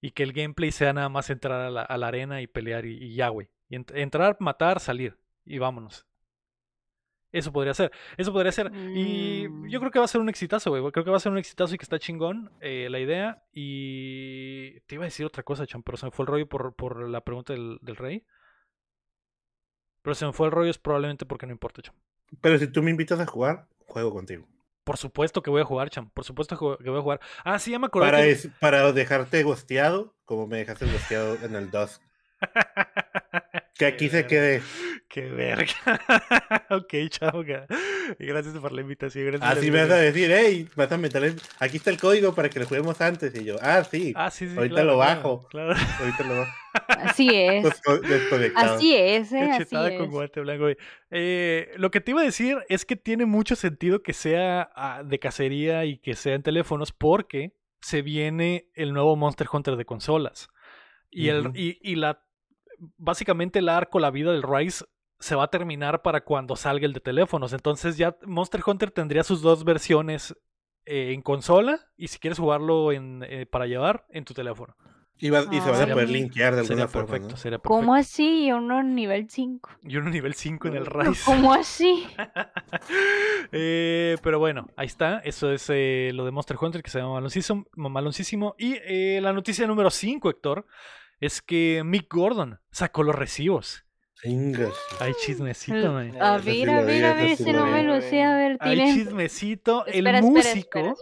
Y 0.00 0.12
que 0.12 0.22
el 0.22 0.32
gameplay 0.32 0.70
sea 0.70 0.92
nada 0.92 1.08
más 1.08 1.30
entrar 1.30 1.60
a 1.60 1.70
la, 1.70 1.82
a 1.82 1.98
la 1.98 2.08
arena 2.08 2.42
y 2.42 2.46
pelear 2.46 2.86
y, 2.86 2.96
y 3.02 3.14
ya, 3.16 3.28
güey. 3.30 3.48
Entrar, 3.70 4.36
matar, 4.38 4.78
salir. 4.78 5.18
Y 5.44 5.58
vámonos. 5.58 6.06
Eso 7.34 7.52
podría 7.52 7.74
ser. 7.74 7.90
Eso 8.16 8.32
podría 8.32 8.52
ser. 8.52 8.70
Y 8.94 9.42
yo 9.42 9.50
Mm. 9.50 9.68
creo 9.80 9.90
que 9.90 9.98
va 9.98 10.04
a 10.04 10.08
ser 10.08 10.20
un 10.20 10.28
exitazo, 10.28 10.70
güey. 10.70 10.82
Creo 10.92 11.04
que 11.04 11.10
va 11.10 11.16
a 11.16 11.20
ser 11.20 11.32
un 11.32 11.38
exitazo 11.38 11.74
y 11.74 11.78
que 11.78 11.82
está 11.84 11.98
chingón 11.98 12.50
eh, 12.60 12.88
la 12.90 13.00
idea. 13.00 13.42
Y 13.52 14.80
te 14.82 14.94
iba 14.94 15.04
a 15.04 15.06
decir 15.06 15.26
otra 15.26 15.42
cosa, 15.42 15.66
Chan, 15.66 15.82
pero 15.82 15.96
se 15.98 16.06
me 16.06 16.12
fue 16.12 16.22
el 16.22 16.28
rollo 16.28 16.48
por, 16.48 16.74
por 16.74 17.08
la 17.08 17.22
pregunta 17.22 17.52
del, 17.52 17.78
del 17.82 17.96
rey. 17.96 18.24
Pero 20.02 20.14
se 20.14 20.26
me 20.26 20.32
fue 20.32 20.46
el 20.46 20.52
rollo 20.52 20.70
es 20.70 20.78
probablemente 20.78 21.26
porque 21.26 21.46
no 21.46 21.52
importa, 21.52 21.82
Chan. 21.82 21.94
Pero 22.40 22.58
si 22.58 22.66
tú 22.68 22.82
me 22.82 22.90
invitas 22.90 23.18
a 23.20 23.26
jugar, 23.26 23.68
juego 23.86 24.12
contigo. 24.12 24.46
Por 24.84 24.96
supuesto 24.98 25.42
que 25.42 25.50
voy 25.50 25.62
a 25.62 25.64
jugar, 25.64 25.88
Chan. 25.90 26.10
Por 26.10 26.24
supuesto 26.24 26.56
que 26.78 26.90
voy 26.90 26.98
a 26.98 27.02
jugar. 27.02 27.20
Ah, 27.42 27.58
sí, 27.58 27.70
ya 27.70 27.78
me 27.78 27.86
acordé. 27.86 28.06
Para, 28.06 28.18
que- 28.18 28.30
es- 28.30 28.48
para 28.60 28.92
dejarte 28.92 29.42
gosteado, 29.42 30.14
como 30.24 30.46
me 30.46 30.58
dejaste 30.58 30.84
gosteado 30.86 31.36
en 31.42 31.54
el 31.56 31.70
DOS. 31.70 32.00
Que 33.76 33.86
aquí 33.86 34.08
se 34.08 34.26
quede. 34.26 34.62
Qué 35.08 35.22
verga. 35.22 35.66
ok, 36.70 36.94
chao. 37.08 37.44
Gracias 38.18 38.56
por 38.58 38.72
la 38.72 38.80
invitación. 38.80 39.26
Gracias 39.26 39.58
Así 39.58 39.70
me 39.70 39.82
vas 39.82 39.90
a 39.90 39.96
decir, 39.96 40.30
hey, 40.32 40.68
vas 40.76 40.90
a 40.92 40.96
meterle. 40.96 41.34
Aquí 41.58 41.76
está 41.76 41.90
el 41.90 41.98
código 41.98 42.34
para 42.34 42.48
que 42.48 42.60
lo 42.60 42.66
juguemos 42.66 43.00
antes. 43.00 43.34
Y 43.34 43.44
yo, 43.44 43.56
ah, 43.60 43.82
sí, 43.84 44.12
Ah, 44.16 44.30
sí, 44.30 44.48
sí. 44.48 44.56
Ahorita 44.56 44.74
claro, 44.76 44.90
lo 44.90 44.96
bajo. 44.98 45.48
Claro. 45.48 45.74
ahorita 46.00 46.24
lo 46.24 46.38
bajo. 46.38 46.52
Así 46.88 47.28
es. 47.32 47.64
Así 48.56 48.94
es, 48.96 49.32
¿eh? 49.32 49.40
Así 49.40 49.50
Cachetada 49.50 49.96
con 49.96 50.06
es. 50.06 50.10
guante 50.10 50.40
blanco. 50.40 50.66
Eh, 51.10 51.72
lo 51.76 51.90
que 51.90 52.00
te 52.00 52.12
iba 52.12 52.20
a 52.20 52.24
decir 52.24 52.58
es 52.68 52.84
que 52.84 52.96
tiene 52.96 53.26
mucho 53.26 53.56
sentido 53.56 54.02
que 54.02 54.12
sea 54.12 54.70
ah, 54.74 55.02
de 55.04 55.18
cacería 55.18 55.84
y 55.84 55.98
que 55.98 56.14
sea 56.14 56.34
en 56.34 56.42
teléfonos 56.42 56.92
porque 56.92 57.52
se 57.80 58.02
viene 58.02 58.68
el 58.74 58.92
nuevo 58.92 59.14
Monster 59.16 59.46
Hunter 59.52 59.76
de 59.76 59.84
consolas. 59.84 60.48
Y, 61.10 61.28
el, 61.28 61.52
y, 61.54 61.78
y 61.80 61.94
la 61.94 62.23
básicamente 62.96 63.58
el 63.58 63.68
arco, 63.68 63.98
la 63.98 64.10
vida 64.10 64.32
del 64.32 64.42
Rise 64.42 64.84
se 65.18 65.34
va 65.34 65.44
a 65.44 65.48
terminar 65.50 66.02
para 66.02 66.22
cuando 66.22 66.56
salga 66.56 66.86
el 66.86 66.92
de 66.92 67.00
teléfonos. 67.00 67.52
Entonces 67.52 67.96
ya 67.96 68.16
Monster 68.26 68.60
Hunter 68.66 68.90
tendría 68.90 69.22
sus 69.24 69.40
dos 69.42 69.64
versiones 69.64 70.36
eh, 70.86 71.12
en 71.14 71.22
consola 71.22 71.80
y 71.96 72.08
si 72.08 72.18
quieres 72.18 72.38
jugarlo 72.38 72.92
en, 72.92 73.24
eh, 73.26 73.46
para 73.46 73.66
llevar 73.66 74.04
en 74.10 74.24
tu 74.24 74.34
teléfono. 74.34 74.76
Y, 75.16 75.28
y 75.28 75.30
se 75.30 75.70
van 75.70 75.80
a 75.80 75.84
Ay. 75.84 75.92
poder 75.92 76.10
linkear 76.10 76.56
de 76.56 76.64
Sería 76.64 76.82
alguna 76.84 76.88
forma. 76.88 77.06
perfecto, 77.06 77.30
¿no? 77.30 77.36
sería 77.36 77.58
perfecto. 77.58 77.68
¿Cómo 77.68 77.94
así? 77.94 78.50
Uno 78.50 78.82
nivel 78.82 79.30
5. 79.30 79.70
Y 79.84 79.96
uno 79.96 80.10
nivel 80.10 80.34
5 80.34 80.66
en 80.68 80.74
el 80.76 80.86
Rise. 80.86 81.22
¿Cómo 81.24 81.54
así? 81.54 82.04
Eh, 83.52 84.16
pero 84.22 84.38
bueno, 84.38 84.68
ahí 84.76 84.86
está. 84.86 85.18
Eso 85.20 85.50
es 85.52 85.66
eh, 85.70 86.10
lo 86.14 86.24
de 86.24 86.30
Monster 86.32 86.56
Hunter 86.60 86.82
que 86.82 86.90
se 86.90 86.98
llama 86.98 87.14
maloncísimo. 87.14 87.64
maloncísimo. 87.76 88.54
Y 88.58 88.76
eh, 88.84 89.20
la 89.22 89.32
noticia 89.32 89.66
número 89.66 89.90
5, 89.90 90.30
Héctor, 90.30 90.66
es 91.20 91.42
que 91.42 91.82
Mick 91.84 92.12
Gordon 92.12 92.60
sacó 92.70 93.02
los 93.02 93.14
recibos. 93.14 93.84
Hay 95.00 95.12
chismecito, 95.24 95.92
man. 95.92 96.16
A 96.20 96.38
ver, 96.38 96.70
a 96.70 96.80
ver, 96.80 97.04
a 97.04 97.14
ver, 97.14 97.36
si 97.36 97.52
lo 97.52 97.66
no 97.66 97.66
me 97.66 97.82
lo 97.82 98.00
sé, 98.00 98.22
a 98.22 98.34
ver, 98.36 98.56
Hay 98.60 98.78
chismecito. 98.94 99.84
Espera, 99.86 100.18
el 100.18 100.24
espera, 100.24 100.54
músico. 100.54 100.96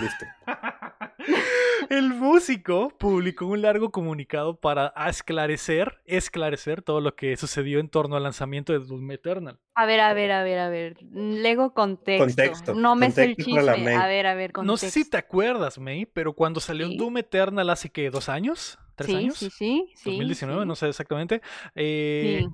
Listo. 0.00 0.24
El 1.90 2.10
músico 2.14 2.90
publicó 2.98 3.46
un 3.46 3.62
largo 3.62 3.90
comunicado 3.90 4.56
para 4.58 4.92
esclarecer, 5.08 6.00
esclarecer 6.04 6.82
todo 6.82 7.00
lo 7.00 7.14
que 7.14 7.36
sucedió 7.36 7.78
en 7.80 7.88
torno 7.88 8.16
al 8.16 8.22
lanzamiento 8.22 8.72
de 8.72 8.80
Doom 8.80 9.10
Eternal. 9.12 9.58
A 9.74 9.86
ver, 9.86 10.00
a 10.00 10.12
ver, 10.14 10.32
a 10.32 10.42
ver, 10.42 10.58
a 10.58 10.68
ver. 10.68 10.96
Lego 11.02 11.74
contexto. 11.74 12.24
Contexto, 12.26 12.74
No 12.74 12.96
me 12.96 13.10
sé 13.10 13.24
el 13.24 13.36
chisme. 13.36 13.94
A 13.94 14.06
ver, 14.06 14.26
a 14.26 14.34
ver, 14.34 14.52
contexto. 14.52 14.62
No 14.72 14.76
sé 14.76 14.90
si 14.90 15.08
te 15.08 15.16
acuerdas, 15.16 15.78
May, 15.78 16.06
pero 16.06 16.32
cuando 16.32 16.60
salió 16.60 16.86
Sí. 16.88 16.96
Doom 16.96 17.18
Eternal 17.18 17.68
hace 17.70 17.90
que 17.90 18.10
dos 18.10 18.28
años, 18.28 18.78
tres 18.94 19.10
sí, 19.10 19.16
años, 19.16 19.36
sí, 19.36 19.50
sí, 19.50 19.92
sí. 19.96 20.10
2019, 20.10 20.62
sí, 20.62 20.68
no 20.68 20.76
sé 20.76 20.88
exactamente. 20.88 21.40
eh, 21.74 22.42
sí. 22.42 22.48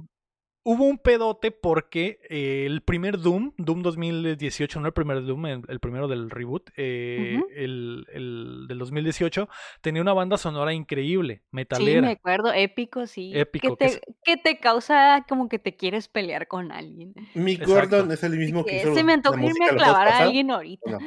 Hubo 0.64 0.84
un 0.84 0.98
pedote 0.98 1.50
porque 1.50 2.20
eh, 2.30 2.64
el 2.66 2.82
primer 2.82 3.18
Doom, 3.18 3.52
Doom 3.56 3.82
2018, 3.82 4.78
no 4.78 4.86
el 4.86 4.92
primer 4.92 5.24
Doom, 5.24 5.46
el, 5.46 5.62
el 5.66 5.80
primero 5.80 6.06
del 6.06 6.30
reboot, 6.30 6.70
eh, 6.76 7.34
Ujú. 7.38 7.48
el, 7.56 8.06
el 8.12 8.66
del 8.68 8.78
2018, 8.78 9.48
tenía 9.80 10.00
una 10.00 10.12
banda 10.12 10.38
sonora 10.38 10.72
increíble, 10.72 11.38
Sí, 11.42 11.48
metalera. 11.50 12.02
me 12.02 12.10
acuerdo, 12.12 12.52
épico, 12.52 13.08
sí. 13.08 13.32
Épico, 13.34 13.76
Que 13.76 13.86
que 13.88 13.94
te, 13.96 14.00
que 14.22 14.36
te 14.36 14.58
causa 14.60 15.24
como 15.28 15.48
que 15.48 15.58
te 15.58 15.74
quieres 15.74 16.06
pelear 16.06 16.46
con 16.46 16.70
alguien. 16.70 17.12
Mick 17.34 17.62
Exacto. 17.62 17.96
Gordon 17.96 18.12
es 18.12 18.22
el 18.22 18.36
mismo 18.38 18.64
que 18.64 18.70
Que 18.70 18.76
hizo 18.82 18.94
se 18.94 19.02
me 19.02 19.08
la 19.12 19.14
antoja 19.14 19.44
irme 19.44 19.66
a 19.68 19.74
clavar 19.74 20.06
a 20.08 20.18
alguien 20.18 20.52
ahorita. 20.52 20.90
No, 20.92 20.98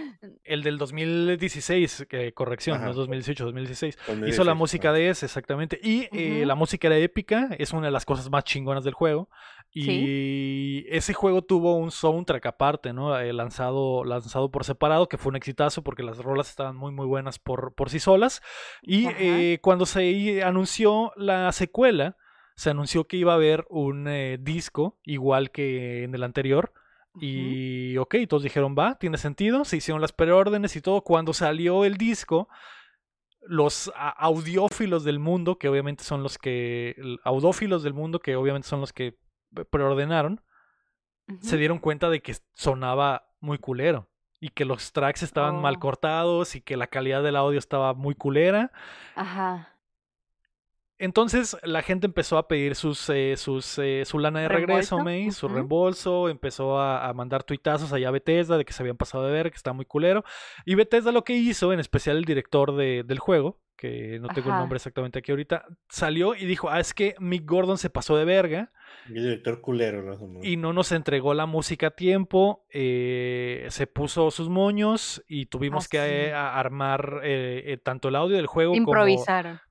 El 0.44 0.64
del 0.64 0.78
2016, 0.78 2.08
que 2.10 2.34
corrección, 2.34 2.78
no 2.80 2.84
Ajá. 2.84 2.90
es 2.92 2.98
2018, 2.98 3.46
2016. 3.46 3.96
2016, 3.96 4.34
Hizo 4.36 4.44
la 4.44 4.54
música 4.54 4.92
de 4.92 5.10
ese, 5.10 5.26
exactamente. 5.28 5.80
Y 5.82 6.10
eh, 6.12 6.40
Ujú. 6.40 6.46
la 6.48 6.56
música 6.56 6.88
era 6.88 6.98
épica, 6.98 7.50
es 7.58 7.72
una 7.72 7.86
de 7.88 7.92
las 7.92 8.04
cosas 8.06 8.30
más 8.30 8.44
chingonas 8.44 8.84
del 8.84 8.94
juego. 8.94 9.30
Y 9.78 10.86
ese 10.88 11.14
juego 11.14 11.42
tuvo 11.42 11.76
un 11.76 11.92
soundtrack 11.92 12.46
aparte, 12.46 12.94
¿no? 12.94 13.20
Eh, 13.20 13.34
lanzado, 13.34 14.06
lanzado 14.06 14.50
por 14.50 14.64
separado, 14.64 15.10
que 15.10 15.18
fue 15.18 15.32
un 15.32 15.36
exitazo 15.36 15.84
porque 15.84 16.02
las 16.02 16.20
rolas 16.20 16.50
estaban 16.50 16.78
muy, 16.78 16.94
muy 16.94 17.06
buenas 17.06 17.40
por, 17.40 17.74
por 17.76 17.90
sí 17.90 18.00
solas. 18.00 18.42
Y 18.82 19.08
eh, 19.20 19.60
cuando 19.62 19.86
se 19.86 20.42
anunció 20.44 21.12
la 21.18 21.52
secuela, 21.52 22.16
se 22.56 22.70
anunció 22.70 23.06
que 23.06 23.18
iba 23.18 23.34
a 23.34 23.36
haber 23.36 23.66
un 23.70 24.08
eh, 24.08 24.38
disco 24.40 24.98
igual 25.04 25.52
que 25.52 26.06
en 26.06 26.16
el 26.16 26.24
anterior. 26.24 26.72
Y 27.20 27.98
ok, 27.98 28.16
todos 28.30 28.44
dijeron, 28.44 28.76
va, 28.78 28.98
tiene 28.98 29.18
sentido, 29.18 29.64
se 29.64 29.78
hicieron 29.78 30.02
las 30.02 30.14
preórdenes 30.14 30.76
y 30.78 30.82
todo. 30.82 31.02
Cuando 31.02 31.34
salió 31.34 31.84
el 31.84 31.96
disco, 31.98 32.48
los 33.42 33.92
audiófilos 33.96 35.04
del 35.04 35.20
mundo, 35.20 35.58
que 35.58 35.70
obviamente 35.70 36.04
son 36.04 36.24
los 36.24 36.38
que, 36.38 36.96
audófilos 37.24 37.84
del 37.84 37.94
mundo, 37.94 38.20
que 38.20 38.36
obviamente 38.36 38.68
son 38.68 38.82
los 38.82 38.92
que 38.92 39.18
preordenaron, 39.64 40.42
se 41.40 41.58
dieron 41.58 41.80
cuenta 41.80 42.10
de 42.10 42.22
que 42.22 42.36
sonaba 42.54 43.30
muy 43.40 43.58
culero. 43.58 44.10
Y 44.42 44.50
que 44.50 44.66
los 44.66 44.92
tracks 44.92 45.24
estaban 45.24 45.62
mal 45.62 45.76
Oh. 45.78 45.80
cortados 45.80 46.56
y 46.56 46.62
que 46.62 46.78
la 46.78 46.88
calidad 46.88 47.24
del 47.24 47.36
audio 47.38 47.58
estaba 47.58 47.94
muy 47.94 48.14
culera. 48.16 48.72
Ajá. 49.16 49.72
Entonces 50.98 51.58
la 51.64 51.82
gente 51.82 52.06
empezó 52.08 52.38
a 52.38 52.48
pedir 52.48 52.76
sus, 52.76 53.10
eh, 53.10 53.36
sus, 53.38 53.78
eh, 53.80 54.04
su 54.06 54.18
lana 54.18 54.40
de 54.42 54.48
regreso, 54.48 54.98
su 55.32 55.48
reembolso, 55.50 56.30
empezó 56.30 56.80
a, 56.80 57.06
a 57.08 57.14
mandar 57.14 57.44
tuitazos 57.44 57.92
allá 57.92 58.08
a 58.08 58.12
Bethesda 58.12 58.58
de 58.58 58.64
que 58.64 58.72
se 58.72 58.82
habían 58.82 58.96
pasado 58.96 59.26
de 59.26 59.34
ver, 59.34 59.50
que 59.52 59.58
está 59.58 59.74
muy 59.74 59.86
culero. 59.86 60.24
Y 60.64 60.76
Bethesda 60.76 61.12
lo 61.12 61.24
que 61.26 61.34
hizo, 61.34 61.74
en 61.74 61.82
especial 61.82 62.16
el 62.18 62.24
director 62.26 62.76
de- 62.76 63.04
del 63.04 63.20
juego, 63.20 63.60
que 63.76 64.20
no 64.20 64.30
tengo 64.30 64.50
el 64.50 64.56
nombre 64.56 64.78
exactamente 64.78 65.20
aquí 65.20 65.32
ahorita, 65.32 65.66
salió 65.90 66.34
y 66.36 66.46
dijo, 66.46 66.70
ah, 66.70 66.80
es 66.80 66.94
que 66.94 67.16
Mick 67.20 67.46
Gordon 67.46 67.78
se 67.78 67.90
pasó 67.90 68.16
de 68.18 68.24
verga 68.26 68.72
Y 69.10 69.18
el 69.18 69.24
director 69.24 69.60
culero, 69.62 70.02
¿no? 70.04 70.40
y 70.44 70.58
no 70.58 70.72
nos 70.74 70.92
entregó 70.92 71.34
la 71.34 71.46
música 71.46 71.88
a 71.88 71.92
tiempo, 71.92 72.66
eh, 72.72 73.66
se 73.70 73.88
puso 73.88 74.32
sus 74.32 74.50
moños 74.50 75.24
y 75.28 75.48
tuvimos 75.48 75.88
que 75.88 76.00
Así. 76.00 76.10
eh, 76.12 76.34
armar 76.34 77.22
eh, 77.24 77.64
eh, 77.66 77.78
tanto 77.78 78.08
el 78.10 78.16
audio 78.16 78.38
del 78.38 78.48
juego 78.48 78.74
como 78.74 78.86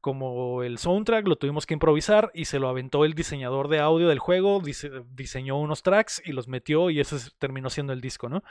como 0.00 0.62
el 0.62 0.78
soundtrack, 0.78 1.26
lo 1.26 1.36
tuvimos 1.36 1.66
que 1.66 1.74
improvisar 1.74 2.30
y 2.34 2.44
se 2.44 2.58
lo 2.58 2.68
aventó 2.68 3.04
el 3.04 3.14
diseñador 3.14 3.68
de 3.68 3.80
audio 3.80 4.08
del 4.08 4.18
juego, 4.18 4.60
dise- 4.60 5.04
diseñó 5.14 5.58
unos 5.58 5.82
tracks 5.82 6.22
y 6.24 6.32
los 6.32 6.46
metió 6.48 6.90
y 6.90 7.00
ese 7.00 7.16
es- 7.16 7.34
terminó 7.38 7.70
siendo 7.70 7.92
el 7.92 8.00
disco, 8.00 8.28
¿no? 8.28 8.42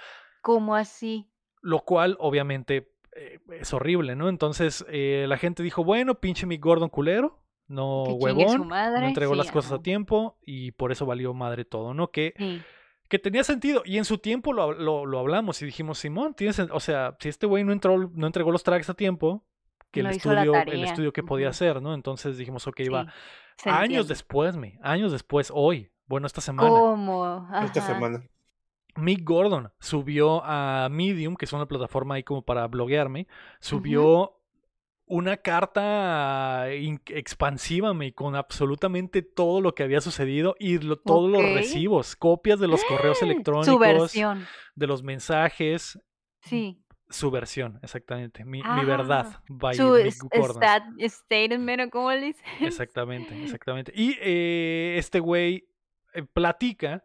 ¿Cómo 0.42 0.76
así? 0.76 1.30
Lo 1.62 1.80
cual 1.82 2.18
obviamente 2.20 2.90
eh, 3.16 3.40
es 3.60 3.74
horrible, 3.74 4.16
¿no? 4.16 4.30
Entonces 4.30 4.86
eh, 4.90 5.26
la 5.28 5.38
gente 5.38 5.64
dijo, 5.64 5.84
bueno, 5.84 6.16
pinche 6.16 6.46
mi 6.46 6.58
Gordon 6.58 6.90
culero, 6.90 7.40
no 7.68 8.04
Que 8.06 8.12
chingue 8.12 8.20
su 8.20 8.26
huevón, 8.26 8.68
no 9.02 9.08
entregó 9.08 9.34
sí, 9.34 9.38
las 9.38 9.52
cosas 9.52 9.72
a 9.74 9.82
tiempo 9.82 10.38
y 10.46 10.72
por 10.72 10.92
eso 10.92 11.06
valió 11.06 11.34
madre 11.34 11.66
todo, 11.66 11.94
¿no? 11.94 12.12
Que, 12.12 12.34
Sí. 12.38 12.62
que 13.10 13.20
tenía 13.20 13.44
sentido 13.44 13.84
y 13.86 13.98
en 13.98 14.06
su 14.06 14.18
tiempo 14.18 14.54
lo, 14.54 14.74
lo, 14.74 15.06
lo 15.06 15.20
hablamos 15.20 15.62
y 15.62 15.66
dijimos, 15.66 16.00
Simón, 16.00 16.34
tiene 16.34 16.54
sen- 16.54 16.70
o 16.72 16.80
sea, 16.80 17.16
si 17.20 17.30
este 17.30 17.46
güey 17.46 17.64
no, 17.64 17.72
entró, 17.72 17.98
no 18.14 18.28
entregó 18.28 18.52
los 18.52 18.64
tracks 18.64 18.90
a 18.90 18.94
tiempo, 18.96 19.46
que 19.92 20.00
el 20.00 20.08
estudio, 20.08 20.56
el 20.56 20.84
estudio 20.84 21.14
que 21.14 21.22
podía 21.24 21.50
hacer, 21.50 21.82
¿no? 21.82 21.94
Entonces 21.94 22.38
dijimos, 22.38 22.66
ok, 22.68 22.80
va. 22.92 23.06
sí, 23.58 23.64
se 23.64 23.70
Años 23.70 24.08
después, 24.08 24.56
me, 24.58 24.80
años 24.82 25.12
después, 25.12 25.52
hoy, 25.54 25.92
bueno, 26.08 26.26
esta 26.28 26.42
semana, 26.42 26.70
¿Cómo? 26.70 27.48
Esta 27.64 27.82
semana. 27.82 28.24
Mick 28.96 29.24
Gordon 29.24 29.72
subió 29.80 30.42
a 30.44 30.88
Medium, 30.92 31.36
que 31.36 31.46
es 31.46 31.54
una 31.54 31.66
plataforma 31.68 32.16
ahí 32.16 32.24
como 32.24 32.42
para 32.44 32.68
bloguearme, 32.68 33.28
subió 33.60 34.38
una 35.06 35.38
carta 35.38 36.68
in- 36.74 37.02
expansiva, 37.08 37.94
me, 37.94 38.14
con 38.14 38.36
absolutamente 38.36 39.22
todo 39.22 39.62
lo 39.62 39.76
que 39.76 39.84
había 39.84 40.00
sucedido 40.02 40.56
y 40.60 40.80
lo- 40.80 40.98
todos 40.98 41.30
los 41.30 41.42
recibos, 41.44 42.16
copias 42.16 42.60
de 42.60 42.68
los 42.68 42.82
correos 42.88 43.22
electrónicos, 43.22 44.14
de 44.76 44.88
los 44.88 45.04
mensajes, 45.04 46.00
Sí. 46.42 46.80
su 47.10 47.32
versión, 47.32 47.80
exactamente, 47.84 48.44
mi, 48.46 48.60
mi 48.60 48.64
Ah, 48.64 48.84
verdad, 48.86 49.42
by 49.50 49.76
Su 49.76 49.92
Mick 49.94 50.16
Gordon. 50.36 50.62
stat- 50.64 51.10
statement, 51.10 51.82
¿o 51.82 51.90
¿cómo 51.90 52.12
le 52.12 52.22
dicen? 52.28 52.46
Exactamente, 52.62 53.44
exactamente. 53.44 53.92
Y 53.96 54.18
eh, 54.22 54.96
este 54.98 55.20
güey 55.20 55.68
eh, 56.14 56.24
platica 56.24 57.04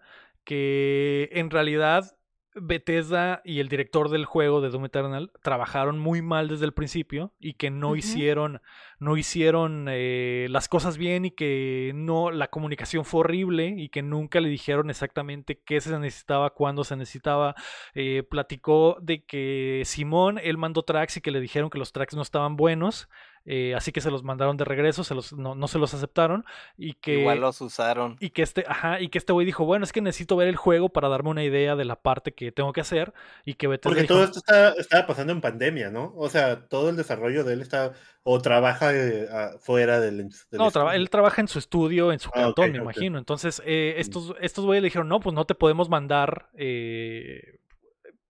que 0.48 1.28
en 1.32 1.50
realidad 1.50 2.16
Bethesda 2.54 3.42
y 3.44 3.60
el 3.60 3.68
director 3.68 4.08
del 4.08 4.24
juego 4.24 4.62
de 4.62 4.70
Doom 4.70 4.86
Eternal 4.86 5.30
trabajaron 5.42 5.98
muy 5.98 6.22
mal 6.22 6.48
desde 6.48 6.64
el 6.64 6.72
principio 6.72 7.34
y 7.38 7.52
que 7.52 7.70
no 7.70 7.96
hicieron, 7.96 8.62
no 8.98 9.18
hicieron 9.18 9.88
eh, 9.90 10.46
las 10.48 10.66
cosas 10.66 10.96
bien 10.96 11.26
y 11.26 11.32
que 11.32 11.92
no, 11.94 12.30
la 12.30 12.48
comunicación 12.48 13.04
fue 13.04 13.20
horrible 13.20 13.74
y 13.76 13.90
que 13.90 14.00
nunca 14.00 14.40
le 14.40 14.48
dijeron 14.48 14.88
exactamente 14.88 15.60
qué 15.66 15.82
se 15.82 15.98
necesitaba, 15.98 16.54
cuándo 16.54 16.82
se 16.82 16.96
necesitaba. 16.96 17.54
Eh, 17.92 18.22
platicó 18.22 18.96
de 19.02 19.26
que 19.26 19.82
Simón, 19.84 20.40
él 20.42 20.56
mandó 20.56 20.82
tracks 20.82 21.18
y 21.18 21.20
que 21.20 21.30
le 21.30 21.40
dijeron 21.40 21.68
que 21.68 21.78
los 21.78 21.92
tracks 21.92 22.16
no 22.16 22.22
estaban 22.22 22.56
buenos. 22.56 23.10
Eh, 23.46 23.74
así 23.74 23.92
que 23.92 24.00
se 24.00 24.10
los 24.10 24.22
mandaron 24.22 24.56
de 24.56 24.64
regreso, 24.64 25.04
se 25.04 25.14
los, 25.14 25.32
no, 25.32 25.54
no 25.54 25.68
se 25.68 25.78
los 25.78 25.94
aceptaron 25.94 26.44
y 26.76 26.94
que 26.94 27.20
Igual 27.20 27.40
los 27.40 27.60
usaron. 27.60 28.16
y 28.20 28.30
que 28.30 28.42
este, 28.42 28.64
ajá, 28.68 29.00
y 29.00 29.08
que 29.08 29.18
este 29.18 29.32
güey 29.32 29.46
dijo, 29.46 29.64
bueno, 29.64 29.84
es 29.84 29.92
que 29.92 30.00
necesito 30.00 30.36
ver 30.36 30.48
el 30.48 30.56
juego 30.56 30.88
para 30.90 31.08
darme 31.08 31.30
una 31.30 31.44
idea 31.44 31.76
de 31.76 31.84
la 31.84 31.96
parte 31.96 32.32
que 32.32 32.52
tengo 32.52 32.72
que 32.72 32.80
hacer. 32.80 33.12
Y 33.44 33.54
que 33.54 33.66
Bethesda 33.66 33.88
Porque 33.90 34.02
dijo, 34.02 34.14
todo 34.14 34.24
esto 34.24 34.38
está- 34.40 34.70
estaba 34.78 35.06
pasando 35.06 35.32
en 35.32 35.40
pandemia, 35.40 35.90
¿no? 35.90 36.12
O 36.16 36.28
sea, 36.28 36.60
todo 36.68 36.90
el 36.90 36.96
desarrollo 36.96 37.44
de 37.44 37.54
él 37.54 37.62
está 37.62 37.92
o 38.22 38.40
trabaja 38.42 38.92
eh, 38.94 39.26
a- 39.32 39.58
fuera 39.58 40.00
del, 40.00 40.18
del 40.18 40.30
no, 40.52 40.70
traba- 40.70 40.94
él 40.96 41.08
trabaja 41.08 41.40
en 41.40 41.48
su 41.48 41.58
estudio, 41.58 42.12
en 42.12 42.18
su 42.20 42.28
Ah, 42.34 42.42
cantón, 42.42 42.72
me 42.72 42.78
imagino. 42.78 43.18
Entonces, 43.18 43.62
eh, 43.64 43.94
estos, 43.98 44.34
estos 44.40 44.64
güeyes 44.66 44.82
le 44.82 44.86
dijeron, 44.88 45.08
no, 45.08 45.20
pues 45.20 45.34
no 45.34 45.46
te 45.46 45.54
podemos 45.54 45.88
mandar 45.88 46.50
eh, 46.54 47.58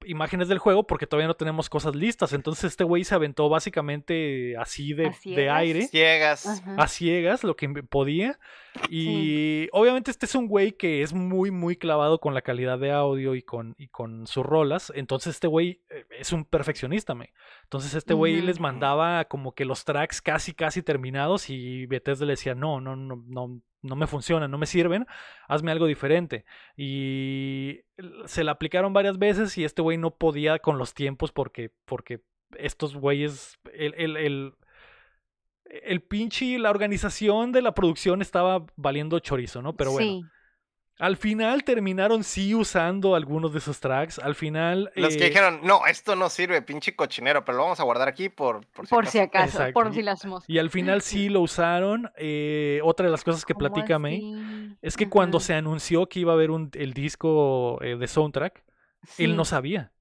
imágenes 0.05 0.49
del 0.49 0.59
juego 0.59 0.87
porque 0.87 1.07
todavía 1.07 1.27
no 1.29 1.35
tenemos 1.35 1.69
cosas 1.69 1.95
listas. 1.95 2.33
Entonces, 2.33 2.65
este 2.65 2.85
güey 2.85 3.05
se 3.05 3.15
aventó 3.15 3.49
básicamente 3.49 4.57
así 4.57 4.93
de, 4.95 5.07
¿A 5.07 5.11
de 5.11 5.15
ciegas? 5.15 5.57
aire. 5.59 5.87
Ciegas. 5.89 6.47
Ajá. 6.47 6.75
a 6.77 6.89
ciegas 6.89 7.45
lo 7.45 7.57
que 7.57 7.69
podía. 7.69 8.39
Y 8.89 9.69
obviamente 9.73 10.11
este 10.11 10.27
es 10.27 10.35
un 10.35 10.47
güey 10.47 10.73
que 10.73 11.03
es 11.03 11.12
muy, 11.12 11.51
muy 11.51 11.77
clavado 11.77 12.20
con 12.20 12.35
la 12.35 12.43
calidad 12.43 12.79
de 12.79 12.93
audio 12.93 13.35
y 13.35 13.43
con, 13.43 13.75
y 13.77 13.89
con 13.89 14.27
sus 14.27 14.47
rolas. 14.47 14.93
Entonces 14.95 15.35
este 15.35 15.47
güey 15.49 15.83
eh, 15.91 16.07
es 16.19 16.33
un 16.33 16.45
perfeccionista, 16.45 17.15
me. 17.15 17.33
Entonces 17.65 17.95
este 17.95 18.15
güey 18.15 18.41
les 18.41 18.61
mandaba 18.61 19.25
como 19.25 19.53
que 19.53 19.65
los 19.65 19.85
tracks 19.85 20.23
casi, 20.23 20.55
casi 20.55 20.83
terminados 20.83 21.51
y 21.51 21.87
Bethesda 21.87 22.25
le 22.25 22.33
decía, 22.33 22.55
no, 22.55 22.81
no, 22.81 22.97
no, 22.97 23.23
no, 23.27 23.61
no 23.83 23.97
me 23.97 24.07
funcionan, 24.07 24.51
no 24.51 24.59
me 24.59 24.67
sirven, 24.67 25.07
hazme 25.47 25.71
algo 25.71 25.87
diferente. 25.87 26.45
Y 26.77 27.81
se 28.27 28.45
la 28.45 28.53
aplicaron 28.53 28.93
varias 28.93 29.19
veces 29.19 29.57
y 29.59 29.65
este 29.65 29.83
güey 29.83 29.99
no 29.99 30.17
podía 30.17 30.59
con 30.59 30.79
los 30.79 30.95
tiempos 30.95 31.33
porque, 31.33 31.73
porque 31.85 32.23
estos 32.57 32.95
güeyes, 32.95 33.59
el, 33.73 33.95
el, 33.97 34.17
el, 34.17 34.55
el 35.65 36.03
pinche, 36.03 36.59
la 36.59 36.71
organización 36.71 37.53
de 37.53 37.63
la 37.63 37.75
producción 37.75 38.23
estaba 38.23 38.67
valiendo 38.77 39.19
chorizo, 39.21 39.63
¿no? 39.63 39.77
Pero 39.77 39.93
bueno, 39.93 40.11
Sí. 40.11 40.25
Al 40.99 41.16
final 41.16 41.62
terminaron 41.62 42.25
sí 42.25 42.55
usando 42.55 43.15
algunos 43.15 43.53
de 43.53 43.59
esos 43.59 43.79
tracks. 43.79 44.19
Al 44.19 44.35
final. 44.35 44.91
Los 44.97 45.16
que 45.16 45.27
eh, 45.27 45.29
dijeron, 45.29 45.61
no, 45.62 45.87
esto 45.87 46.16
no 46.16 46.29
sirve, 46.29 46.61
pinche 46.62 46.97
cochinero, 46.97 47.45
pero 47.45 47.59
lo 47.59 47.65
vamos 47.65 47.79
a 47.81 47.85
guardar 47.85 48.09
aquí 48.09 48.29
por, 48.29 48.66
por 48.69 48.87
si 48.87 48.91
Por 48.91 49.05
acaso". 49.05 49.12
si 49.12 49.19
acaso, 49.20 49.47
Exacto, 49.59 49.73
por 49.75 49.95
si 49.95 50.03
las 50.03 50.25
moscas. 50.25 50.51
Y 50.51 50.59
al 50.59 50.70
final 50.70 51.01
sí 51.03 51.29
lo 51.29 51.41
usaron. 51.41 52.11
Eh, 52.16 52.81
otra 52.83 53.07
de 53.07 53.12
las 53.12 53.23
cosas 53.23 53.45
que 53.45 53.55
¿Cómo 53.55 53.61
platica 53.73 53.99
May 54.01 54.77
es 54.83 54.97
que 54.97 55.09
cuando 55.09 55.39
se 55.41 55.55
anunció 55.55 56.09
que 56.09 56.20
iba 56.20 56.33
a 56.33 56.35
haber 56.35 56.51
un, 56.51 56.70
el 56.75 56.93
disco 56.95 57.79
eh, 57.83 57.97
de 57.97 58.07
soundtrack, 58.09 58.65
él 59.19 59.37
no 59.37 59.45
sabía. 59.45 59.93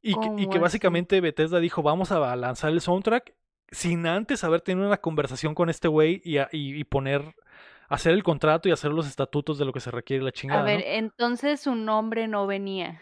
Y 0.00 0.14
que, 0.48 0.58
básicamente 0.58 1.20
Bethesda 1.20 1.60
dijo, 1.60 1.82
vamos 1.82 2.12
a 2.12 2.34
lanzar 2.36 2.70
el 2.70 2.80
soundtrack 2.80 3.34
sin 3.70 4.06
antes 4.06 4.44
haber 4.44 4.60
tenido 4.62 4.86
una 4.86 4.96
conversación 4.96 5.54
con 5.54 5.68
este 5.68 5.88
güey 5.88 6.22
y, 6.24 6.38
a- 6.38 6.48
y- 6.52 6.74
y 6.78 6.84
poner, 6.84 7.34
hacer 7.88 8.12
el 8.12 8.22
contrato 8.22 8.68
y 8.68 8.72
hacer 8.72 8.92
los 8.92 9.06
estatutos 9.06 9.58
de 9.58 9.64
lo 9.64 9.72
que 9.72 9.80
se 9.80 9.90
requiere 9.90 10.22
la 10.22 10.28
A 10.28 10.32
chingada, 10.32 10.62
ver, 10.62 10.80
¿no? 10.80 10.84
entonces 10.86 11.60
su 11.60 11.74
nombre 11.74 12.28
no 12.28 12.46
venía. 12.46 13.00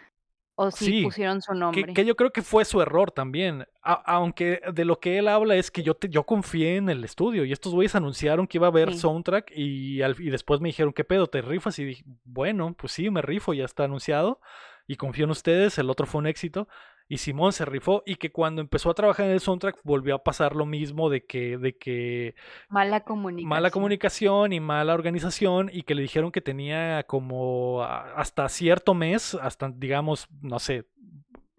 O 0.58 0.70
sí, 0.70 0.86
Sí, 0.86 1.02
pusieron 1.02 1.42
su 1.42 1.52
Que, 1.52 1.58
nombre. 1.58 1.92
que 1.92 2.04
yo 2.06 2.16
creo 2.16 2.30
que 2.32 2.40
fue 2.40 2.64
su 2.64 2.80
error 2.80 3.10
también. 3.10 3.66
A- 3.82 3.92
aunque 4.14 4.62
de 4.72 4.86
lo 4.86 4.98
que 5.00 5.18
él 5.18 5.28
habla 5.28 5.54
es 5.56 5.70
que 5.70 5.82
yo, 5.82 5.92
te- 5.94 6.08
yo 6.08 6.22
confié 6.24 6.76
en 6.76 6.88
el 6.88 7.04
estudio 7.04 7.44
y 7.44 7.52
estos 7.52 7.74
güeyes 7.74 7.94
anunciaron 7.94 8.46
que 8.46 8.56
iba 8.56 8.66
a 8.66 8.70
haber 8.70 8.92
Sí. 8.92 9.00
soundtrack 9.00 9.52
y, 9.54 10.00
al- 10.00 10.16
y 10.18 10.30
después 10.30 10.62
me 10.62 10.70
dijeron, 10.70 10.94
¿qué 10.94 11.04
pedo? 11.04 11.26
¿Te 11.26 11.42
rifas? 11.42 11.78
Y 11.78 11.84
dije, 11.84 12.04
bueno, 12.24 12.74
pues 12.78 12.92
sí, 12.92 13.10
me 13.10 13.20
rifo, 13.20 13.52
ya 13.52 13.66
está 13.66 13.84
anunciado 13.84 14.40
y 14.86 14.96
confío 14.96 15.24
en 15.26 15.32
ustedes. 15.32 15.76
El 15.78 15.90
otro 15.90 16.06
fue 16.06 16.20
un 16.20 16.26
éxito. 16.26 16.68
Y 17.08 17.18
Simón 17.18 17.52
se 17.52 17.64
rifó 17.64 18.02
y 18.04 18.16
que 18.16 18.32
cuando 18.32 18.60
empezó 18.60 18.90
a 18.90 18.94
trabajar 18.94 19.26
en 19.26 19.32
el 19.32 19.40
soundtrack 19.40 19.78
volvió 19.84 20.16
a 20.16 20.24
pasar 20.24 20.56
lo 20.56 20.66
mismo 20.66 21.08
de 21.08 21.24
que, 21.24 21.56
de 21.56 21.76
que 21.76 22.34
Mala 22.68 23.00
comunicación. 23.04 23.48
mala 23.48 23.70
comunicación 23.70 24.52
y 24.52 24.58
mala 24.60 24.92
organización 24.94 25.70
y 25.72 25.82
que 25.82 25.94
le 25.94 26.02
dijeron 26.02 26.32
que 26.32 26.40
tenía 26.40 27.04
como 27.04 27.84
hasta 27.84 28.48
cierto 28.48 28.92
mes, 28.94 29.34
hasta 29.40 29.68
digamos, 29.68 30.26
no 30.42 30.58
sé, 30.58 30.86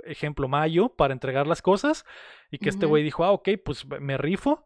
ejemplo, 0.03 0.47
mayo, 0.49 0.89
para 0.89 1.13
entregar 1.13 1.47
las 1.47 1.61
cosas 1.61 2.05
y 2.51 2.57
que 2.59 2.69
este 2.69 2.85
Ujú. 2.85 2.91
güey 2.91 3.03
dijo, 3.03 3.23
ah, 3.23 3.31
ok, 3.31 3.49
pues 3.63 3.85
me 3.85 4.17
rifo. 4.17 4.65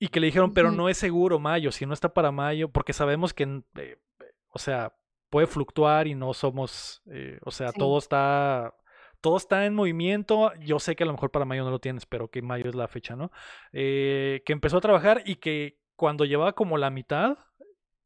Y 0.00 0.08
que 0.08 0.20
le 0.20 0.26
dijeron, 0.26 0.54
pero 0.54 0.70
no 0.70 0.88
es 0.88 0.96
seguro 0.96 1.40
mayo, 1.40 1.72
si 1.72 1.84
no 1.84 1.92
está 1.92 2.14
para 2.14 2.30
mayo, 2.30 2.68
porque 2.70 2.92
sabemos 2.92 3.34
que, 3.34 3.62
eh, 3.76 3.98
o 4.50 4.60
sea, 4.60 4.94
puede 5.28 5.48
fluctuar 5.48 6.06
y 6.06 6.14
no 6.14 6.34
somos, 6.34 7.02
eh, 7.10 7.40
o 7.44 7.50
sea, 7.50 7.72
Sí. 7.72 7.78
todo 7.80 7.98
está, 7.98 8.74
todo 9.20 9.36
está 9.36 9.66
en 9.66 9.74
movimiento. 9.74 10.52
Yo 10.60 10.78
sé 10.78 10.96
que 10.96 11.02
a 11.04 11.06
lo 11.06 11.12
mejor 11.12 11.30
para 11.30 11.44
mayo 11.44 11.64
no 11.64 11.70
lo 11.70 11.78
tienes, 11.80 12.06
pero 12.06 12.28
que 12.28 12.42
mayo 12.42 12.68
es 12.68 12.74
la 12.74 12.88
fecha, 12.88 13.16
¿no? 13.16 13.30
Eh, 13.72 14.42
que 14.44 14.52
empezó 14.52 14.78
a 14.78 14.80
trabajar 14.82 15.22
y 15.24 15.36
que 15.36 15.78
cuando 15.96 16.24
llevaba 16.24 16.52
como 16.52 16.78
la 16.78 16.90
mitad 16.90 17.38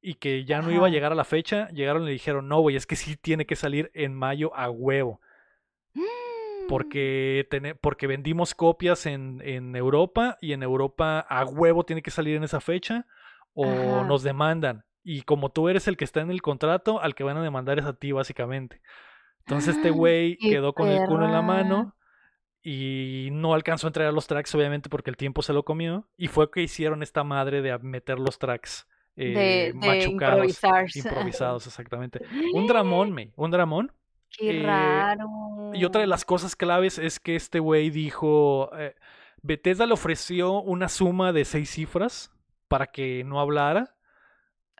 y 0.01 0.15
que 0.15 0.45
ya 0.45 0.63
no 0.63 0.71
iba 0.73 0.87
a 0.87 0.91
llegar 0.91 1.13
a 1.13 1.15
la 1.17 1.25
fecha, 1.25 1.69
llegaron 1.71 2.03
y 2.03 2.07
le 2.07 2.13
dijeron, 2.13 2.49
no, 2.49 2.61
güey, 2.61 2.77
es 2.77 2.87
que 2.87 2.97
sí 2.97 3.17
tiene 3.17 3.47
que 3.47 3.55
salir 3.57 3.91
en 3.95 4.15
mayo 4.15 4.55
a 4.57 4.69
huevo 4.71 5.21
porque, 6.69 7.47
tene- 7.51 7.75
porque 7.75 8.07
vendimos 8.07 8.55
copias 8.55 9.07
en, 9.07 9.43
en 9.45 9.77
Europa 9.77 10.39
y 10.41 10.53
en 10.53 10.63
Europa 10.63 11.21
a 11.21 11.45
huevo 11.45 11.85
tiene 11.85 12.03
que 12.03 12.11
salir 12.11 12.37
en 12.37 12.45
esa 12.45 12.61
fecha 12.61 13.07
o 13.53 13.67
Ajá. 13.67 14.05
nos 14.05 14.23
demandan. 14.23 14.85
Y 15.05 15.23
como 15.23 15.51
tú 15.51 15.69
eres 15.69 15.89
el 15.89 15.97
que 15.97 16.05
está 16.05 16.21
en 16.21 16.31
el 16.31 16.41
contrato, 16.43 17.01
al 17.01 17.15
que 17.15 17.25
van 17.25 17.37
a 17.37 17.43
demandar 17.43 17.79
es 17.79 17.85
a 17.85 17.93
ti, 17.95 18.13
básicamente. 18.13 18.81
Entonces 19.47 19.77
este 19.77 19.91
güey 19.91 20.37
¡Qué 20.39 20.51
quedó 20.51 20.73
con 20.73 20.89
el 20.89 21.05
culo 21.07 21.25
en 21.27 21.33
la 21.33 21.43
mano 21.43 21.95
y 22.63 23.29
no 23.33 23.55
alcanzó 23.55 23.87
a 23.87 23.91
entregar 23.91 24.15
los 24.15 24.27
tracks, 24.27 24.55
obviamente, 24.55 24.89
porque 24.89 25.11
el 25.11 25.17
tiempo 25.17 25.43
se 25.43 25.53
lo 25.53 25.65
comió. 25.65 26.09
Y 26.17 26.29
fue 26.29 26.51
que 26.51 26.63
hicieron 26.63 27.03
esta 27.03 27.25
madre 27.25 27.61
de 27.63 27.73
a- 27.73 27.79
meter 27.79 28.19
los 28.21 28.39
tracks 28.39 28.87
De, 29.17 29.67
eh, 29.69 29.73
de 29.73 29.75
machucados, 29.75 30.61
improvisados, 30.97 31.67
exactamente. 31.67 32.21
Un 32.55 32.67
dramón, 32.67 33.11
me, 33.15 33.33
un 33.37 33.51
dramón. 33.51 33.93
Qué 34.31 34.61
Eh, 34.61 34.63
raro. 34.65 35.29
Y 35.75 35.85
otra 35.85 36.01
de 36.01 36.07
las 36.07 36.25
cosas 36.25 36.55
claves 36.57 36.99
es 36.99 37.19
que 37.21 37.35
este 37.37 37.59
güey 37.59 37.91
dijo, 37.91 38.71
eh, 38.79 38.95
Bethesda 39.43 39.85
le 39.87 39.93
ofreció 39.95 40.61
una 40.63 40.89
suma 40.89 41.33
de 41.33 41.45
seis 41.45 41.69
cifras 41.71 42.33
para 42.69 42.87
que 42.87 43.25
no 43.25 43.41
hablara 43.41 43.97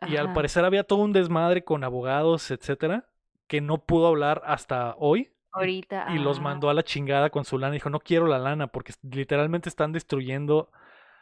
y 0.07 0.15
al 0.17 0.33
parecer 0.33 0.65
había 0.65 0.83
todo 0.83 0.99
un 0.99 1.13
desmadre 1.13 1.63
con 1.63 1.83
abogados, 1.83 2.49
etcétera, 2.49 3.09
que 3.47 3.61
no 3.61 3.85
pudo 3.85 4.07
hablar 4.07 4.41
hasta 4.45 4.95
hoy 4.97 5.31
Ahorita. 5.51 6.07
y 6.09 6.17
los 6.19 6.39
ah, 6.39 6.41
mandó 6.41 6.69
a 6.69 6.73
la 6.73 6.83
chingada 6.83 7.29
con 7.29 7.45
su 7.45 7.57
lana. 7.59 7.73
Dijo, 7.73 7.89
no 7.89 7.99
quiero 7.99 8.27
la 8.27 8.39
lana 8.39 8.67
porque 8.67 8.93
literalmente 9.03 9.69
están 9.69 9.91
destruyendo 9.91 10.71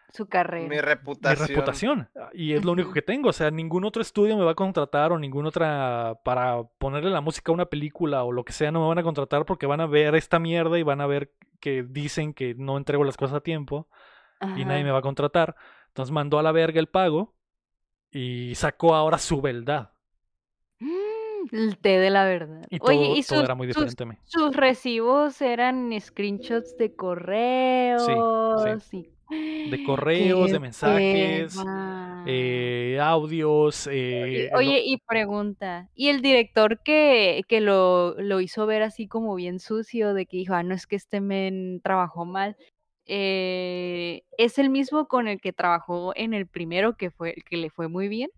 su 0.10 0.26
Mi 0.26 0.30
carrera. 0.30 0.68
mi 0.68 0.80
reputación. 0.82 1.48
reputación. 1.48 2.10
Y 2.34 2.54
es 2.54 2.64
lo 2.66 2.74
único 2.74 2.92
que 2.92 3.02
tengo. 3.02 3.30
O 3.30 3.34
sea, 3.34 3.52
ningún 3.52 3.86
otro 3.86 4.02
estudio 4.02 4.38
me 4.38 4.44
va 4.44 4.52
a 4.52 4.56
contratar 4.56 5.12
o 5.12 5.20
ningún 5.20 5.46
otra 5.46 6.20
para 6.24 6.64
ponerle 6.64 7.10
la 7.12 7.22
música 7.22 7.52
a 7.52 7.56
una 7.56 7.66
película 7.66 8.24
o 8.24 8.32
lo 8.32 8.44
que 8.44 8.54
sea, 8.54 8.72
no 8.72 8.82
me 8.82 8.88
van 8.88 9.00
a 9.00 9.04
contratar 9.04 9.46
porque 9.46 9.66
van 9.66 9.82
a 9.82 9.86
ver 9.88 10.16
esta 10.16 10.40
mierda 10.40 10.78
y 10.80 10.84
van 10.84 11.02
a 11.02 11.08
ver 11.08 11.34
que 11.60 11.84
dicen 11.84 12.34
que 12.34 12.56
no 12.56 12.78
entrego 12.78 13.04
las 13.04 13.18
cosas 13.18 13.38
a 13.38 13.42
tiempo 13.42 13.88
y 14.58 14.66
nadie 14.66 14.84
me 14.84 14.92
va 14.92 15.00
a 15.00 15.04
contratar. 15.04 15.56
Entonces 15.90 16.12
mandó 16.12 16.40
a 16.40 16.44
la 16.44 16.52
verga 16.52 16.80
el 16.80 16.88
pago 16.88 17.36
y 18.12 18.54
sacó 18.56 18.96
ahora 18.96 19.18
su 19.18 19.42
beldad. 19.42 19.91
El 21.52 21.78
té 21.80 21.98
de 22.00 22.10
la 22.10 22.26
verdad. 22.26 22.66
Y 22.70 22.80
Oye, 22.80 23.06
todo, 23.06 23.18
¿y 23.18 23.24
todo 23.26 23.44
sus, 23.44 23.46
era 23.46 23.56
muy 23.56 23.68
sus, 23.70 23.96
diferente. 23.96 24.06
me. 24.06 24.20
sus 24.24 24.56
recibos 24.56 25.42
eran 25.42 25.92
screenshots 26.00 26.76
de 26.78 26.94
correos? 26.96 28.26
De 29.64 29.80
correos, 29.82 30.52
¡Qué 30.52 30.52
de 30.52 30.60
mensajes, 30.60 31.68
eh, 32.24 33.00
audios. 33.02 33.88
Oye, 34.14 34.50
eh, 34.56 34.60
lo- 34.60 34.74
oye, 34.74 34.82
y 34.86 34.98
pregunta, 35.08 35.90
¿y 35.96 36.10
el 36.10 36.22
director 36.22 36.82
que, 36.84 37.44
que 37.48 37.62
lo, 37.62 38.14
lo 38.20 38.42
hizo 38.42 38.66
ver 38.66 38.82
así 38.84 39.08
como 39.08 39.36
bien 39.36 39.60
sucio, 39.60 40.14
de 40.14 40.26
que 40.26 40.36
dijo, 40.38 40.54
ah, 40.54 40.64
no 40.64 40.76
es 40.76 40.86
que 40.86 40.98
este 40.98 41.22
men 41.22 41.80
trabajó 41.82 42.26
mal, 42.26 42.58
eh, 43.06 44.24
¿es 44.38 44.60
el 44.60 44.70
mismo 44.70 45.08
con 45.08 45.28
el 45.30 45.40
que 45.40 45.54
trabajó 45.54 46.12
en 46.16 46.34
el 46.34 46.46
primero 46.48 46.98
que 46.98 47.10
fue, 47.10 47.36
que 47.50 47.56
le 47.58 47.70
fue 47.70 47.88
muy 47.88 48.10
bien? 48.10 48.30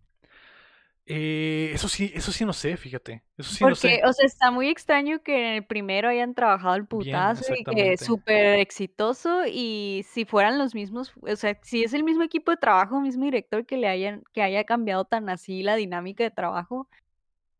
Eh, 1.05 1.71
eso 1.73 1.87
sí, 1.89 2.11
eso 2.15 2.31
sí 2.31 2.45
no 2.45 2.53
sé, 2.53 2.77
fíjate. 2.77 3.23
Eso 3.37 3.51
sí 3.51 3.65
no 3.65 3.75
Porque, 3.75 3.75
sé. 3.75 4.01
o 4.05 4.13
sea, 4.13 4.25
está 4.25 4.51
muy 4.51 4.69
extraño 4.69 5.21
que 5.23 5.37
en 5.49 5.53
el 5.55 5.65
primero 5.65 6.09
hayan 6.09 6.33
trabajado 6.35 6.75
el 6.75 6.83
Bien, 6.89 6.89
putazo 6.89 7.55
y 7.55 7.65
que 7.65 7.93
exactamente. 7.93 7.97
súper 7.97 8.59
exitoso 8.59 9.43
y 9.47 10.05
si 10.09 10.25
fueran 10.25 10.57
los 10.57 10.75
mismos, 10.75 11.13
o 11.21 11.35
sea, 11.35 11.57
si 11.63 11.83
es 11.83 11.93
el 11.93 12.03
mismo 12.03 12.23
equipo 12.23 12.51
de 12.51 12.57
trabajo, 12.57 12.99
mismo 13.01 13.25
director 13.25 13.65
que 13.65 13.77
le 13.77 13.87
hayan, 13.87 14.23
que 14.33 14.41
haya 14.41 14.63
cambiado 14.65 15.05
tan 15.05 15.29
así 15.29 15.63
la 15.63 15.75
dinámica 15.75 16.23
de 16.23 16.31
trabajo 16.31 16.89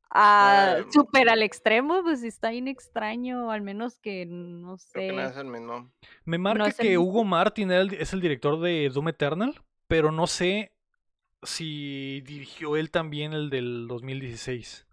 a 0.09 0.85
súper 0.91 1.29
al 1.29 1.43
extremo, 1.43 2.03
pues 2.03 2.23
está 2.23 2.51
bien 2.51 2.67
extraño, 2.67 3.51
al 3.51 3.61
menos 3.61 3.99
que 3.99 4.25
no 4.27 4.77
que 4.93 5.11
no 5.11 5.23
sé, 5.23 5.23
es 5.27 5.37
el 5.37 5.45
mismo. 5.47 5.91
Me 6.25 6.37
no 6.49 6.65
marca 6.65 6.69
es 6.69 6.79
el 6.79 6.87
que 6.87 6.97
mismo. 6.97 7.05
Hugo 7.09 7.23
Martin 7.23 7.71
es 7.71 8.13
el 8.13 8.21
director 8.21 8.59
de 8.59 8.89
Doom 8.89 9.09
Eternal, 9.09 9.61
pero 9.87 10.11
no 10.11 10.27
sé 10.27 10.72
si 11.45 12.21
dirigió 12.21 12.75
él 12.77 12.91
también 12.91 13.33
el 13.33 13.49
del 13.49 13.87
2016. 13.87 14.85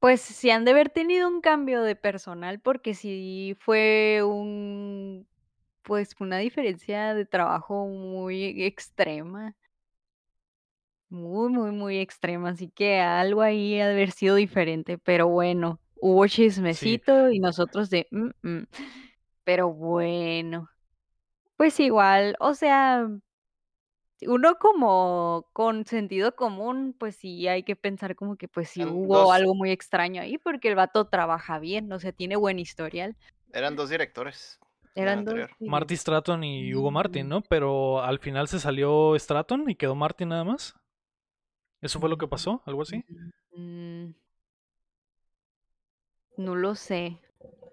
Pues 0.00 0.20
sí 0.20 0.50
han 0.50 0.64
de 0.66 0.72
haber 0.72 0.90
tenido 0.90 1.28
un 1.28 1.40
cambio 1.40 1.82
de 1.82 1.96
personal 1.96 2.60
porque 2.60 2.94
sí 2.94 3.56
fue 3.60 4.22
un, 4.22 5.26
pues 5.82 6.14
una 6.20 6.38
diferencia 6.38 7.14
de 7.14 7.24
trabajo 7.26 7.86
muy 7.88 8.64
extrema. 8.64 9.56
Muy, 11.10 11.48
muy, 11.52 11.70
muy 11.70 11.98
extrema, 12.00 12.50
así 12.50 12.70
que 12.70 12.98
algo 13.00 13.42
ahí 13.42 13.78
ha 13.80 13.86
de 13.86 13.92
haber 13.92 14.10
sido 14.10 14.34
diferente, 14.36 14.98
pero 14.98 15.28
bueno, 15.28 15.80
hubo 16.00 16.26
Sí, 16.68 17.02
chismecito 17.06 17.30
y 17.30 17.38
nosotros 17.38 17.88
de, 17.90 18.08
"Mm, 18.10 18.30
mm". 18.42 18.66
Pero 19.44 19.72
bueno, 19.72 20.68
pues 21.56 21.80
igual, 21.80 22.36
o 22.40 22.54
sea, 22.54 23.08
uno 24.28 24.56
como 24.58 25.48
con 25.52 25.86
sentido 25.86 26.34
común, 26.36 26.94
pues 26.98 27.16
sí 27.16 27.48
hay 27.48 27.62
que 27.64 27.76
pensar 27.76 28.16
como 28.16 28.36
que 28.36 28.48
pues 28.48 28.68
sí 28.70 28.84
Eran 28.84 28.86
hubo 28.86 29.32
dos, 29.32 29.32
algo 29.32 29.54
muy 29.54 29.70
extraño 29.70 30.22
ahí 30.22 30.38
porque 30.38 30.68
el 30.68 30.76
vato 30.76 31.06
trabaja 31.08 31.58
bien, 31.58 31.92
o 31.92 31.98
sea, 32.00 32.12
tiene 32.12 32.36
buen 32.36 32.58
historial. 32.58 33.16
eran 33.52 33.74
dos 33.76 33.88
directores 33.90 34.58
Eran 34.96 35.24
dos. 35.24 35.48
Marty 35.64 35.96
Stratton 35.96 36.44
y 36.44 36.74
Hugo 36.74 36.90
Martin, 36.90 37.26
Mm, 37.26 37.30
¿no? 37.30 37.42
Pero 37.42 38.02
al 38.02 38.18
final 38.18 38.48
se 38.48 38.60
salió 38.60 39.14
Stratton 39.18 39.70
y 39.70 39.76
quedó 39.76 39.94
Martin 39.94 40.28
nada 40.30 40.44
más. 40.44 40.74
¿Eso 41.80 42.00
fue 42.00 42.08
lo 42.08 42.18
que 42.18 42.26
mm, 42.26 42.26
pasó? 42.26 42.62
¿Algo 42.66 42.82
así? 42.82 43.04
mm, 43.56 44.14
No 46.36 46.54
lo 46.54 46.76
sé. 46.76 47.18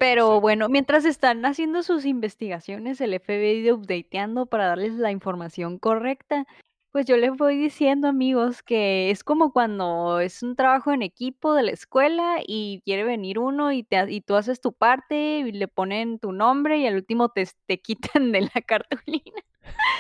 Pero 0.02 0.41
bueno, 0.41 0.68
mientras 0.68 1.06
están 1.06 1.45
haciendo 1.45 1.84
sus 1.84 2.06
investigaciones, 2.06 2.99
el 3.02 3.14
FBI 3.14 3.72
updateando 3.72 4.48
para 4.48 4.65
darles 4.65 4.94
la 4.94 5.11
información 5.11 5.78
correcta, 5.78 6.48
pues 6.91 7.06
yo 7.06 7.18
les 7.18 7.38
voy 7.38 7.56
diciendo, 7.56 8.07
amigos, 8.07 8.64
que 8.64 9.11
es 9.11 9.23
como 9.23 9.53
cuando 9.53 10.19
es 10.19 10.41
un 10.41 10.56
trabajo 10.56 10.91
en 10.91 11.03
equipo 11.03 11.53
de 11.53 11.61
la 11.61 11.72
escuela 11.72 12.40
y 12.44 12.82
quiere 12.84 13.03
venir 13.03 13.38
uno 13.38 13.72
y, 13.72 13.84
te, 13.84 14.11
y 14.11 14.22
tú 14.22 14.34
haces 14.34 14.60
tu 14.60 14.73
parte 14.73 15.41
y 15.41 15.52
le 15.52 15.68
ponen 15.68 16.18
tu 16.18 16.32
nombre 16.32 16.80
y 16.80 16.88
al 16.88 16.95
último 16.95 17.30
te, 17.30 17.48
te 17.68 17.80
quitan 18.18 18.32
de 18.32 18.41
la 18.41 18.61
cartulina. 18.65 19.44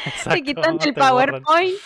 Exacto, 0.07 0.31
te 0.31 0.41
quitan 0.41 0.79
el 0.81 0.95
te 0.95 0.99
borran. 0.99 1.43
PowerPoint 1.43 1.77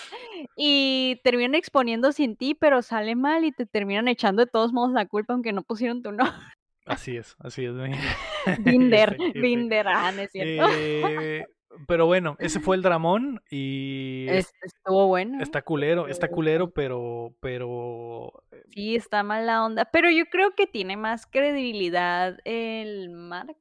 y 0.55 1.19
terminan 1.25 1.55
exponiendo 1.55 2.13
sin 2.13 2.37
ti, 2.37 2.55
pero 2.55 2.81
sale 2.81 3.15
mal 3.15 3.43
y 3.43 3.51
te 3.51 3.65
terminan 3.65 4.07
echando 4.07 4.45
de 4.45 4.49
todos 4.49 4.71
modos 4.71 4.93
la 4.93 5.05
culpa 5.05 5.33
aunque 5.33 5.51
no 5.51 5.63
pusieron 5.63 6.01
tu 6.01 6.11
nombre. 6.13 6.54
Así 6.85 7.17
es, 7.17 7.35
así 7.39 7.65
es. 7.65 7.73
Binder. 8.59 9.17
Binder, 9.33 9.87
ah, 9.87 10.11
no 10.11 10.21
es 10.21 10.31
cierto. 10.31 10.67
Eh, 10.77 11.45
pero 11.87 12.05
bueno, 12.05 12.37
ese 12.39 12.59
fue 12.59 12.75
el 12.77 12.81
dramón 12.81 13.41
y 13.49 14.27
es- 14.29 14.53
Es- 14.61 14.73
estuvo 14.75 15.07
bueno. 15.07 15.41
está 15.41 15.61
culero, 15.63 16.07
está 16.07 16.29
culero, 16.29 16.71
pero, 16.71 17.35
pero 17.41 18.43
Sí, 18.71 18.95
está 18.95 19.23
mala 19.23 19.65
onda. 19.65 19.85
Pero 19.85 20.09
yo 20.09 20.25
creo 20.27 20.55
que 20.55 20.67
tiene 20.67 20.95
más 20.95 21.25
credibilidad 21.27 22.37
el 22.45 23.09
Mark. 23.09 23.57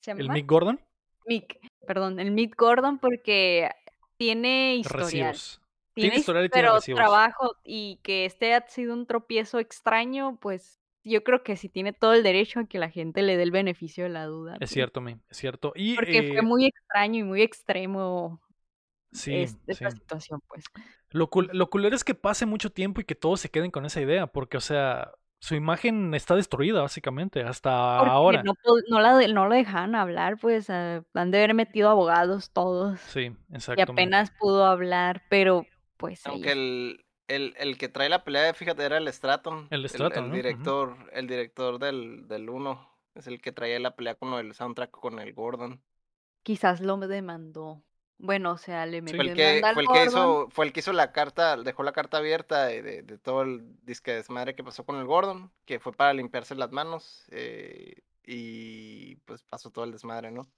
¿Se 0.00 0.10
llama 0.10 0.20
el 0.22 0.26
Mark? 0.28 0.34
Mick 0.38 0.46
Gordon, 0.50 0.80
Mick, 1.26 1.58
perdón, 1.86 2.18
el 2.18 2.30
Mick 2.32 2.56
Gordon 2.56 2.98
porque 2.98 3.70
tiene 4.16 4.76
historial. 4.76 5.04
recibos. 5.32 5.60
Tiene 5.94 6.14
his- 6.14 6.20
historial 6.20 6.46
y 6.46 6.48
tiene 6.48 6.66
pero 6.66 6.76
recibos. 6.76 6.98
trabajo 6.98 7.56
y 7.64 8.00
que 8.02 8.24
este 8.24 8.54
ha 8.54 8.66
sido 8.66 8.94
un 8.94 9.06
tropiezo 9.06 9.58
extraño, 9.58 10.38
pues 10.40 10.79
yo 11.04 11.24
creo 11.24 11.42
que 11.42 11.56
sí 11.56 11.68
tiene 11.68 11.92
todo 11.92 12.14
el 12.14 12.22
derecho 12.22 12.60
a 12.60 12.66
que 12.66 12.78
la 12.78 12.90
gente 12.90 13.22
le 13.22 13.36
dé 13.36 13.42
el 13.44 13.50
beneficio 13.52 14.04
de 14.04 14.10
la 14.10 14.26
duda. 14.26 14.60
Es 14.60 14.70
pues, 14.70 14.70
cierto, 14.70 15.00
mi, 15.00 15.12
es 15.30 15.36
cierto. 15.38 15.72
Y 15.74 15.94
Porque 15.94 16.18
eh, 16.18 16.24
fue 16.24 16.42
muy 16.42 16.66
extraño 16.66 17.20
y 17.20 17.24
muy 17.24 17.42
extremo 17.42 18.40
sí, 19.12 19.32
es- 19.44 19.58
sí. 19.70 19.84
esta 19.84 19.90
situación, 19.90 20.40
pues. 20.48 20.64
Lo, 21.10 21.28
cul- 21.30 21.50
lo 21.52 21.70
culero 21.70 21.96
es 21.96 22.04
que 22.04 22.14
pase 22.14 22.46
mucho 22.46 22.70
tiempo 22.70 23.00
y 23.00 23.04
que 23.04 23.14
todos 23.14 23.40
se 23.40 23.50
queden 23.50 23.70
con 23.70 23.84
esa 23.84 24.00
idea, 24.00 24.26
porque, 24.28 24.56
o 24.56 24.60
sea, 24.60 25.12
su 25.40 25.54
imagen 25.56 26.14
está 26.14 26.36
destruida, 26.36 26.82
básicamente, 26.82 27.42
hasta 27.42 27.70
Porque 27.96 28.12
ahora. 28.12 28.42
no, 28.42 28.54
no, 28.88 29.00
la, 29.00 29.16
de- 29.16 29.28
no 29.32 29.46
lo 29.48 29.54
dejaban 29.54 29.94
hablar, 29.94 30.38
pues 30.40 30.70
ah, 30.70 31.04
han 31.14 31.30
de 31.30 31.38
haber 31.38 31.54
metido 31.54 31.88
abogados 31.90 32.50
todos. 32.52 33.00
Sí, 33.06 33.32
Y 33.74 33.80
exacto. 33.80 33.92
mi. 33.92 34.02
apenas 34.02 34.30
pudo 34.38 34.64
hablar, 34.66 35.22
pero 35.28 35.66
pues 35.96 36.22
Aunque 36.24 36.52
el, 36.52 37.04
el, 37.34 37.54
el 37.58 37.78
que 37.78 37.88
trae 37.88 38.08
la 38.08 38.24
pelea, 38.24 38.52
fíjate, 38.54 38.84
era 38.84 38.98
el 38.98 39.12
Stratton. 39.12 39.68
El 39.70 39.88
Stratton, 39.88 40.26
el, 40.26 40.32
director, 40.32 40.96
el 41.12 41.26
director 41.26 41.78
del, 41.78 42.28
del 42.28 42.48
1. 42.50 42.88
Es 43.14 43.26
el 43.26 43.40
que 43.40 43.52
traía 43.52 43.80
la 43.80 43.96
pelea 43.96 44.14
con 44.16 44.34
el 44.34 44.54
soundtrack 44.54 44.90
con 44.90 45.18
el 45.18 45.32
Gordon. 45.34 45.82
quizás 46.42 46.80
lo 46.80 46.96
demandó. 46.98 47.82
Bueno, 48.18 48.52
o 48.52 48.58
sea, 48.58 48.84
le 48.86 49.00
Sí. 49.02 49.02
metió 49.02 49.16
Fue 49.16 49.24
el 49.24 49.32
que, 49.34 49.66
fue 49.72 49.82
el 49.82 49.88
que 49.88 50.04
hizo, 50.04 50.48
fue 50.50 50.66
el 50.66 50.72
que 50.72 50.80
hizo 50.80 50.92
la 50.92 51.12
carta, 51.12 51.56
dejó 51.56 51.82
la 51.82 51.92
carta 51.92 52.18
abierta 52.18 52.66
de, 52.66 52.82
de, 52.82 53.02
de 53.02 53.18
todo 53.18 53.42
el 53.42 53.62
disque 53.84 54.12
desmadre 54.12 54.54
que 54.54 54.62
pasó 54.64 54.84
con 54.84 54.96
el 54.96 55.06
Gordon, 55.06 55.52
que 55.64 55.80
fue 55.80 55.92
para 55.92 56.12
limpiarse 56.14 56.54
las 56.54 56.70
manos. 56.70 57.24
eh, 57.30 58.02
y 58.24 59.16
pues 59.24 59.42
pasó 59.44 59.70
todo 59.72 59.84
el 59.84 59.92
desmadre, 59.92 60.30
¿no? 60.30 60.48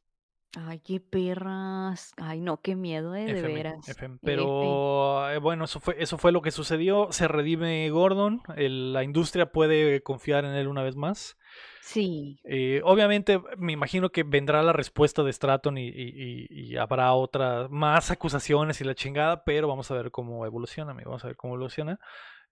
Ay, 0.55 0.81
qué 0.81 1.01
perras. 1.01 2.13
Ay, 2.19 2.41
no, 2.41 2.61
qué 2.61 2.77
miedo, 2.77 3.15
eh, 3.15 3.33
de 3.33 3.41
veras. 3.43 3.89
F. 3.89 4.05
F. 4.05 4.17
Pero 4.23 5.31
eh, 5.31 5.39
bueno, 5.39 5.65
eso 5.65 5.81
fue, 5.81 5.97
eso 5.99 6.19
fue 6.19 6.31
lo 6.31 6.43
que 6.43 6.51
sucedió. 6.51 7.09
Se 7.11 7.27
redime 7.27 7.89
Gordon. 7.91 8.43
el- 8.57 8.93
la 8.93 9.03
industria 9.03 9.47
puede 9.51 10.03
confiar 10.03 10.45
en 10.45 10.53
él 10.53 10.69
una 10.69 10.83
vez 10.83 10.95
más. 10.95 11.39
Sí. 11.81 12.39
Eh, 12.45 12.83
obviamente, 12.85 13.41
me 13.57 13.73
imagino 13.73 14.11
que 14.11 14.25
vendrá 14.25 14.63
la 14.63 14.73
respuesta 14.75 15.23
de 15.23 15.33
Stratton 15.33 15.79
y, 15.79 15.89
y- 15.89 15.91
y- 15.91 16.47
y 16.51 16.77
habrá 16.77 17.13
otras 17.15 17.71
más 17.71 18.11
acusaciones 18.11 18.81
y 18.81 18.85
la 18.85 18.95
chingada, 18.95 19.45
pero 19.45 19.69
vamos 19.69 19.91
a 19.91 19.95
ver 19.95 20.11
cómo 20.11 20.45
evoluciona, 20.45 20.93
amigo. 20.93 21.11
Vamos 21.11 21.25
a 21.25 21.29
ver 21.29 21.37
cómo 21.37 21.55
evoluciona. 21.55 21.99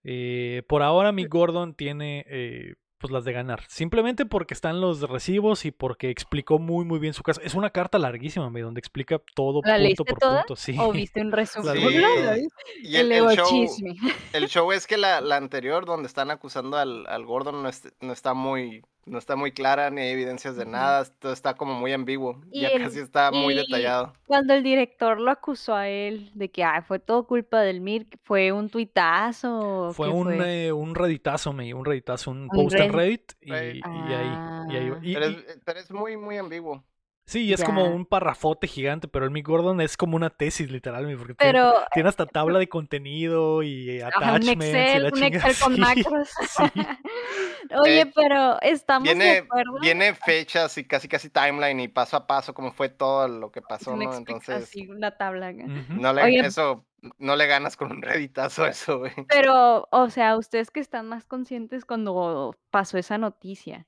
Eh, 0.04 0.62
por 0.68 0.82
ahora, 0.82 1.12
mi 1.12 1.26
Gordon 1.26 1.74
tiene 1.74 2.24
eh, 2.28 2.74
pues 3.00 3.10
las 3.10 3.24
de 3.24 3.32
ganar. 3.32 3.64
Simplemente 3.66 4.26
porque 4.26 4.54
están 4.54 4.80
los 4.80 5.00
recibos 5.00 5.64
y 5.64 5.70
porque 5.70 6.10
explicó 6.10 6.58
muy 6.58 6.84
muy 6.84 6.98
bien 6.98 7.14
su 7.14 7.22
caso. 7.22 7.40
Es 7.40 7.54
una 7.54 7.70
carta 7.70 7.98
larguísima, 7.98 8.46
amigo, 8.46 8.66
donde 8.66 8.78
explica 8.78 9.20
todo 9.34 9.62
¿La 9.64 9.72
punto 9.72 9.78
leíste 9.82 10.04
por 10.04 10.18
toda? 10.18 10.42
punto. 10.42 10.56
Sí. 10.56 10.76
¿O 10.78 10.92
viste 10.92 11.20
un 11.22 11.32
resumen? 11.32 11.74
Sí. 11.76 12.48
Y 12.82 12.96
el, 12.96 13.10
El 13.10 13.24
el 13.30 13.36
show, 13.36 13.46
chisme. 13.48 13.96
el 14.34 14.48
show 14.48 14.70
es 14.72 14.86
que 14.86 14.98
la, 14.98 15.20
la 15.22 15.36
anterior, 15.36 15.86
donde 15.86 16.06
están 16.06 16.30
acusando 16.30 16.76
al, 16.76 17.06
al 17.06 17.24
Gordon, 17.24 17.62
no, 17.62 17.68
es- 17.68 17.92
no 18.00 18.12
está 18.12 18.34
muy, 18.34 18.82
no 19.06 19.18
está 19.18 19.34
muy 19.36 19.52
clara, 19.52 19.90
ni 19.90 20.00
hay 20.02 20.10
evidencias 20.10 20.56
de 20.56 20.66
nada, 20.66 21.04
todo 21.18 21.32
está 21.32 21.54
como 21.54 21.74
muy 21.74 21.92
ambiguo. 21.92 22.40
Y 22.52 22.60
Ya 22.62 22.68
el- 22.68 22.82
casi 22.82 23.00
está 23.00 23.30
muy 23.32 23.54
y- 23.54 23.56
detallado. 23.56 24.12
Cuando 24.26 24.54
el 24.54 24.62
director 24.62 25.20
lo 25.20 25.30
acusó 25.30 25.74
a 25.74 25.88
él 25.88 26.30
de 26.34 26.50
que 26.50 26.62
ay, 26.62 26.82
fue 26.82 26.98
todo 26.98 27.26
culpa 27.26 27.60
del 27.60 27.80
Mirk, 27.80 28.18
¿fue 28.22 28.52
un 28.52 28.68
tuitazo? 28.68 29.92
Fue 29.94 30.08
un, 30.08 30.24
fue? 30.36 30.66
eh, 30.66 30.72
un 30.72 30.94
redditazo, 30.94 31.52
me, 31.52 31.72
un 31.74 31.84
redditazo, 31.84 32.30
un 32.30 32.42
Un 32.42 32.48
post 32.48 32.76
en 32.76 32.92
Reddit. 32.92 33.32
Reddit 33.40 33.42
y, 33.42 33.52
ahí. 33.52 33.78
Y 33.78 34.12
ahí. 34.12 34.30
Ah. 34.32 34.98
Y- 35.02 35.14
Pero 35.14 35.26
es, 35.26 35.60
pero 35.64 35.80
es 35.80 35.90
muy, 35.90 36.16
muy 36.16 36.36
ambiguo. 36.38 36.84
Sí, 37.30 37.44
y 37.44 37.52
es 37.52 37.62
como 37.62 37.84
un 37.84 38.06
parrafote 38.06 38.66
gigante, 38.66 39.06
pero 39.06 39.24
el 39.24 39.30
Mick 39.30 39.46
Gordon 39.46 39.80
es 39.80 39.96
como 39.96 40.16
una 40.16 40.30
tesis, 40.30 40.68
literal, 40.68 41.06
mi, 41.06 41.14
porque 41.14 41.34
tiene, 41.34 41.52
Pero 41.52 41.74
tiene 41.92 42.08
hasta 42.08 42.26
tabla 42.26 42.58
de 42.58 42.68
contenido 42.68 43.62
y 43.62 44.00
un 44.00 44.06
attachments 44.08 44.66
y 44.66 44.68
Excel, 44.68 45.02
la 45.04 45.10
un. 45.10 45.22
Excel 45.22 45.54
con 45.62 45.74
Sí, 45.76 45.80
macros. 45.80 46.28
sí. 46.48 46.62
Oye, 47.78 48.00
Eh, 48.00 48.12
pero 48.14 48.60
estamos 48.62 49.08
de 49.08 49.14
Viene, 49.14 49.38
acuerdo. 49.38 49.78
viene 49.80 50.14
fechas 50.14 50.76
y 50.76 50.84
casi 50.84 51.06
casi 51.06 51.30
timeline 51.30 51.78
y 51.78 51.86
paso 51.86 52.16
a 52.16 52.26
paso 52.26 52.52
cómo 52.52 52.72
fue 52.72 52.88
todo 52.88 53.28
lo 53.28 53.52
que 53.52 53.62
pasó, 53.62 53.94
¿no? 53.94 54.12
Entonces, 54.12 54.64
así, 54.64 54.88
una 54.88 55.16
tabla. 55.16 55.52
no 55.52 56.12
le, 56.12 56.22
Oye. 56.24 56.40
eso, 56.40 56.84
no 57.18 57.36
le 57.36 57.46
ganas 57.46 57.76
con 57.76 57.92
un 57.92 58.02
redditazo 58.02 58.64
a 58.64 58.70
eso, 58.70 58.98
güey. 58.98 59.12
Pero, 59.28 59.86
o 59.92 60.10
sea, 60.10 60.36
ustedes 60.36 60.72
que 60.72 60.80
están 60.80 61.06
más 61.06 61.26
conscientes 61.26 61.84
cuando 61.84 62.56
pasó 62.70 62.98
esa 62.98 63.18
noticia, 63.18 63.86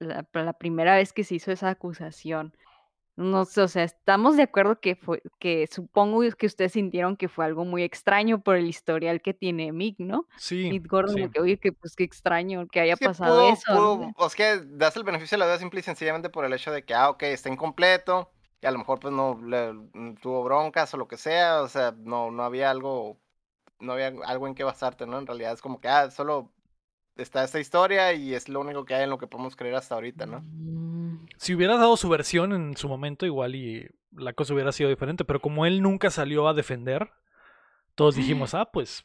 la, 0.00 0.26
la 0.32 0.52
primera 0.54 0.96
vez 0.96 1.12
que 1.12 1.22
se 1.22 1.36
hizo 1.36 1.52
esa 1.52 1.68
acusación. 1.68 2.56
No 3.14 3.44
sé, 3.44 3.60
o 3.60 3.68
sea, 3.68 3.84
estamos 3.84 4.36
de 4.36 4.44
acuerdo 4.44 4.80
que 4.80 4.96
fue, 4.96 5.22
que 5.38 5.68
supongo 5.70 6.22
que 6.36 6.46
ustedes 6.46 6.72
sintieron 6.72 7.16
que 7.16 7.28
fue 7.28 7.44
algo 7.44 7.64
muy 7.66 7.82
extraño 7.82 8.42
por 8.42 8.56
el 8.56 8.66
historial 8.66 9.20
que 9.20 9.34
tiene 9.34 9.70
Mick, 9.70 9.98
¿no? 9.98 10.26
Sí, 10.38 10.70
Mick 10.70 10.88
Gordon, 10.88 11.16
sí. 11.16 11.28
que, 11.30 11.40
oye, 11.40 11.58
que 11.58 11.72
pues 11.72 11.94
qué 11.94 12.04
extraño 12.04 12.66
que 12.68 12.80
haya 12.80 12.96
pasado 12.96 13.38
pudo- 13.42 13.52
eso. 13.52 13.74
¿no? 13.74 13.80
pudo- 14.00 14.12
o 14.16 14.28
sea, 14.30 14.56
que 14.56 14.64
das 14.66 14.96
el 14.96 15.04
beneficio 15.04 15.36
de 15.36 15.40
la 15.40 15.46
duda 15.46 15.58
simple 15.58 15.80
y 15.80 15.82
sencillamente 15.82 16.30
por 16.30 16.46
el 16.46 16.52
hecho 16.54 16.72
de 16.72 16.84
que, 16.84 16.94
ah, 16.94 17.10
ok, 17.10 17.22
está 17.24 17.50
incompleto, 17.50 18.30
y 18.62 18.66
a 18.66 18.70
lo 18.70 18.78
mejor 18.78 18.98
pues 18.98 19.12
no 19.12 19.38
le, 19.44 19.72
mm, 19.74 20.14
tuvo 20.22 20.42
broncas 20.42 20.94
o 20.94 20.96
lo 20.96 21.06
que 21.06 21.18
sea, 21.18 21.60
o 21.62 21.68
sea, 21.68 21.94
no, 21.98 22.30
no 22.30 22.44
había 22.44 22.70
algo, 22.70 23.18
no 23.78 23.92
había 23.92 24.12
algo 24.24 24.46
en 24.46 24.54
qué 24.54 24.64
basarte, 24.64 25.06
¿no? 25.06 25.18
En 25.18 25.26
realidad 25.26 25.52
es 25.52 25.60
como 25.60 25.80
que, 25.80 25.88
ah, 25.88 26.10
solo 26.10 26.50
está 27.16 27.44
esta 27.44 27.60
historia 27.60 28.12
y 28.14 28.34
es 28.34 28.48
lo 28.48 28.60
único 28.60 28.84
que 28.84 28.94
hay 28.94 29.04
en 29.04 29.10
lo 29.10 29.18
que 29.18 29.26
podemos 29.26 29.56
creer 29.56 29.74
hasta 29.74 29.94
ahorita, 29.94 30.26
¿no? 30.26 30.40
Mm, 30.44 31.26
Si 31.36 31.54
hubiera 31.54 31.76
dado 31.76 31.96
su 31.96 32.08
versión 32.08 32.52
en 32.52 32.76
su 32.76 32.88
momento, 32.88 33.26
igual 33.26 33.54
y 33.54 33.88
la 34.12 34.32
cosa 34.32 34.54
hubiera 34.54 34.72
sido 34.72 34.90
diferente, 34.90 35.24
pero 35.24 35.40
como 35.40 35.66
él 35.66 35.82
nunca 35.82 36.10
salió 36.10 36.48
a 36.48 36.54
defender, 36.54 37.10
todos 37.94 38.14
dijimos, 38.16 38.54
ah, 38.54 38.70
pues, 38.72 39.04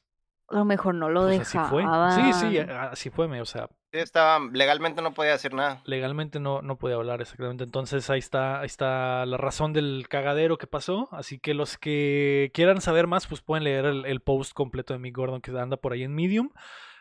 a 0.50 0.56
lo 0.56 0.66
mejor 0.66 0.96
no 0.96 1.10
lo 1.10 1.24
pues 1.24 1.42
así 1.42 1.58
fue. 1.70 1.82
dejaba. 1.82 2.12
Sí, 2.12 2.34
sí, 2.34 2.58
así 2.60 3.10
fue, 3.10 3.26
o 3.42 3.46
sea, 3.46 3.70
Sí, 3.92 4.00
estaba, 4.00 4.40
legalmente 4.52 5.02
no 5.02 5.14
podía 5.14 5.32
decir 5.32 5.54
nada. 5.54 5.82
legalmente 5.86 6.42
no, 6.42 6.62
no 6.62 6.78
puede 6.78 6.96
hablar 6.96 7.22
exactamente. 7.22 7.64
Entonces 7.64 8.10
ahí 8.10 8.20
está, 8.20 8.60
ahí 8.60 8.66
está 8.66 9.26
la 9.26 9.38
razón 9.38 9.72
del 9.72 10.08
cagadero 10.10 10.58
que 10.58 10.68
pasó. 10.68 11.08
Así 11.14 11.40
que 11.40 11.54
los 11.54 11.78
que 11.78 12.52
quieran 12.54 12.82
saber 12.82 13.08
más, 13.08 13.28
pues 13.28 13.42
pueden 13.42 13.64
leer 13.64 13.86
el, 13.86 14.06
el 14.06 14.20
post 14.20 14.52
completo 14.54 14.92
de 14.94 15.00
Mick 15.00 15.16
Gordon 15.16 15.40
que 15.40 15.52
anda 15.58 15.78
por 15.78 15.94
ahí 15.94 16.04
en 16.04 16.14
Medium. 16.14 16.50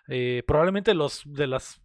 Eh, 0.09 0.43
probablemente 0.47 0.95
los 0.95 1.23
de 1.24 1.47
las 1.47 1.81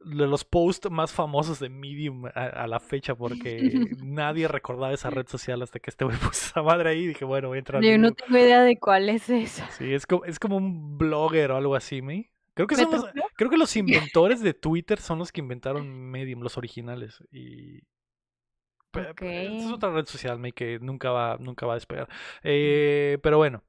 de 0.00 0.26
los 0.26 0.44
posts 0.44 0.90
más 0.90 1.12
famosos 1.12 1.60
de 1.60 1.68
Medium 1.68 2.26
a, 2.26 2.30
a 2.30 2.66
la 2.66 2.80
fecha, 2.80 3.14
porque 3.14 3.60
nadie 4.02 4.48
recordaba 4.48 4.92
esa 4.92 5.10
red 5.10 5.26
social 5.26 5.62
hasta 5.62 5.78
que 5.78 5.90
este 5.90 6.04
güey 6.04 6.16
puso 6.18 6.30
esa 6.30 6.62
madre 6.62 6.90
ahí 6.90 7.00
y 7.00 7.06
dije, 7.08 7.24
bueno, 7.24 7.48
voy 7.48 7.56
a 7.56 7.58
entrar. 7.58 7.82
Yo 7.82 7.98
no 7.98 8.12
tengo 8.12 8.38
idea 8.38 8.62
de 8.62 8.78
cuál 8.78 9.08
es 9.08 9.28
esa. 9.28 9.70
Sí, 9.70 9.92
es 9.92 10.06
como, 10.06 10.24
es 10.24 10.38
como 10.38 10.56
un 10.56 10.98
blogger 10.98 11.52
o 11.52 11.56
algo 11.56 11.74
así, 11.74 12.02
¿me? 12.02 12.30
Creo 12.54 12.66
que, 12.66 12.76
¿Me 12.76 12.82
son 12.82 12.92
los, 12.92 13.04
creo 13.36 13.50
que 13.50 13.56
los 13.56 13.76
inventores 13.76 14.40
de 14.42 14.54
Twitter 14.54 15.00
son 15.00 15.18
los 15.18 15.32
que 15.32 15.40
inventaron 15.40 15.88
Medium, 16.10 16.40
los 16.40 16.56
originales. 16.56 17.22
Y. 17.30 17.82
esta 18.92 19.26
Es 19.26 19.66
otra 19.70 19.92
red 19.92 20.06
social, 20.06 20.38
¿me? 20.38 20.52
Que 20.52 20.78
nunca 20.80 21.10
va, 21.10 21.36
nunca 21.38 21.66
va 21.66 21.74
a 21.74 21.76
despegar. 21.76 22.08
Eh, 22.42 23.18
pero 23.22 23.36
bueno, 23.36 23.62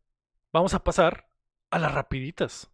vamos 0.52 0.74
a 0.74 0.84
pasar 0.84 1.28
a 1.70 1.80
las 1.80 1.94
rapiditas. 1.94 2.72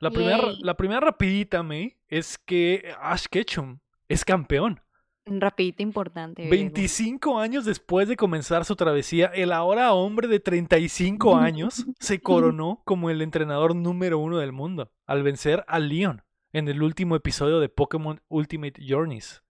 La 0.00 0.10
primera, 0.10 0.42
la 0.60 0.76
primera 0.76 1.00
rapidita, 1.00 1.62
me, 1.62 1.98
es 2.08 2.38
que 2.38 2.92
Ash 3.00 3.26
Ketchum 3.28 3.78
es 4.08 4.24
campeón. 4.24 4.80
Rapidito 5.26 5.82
importante. 5.82 6.42
Bego. 6.42 6.50
25 6.50 7.38
años 7.38 7.64
después 7.64 8.08
de 8.08 8.16
comenzar 8.16 8.64
su 8.64 8.76
travesía, 8.76 9.26
el 9.26 9.52
ahora 9.52 9.92
hombre 9.92 10.28
de 10.28 10.40
35 10.40 11.36
años 11.36 11.84
se 12.00 12.20
coronó 12.20 12.80
como 12.84 13.10
el 13.10 13.20
entrenador 13.22 13.74
número 13.74 14.18
uno 14.18 14.38
del 14.38 14.52
mundo 14.52 14.90
al 15.06 15.22
vencer 15.22 15.64
a 15.68 15.78
Leon 15.78 16.22
en 16.52 16.68
el 16.68 16.82
último 16.82 17.14
episodio 17.16 17.60
de 17.60 17.68
Pokémon 17.68 18.20
Ultimate 18.28 18.80
Journeys, 18.86 19.42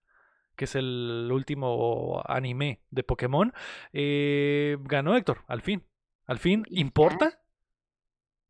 que 0.55 0.65
es 0.65 0.75
el 0.75 1.29
último 1.31 2.21
anime 2.25 2.81
de 2.89 3.03
Pokémon. 3.03 3.53
Eh, 3.93 4.77
ganó 4.81 5.15
Héctor, 5.15 5.43
al 5.47 5.61
fin. 5.61 5.83
Al 6.25 6.39
fin. 6.39 6.65
¿importa? 6.69 7.39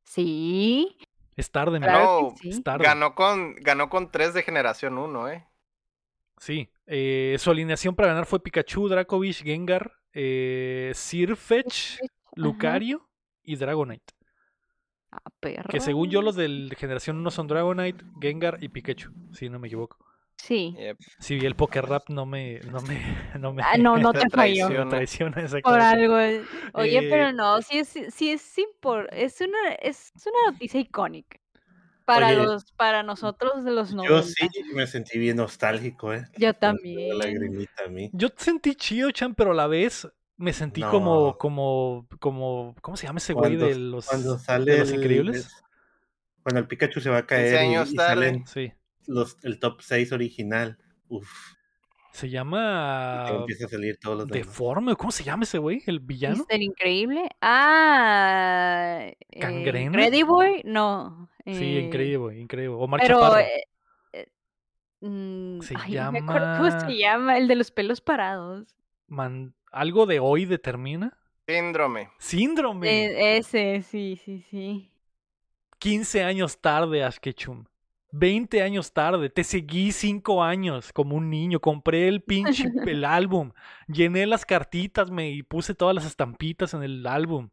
Sí. 0.04 0.98
Es 1.40 1.52
tarde, 1.52 1.80
Claro 1.80 2.22
No, 2.24 2.36
que 2.36 2.42
sí. 2.42 2.50
es 2.50 2.64
tarde. 2.64 2.84
ganó 2.84 3.16
con, 3.16 3.56
ganó 3.56 3.90
con 3.90 4.12
tres 4.12 4.34
de 4.34 4.44
generación 4.44 4.98
1, 4.98 5.30
¿eh? 5.30 5.48
Sí, 6.38 6.70
eh, 6.86 7.38
su 7.40 7.50
alineación 7.50 7.96
para 7.96 8.10
ganar 8.10 8.26
fue 8.26 8.42
Pikachu, 8.44 8.90
Dracovish, 8.90 9.42
Gengar, 9.44 9.94
eh, 10.14 10.92
Sirfetch, 10.94 12.00
Lucario 12.36 13.08
y 13.42 13.56
Dragonite. 13.56 14.14
Ah, 15.12 15.22
perro. 15.40 15.70
Que 15.70 15.80
según 15.80 16.10
yo 16.10 16.22
los 16.22 16.36
de 16.36 16.70
generación 16.78 17.18
1 17.18 17.32
son 17.32 17.48
Dragonite, 17.48 18.04
Gengar 18.22 18.58
y 18.62 18.68
Pikachu, 18.68 19.12
si 19.32 19.48
no 19.50 19.60
me 19.60 19.68
equivoco. 19.68 19.98
Sí. 20.42 20.74
Yep. 20.78 20.98
Si 21.20 21.36
el 21.38 21.56
Poker 21.56 21.86
Rap 21.86 22.10
no 22.10 22.26
me, 22.26 22.60
no 22.62 22.82
me, 22.82 22.98
no 23.40 23.54
me, 23.54 23.62
Ah, 23.64 23.78
no, 23.78 23.98
no 23.98 24.14
Te 24.14 24.20
falló. 24.32 24.68
traiciona. 24.68 24.86
me 24.86 24.90
traiciona 24.90 25.62
Por 25.64 25.80
algo. 25.82 26.18
eh. 26.20 26.42
Oye, 26.74 27.00
Eh, 27.00 27.08
pero 27.10 27.34
no, 27.34 27.62
sí 27.62 27.80
es, 27.80 27.90
sí 27.90 28.32
es 28.32 28.58
impor- 28.58 29.10
es 29.12 29.42
una, 29.42 29.74
es 29.82 30.12
una 30.26 30.52
noticia 30.52 30.80
icónica. 30.80 31.38
Para 32.06 32.28
Oye, 32.30 32.38
los, 32.38 32.72
para 32.72 33.04
nosotros 33.04 33.64
de 33.64 33.72
los 33.72 33.94
90. 33.94 34.16
Yo 34.16 34.24
sí 34.24 34.48
me 34.74 34.88
sentí 34.88 35.20
bien 35.20 35.38
nostálgico, 35.38 36.12
¿eh? 36.14 36.26
Yo 36.38 36.54
también. 36.56 37.18
lagrimita 37.20 37.84
a 37.86 37.90
mí. 37.90 38.10
Yo 38.14 38.30
sentí 38.36 38.74
chido, 38.76 39.12
Chan, 39.12 39.36
pero 39.36 39.52
a 39.52 39.54
la 39.56 39.68
vez 39.68 40.08
me 40.38 40.54
sentí 40.54 40.82
No. 40.82 40.90
como, 40.90 41.38
como, 41.38 42.08
como, 42.20 42.74
¿cómo 42.82 42.98
se 42.98 43.06
llama 43.06 43.18
ese 43.20 43.34
güey 43.34 43.58
de 43.58 43.76
los, 43.76 44.08
Cuando 44.08 44.40
sale 44.40 44.72
de 44.72 44.80
los 44.80 44.90
el- 44.90 44.96
increíbles? 44.96 45.52
Cuando 46.42 46.62
el 46.62 46.68
Pikachu 46.68 47.00
se 47.02 47.10
va 47.12 47.18
a 47.18 47.26
caer 47.28 47.54
y, 47.54 47.58
años 47.58 47.92
y 47.92 47.96
tarde. 47.96 48.26
salen 48.28 48.48
Sí. 48.48 48.72
Los, 49.10 49.38
el 49.44 49.60
top 49.60 49.82
6 49.82 50.12
original. 50.12 50.78
Uf, 51.10 51.30
Se 52.12 52.30
llama 52.30 53.28
empieza 53.30 53.66
a 53.66 53.70
salir 53.70 53.98
todos 54.00 54.20
los. 54.20 54.28
Deforme, 54.28 54.96
¿cómo 54.96 55.12
se 55.12 55.24
llama 55.24 55.44
ese 55.44 55.58
güey? 55.58 55.82
¿El 55.86 56.00
villano? 56.00 56.38
Mister 56.38 56.62
Increíble. 56.62 57.30
Ah. 57.42 59.00
eh, 59.08 59.16
¿Gangrena? 59.40 59.98
Ready 59.98 60.24
Boy, 60.24 60.62
no. 60.66 61.30
Sí, 61.46 61.78
eh, 61.78 61.82
increíble, 61.82 62.40
increíble. 62.40 62.76
Omar 62.80 63.02
Pero. 63.02 63.38
Eh, 63.38 63.64
eh, 64.14 64.28
mm, 65.02 65.62
Se 65.62 65.76
ay, 65.78 65.94
no 65.96 66.12
me 66.12 66.20
acuerdo 66.20 66.58
cómo 66.58 66.70
llama- 66.70 66.80
se 66.88 66.98
llama, 66.98 67.38
el 67.38 67.48
de 67.48 67.56
los 67.56 67.72
pelos 67.72 68.02
parados. 68.02 68.76
Man- 69.08 69.54
¿Algo 69.72 70.06
de 70.06 70.20
hoy 70.20 70.46
determina? 70.46 71.18
Síndrome. 71.48 72.10
Síndrome. 72.20 73.06
Eh, 73.06 73.38
ese, 73.38 73.82
sí, 73.82 74.20
sí, 74.24 74.44
sí. 74.50 74.92
15 75.80 76.24
años 76.24 76.60
tarde, 76.60 77.04
Ash 77.04 77.18
Ketchum. 77.18 77.66
20 78.12 78.62
años 78.62 78.94
tarde. 78.94 79.30
Te 79.30 79.44
seguí 79.44 79.92
5 79.92 80.44
años 80.44 80.92
como 80.94 81.16
un 81.16 81.30
niño. 81.30 81.60
Compré 81.60 82.08
el 82.08 82.22
pinche 82.22 82.66
el 82.88 83.06
álbum. 83.06 83.52
Llené 83.88 84.26
las 84.26 84.46
cartitas 84.46 85.12
me, 85.12 85.30
y 85.32 85.44
puse 85.44 85.76
todas 85.76 85.96
las 85.96 86.06
estampitas 86.06 86.74
en 86.74 86.84
el 86.84 87.06
álbum. 87.06 87.50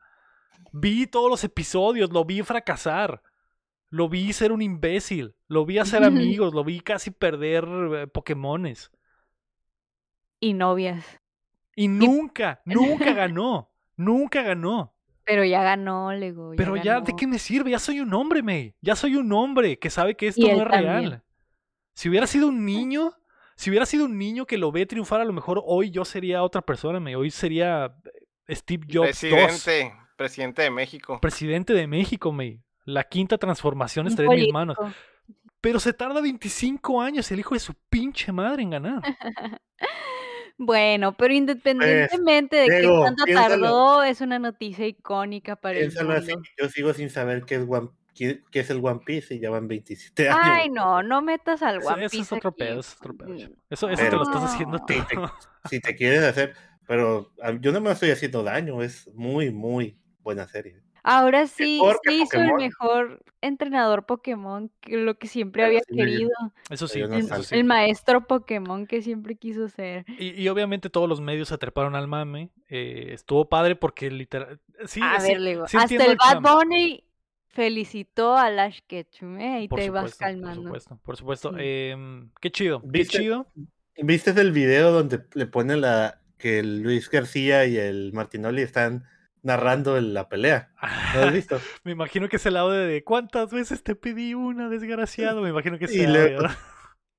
Vi 0.73 1.07
todos 1.07 1.31
los 1.31 1.45
episodios. 1.45 2.13
Lo 2.13 2.25
vi 2.25 2.43
fracasar. 2.43 3.23
Lo 3.89 4.09
vi 4.09 4.33
ser 4.33 4.53
un 4.53 4.63
imbécil. 4.63 5.35
Lo 5.49 5.67
vi 5.67 5.79
hacer 5.79 6.05
amigos. 6.05 6.55
Lo 6.55 6.65
vi 6.65 6.81
casi 6.81 7.11
perder 7.11 7.65
eh, 7.95 8.07
Pokémones. 8.07 8.91
Y 10.41 10.55
novias. 10.55 11.05
Y 11.75 11.89
nunca, 11.89 12.63
nunca 12.65 13.13
ganó. 13.13 13.71
Nunca 13.97 14.43
ganó. 14.43 14.96
Pero 15.27 15.45
ya 15.45 15.63
ganó, 15.63 16.13
Lego. 16.13 16.53
Pero 16.57 16.77
ya, 16.77 17.01
¿de 17.01 17.15
qué 17.17 17.27
me 17.27 17.41
sirve? 17.41 17.73
Ya 17.73 17.81
soy 17.81 17.99
un 17.99 18.15
hombre, 18.15 18.45
May. 18.45 18.75
Ya 18.81 18.95
soy 18.95 19.17
un 19.17 19.33
hombre 19.33 19.77
que 19.77 19.91
sabe 19.91 20.15
que 20.15 20.29
esto 20.29 20.47
no 20.47 20.63
es 20.63 20.65
real. 20.65 20.85
también. 20.85 21.23
Si 21.95 22.09
hubiera 22.09 22.29
sido 22.29 22.47
un 22.47 22.65
niño, 22.65 23.13
si 23.57 23.71
hubiera 23.71 23.87
sido 23.87 24.05
un 24.05 24.17
niño 24.17 24.47
que 24.47 24.57
lo 24.57 24.71
ve 24.71 24.87
triunfar, 24.87 25.21
a 25.21 25.25
lo 25.25 25.33
mejor 25.33 25.61
hoy 25.67 25.91
yo 25.91 26.05
sería 26.05 26.45
otra 26.45 26.63
persona, 26.63 27.01
May. 27.01 27.17
Hoy 27.17 27.33
sería 27.33 27.93
eh, 28.47 28.55
Steve 28.55 28.87
Jobs 28.89 29.19
Presidente. 29.19 29.93
Presidente 30.17 30.63
de 30.63 30.71
México. 30.71 31.21
presidente 31.21 31.75
de 31.75 31.87
México, 31.89 32.31
May. 32.31 32.63
La 32.85 33.03
quinta 33.03 33.37
transformación 33.37 34.07
estaría 34.07 34.33
en 34.33 34.41
mis 34.41 34.53
manos. 34.53 34.77
Pero 35.61 35.81
se 35.81 35.93
tarda 35.93 36.21
25 36.21 37.03
años 37.03 37.31
el 37.33 37.41
hijo 37.41 37.55
de 37.55 37.61
su 37.61 37.75
pinche 37.91 38.31
madre 38.31 38.63
en 38.63 38.71
ganar. 38.71 39.03
Bueno, 40.59 41.15
pero 41.17 41.35
independientemente 41.35 42.57
de 42.57 42.65
qué 42.65 42.71
Pues, 42.71 42.81
Diego, 42.81 43.05
tanto 43.05 43.25
piénsalo. 43.25 43.63
tardó, 43.63 44.03
es 44.05 44.21
una 44.23 44.39
noticia 44.39 44.87
icónica 44.87 45.57
para 45.57 45.75
el 45.79 45.81
Piénsalo 45.89 46.13
así, 46.13 46.33
yo 46.59 46.69
sigo 46.71 46.95
sin 46.95 47.11
saber 47.11 47.45
qué 47.45 47.57
es, 47.57 47.67
One, 47.69 47.91
el 48.19 48.81
One 48.85 49.01
Piece 49.05 49.35
y 49.35 49.41
ya 49.41 49.51
van 49.51 49.69
27 49.69 50.29
años. 50.31 50.41
Ay, 50.43 50.71
no, 50.71 51.03
no 51.03 51.21
metas 51.21 51.63
al 51.63 51.77
Eso, 51.79 51.89
One 51.89 52.07
eso 52.07 52.07
es 52.07 52.13
Piece 52.13 52.35
otro 52.35 52.49
aquí. 52.51 52.59
pedo, 52.59 52.81
eso 52.81 52.91
es 52.93 52.97
otro 53.01 53.17
pedo. 53.17 53.35
Eso, 53.69 53.89
eso 53.91 54.03
te 54.03 54.11
lo 54.17 54.23
estás 54.23 54.45
haciendo 54.45 54.79
tú. 54.79 54.87
Te- 54.87 54.95
si 55.69 55.81
te 55.81 55.95
quieres 55.95 56.23
hacer, 56.23 56.55
pero 56.87 57.33
a- 57.43 57.53
yo 57.61 57.73
no 57.73 57.81
me 57.83 57.91
estoy 57.91 58.11
haciendo 58.11 58.43
daño, 58.43 58.83
es 58.83 59.11
muy, 59.15 59.51
muy 59.51 59.99
buena 60.23 60.49
serie. 60.49 60.81
Ahora 61.09 61.47
sí, 61.47 61.81
sí 62.05 62.23
hizo 62.23 62.37
el 62.41 62.53
mejor 62.55 63.23
entrenador 63.41 64.07
Pokémon, 64.07 64.73
que 64.81 64.97
lo 64.97 65.17
que 65.19 65.29
siempre 65.29 65.65
había 65.65 65.81
sí 65.87 65.95
querido. 65.97 66.31
Eso 66.69 66.89
sí, 66.89 66.99
El, 67.01 67.13
eso 67.15 67.29
salsa. 67.29 67.49
sí. 67.51 67.55
el 67.55 67.63
maestro 67.65 68.27
Pokémon 68.27 68.87
que 68.89 69.03
siempre 69.03 69.37
quiso 69.37 69.69
ser. 69.69 70.05
Y, 70.19 70.31
y 70.43 70.49
obviamente 70.49 70.91
todos 70.91 71.09
los 71.09 71.21
medios 71.21 71.49
se 71.49 71.59
treparon 71.59 71.95
al 71.95 72.09
mame. 72.09 72.51
eh, 72.69 73.11
estuvo 73.13 73.49
padre 73.49 73.77
porque 73.77 74.11
literal. 74.11 74.61
Sí, 74.87 75.01
a 75.03 75.21
sí, 75.21 75.29
ver, 75.29 75.41
Lego, 75.41 75.69
sí 75.69 75.77
hasta 75.77 76.05
el 76.05 76.17
Bad 76.17 76.41
Bunny 76.43 77.05
felicitó 77.47 78.37
a 78.37 78.51
Lash 78.51 78.81
Ketchum, 78.87 79.39
¿eh? 79.41 79.63
Y 79.63 79.69
Por 79.69 79.79
te 79.79 79.91
vas 79.91 80.11
supuesto, 80.11 80.19
por 80.19 80.27
calmando. 80.27 80.63
supuesto, 80.65 81.01
por 81.05 81.17
supuesto. 81.17 81.51
Sí. 81.53 81.57
Em, 81.61 82.31
qué 82.41 82.51
chido, 82.51 82.81
qué 82.83 82.89
¿Viste? 82.89 83.19
chido. 83.19 83.47
¿Viste 83.97 84.31
el 84.39 84.53
video 84.53 84.93
donde 84.93 85.21
le 85.35 85.47
pone 85.47 85.77
la 85.77 86.21
que 86.37 86.59
el 86.59 86.83
Luis 86.83 87.09
García 87.09 87.65
y 87.65 87.77
el 87.79 88.13
Martinoli 88.13 88.61
están 88.61 89.05
narrando 89.47 89.99
la 90.01 90.29
pelea? 90.29 90.73
¿Lo 91.15 91.21
has 91.23 91.33
visto? 91.33 91.61
Me 91.85 91.93
imagino 91.93 92.29
que 92.29 92.37
es 92.37 92.47
el 92.47 92.57
audio 92.57 92.79
de 92.81 93.05
¿cuántas 93.05 93.51
veces 93.51 93.83
te 93.83 93.95
pedí 93.95 94.35
una, 94.35 94.69
desgraciado? 94.69 95.41
Me 95.41 95.49
imagino 95.51 95.79
que 95.79 95.87
es 95.87 95.95
luego- 96.09 96.45
audio. 96.47 96.49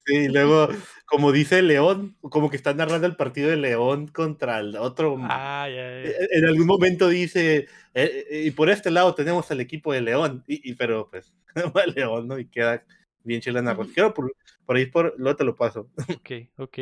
Sí, 0.10 0.16
y 0.16 0.28
luego, 0.30 0.70
como 1.06 1.34
dice 1.34 1.62
León, 1.62 2.16
como 2.22 2.50
que 2.50 2.56
están 2.56 2.78
narrando 2.78 3.08
el 3.08 3.18
partido 3.18 3.50
de 3.50 3.58
León 3.58 4.08
contra 4.08 4.60
el 4.60 4.78
otro. 4.78 5.18
Ah. 5.20 5.66
Eh, 5.70 6.16
En 6.32 6.46
algún 6.46 6.66
momento 6.66 7.10
dice, 7.10 7.68
eh, 7.94 8.26
eh, 8.32 8.44
y 8.46 8.52
por 8.52 8.70
este 8.70 8.90
lado 8.90 9.14
tenemos 9.16 9.52
al 9.52 9.60
equipo 9.60 9.92
de 9.92 10.00
León, 10.00 10.46
y, 10.48 10.72
y- 10.72 10.76
pero 10.76 11.10
pues, 11.12 11.34
León, 11.98 12.26
¿no? 12.30 12.40
Y 12.40 12.48
queda 12.48 12.86
bien 13.26 13.42
chila 13.42 13.56
la 13.62 13.74
narración. 13.74 14.14
Por, 14.14 14.34
por 14.66 14.78
ahí, 14.78 14.86
por, 14.86 15.14
luego 15.18 15.36
te 15.36 15.44
lo 15.44 15.58
paso. 15.58 15.90
Ok, 16.08 16.32
ok. 16.56 16.78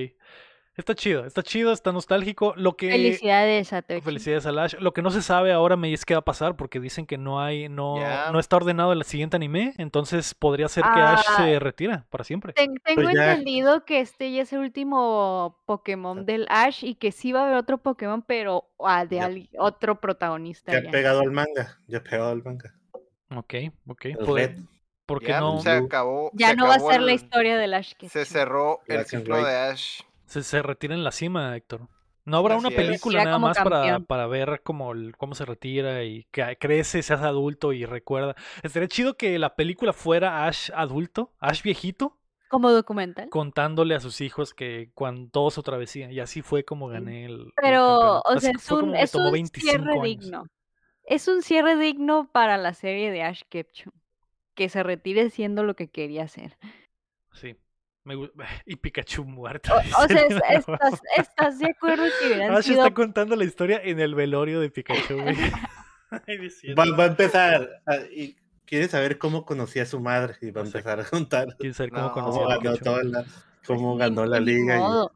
Está 0.77 0.93
chido, 0.93 1.25
está 1.25 1.41
chido, 1.41 1.71
está 1.71 1.93
nostálgico. 1.93 2.53
Lo 2.57 2.75
que. 2.75 2.89
Felicidades 2.91 3.71
a 3.71 3.81
Tochi. 3.81 4.01
Felicidades 4.01 4.45
a 4.45 4.51
Lash. 4.51 4.75
Lo 4.79 4.93
que 4.93 5.01
no 5.01 5.09
se 5.09 5.21
sabe 5.21 5.53
ahora 5.53 5.77
me 5.77 5.93
es 5.93 6.03
qué 6.03 6.15
va 6.15 6.19
a 6.19 6.25
pasar 6.25 6.57
porque 6.57 6.81
dicen 6.81 7.05
que 7.05 7.17
no 7.17 7.39
hay, 7.41 7.69
no, 7.69 7.95
no 8.31 8.39
está 8.39 8.57
ordenado 8.57 8.91
el 8.91 9.03
siguiente 9.05 9.37
anime, 9.37 9.73
entonces 9.77 10.33
podría 10.33 10.67
ser 10.67 10.83
que 10.83 10.99
Ash 10.99 11.23
Ah. 11.29 11.37
se 11.37 11.59
retira 11.59 12.05
para 12.09 12.25
siempre. 12.25 12.51
Tengo 12.51 12.75
Pues 12.93 13.07
ya- 13.13 13.31
entendido 13.31 13.85
que 13.85 14.01
este 14.01 14.31
ya 14.33 14.41
es 14.41 14.51
el 14.51 14.59
último 14.59 15.61
Pokémon 15.65 16.25
del 16.25 16.45
Ash 16.49 16.83
y 16.83 16.95
que 16.95 17.13
sí 17.13 17.31
va 17.31 17.41
a 17.41 17.45
haber 17.45 17.55
otro 17.55 17.77
Pokémon, 17.77 18.21
pero 18.21 18.69
ah, 18.83 19.05
de 19.05 19.47
otro 19.57 20.01
protagonista 20.01 20.73
Ya 20.73 20.83
ya. 20.83 20.91
pegado 20.91 21.21
al 21.21 21.31
manga, 21.31 21.79
ya 21.87 22.03
pegado 22.03 22.31
al 22.31 22.43
manga. 22.43 22.73
Ok, 23.33 23.53
ok. 23.87 24.05
El 24.05 24.17
¿Por, 24.17 24.35
Red. 24.35 24.57
por 25.05 25.21
qué 25.21 25.27
Ya 25.29 25.39
no? 25.39 25.61
se 25.61 25.69
acabó. 25.71 26.31
Ya 26.33 26.49
se 26.49 26.55
no 26.57 26.67
va 26.67 26.75
a 26.75 26.79
ser 26.79 27.01
la 27.01 27.13
historia 27.13 27.57
del 27.57 27.73
Ash. 27.73 27.93
que 27.97 28.09
Se 28.09 28.25
cerró 28.25 28.81
el 28.87 29.05
ciclo 29.05 29.43
de 29.43 29.55
Ash. 29.55 30.01
Se, 30.25 30.43
se 30.43 30.61
retira 30.61 30.93
en 30.95 31.03
la 31.03 31.11
cima, 31.11 31.55
Héctor. 31.55 31.87
No 32.25 32.37
habrá 32.37 32.57
una 32.57 32.69
Así 32.69 32.75
película 32.77 33.23
nada 33.23 33.37
más 33.37 33.59
para, 33.59 33.99
para 33.99 34.25
ver 34.27 34.61
cómo, 34.63 34.93
cómo 35.17 35.35
se 35.35 35.45
retira 35.45 36.03
y 36.03 36.23
que 36.31 36.57
crece, 36.59 37.03
se 37.03 37.13
hace 37.13 37.23
adulto 37.25 37.71
y 37.71 37.85
recuerda. 37.85 38.35
Estaría 38.63 38.87
chido 38.87 39.15
que 39.15 39.37
la 39.37 39.55
película 39.55 39.93
fuera 39.93 40.47
Ash 40.47 40.71
adulto, 40.73 41.33
Ash 41.39 41.61
viejito, 41.61 42.17
Como 42.47 42.71
documental. 42.71 43.29
contándole 43.29 43.95
a 43.95 43.99
sus 43.99 44.21
hijos 44.21 44.53
que 44.53 44.91
cuando 44.93 45.29
todo 45.31 45.51
su 45.51 45.61
travesía. 45.63 46.11
Y 46.11 46.19
así 46.19 46.41
fue 46.41 46.63
como 46.65 46.87
gané 46.87 47.25
el. 47.25 47.53
Pero, 47.55 48.21
o 48.21 48.37
sea, 48.39 48.51
es 48.51 48.71
un, 48.71 48.95
es 48.95 49.13
un 49.15 49.31
25 49.31 49.61
cierre 49.61 49.91
años. 49.93 50.03
digno. 50.03 50.49
Es 51.03 51.27
un 51.27 51.41
cierre 51.43 51.75
digno 51.77 52.29
para 52.31 52.57
la 52.57 52.73
serie 52.73 53.11
de 53.11 53.23
Ash 53.23 53.43
Ketchum. 53.49 53.93
Que 54.55 54.69
se 54.69 54.83
retire 54.83 55.29
siendo 55.31 55.63
lo 55.63 55.75
que 55.75 55.89
quería 55.89 56.23
hacer. 56.23 56.57
Sí. 57.33 57.55
Me 58.05 58.15
y 58.65 58.75
Pikachu 58.77 59.25
muerto. 59.25 59.73
O, 59.73 59.77
o 60.03 60.07
sea, 60.07 60.21
es- 60.21 60.35
estás, 60.59 61.01
estás 61.17 61.59
de 61.59 61.71
acuerdo 61.71 62.03
que 62.19 62.27
hubieran 62.27 62.55
Ash 62.55 62.65
sido 62.65 62.83
está 62.83 62.93
contando 62.93 63.35
la 63.35 63.43
historia 63.43 63.81
en 63.83 63.99
el 63.99 64.15
velorio 64.15 64.59
de 64.61 64.69
Pikachu, 64.69 65.21
güey. 65.21 65.35
Va, 66.77 66.85
va 66.97 67.03
a 67.03 67.07
empezar. 67.07 67.67
a- 67.85 67.97
y 68.11 68.37
quiere 68.65 68.87
saber 68.87 69.17
cómo 69.17 69.43
conocía 69.45 69.83
a 69.83 69.85
su 69.87 69.99
madre 69.99 70.35
y 70.41 70.51
va 70.51 70.61
a 70.61 70.65
empezar 70.65 70.99
a 70.99 71.03
contar 71.03 71.47
¿Quién 71.59 71.73
sabe 71.73 71.89
cómo 71.89 72.03
No, 72.07 72.11
conocí 72.13 72.37
cómo 72.39 72.49
a 72.49 72.57
ganó, 72.57 72.61
Pikachu? 72.61 72.83
toda 72.83 73.03
la, 73.03 73.25
cómo 73.67 73.93
Ni- 73.93 73.99
ganó 73.99 74.25
la 74.25 74.39
liga. 74.39 74.77
y-. 74.77 75.07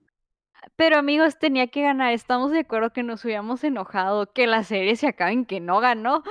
Pero 0.76 0.98
amigos, 0.98 1.38
tenía 1.40 1.68
que 1.68 1.82
ganar. 1.84 2.12
Estamos 2.14 2.52
de 2.52 2.60
acuerdo 2.60 2.92
que 2.92 3.04
nos 3.04 3.24
hubiéramos 3.24 3.64
enojado. 3.64 4.32
Que 4.34 4.46
la 4.48 4.64
serie 4.64 4.96
se 4.96 5.08
acabe 5.08 5.32
en 5.32 5.46
que 5.46 5.60
no 5.60 5.80
ganó. 5.80 6.24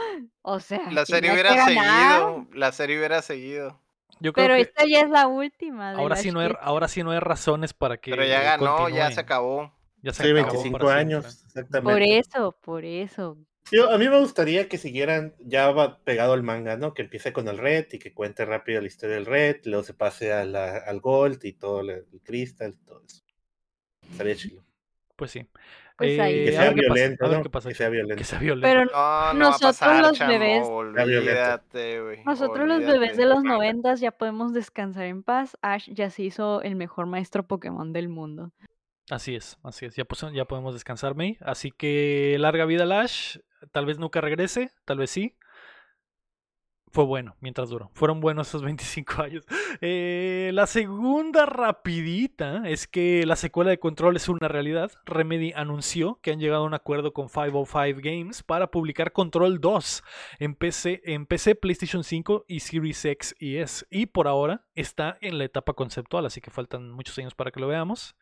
O 0.42 0.60
sea, 0.60 0.90
La 0.90 1.06
serie 1.06 1.32
hubiera 1.32 1.64
seguido. 1.64 2.46
La 2.52 2.72
serie 2.72 2.98
hubiera 2.98 3.22
seguido. 3.22 3.80
Yo 4.20 4.32
creo 4.32 4.46
Pero 4.46 4.54
que 4.56 4.62
esta 4.62 4.84
ya 4.86 5.00
es 5.00 5.10
la 5.10 5.26
última. 5.26 5.92
de 5.92 5.98
ahora 5.98 6.16
sí, 6.16 6.30
no 6.30 6.40
hay, 6.40 6.52
ahora 6.60 6.88
sí 6.88 7.02
no 7.02 7.10
hay 7.12 7.20
razones 7.20 7.72
para 7.72 7.96
que 7.98 8.10
Pero 8.10 8.24
ya 8.24 8.42
ganó, 8.42 8.88
ya 8.88 9.10
se 9.10 9.20
acabó. 9.20 9.72
Ya 10.02 10.12
se 10.12 10.22
Sí, 10.24 10.30
acabó 10.30 10.48
25 10.52 10.78
para 10.78 10.94
años, 11.00 11.24
siempre. 11.24 11.46
exactamente. 11.48 11.92
Por 11.92 12.02
eso, 12.02 12.52
por 12.60 12.84
eso. 12.84 13.36
Yo- 13.70 13.90
a 13.90 13.98
mí 13.98 14.08
me 14.08 14.18
gustaría 14.18 14.68
que 14.68 14.78
siguieran 14.78 15.34
ya 15.40 15.70
va 15.72 15.98
pegado 15.98 16.32
al 16.32 16.42
manga, 16.42 16.76
¿no? 16.76 16.94
Que 16.94 17.02
empiece 17.02 17.32
con 17.32 17.48
el 17.48 17.58
Red 17.58 17.86
y 17.92 17.98
que 17.98 18.14
cuente 18.14 18.44
rápido 18.44 18.80
la 18.80 18.86
historia 18.86 19.16
del 19.16 19.26
Red, 19.26 19.56
luego 19.64 19.82
se 19.84 19.92
pase 19.94 20.32
a 20.32 20.44
la- 20.44 20.78
al 20.78 21.00
Gold 21.00 21.44
y 21.44 21.52
todo 21.52 21.80
el, 21.80 21.90
el 21.90 22.20
Crystal 22.24 22.74
y 22.80 22.84
todo 22.86 23.02
eso. 23.06 23.22
Estaría 24.10 24.36
chido. 24.36 24.64
Pues 25.18 25.32
sí. 25.32 25.44
Pues 25.96 26.20
ahí. 26.20 26.38
Eh, 26.38 26.44
Que 26.44 26.52
sea 26.52 26.70
violento, 26.70 27.26
¿no? 27.26 27.42
Que 27.42 27.74
sea 27.74 27.88
violento. 27.88 28.16
Que 28.16 28.24
sea 28.24 28.38
violento. 28.38 28.68
Pero 28.68 28.84
No, 28.84 29.32
no 29.34 29.38
Nosotros 29.46 29.78
pasar, 29.78 30.00
los 30.00 30.16
chamo, 30.16 30.32
bebés-. 30.32 30.64
Olvídate, 30.64 32.00
güey. 32.00 32.24
nosotros 32.24 32.68
los 32.68 32.86
bebés 32.86 33.16
de 33.16 33.26
los 33.26 33.42
noventas 33.42 33.98
ya 33.98 34.12
podemos 34.12 34.52
descansar 34.52 35.06
en 35.06 35.24
paz. 35.24 35.58
Ash 35.60 35.90
ya 35.92 36.08
se 36.10 36.22
hizo 36.22 36.62
el 36.62 36.76
mejor 36.76 37.06
maestro 37.06 37.42
Pokémon 37.48 37.92
del 37.92 38.08
mundo. 38.08 38.52
Así 39.10 39.34
es, 39.34 39.58
así 39.64 39.86
es. 39.86 39.96
Ya, 39.96 40.04
pues, 40.04 40.24
ya 40.32 40.44
podemos 40.44 40.72
descansar, 40.72 41.16
May. 41.16 41.36
Así 41.40 41.72
que 41.72 42.36
larga 42.38 42.64
vida 42.64 42.86
Lash. 42.86 43.38
Tal 43.72 43.84
vez 43.84 43.98
nunca 43.98 44.20
regrese, 44.20 44.70
tal 44.84 44.98
vez 44.98 45.10
sí. 45.10 45.34
Fue 46.90 47.04
bueno 47.04 47.36
mientras 47.40 47.70
duró. 47.70 47.90
Fueron 47.94 48.20
buenos 48.20 48.48
esos 48.48 48.62
25 48.64 49.22
años. 49.22 49.44
Eh, 49.80 50.50
la 50.54 50.66
segunda 50.66 51.46
rapidita 51.46 52.68
es 52.68 52.86
que 52.86 53.24
la 53.26 53.36
secuela 53.36 53.70
de 53.70 53.78
Control 53.78 54.16
es 54.16 54.28
una 54.28 54.48
realidad. 54.48 54.92
Remedy 55.04 55.52
anunció 55.54 56.18
que 56.22 56.32
han 56.32 56.40
llegado 56.40 56.62
a 56.62 56.66
un 56.66 56.74
acuerdo 56.74 57.12
con 57.12 57.28
505 57.28 58.00
Games 58.02 58.42
para 58.42 58.70
publicar 58.70 59.12
Control 59.12 59.60
2 59.60 60.02
en 60.38 60.54
PC, 60.54 61.02
en 61.04 61.26
PC, 61.26 61.54
PlayStation 61.54 62.04
5 62.04 62.44
y 62.48 62.60
Series 62.60 63.04
X 63.04 63.34
y 63.38 63.56
S. 63.56 63.86
Y 63.90 64.06
por 64.06 64.28
ahora 64.28 64.64
está 64.74 65.18
en 65.20 65.38
la 65.38 65.44
etapa 65.44 65.74
conceptual, 65.74 66.26
así 66.26 66.40
que 66.40 66.50
faltan 66.50 66.90
muchos 66.90 67.18
años 67.18 67.34
para 67.34 67.50
que 67.50 67.60
lo 67.60 67.68
veamos 67.68 68.16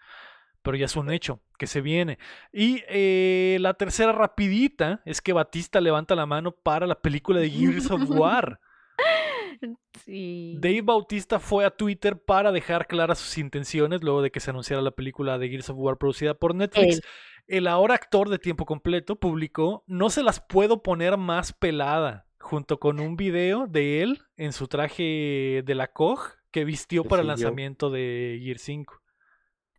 pero 0.66 0.76
ya 0.76 0.86
es 0.86 0.96
un 0.96 1.12
hecho 1.12 1.38
que 1.58 1.68
se 1.68 1.80
viene. 1.80 2.18
Y 2.52 2.82
eh, 2.88 3.56
la 3.60 3.74
tercera 3.74 4.10
rapidita 4.10 5.00
es 5.04 5.20
que 5.22 5.32
Batista 5.32 5.80
levanta 5.80 6.16
la 6.16 6.26
mano 6.26 6.50
para 6.50 6.88
la 6.88 7.00
película 7.00 7.38
de 7.38 7.50
Gears 7.50 7.88
of 7.90 8.10
War. 8.10 8.60
Sí. 10.04 10.58
Dave 10.60 10.82
Bautista 10.82 11.40
fue 11.40 11.64
a 11.64 11.70
Twitter 11.70 12.20
para 12.20 12.52
dejar 12.52 12.86
claras 12.86 13.18
sus 13.18 13.38
intenciones 13.38 14.02
luego 14.02 14.20
de 14.20 14.30
que 14.30 14.38
se 14.38 14.50
anunciara 14.50 14.82
la 14.82 14.90
película 14.90 15.38
de 15.38 15.48
Gears 15.48 15.70
of 15.70 15.78
War 15.78 15.96
producida 15.96 16.34
por 16.34 16.54
Netflix. 16.54 17.00
El 17.46 17.66
ahora 17.66 17.94
actor 17.94 18.28
de 18.28 18.38
tiempo 18.38 18.66
completo 18.66 19.16
publicó 19.16 19.82
No 19.86 20.10
se 20.10 20.22
las 20.22 20.40
puedo 20.40 20.82
poner 20.82 21.16
más 21.16 21.54
pelada, 21.54 22.26
junto 22.38 22.78
con 22.78 23.00
un 23.00 23.16
video 23.16 23.66
de 23.66 24.02
él 24.02 24.22
en 24.36 24.52
su 24.52 24.68
traje 24.68 25.62
de 25.64 25.74
la 25.74 25.90
COG 25.90 26.34
que 26.50 26.66
vistió 26.66 27.04
para 27.04 27.22
el 27.22 27.28
lanzamiento 27.28 27.88
de 27.88 28.38
Gear 28.42 28.58
5. 28.58 29.00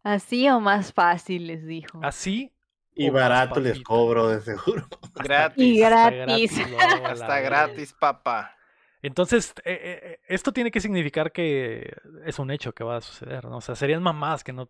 Así 0.07 0.47
o 0.49 0.59
más 0.61 0.93
fácil, 0.93 1.47
les 1.47 1.65
dijo. 1.65 1.99
Así 2.01 2.53
Y 2.95 3.09
barato 3.09 3.59
les 3.59 3.81
cobro, 3.81 4.29
de 4.29 4.39
seguro. 4.41 4.87
Gratis. 5.15 5.57
Y 5.63 5.83
Hasta 5.83 6.09
gratis. 6.11 6.59
Hasta 7.05 7.39
gratis, 7.41 7.93
papá. 7.99 8.55
Entonces, 9.01 9.53
eh, 9.65 9.71
eh, 9.73 9.99
eh, 10.03 10.19
esto 10.27 10.53
tiene 10.53 10.71
que 10.71 10.79
significar 10.79 11.31
que 11.31 11.93
es 12.25 12.39
un 12.39 12.51
hecho 12.51 12.73
que 12.73 12.83
va 12.83 12.97
a 12.97 13.01
suceder, 13.01 13.45
¿no? 13.45 13.57
O 13.57 13.61
sea, 13.61 13.75
serían 13.75 14.01
mamás 14.01 14.43
que 14.43 14.53
no 14.53 14.69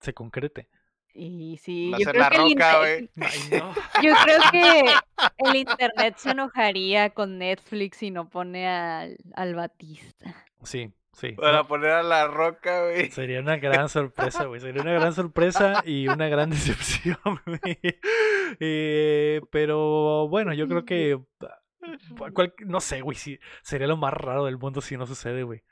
se 0.00 0.12
concrete. 0.12 0.68
Y 1.14 1.56
sí, 1.56 1.90
Va 1.90 1.96
a 1.96 2.00
yo 2.00 2.04
ser 2.04 2.12
creo, 2.12 2.22
la 2.24 2.30
que 2.30 2.36
el 2.36 2.42
roca, 2.42 2.90
inter- 2.92 3.10
güey. 3.14 3.28
Ay, 3.32 3.58
no. 3.58 3.74
yo 4.02 4.14
creo 4.24 4.40
que 4.52 4.84
el 5.48 5.56
internet 5.56 6.14
se 6.18 6.30
enojaría 6.32 7.10
con 7.10 7.38
Netflix 7.38 7.96
si 7.96 8.10
no 8.10 8.28
pone 8.28 8.68
al, 8.68 9.16
al 9.34 9.54
Batista. 9.54 10.44
Sí, 10.62 10.92
sí. 11.16 11.32
Para 11.32 11.58
no, 11.58 11.66
poner 11.66 11.90
a 11.90 12.02
la 12.02 12.28
roca, 12.28 12.84
güey. 12.84 13.10
Sería 13.10 13.40
una 13.40 13.56
gran 13.56 13.88
sorpresa, 13.88 14.44
güey. 14.44 14.60
Sería 14.60 14.82
una 14.82 14.92
gran 14.92 15.12
sorpresa 15.12 15.82
y 15.84 16.06
una 16.08 16.28
gran 16.28 16.50
decepción, 16.50 17.18
güey. 17.44 17.78
Eh, 18.60 19.40
pero 19.50 20.28
bueno, 20.28 20.52
yo 20.54 20.68
creo 20.68 20.84
que. 20.84 21.18
ah, 21.42 21.60
cual- 22.32 22.54
no 22.60 22.80
sé, 22.80 23.00
güey. 23.00 23.16
Si, 23.16 23.38
sería 23.62 23.86
lo 23.86 23.96
más 23.96 24.12
raro 24.12 24.44
del 24.44 24.58
mundo 24.58 24.80
si 24.80 24.96
no 24.96 25.06
sucede, 25.06 25.42
güey. 25.42 25.62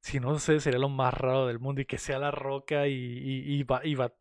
Si 0.00 0.18
no 0.20 0.32
sucede, 0.34 0.60
sería 0.60 0.80
lo 0.80 0.88
más 0.88 1.14
raro 1.14 1.46
del 1.46 1.58
mundo 1.60 1.80
y 1.80 1.84
que 1.86 1.98
sea 1.98 2.18
la 2.18 2.30
roca 2.30 2.86
y. 2.88 2.92
y, 2.94 3.54
y, 3.60 3.62
Ba- 3.64 3.82
y 3.84 3.94
Ba- 3.94 4.12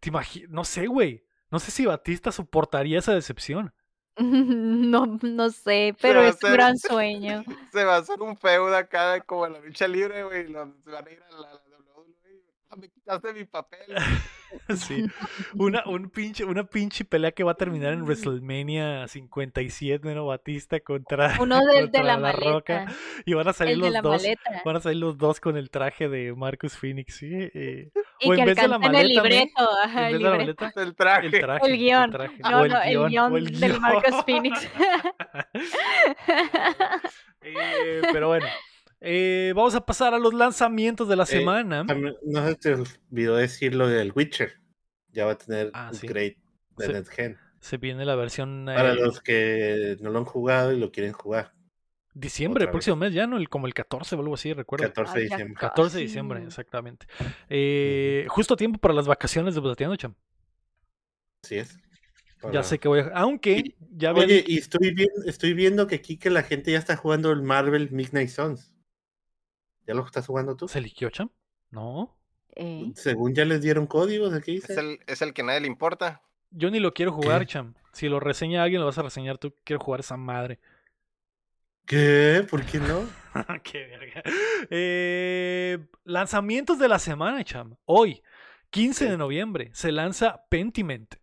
¿Te 0.00 0.10
No 0.48 0.64
sé, 0.64 0.86
güey. 0.86 1.24
No 1.50 1.58
sé 1.58 1.70
si 1.70 1.84
Batista 1.86 2.32
soportaría 2.32 2.98
esa 2.98 3.14
decepción. 3.14 3.74
No, 4.18 5.18
no 5.22 5.50
sé, 5.50 5.94
pero 6.00 6.22
es 6.22 6.42
un 6.42 6.52
gran 6.52 6.78
sueño. 6.78 7.44
Se 7.72 7.84
va 7.84 7.96
a 7.96 7.98
hacer 7.98 8.20
un 8.20 8.36
feudo 8.36 8.76
acá 8.76 9.20
como 9.20 9.46
en 9.46 9.54
la 9.54 9.60
lucha 9.60 9.88
libre, 9.88 10.22
güey. 10.24 10.46
Se 10.48 10.52
van 10.52 10.74
a 11.06 11.10
ir 11.10 11.22
a 11.22 11.32
la, 11.32 11.52
la 11.54 11.54
WWE. 11.96 12.42
Ah, 12.70 12.76
Me 12.76 12.88
quitaste 12.88 13.32
mi 13.32 13.44
papel. 13.44 13.80
Sí. 14.76 15.06
Una, 15.54 15.82
un 15.86 16.10
pinche, 16.10 16.44
una 16.44 16.64
pinche 16.64 17.06
pelea 17.06 17.32
que 17.32 17.42
va 17.42 17.52
a 17.52 17.54
terminar 17.54 17.94
en 17.94 18.02
WrestleMania 18.02 19.08
57, 19.08 20.14
¿no? 20.14 20.26
Batista 20.26 20.78
contra, 20.80 21.38
Uno 21.40 21.58
del 21.60 21.86
de 21.90 21.98
contra 21.98 22.02
la, 22.02 22.18
La 22.18 22.32
Roca. 22.32 22.86
Y 23.24 23.32
van 23.32 23.48
a 23.48 23.54
salir 23.54 23.82
El 23.82 23.94
los 23.94 24.02
dos. 24.02 24.22
maleta. 24.22 24.62
Van 24.62 24.76
a 24.76 24.80
salir 24.80 24.98
los 24.98 25.16
dos 25.16 25.40
con 25.40 25.56
el 25.56 25.70
traje 25.70 26.10
de 26.10 26.34
Marcus 26.34 26.76
Phoenix, 26.76 27.16
¿sí? 27.16 27.30
Eh, 27.32 27.92
Y 28.22 28.28
o 28.28 28.32
en 28.34 28.38
que 28.40 28.44
vez 28.46 28.56
de 28.56 28.68
la 28.68 28.74
el 28.76 28.80
maleta, 28.80 28.98
May, 29.02 29.08
libreto. 29.08 29.68
en 29.84 29.88
Ajá, 29.90 30.08
el 30.10 30.18
libreto. 30.18 30.38
maleta, 30.64 30.72
El 30.82 30.94
traje. 30.94 31.26
el 31.26 31.40
traje. 31.40 31.66
El 31.70 31.76
guion. 31.78 32.10
traje, 32.10 32.38
No, 32.38 32.60
o 32.60 32.64
el 32.64 32.70
no, 32.72 32.82
el 32.82 32.90
guion, 32.90 33.08
guion 33.10 33.36
el 33.36 33.60
del 33.60 33.70
guion. 33.72 33.80
Marcus 33.82 34.14
Phoenix. 34.26 34.68
Eh, 37.42 38.02
pero 38.12 38.28
bueno. 38.28 38.46
Eh, 39.00 39.52
vamos 39.56 39.74
a 39.74 39.84
pasar 39.84 40.14
a 40.14 40.18
los 40.18 40.32
lanzamientos 40.32 41.08
de 41.08 41.16
la 41.16 41.24
Eh, 41.24 41.26
semana. 41.26 41.84
No 42.22 42.46
se 42.46 42.54
te 42.54 42.74
olvidó 42.74 43.36
decir 43.36 43.74
lo 43.74 43.88
del 43.88 44.12
Witcher. 44.14 44.52
Ya 45.10 45.26
va 45.26 45.32
a 45.32 45.38
tener 45.38 45.70
Ah, 45.74 45.90
sí. 45.92 46.06
upgrade 46.06 46.36
de 46.76 46.86
Sí. 46.86 46.92
NetGen. 46.92 47.38
Se 47.60 47.76
viene 47.76 48.04
la 48.04 48.14
versión 48.16 48.64
Para 48.66 48.92
eh, 48.92 48.96
los 48.96 49.20
que 49.20 49.96
no 50.00 50.10
lo 50.10 50.18
han 50.20 50.24
jugado 50.24 50.72
y 50.72 50.78
lo 50.78 50.90
quieren 50.92 51.12
jugar. 51.12 51.52
Diciembre, 52.14 52.64
el 52.64 52.70
próximo 52.70 52.96
mes, 52.96 53.12
ya 53.12 53.26
no, 53.26 53.36
el, 53.36 53.48
como 53.48 53.66
el 53.66 53.74
14 53.74 54.16
o 54.16 54.20
algo 54.20 54.34
así, 54.34 54.52
recuerdo. 54.52 54.86
14 54.86 55.18
de 55.18 55.24
diciembre. 55.24 55.54
14 55.60 55.96
de 55.96 56.02
diciembre, 56.02 56.44
exactamente. 56.44 57.06
Eh, 57.48 58.26
Justo 58.28 58.54
a 58.54 58.56
tiempo 58.56 58.78
para 58.78 58.94
las 58.94 59.06
vacaciones 59.06 59.54
de 59.54 59.60
Botateando, 59.60 59.96
cham. 59.96 60.14
Así 61.44 61.56
es. 61.56 61.78
Ya 62.52 62.62
sé 62.64 62.78
que 62.78 62.88
voy 62.88 63.00
a... 63.00 63.12
Aunque 63.14 63.52
Y- 63.58 63.76
ya 63.96 64.10
había... 64.10 64.24
Oye, 64.24 64.44
y 64.46 64.58
estoy, 64.58 64.92
viendo, 64.92 65.22
estoy 65.26 65.54
viendo 65.54 65.86
que 65.86 65.94
aquí 65.94 66.16
que 66.16 66.28
la 66.28 66.42
gente 66.42 66.72
ya 66.72 66.78
está 66.78 66.96
jugando 66.96 67.30
el 67.30 67.42
Marvel 67.42 67.90
Midnight 67.92 68.30
Suns. 68.30 68.72
¿Ya 69.86 69.94
lo 69.94 70.04
estás 70.04 70.26
jugando 70.26 70.56
tú? 70.56 70.66
¿Se 70.68 70.80
liqueó, 70.80 71.10
cham? 71.10 71.30
No. 71.70 72.16
Eh, 72.56 72.92
Según 72.96 73.34
ya 73.34 73.44
les 73.44 73.62
dieron 73.62 73.86
códigos. 73.86 74.32
Es 74.34 74.70
el, 74.70 74.98
es 75.06 75.22
el 75.22 75.32
que 75.32 75.42
nadie 75.42 75.60
le 75.60 75.66
importa. 75.68 76.22
Yo 76.50 76.70
ni 76.70 76.80
lo 76.80 76.92
quiero 76.92 77.12
jugar, 77.12 77.42
¿Qué? 77.42 77.46
cham. 77.46 77.74
Si 77.92 78.08
lo 78.08 78.20
reseña 78.20 78.62
alguien, 78.62 78.80
lo 78.80 78.86
vas 78.86 78.98
a 78.98 79.02
reseñar 79.02 79.38
tú. 79.38 79.54
Quiero 79.64 79.80
jugar 79.80 80.00
esa 80.00 80.16
madre. 80.16 80.58
¿Qué? 81.86 82.46
¿Por 82.48 82.64
qué 82.64 82.78
no? 82.78 83.08
Qué 83.64 83.86
verga. 83.86 84.22
Eh, 84.70 85.78
lanzamientos 86.04 86.78
de 86.78 86.88
la 86.88 86.98
semana, 86.98 87.42
cham. 87.44 87.76
Hoy, 87.84 88.22
15 88.70 89.10
de 89.10 89.16
noviembre, 89.16 89.70
se 89.74 89.92
lanza 89.92 90.44
Pentiment. 90.48 91.14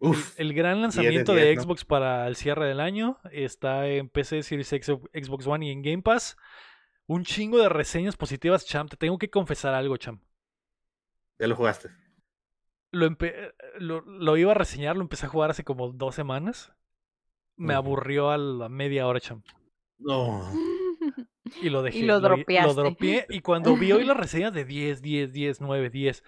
Uf, 0.00 0.38
el 0.38 0.54
gran 0.54 0.74
10 0.74 0.76
de 0.76 0.82
lanzamiento 0.82 1.34
de, 1.34 1.44
10, 1.46 1.56
¿no? 1.56 1.62
Xbox 1.62 1.84
para 1.84 2.26
el 2.28 2.36
cierre 2.36 2.66
del 2.68 2.80
año. 2.80 3.18
Está 3.32 3.86
en 3.88 4.08
PC, 4.08 4.42
Series 4.42 4.72
X, 4.72 4.86
Xbox 5.12 5.46
One 5.46 5.66
y 5.66 5.70
en 5.70 5.82
Game 5.82 6.02
Pass. 6.02 6.36
Un 7.06 7.24
chingo 7.24 7.58
de 7.58 7.68
reseñas 7.68 8.16
positivas, 8.16 8.64
cham. 8.66 8.88
Te 8.88 8.96
tengo 8.96 9.18
que 9.18 9.30
confesar 9.30 9.74
algo, 9.74 9.96
cham. 9.96 10.20
ya 11.38 11.46
lo 11.46 11.56
jugaste. 11.56 11.88
Lo, 12.90 13.06
empe- 13.10 13.54
lo, 13.78 14.00
lo 14.02 14.36
iba 14.36 14.52
a 14.52 14.54
reseñar, 14.54 14.96
lo 14.96 15.02
empecé 15.02 15.26
a 15.26 15.30
jugar 15.30 15.50
hace 15.50 15.64
como 15.64 15.88
dos 15.92 16.14
semanas. 16.14 16.72
Me 17.56 17.74
aburrió 17.74 18.30
a 18.30 18.38
la 18.38 18.68
media 18.68 19.06
hora, 19.06 19.20
cham. 19.20 19.42
No. 19.98 20.42
Y 21.62 21.70
lo 21.70 21.82
dejé. 21.82 22.02
lo 22.02 22.14
Lo 22.14 22.20
dropeaste. 22.20 22.74
dropeé. 22.74 23.26
Y 23.30 23.40
cuando 23.40 23.74
vi 23.74 23.90
hoy 23.92 24.04
las 24.04 24.16
reseñas 24.18 24.52
de 24.52 24.66
10, 24.66 25.00
10, 25.00 25.32
10, 25.32 25.60
9, 25.62 25.88
10, 25.88 26.22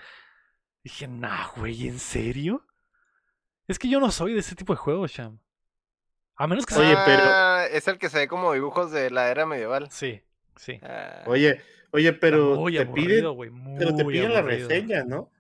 dije, 0.83 1.09
nah, 1.09 1.49
güey, 1.57 1.89
¿en 1.89 1.99
serio? 1.99 2.65
Es 3.69 3.79
que 3.79 3.89
yo 3.91 4.01
no 4.01 4.11
soy 4.11 4.33
de 4.33 4.41
ese 4.41 4.55
tipo 4.57 4.73
de 4.73 4.79
juegos, 4.79 5.13
cham. 5.13 5.39
A 6.37 6.47
menos 6.47 6.65
que 6.65 6.73
sea. 6.75 6.83
Oye, 6.83 6.97
pero- 7.05 7.23
Ah, 7.23 7.67
Es 7.71 7.87
el 7.87 7.99
que 7.99 8.09
se 8.09 8.19
ve 8.21 8.29
como 8.29 8.55
dibujos 8.55 8.91
de 8.93 9.11
la 9.11 9.31
era 9.31 9.45
medieval. 9.45 9.89
Sí, 9.91 10.23
sí. 10.57 10.81
Ah, 10.83 11.23
Oye, 11.27 11.61
oye, 11.93 12.15
pero 12.15 12.57
muy 12.57 12.73
te 12.73 12.81
aburrido, 12.81 13.09
piden, 13.11 13.35
güey. 13.35 13.51
Muy 13.51 13.79
pero 13.79 13.95
te 13.95 14.05
piden 14.07 14.33
la 14.33 14.41
reseña, 14.41 15.05
¿no? 15.05 15.31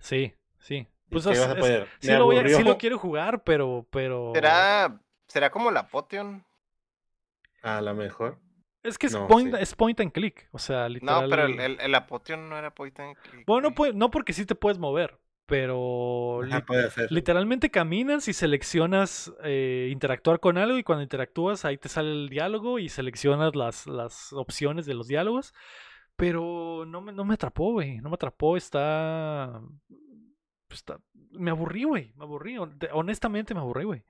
Sí, 0.00 0.34
sí. 0.58 0.74
¿Y 0.76 0.86
Pues 1.10 1.24
es- 1.26 1.38
es- 1.38 1.86
sí, 2.00 2.12
lo 2.12 2.26
voy 2.26 2.36
a- 2.36 2.46
sí 2.48 2.62
lo 2.62 2.76
quiero 2.76 2.98
jugar, 2.98 3.42
pero, 3.42 3.86
pero. 3.90 4.32
¿Será, 4.34 5.00
¿Será 5.28 5.50
como 5.50 5.70
la 5.70 5.88
Potion? 5.88 6.44
A 7.64 7.80
lo 7.80 7.94
mejor. 7.94 8.38
Es 8.82 8.98
que 8.98 9.06
es, 9.06 9.14
No, 9.14 9.26
point, 9.26 9.54
sí. 9.54 9.62
es 9.62 9.74
point 9.74 9.98
and 10.00 10.12
click. 10.12 10.48
O 10.52 10.58
sea, 10.58 10.88
literal. 10.88 11.22
No, 11.24 11.28
pero 11.30 11.46
el, 11.46 11.58
el, 11.58 11.80
el 11.80 11.94
Apotion 11.94 12.48
no 12.48 12.56
era 12.58 12.74
point 12.74 12.98
and 13.00 13.16
click, 13.16 13.46
Bueno, 13.46 13.68
güey. 13.68 13.74
pues, 13.74 13.94
no 13.94 14.10
porque 14.10 14.32
sí 14.34 14.44
te 14.44 14.54
puedes 14.54 14.78
mover, 14.78 15.18
pero 15.46 16.42
Ajá, 16.42 16.56
li- 16.58 16.62
puede 16.62 16.86
hacer. 16.88 17.10
literalmente 17.10 17.70
caminas 17.70 18.28
y 18.28 18.34
seleccionas 18.34 19.32
eh, 19.42 19.88
interactuar 19.90 20.38
con 20.40 20.58
algo 20.58 20.76
y 20.76 20.82
cuando 20.84 21.02
interactúas 21.02 21.64
ahí 21.64 21.78
te 21.78 21.88
sale 21.88 22.10
el 22.12 22.28
diálogo 22.28 22.78
y 22.78 22.90
seleccionas 22.90 23.56
las, 23.56 23.86
las 23.86 24.32
opciones 24.34 24.84
de 24.84 24.94
los 24.94 25.08
diálogos. 25.08 25.54
Pero 26.16 26.84
no 26.86 27.00
me, 27.00 27.12
no 27.12 27.24
me 27.24 27.34
atrapó, 27.34 27.72
güey. 27.72 27.98
No 27.98 28.10
me 28.10 28.14
atrapó. 28.14 28.56
Está... 28.56 29.60
está... 30.70 31.00
Me 31.32 31.50
aburrí, 31.50 31.84
güey. 31.84 32.12
Me 32.16 32.24
aburrí. 32.24 32.56
hon- 32.56 32.78
te- 32.78 32.90
Honestamente 32.92 33.54
me 33.54 33.60
aburrí, 33.60 33.84
güey. 33.84 34.04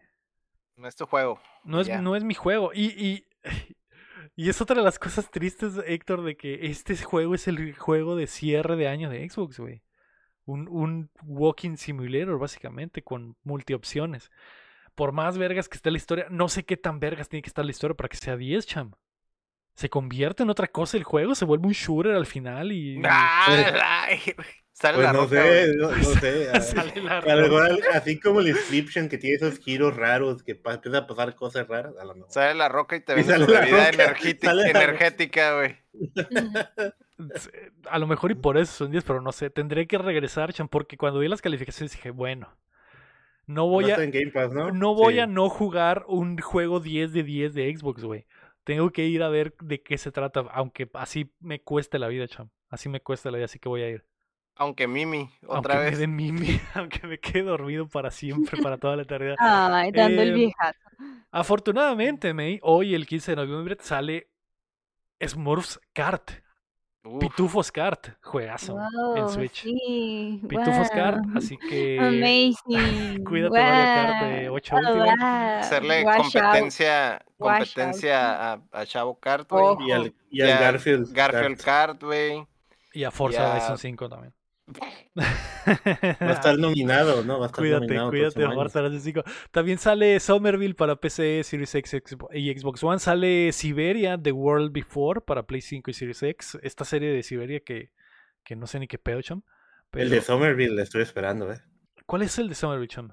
No 0.76 0.89
es 0.89 0.97
tu 0.97 1.06
juego. 1.06 1.40
No 1.62 1.81
es, 1.81 1.89
no 2.02 2.16
es 2.16 2.24
mi 2.24 2.35
juego. 2.35 2.72
Y, 2.74 2.86
y, 2.86 3.24
y 4.37 4.49
es 4.49 4.61
otra 4.61 4.77
de 4.77 4.83
las 4.83 4.99
cosas 4.99 5.31
tristes, 5.31 5.75
Héctor, 5.87 6.23
de 6.25 6.37
que 6.37 6.66
este 6.66 6.97
juego 6.97 7.35
es 7.35 7.47
el 7.49 7.75
juego 7.75 8.16
de 8.16 8.27
cierre 8.27 8.77
de 8.77 8.89
año 8.89 9.11
de 9.11 9.29
Xbox, 9.29 9.59
güey. 9.61 9.83
Un, 10.47 10.69
un 10.69 11.11
walking 11.23 11.77
simulator, 11.77 12.39
básicamente, 12.39 13.03
con 13.03 13.37
multiopciones. 13.45 14.31
Por 14.95 15.12
más 15.12 15.39
vergas 15.39 15.69
que 15.69 15.77
esté 15.77 15.91
la 15.91 15.97
historia, 15.97 16.27
no 16.31 16.49
sé 16.49 16.65
qué 16.65 16.77
tan 16.77 17.01
vergas 17.01 17.29
tiene 17.29 17.43
que 17.43 17.49
estar 17.49 17.65
la 17.65 17.71
historia 17.71 17.97
para 17.97 18.09
que 18.09 18.16
sea 18.16 18.37
10, 18.37 18.66
cham. 18.66 18.93
Se 19.75 19.89
convierte 19.89 20.43
en 20.45 20.51
otra 20.51 20.69
cosa 20.69 20.97
el 20.97 21.03
juego, 21.05 21.35
se 21.35 21.45
vuelve 21.45 21.66
un 21.66 21.73
shooter 21.73 22.12
al 22.15 22.27
final 22.27 22.71
y. 22.73 23.01
¡Ah, 23.05 23.47
la- 23.49 24.09
Sale 24.77 24.97
Pues 24.97 25.07
la 25.07 25.13
no 25.13 25.21
roca, 25.23 25.43
sé, 25.43 25.75
no, 25.77 25.91
no 25.93 26.05
sé. 26.21 26.51
a- 26.51 26.61
Sale 26.61 27.01
la 27.01 27.19
a 27.19 27.35
lo 27.37 27.43
mejor 27.43 27.63
al- 27.63 27.81
así 27.93 28.19
como 28.19 28.41
el 28.41 28.49
Inscription 28.49 29.09
que 29.09 29.19
tiene 29.19 29.37
esos 29.37 29.59
giros 29.61 29.95
raros, 29.97 30.43
que 30.43 30.57
pa- 30.57 30.75
empieza 30.75 30.99
a 30.99 31.07
pasar 31.07 31.37
cosas 31.37 31.69
raras, 31.69 31.95
a 31.97 32.05
lo 32.05 32.15
mejor. 32.17 32.33
Sale 32.33 32.55
la 32.55 32.69
roca 32.69 32.97
y 32.97 33.01
te 33.01 33.23
su 33.23 33.31
la 33.31 33.39
roca, 33.39 33.89
energética, 33.89 34.49
sale 34.49 34.63
la- 34.65 34.71
energética, 34.83 35.55
güey. 35.59 35.77
A 37.89 37.99
lo 37.99 38.07
mejor 38.09 38.33
y 38.33 38.35
por 38.35 38.59
eso 38.59 38.73
son 38.73 38.91
10, 38.91 39.05
pero 39.05 39.21
no 39.21 39.31
sé. 39.33 39.49
Tendré 39.51 39.87
que 39.87 39.97
regresar, 39.99 40.53
cham, 40.53 40.69
porque 40.69 40.97
cuando 40.97 41.21
vi 41.21 41.29
las 41.29 41.41
calificaciones 41.43 41.93
dije, 41.93 42.11
bueno, 42.11 42.49
no 43.47 43.69
voy 43.69 43.85
No 43.87 43.95
a. 43.95 44.33
Pass, 44.33 44.53
¿no? 44.53 44.73
No 44.73 44.95
voy 44.95 45.15
Sí. 45.15 45.21
a 45.21 45.27
no 45.27 45.49
jugar 45.49 46.05
un 46.09 46.37
juego 46.39 46.81
10 46.81 47.13
de 47.13 47.23
10 47.23 47.55
de 47.55 47.73
Xbox, 47.77 48.03
güey. 48.03 48.27
Tengo 48.65 48.91
que 48.91 49.05
ir 49.05 49.23
a 49.23 49.29
ver 49.29 49.55
de 49.61 49.83
qué 49.83 49.99
se 49.99 50.11
trata, 50.11 50.41
aunque 50.53 50.89
así 50.95 51.33
me 51.39 51.61
cueste 51.61 51.99
la 52.01 52.09
vida, 52.09 52.27
cham. 52.27 52.49
Así 52.71 52.89
me 52.89 53.01
cuesta 53.01 53.31
la 53.31 53.37
vida, 53.37 53.45
así 53.45 53.59
que 53.61 53.69
voy 53.69 53.83
a 53.83 53.89
ir. 53.91 54.05
Aunque 54.56 54.86
Mimi, 54.86 55.31
Aunque 55.43 55.59
otra 55.59 55.74
me 55.76 55.85
vez. 55.90 55.98
dé 55.98 56.06
mimi, 56.09 56.60
aunque 56.74 57.06
me 57.06 57.18
quede 57.18 57.43
dormido 57.43 57.89
para 57.89 58.10
siempre, 58.10 58.60
para 58.62 58.78
toda 58.78 58.97
la 58.97 59.02
eternidad. 59.02 59.36
Ay, 59.39 59.90
dando 59.93 60.22
el 60.22 60.31
Eh, 60.31 60.35
viejazo. 60.35 60.78
Afortunadamente, 61.32 62.32
May, 62.32 62.60
hoy 62.62 62.94
el 62.94 63.06
15 63.06 63.32
de 63.32 63.36
noviembre 63.36 63.76
sale 63.81 64.28
Smurfs 65.20 65.81
Kart, 65.93 66.31
Uf, 67.02 67.18
Pitufos 67.20 67.72
Kart, 67.72 68.10
juegazo 68.22 68.78
en 69.16 69.22
Wow, 69.24 69.28
Switch. 69.28 69.62
Sí, 69.62 70.40
Pitufos 70.48 70.89
Kart, 70.90 71.18
wow. 71.26 71.39
así 71.39 71.56
que 71.59 71.98
Amazing. 72.68 73.24
cuídate, 73.24 73.59
Mario 73.59 73.85
Kart 73.85 74.24
de 74.26 74.48
wow, 74.48 74.56
ocho 74.56 74.76
últimas. 74.76 75.18
wow, 75.18 75.59
hacerle 75.60 76.05
competencia, 76.16 77.24
competencia 77.36 78.52
a, 78.52 78.60
a 78.72 78.86
Chavo 78.86 79.18
Kart, 79.18 79.51
güey. 79.51 79.89
Y 79.89 79.90
al, 79.90 80.14
y 80.31 80.39
Garfield. 80.39 81.12
Garfield 81.12 81.60
Kart. 81.60 82.02
Güey. 82.02 82.47
y 82.93 83.02
a 83.05 83.10
Forza. 83.10 83.51
Horizon 83.52 83.76
5 83.78 84.09
también. 84.09 84.32
Va 85.16 86.31
a 86.31 86.32
estar 86.32 86.59
nominado, 86.59 87.23
¿no? 87.24 87.39
Va 87.39 87.47
a 87.47 87.49
estar 87.49 87.61
Cuídate, 87.62 87.86
nominado 87.86 88.09
el 88.11 88.32
cuídate, 88.32 89.01
5. 89.01 89.23
También 89.51 89.78
sale 89.78 90.19
Somerville 90.20 90.74
para 90.74 90.97
PC, 90.97 91.43
Series 91.45 91.74
X 91.74 92.01
y 92.32 92.59
Xbox 92.59 92.82
One. 92.82 92.99
Sale 92.99 93.53
Siberia, 93.53 94.20
The 94.20 94.32
World 94.32 94.73
Before 94.73 95.20
para 95.20 95.45
Play 95.45 95.61
5 95.61 95.91
y 95.91 95.95
Series 95.95 96.23
X. 96.23 96.59
Esta 96.62 96.85
serie 96.85 97.11
de 97.12 97.23
Siberia 97.23 97.61
que, 97.61 97.91
que 98.43 98.57
no 98.57 98.66
sé 98.66 98.78
ni 98.81 98.89
qué 98.89 98.99
pedo, 98.99 99.23
cham. 99.23 99.43
El 99.93 100.09
pero- 100.09 100.11
de 100.11 100.20
Somerville, 100.23 100.74
le 100.74 100.82
estoy 100.82 101.03
esperando, 101.03 101.53
¿eh? 101.53 101.61
¿Cuál 102.07 102.23
es 102.23 102.39
el 102.39 102.49
de 102.49 102.55
Somerville, 102.55 102.89
cham? 102.89 103.12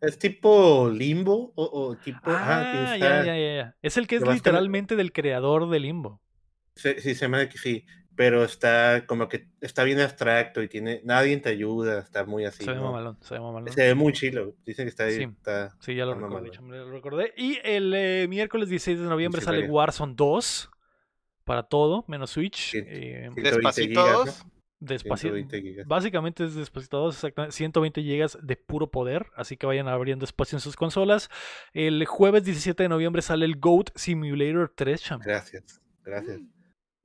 Es 0.00 0.18
tipo 0.18 0.90
limbo 0.92 1.52
o, 1.54 1.64
o 1.90 1.96
tipo. 1.96 2.18
Ah, 2.26 2.92
está- 2.94 2.98
ya, 2.98 3.24
ya, 3.24 3.36
ya. 3.36 3.76
Es 3.82 3.96
el 3.96 4.06
que 4.08 4.16
es 4.16 4.26
literalmente 4.26 4.96
del 4.96 5.12
creador 5.12 5.68
de 5.70 5.78
Limbo. 5.78 6.20
se- 6.74 7.00
sí, 7.00 7.14
se 7.14 7.28
me 7.28 7.36
hace 7.36 7.48
que 7.50 7.58
sí. 7.58 7.86
Pero 8.14 8.44
está 8.44 9.06
como 9.06 9.26
que 9.28 9.48
está 9.62 9.84
bien 9.84 9.98
abstracto 10.00 10.62
y 10.62 10.68
tiene. 10.68 11.00
Nadie 11.02 11.36
te 11.38 11.48
ayuda, 11.48 12.00
está 12.00 12.24
muy 12.26 12.44
así. 12.44 12.62
se 12.62 12.70
ve 12.70 12.76
¿no? 12.76 12.84
mamalón, 12.84 13.16
se 13.22 13.34
ve 13.34 13.40
mamalón. 13.40 13.72
Se 13.72 13.82
ve 13.82 13.94
muy 13.94 14.12
chilo. 14.12 14.54
Dicen 14.66 14.84
que 14.84 14.90
está 14.90 15.04
ahí. 15.04 15.14
Sí. 15.16 15.22
está- 15.22 15.74
Sí, 15.80 15.94
ya 15.94 16.04
lo 16.04 16.12
está 16.12 16.26
recordé, 16.26 16.50
lo 16.58 16.90
recordé. 16.90 17.34
Y 17.38 17.58
el 17.64 17.92
eh, 17.94 18.26
miércoles 18.28 18.68
16 18.68 19.00
de 19.00 19.06
noviembre 19.06 19.40
sale. 19.40 19.66
Warzone 19.66 20.12
2 20.14 20.70
para 21.44 21.62
todo, 21.62 22.04
menos 22.06 22.30
Switch. 22.30 22.72
Sí, 22.72 22.78
eh, 22.78 23.28
120 23.34 23.42
Despacito 23.42 23.88
gigas, 23.88 24.12
¿no? 24.12 24.24
dos. 24.26 24.46
Despacito. 24.78 25.34
120 25.34 25.62
gigas. 25.62 25.86
Básicamente 25.86 26.44
es 26.44 26.54
Despacito 26.54 26.98
2, 26.98 27.14
exactamente. 27.14 27.56
120 27.56 28.02
gigas 28.02 28.38
de 28.42 28.56
puro 28.56 28.90
poder, 28.90 29.26
así 29.36 29.56
que 29.56 29.64
vayan 29.64 29.88
abriendo 29.88 30.24
espacio 30.24 30.56
en 30.56 30.60
sus 30.60 30.76
consolas. 30.76 31.30
El 31.72 32.04
jueves 32.04 32.44
17 32.44 32.82
de 32.82 32.88
noviembre 32.88 33.22
sale 33.22 33.46
el 33.46 33.58
Goat 33.58 33.90
Simulator 33.94 34.72
3, 34.76 35.02
cham. 35.02 35.20
Gracias, 35.24 35.80
gracias. 36.04 36.40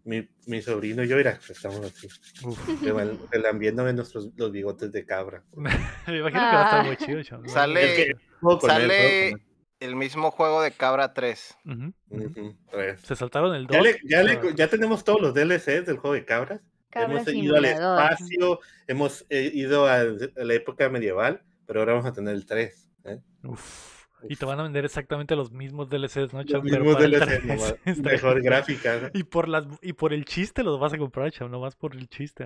Mi, 0.08 0.26
mi 0.46 0.62
sobrino 0.62 1.04
y 1.04 1.08
yo, 1.10 1.18
mira, 1.18 1.38
estamos 1.50 1.82
así. 1.82 2.08
Relambiéndome 3.32 3.92
nuestros 3.92 4.30
los 4.38 4.52
bigotes 4.54 4.90
de 4.94 5.06
cabra. 5.06 5.44
me 5.56 5.70
imagino 6.18 6.28
que 6.28 6.34
va 6.38 6.62
a 6.62 6.64
estar 6.66 6.80
Ah. 6.80 6.84
muy 6.86 6.96
chido, 6.96 7.22
cham. 7.24 7.46
Sale- 7.48 7.84
Es 7.84 7.94
que 7.96 8.12
él, 8.12 8.18
Sale 8.62 9.34
el 9.82 9.96
mismo 9.98 10.32
juego 10.32 10.62
de 10.62 10.72
Cabra 10.72 11.14
3. 11.14 11.58
Ujú, 11.66 11.74
él. 11.74 11.94
ujú. 12.10 12.40
Ujú, 12.42 12.58
tres. 12.72 13.02
Se 13.02 13.16
saltaron 13.18 13.54
el 13.54 13.68
2. 13.68 13.76
Ya, 13.76 13.82
le- 13.84 14.00
ya, 14.06 14.24
le- 14.24 14.56
ya 14.56 14.68
tenemos 14.70 15.04
todos 15.04 15.20
los 15.22 15.34
DLCs 15.34 15.86
del 15.86 15.98
juego 15.98 16.14
de 16.14 16.24
cabras. 16.24 16.62
Cabra 16.90 17.12
hemos 17.22 17.28
ido 17.28 17.58
al 17.58 17.66
espacio, 17.66 18.60
hemos 18.88 19.26
eh, 19.30 19.52
ido 19.54 19.88
a, 19.88 20.04
la 20.06 20.54
época 20.54 20.88
medieval, 20.90 21.44
pero 21.66 21.82
ahora 21.82 21.94
vamos 21.94 22.08
a 22.08 22.14
tener 22.14 22.34
el 22.34 22.46
3. 22.46 22.90
¿eh? 23.04 23.20
Uf. 23.44 23.97
Y 24.30 24.36
te 24.36 24.46
van 24.46 24.60
a 24.60 24.64
vender 24.64 24.86
exactamente 24.86 25.36
los 25.36 25.52
mismos 25.52 25.90
DLCs, 25.90 26.34
¿no, 26.34 26.40
Los 26.40 26.46
cham? 26.46 26.62
Pero 26.64 26.84
mismos 26.84 27.04
el 27.04 27.12
DLCs, 27.12 27.26
3. 27.26 27.46
nomás, 27.46 27.76
Está 27.86 28.10
mejor 28.10 28.42
gráfica. 28.42 29.00
¿no? 29.02 29.10
Y 29.14 29.24
por, 29.24 29.48
las, 29.48 29.66
y 29.82 29.94
por 29.94 30.14
el 30.14 30.26
chiste 30.26 30.64
los 30.64 30.80
vas 30.80 30.94
a 30.94 30.98
comprar, 30.98 31.32
cham, 31.32 31.52
nomás 31.52 31.76
por 31.76 31.96
el 31.96 32.08
chiste. 32.10 32.46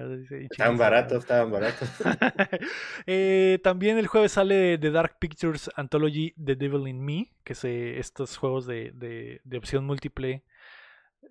Estaban 0.49 0.77
baratos, 0.77 1.19
estaban 1.19 1.51
baratos. 1.51 1.89
Eh, 3.07 3.59
también 3.63 3.97
el 3.97 4.07
jueves 4.07 4.33
sale 4.33 4.77
The 4.77 4.91
Dark 4.91 5.17
Pictures 5.19 5.69
Anthology 5.75 6.33
The 6.43 6.55
Devil 6.55 6.87
in 6.87 7.03
Me, 7.03 7.31
que 7.43 7.53
es 7.53 7.63
eh, 7.63 7.99
estos 7.99 8.37
juegos 8.37 8.65
de, 8.65 8.91
de, 8.93 9.41
de 9.43 9.57
opción 9.57 9.85
múltiple 9.85 10.43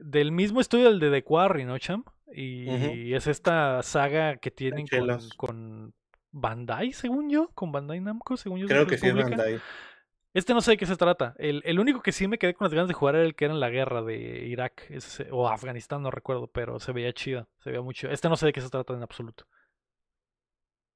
del 0.01 0.33
mismo 0.33 0.61
estudio 0.61 0.91
del 0.91 0.99
de 0.99 1.11
The 1.11 1.23
Quarry, 1.23 1.65
¿no, 1.65 1.79
Cham? 1.79 2.05
Y 2.33 3.13
es 3.13 3.27
esta 3.27 3.83
saga 3.83 4.37
que 4.37 4.51
tienen 4.51 4.87
con, 4.87 5.19
con 5.37 5.95
Bandai, 6.33 6.93
según 6.93 7.29
yo, 7.29 7.51
con 7.55 7.73
Bandai 7.73 8.01
Namco, 8.01 8.37
según 8.37 8.61
yo. 8.61 8.67
Creo 8.67 8.83
los 8.83 8.89
que 8.89 8.99
sí 8.99 9.09
es. 9.09 9.15
Bandai. 9.15 9.61
Este 10.33 10.55
no 10.55 10.61
sé 10.61 10.73
de 10.73 10.77
qué 10.77 10.87
se 10.87 10.97
trata. 10.97 11.35
El, 11.39 11.63
el 11.65 11.81
único 11.81 12.03
que 12.03 12.13
sí 12.13 12.29
me 12.29 12.39
quedé 12.39 12.55
con 12.55 12.65
las 12.67 12.75
ganas 12.75 12.89
de 12.89 12.95
jugar 12.95 13.17
era 13.17 13.25
el 13.25 13.35
que 13.35 13.47
era 13.47 13.55
en 13.55 13.61
la 13.61 13.69
guerra 13.71 14.03
de 14.03 14.47
Irak 14.47 14.87
ese- 14.91 15.29
o 15.33 15.49
Afganistán, 15.49 16.03
no 16.03 16.11
recuerdo, 16.11 16.47
pero 16.49 16.79
se 16.81 16.93
veía 16.93 17.13
chido, 17.13 17.49
se 17.59 17.71
veía 17.71 17.83
mucho. 17.83 18.09
Este 18.11 18.29
no 18.29 18.37
sé 18.37 18.47
de 18.47 18.53
qué 18.53 18.61
se 18.61 18.71
trata 18.71 18.93
en 18.95 19.03
absoluto. 19.03 19.47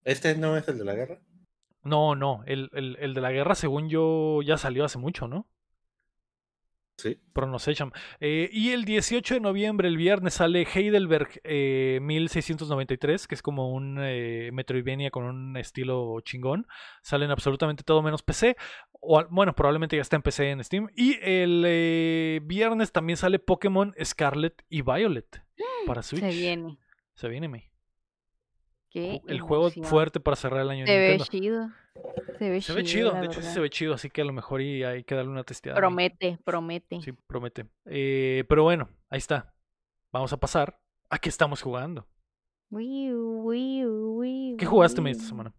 ¿Este 0.05 0.35
no 0.35 0.56
es 0.56 0.66
el 0.69 0.78
de 0.78 0.85
la 0.86 0.94
guerra? 0.94 1.20
No, 1.85 2.15
no, 2.16 2.43
el, 2.47 2.69
el, 2.73 2.97
el 2.98 3.15
de 3.15 3.20
la 3.20 3.31
guerra, 3.31 3.55
según 3.55 3.89
yo, 3.89 4.40
ya 4.43 4.56
salió 4.59 4.85
hace 4.85 4.98
mucho, 4.98 5.28
¿no? 5.28 5.47
Sí. 6.96 7.18
Eh, 8.20 8.48
y 8.52 8.70
el 8.70 8.84
18 8.84 9.34
de 9.34 9.40
noviembre, 9.40 9.88
el 9.88 9.96
viernes, 9.96 10.34
sale 10.34 10.66
Heidelberg 10.72 11.40
eh, 11.42 11.98
1693, 12.02 13.26
que 13.26 13.34
es 13.34 13.42
como 13.42 13.72
un 13.72 13.98
eh, 14.00 14.50
Metroidvania 14.52 15.10
con 15.10 15.24
un 15.24 15.56
estilo 15.56 16.20
chingón. 16.20 16.66
Sale 17.02 17.24
en 17.24 17.32
absolutamente 17.32 17.82
todo 17.82 18.02
menos 18.02 18.22
PC. 18.22 18.56
O, 18.92 19.24
bueno, 19.28 19.54
probablemente 19.54 19.96
ya 19.96 20.02
está 20.02 20.16
en 20.16 20.22
PC 20.22 20.50
en 20.50 20.64
Steam. 20.64 20.88
Y 20.94 21.18
el 21.20 21.64
eh, 21.66 22.40
viernes 22.44 22.92
también 22.92 23.16
sale 23.16 23.38
Pokémon 23.38 23.94
Scarlet 24.02 24.64
y 24.68 24.82
Violet 24.82 25.42
para 25.86 26.02
Switch. 26.02 26.22
Se 26.22 26.30
viene. 26.30 26.78
Se 27.14 27.28
viene, 27.28 27.48
me. 27.48 27.73
Qué 28.94 29.20
El 29.26 29.40
juego 29.40 29.70
fuerte 29.70 30.20
para 30.20 30.36
cerrar 30.36 30.60
el 30.60 30.70
año 30.70 30.84
de 30.84 30.86
Se 30.86 30.98
ve 30.98 31.18
chido. 31.18 31.68
Se 32.38 32.48
ve 32.48 32.60
Se 32.60 32.66
chido. 32.66 32.76
ve 32.76 32.84
chido, 32.84 33.12
de 33.12 33.26
hecho 33.26 33.42
sí 33.42 33.48
se 33.48 33.58
ve 33.58 33.68
chido, 33.68 33.92
así 33.94 34.08
que 34.08 34.22
a 34.22 34.24
lo 34.24 34.32
mejor 34.32 34.60
y 34.62 34.84
hay 34.84 35.02
que 35.02 35.16
darle 35.16 35.32
una 35.32 35.42
testeada. 35.42 35.76
ahí. 35.76 35.80
Promete, 35.80 36.38
promete. 36.44 37.00
Sí, 37.00 37.10
promete. 37.26 37.66
Eh, 37.86 38.44
pero 38.48 38.62
bueno, 38.62 38.88
ahí 39.10 39.18
está. 39.18 39.52
Vamos 40.12 40.32
a 40.32 40.36
pasar 40.36 40.80
a 41.10 41.18
qué 41.18 41.28
estamos 41.28 41.60
jugando. 41.60 42.06
Wii 42.70 43.12
U, 43.14 43.42
Wii 43.46 43.84
U, 43.84 44.18
Wii 44.20 44.54
U, 44.54 44.56
¿Qué 44.58 44.66
jugaste 44.66 45.00
me 45.00 45.10
esta 45.10 45.24
semana? 45.24 45.52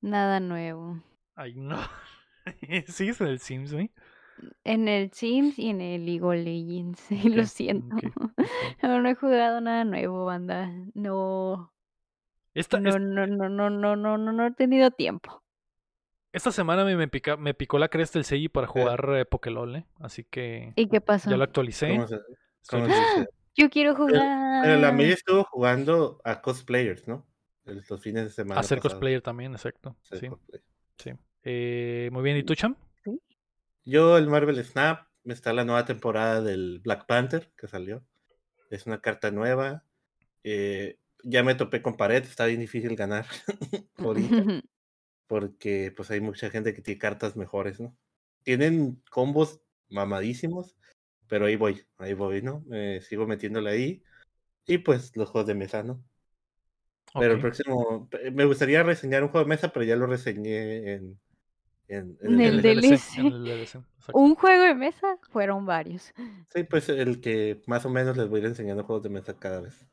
Nada 0.00 0.38
nuevo. 0.38 1.02
Ay, 1.34 1.54
no. 1.56 1.76
¿Sigues 2.86 3.20
en 3.20 3.26
el 3.26 3.40
Sims, 3.40 3.72
güey? 3.72 3.90
En 4.64 4.88
el 4.88 5.12
Sims 5.12 5.58
y 5.58 5.70
en 5.70 5.80
el 5.80 6.04
League 6.06 6.22
of 6.22 6.34
Legends. 6.34 7.00
sí, 7.08 7.28
Lo 7.28 7.44
siento. 7.46 7.96
No, 8.82 9.00
no 9.00 9.08
he 9.08 9.14
jugado 9.14 9.60
nada 9.60 9.84
nuevo, 9.84 10.24
banda. 10.24 10.72
No, 10.94 11.72
Esta, 12.54 12.80
no, 12.80 12.98
no, 12.98 13.26
no, 13.26 13.48
no, 13.48 13.70
no, 13.70 13.96
no, 13.96 14.18
no, 14.18 14.32
no 14.32 14.46
he 14.46 14.50
tenido 14.52 14.90
tiempo. 14.90 15.42
esta 16.32 16.50
semana 16.50 16.84
me, 16.84 16.96
me, 16.96 17.06
pica- 17.08 17.36
me 17.36 17.54
picó 17.54 17.78
la 17.78 17.88
cresta 17.88 18.18
el 18.18 18.24
Seiji 18.24 18.48
para 18.48 18.66
jugar 18.66 19.08
eh, 19.14 19.24
Pokélol, 19.24 19.76
¿eh? 19.76 19.86
Así 20.00 20.24
que 20.24 20.72
¿Y 20.76 20.88
qué 20.88 21.00
pasó? 21.00 21.30
ya 21.30 21.36
lo 21.36 21.44
actualicé. 21.44 21.88
¿Cómo 21.88 22.06
se, 22.08 22.16
Estoy 22.16 22.80
cómo 22.80 22.92
se 22.92 23.00
dice? 23.00 23.28
Yo 23.54 23.70
quiero 23.70 23.94
jugar. 23.94 24.62
Pero 24.62 24.76
la 24.78 24.92
media 24.92 25.14
estuvo 25.14 25.44
jugando 25.44 26.20
a 26.24 26.40
cosplayers, 26.40 27.06
¿no? 27.06 27.26
El- 27.64 27.84
Los 27.88 28.00
fines 28.00 28.24
de 28.24 28.30
semana. 28.30 28.60
Hacer 28.60 28.80
cosplayer 28.80 29.22
también, 29.22 29.52
exacto. 29.52 29.94
Sí, 30.02 30.16
sí. 30.96 31.10
Eh, 31.44 32.08
muy 32.12 32.22
bien, 32.22 32.36
¿y 32.36 32.42
tú, 32.42 32.54
Cham? 32.54 32.76
Yo, 33.84 34.16
el 34.16 34.28
Marvel 34.28 34.64
Snap, 34.64 35.06
está 35.24 35.52
la 35.52 35.64
nueva 35.64 35.84
temporada 35.84 36.40
del 36.40 36.80
Black 36.80 37.06
Panther 37.06 37.52
que 37.56 37.68
salió. 37.68 38.04
Es 38.70 38.86
una 38.86 39.00
carta 39.00 39.30
nueva. 39.30 39.84
eh, 40.44 40.98
ya 41.24 41.42
me 41.42 41.54
topé 41.54 41.82
con 41.82 41.96
pared, 41.96 42.22
está 42.24 42.46
bien 42.46 42.60
difícil 42.60 42.96
ganar 42.96 43.26
ahorita, 43.96 44.44
porque 45.28 45.92
pues 45.96 46.10
hay 46.10 46.20
mucha 46.20 46.50
gente 46.50 46.74
que 46.74 46.82
tiene 46.82 46.98
cartas 46.98 47.36
mejores, 47.36 47.80
¿no? 47.80 47.96
Tienen 48.42 49.00
combos 49.10 49.60
mamadísimos, 49.88 50.76
pero 51.28 51.46
ahí 51.46 51.56
voy, 51.56 51.86
ahí 51.98 52.14
voy, 52.14 52.42
¿no? 52.42 52.64
Eh, 52.72 53.00
sigo 53.02 53.26
metiéndole 53.26 53.70
ahí. 53.70 54.02
Y 54.66 54.78
pues 54.78 55.16
los 55.16 55.30
juegos 55.30 55.46
de 55.46 55.54
mesa, 55.54 55.82
¿no? 55.82 56.02
Pero 57.14 57.34
el 57.34 57.40
próximo, 57.40 58.08
me 58.32 58.44
gustaría 58.44 58.82
reseñar 58.82 59.22
un 59.22 59.28
juego 59.28 59.44
de 59.44 59.50
mesa, 59.50 59.72
pero 59.72 59.84
ya 59.84 59.96
lo 59.96 60.06
reseñé 60.06 60.94
en, 60.94 61.20
en, 61.92 62.18
En 62.22 62.40
el 62.40 62.54
el 62.58 62.62
DLC. 62.62 62.80
DLC. 62.90 63.18
en 63.18 63.26
el 63.26 63.44
DLC, 63.44 63.62
exacto. 63.76 64.12
Un 64.18 64.34
juego 64.34 64.62
de 64.64 64.74
mesa 64.74 65.18
fueron 65.30 65.66
varios. 65.66 66.12
Sí, 66.54 66.64
pues 66.64 66.88
el 66.88 67.20
que 67.20 67.60
más 67.66 67.84
o 67.86 67.90
menos 67.90 68.16
les 68.16 68.28
voy 68.28 68.38
a 68.40 68.42
ir 68.42 68.48
enseñando 68.48 68.84
juegos 68.84 69.02
de 69.02 69.10
mesa 69.10 69.34
cada 69.38 69.60
vez. 69.60 69.86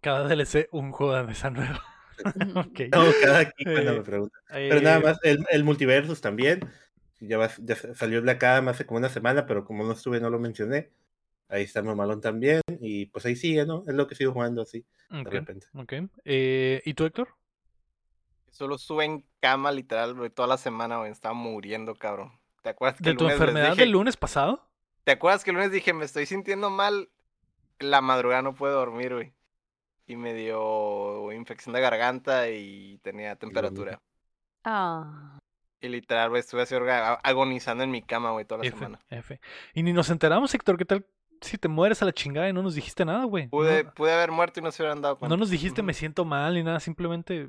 Cada 0.00 0.26
DLC 0.28 0.68
un 0.72 0.92
juego 0.92 1.14
de 1.14 1.24
mesa 1.24 1.50
nuevo. 1.50 1.78
ok. 2.56 2.80
No, 2.92 3.04
cada 3.22 3.38
aquí 3.40 3.64
cuando 3.64 3.92
Eh, 3.92 3.96
me 3.98 4.02
preguntan. 4.02 4.40
Pero 4.50 4.80
nada 4.80 5.00
más, 5.00 5.18
el, 5.22 5.44
el 5.50 5.64
Multiversus 5.64 6.20
también. 6.20 6.60
Ya, 7.20 7.36
va- 7.38 7.50
ya 7.58 7.76
sa- 7.76 7.94
salió 7.94 8.18
el 8.18 8.22
Black 8.24 8.42
Adam 8.44 8.68
hace 8.68 8.86
como 8.86 8.98
una 8.98 9.08
semana, 9.10 9.46
pero 9.46 9.64
como 9.64 9.84
no 9.84 9.92
estuve, 9.92 10.20
no 10.20 10.30
lo 10.30 10.38
mencioné. 10.38 10.90
Ahí 11.48 11.64
está 11.64 11.82
Mamalón 11.82 12.20
también. 12.20 12.60
Y 12.80 13.06
pues 13.06 13.26
ahí 13.26 13.36
sigue, 13.36 13.66
¿no? 13.66 13.82
Es 13.86 13.94
lo 13.94 14.06
que 14.06 14.14
sigo 14.14 14.32
jugando 14.32 14.62
así, 14.62 14.84
de 15.10 15.24
repente. 15.24 15.66
ok. 15.74 15.92
Eh, 16.24 16.80
¿Y 16.84 16.94
tú, 16.94 17.04
Héctor? 17.04 17.28
Solo 18.50 18.76
estuve 18.76 19.04
en 19.04 19.24
cama 19.40 19.72
literal, 19.72 20.14
güey, 20.14 20.30
toda 20.30 20.48
la 20.48 20.58
semana, 20.58 20.98
güey. 20.98 21.10
Estaba 21.10 21.34
muriendo, 21.34 21.94
cabrón. 21.94 22.32
¿Te 22.62 22.68
acuerdas 22.70 22.98
que 22.98 23.04
¿De 23.04 23.10
el 23.12 23.16
tu 23.16 23.24
lunes 23.24 23.38
les 23.38 23.40
enfermedad 23.48 23.70
dije- 23.70 23.80
del 23.82 23.90
lunes 23.90 24.16
pasado? 24.16 24.66
¿Te 25.04 25.12
acuerdas 25.12 25.44
que 25.44 25.50
el 25.50 25.56
lunes 25.56 25.72
dije, 25.72 25.92
me 25.94 26.04
estoy 26.04 26.26
sintiendo 26.26 26.68
mal? 26.70 27.08
La 27.78 28.00
madrugada 28.02 28.42
no 28.42 28.54
puedo 28.54 28.74
dormir, 28.78 29.14
güey. 29.14 29.32
Y 30.06 30.16
me 30.16 30.34
dio 30.34 31.32
infección 31.32 31.72
de 31.72 31.80
garganta 31.80 32.50
y 32.50 32.98
tenía 33.02 33.36
temperatura. 33.36 34.00
Ah. 34.64 35.38
Y 35.80 35.88
literal, 35.88 36.28
güey, 36.28 36.40
estuve 36.40 36.62
así 36.62 36.74
agonizando 37.22 37.82
en 37.84 37.90
mi 37.90 38.02
cama, 38.02 38.32
güey, 38.32 38.44
toda 38.44 38.58
la 38.62 38.66
F, 38.68 38.76
semana. 38.76 39.00
F. 39.08 39.40
Y 39.72 39.82
ni 39.82 39.92
nos 39.94 40.10
enteramos, 40.10 40.52
Héctor, 40.54 40.76
¿qué 40.76 40.84
tal 40.84 41.06
si 41.40 41.56
te 41.56 41.68
mueres 41.68 42.02
a 42.02 42.04
la 42.04 42.12
chingada 42.12 42.48
y 42.50 42.52
no 42.52 42.62
nos 42.62 42.74
dijiste 42.74 43.04
nada, 43.06 43.24
güey? 43.24 43.48
Pude, 43.48 43.84
No, 43.84 43.94
pude 43.94 44.12
haber 44.12 44.30
muerto 44.30 44.60
y 44.60 44.62
no 44.62 44.70
se 44.72 44.82
hubieran 44.82 45.00
dado 45.00 45.16
cuenta. 45.18 45.34
no 45.34 45.38
nos 45.38 45.48
dijiste 45.48 45.82
me 45.82 45.94
siento 45.94 46.26
mal 46.26 46.52
ni 46.52 46.62
nada, 46.62 46.80
simplemente 46.80 47.48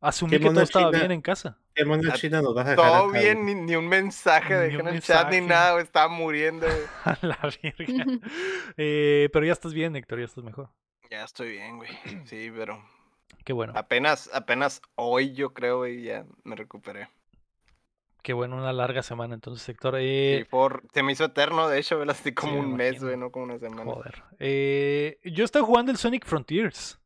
asumí 0.00 0.30
¿Qué 0.30 0.38
que 0.38 0.44
todo 0.46 0.52
mona 0.54 0.62
estaba 0.64 0.86
china? 0.86 0.98
bien 0.98 1.12
en 1.12 1.20
casa. 1.22 1.58
¿Qué 1.74 1.84
mono 1.84 2.02
Ah, 2.10 2.14
china 2.14 2.42
nos 2.42 2.54
vas 2.54 2.66
a 2.66 2.70
dejar 2.70 2.84
Todo 2.86 3.08
acá, 3.10 3.18
bien, 3.18 3.44
ni, 3.46 3.54
ni 3.54 3.76
un 3.76 3.88
mensaje 3.88 4.54
Ni 4.54 4.60
dejé 4.60 4.76
un 4.78 4.88
en 4.88 4.94
el 4.94 5.00
chat 5.02 5.30
ni 5.30 5.40
nada, 5.40 5.72
güey, 5.72 5.84
estaba 5.84 6.08
muriendo, 6.08 6.66
güey. 6.66 6.78
A 7.04 7.18
la 7.22 7.38
verga. 7.62 8.20
Eh, 8.76 9.28
pero 9.32 9.46
ya 9.46 9.52
estás 9.52 9.72
bien, 9.74 9.94
Héctor, 9.96 10.18
ya 10.18 10.24
estás 10.26 10.44
mejor. 10.44 10.70
Ya 11.10 11.24
estoy 11.24 11.50
bien, 11.52 11.76
güey. 11.78 11.90
Sí, 12.26 12.50
pero 12.56 12.82
Qué 13.44 13.52
bueno, 13.52 13.72
apenas, 13.76 14.28
apenas 14.34 14.82
hoy 14.96 15.32
yo 15.32 15.54
creo, 15.54 15.78
güey, 15.78 16.02
ya 16.02 16.24
me 16.44 16.56
recuperé. 16.56 17.08
qué 18.22 18.32
bueno, 18.34 18.56
una 18.56 18.72
larga 18.72 19.02
semana 19.02 19.34
entonces, 19.34 19.66
Héctor. 19.68 19.94
Sí, 19.94 20.00
Eh, 20.02 20.46
por, 20.50 20.82
se 20.92 21.02
me 21.02 21.12
hizo 21.12 21.24
eterno, 21.24 21.68
de 21.68 21.78
hecho, 21.78 21.96
güey, 21.96 22.08
así 22.10 22.34
como 22.34 22.52
Sí, 22.52 22.58
me 22.58 22.64
un 22.66 22.76
mes, 22.76 23.02
güey, 23.02 23.16
no 23.16 23.30
como 23.30 23.46
una 23.46 23.58
semana. 23.58 23.84
Joder. 23.84 24.22
Eh, 24.38 25.18
yo 25.24 25.44
estaba 25.44 25.64
jugando 25.64 25.90
el 25.90 25.96
Sonic 25.98 26.26
Frontiers. 26.26 27.00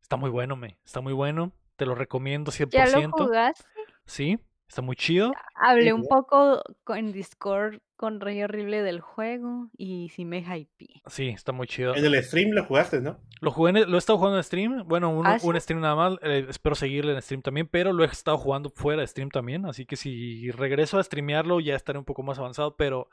Está 0.00 0.16
muy 0.16 0.30
bueno, 0.30 0.56
me. 0.56 0.78
Está 0.84 1.00
muy 1.02 1.12
bueno. 1.12 1.52
Te 1.76 1.86
lo 1.86 1.94
recomiendo 1.94 2.52
100%. 2.52 2.68
¿Ya 2.70 2.86
lo 2.86 3.10
jugaste? 3.10 3.64
Sí, 4.06 4.38
está 4.68 4.82
muy 4.82 4.96
chido. 4.96 5.32
Hablé 5.56 5.92
un 5.92 6.04
poco 6.04 6.62
co- 6.84 6.94
en 6.94 7.12
Discord 7.12 7.78
con 7.96 8.20
Rey 8.20 8.42
Horrible 8.42 8.82
del 8.82 9.00
juego 9.00 9.70
y 9.76 10.08
sí 10.10 10.24
me 10.24 10.38
hypeé. 10.40 11.02
Sí, 11.06 11.28
está 11.28 11.52
muy 11.52 11.66
chido. 11.66 11.94
En 11.96 12.04
el 12.04 12.22
stream 12.22 12.50
lo 12.50 12.64
jugaste, 12.64 13.00
¿no? 13.00 13.18
Lo 13.40 13.50
jugué, 13.50 13.70
en 13.70 13.76
el- 13.78 13.90
lo 13.90 13.96
he 13.96 13.98
estado 13.98 14.18
jugando 14.18 14.38
en 14.38 14.44
stream. 14.44 14.84
Bueno, 14.86 15.10
uno- 15.10 15.28
¿Ah, 15.30 15.38
sí? 15.38 15.46
un 15.46 15.60
stream 15.60 15.80
nada 15.80 15.94
más. 15.96 16.18
eh, 16.22 16.46
espero 16.48 16.74
seguirle 16.74 17.12
en 17.14 17.22
stream 17.22 17.42
también, 17.42 17.66
pero 17.68 17.92
lo 17.92 18.04
he 18.04 18.06
estado 18.06 18.36
jugando 18.38 18.70
fuera 18.70 19.00
de 19.00 19.06
stream 19.06 19.30
también. 19.30 19.64
Así 19.66 19.86
que 19.86 19.96
si 19.96 20.50
regreso 20.50 20.98
a 20.98 21.02
streamearlo, 21.04 21.60
ya 21.60 21.74
estaré 21.76 21.98
un 21.98 22.04
poco 22.04 22.22
más 22.22 22.38
avanzado. 22.38 22.76
Pero 22.76 23.08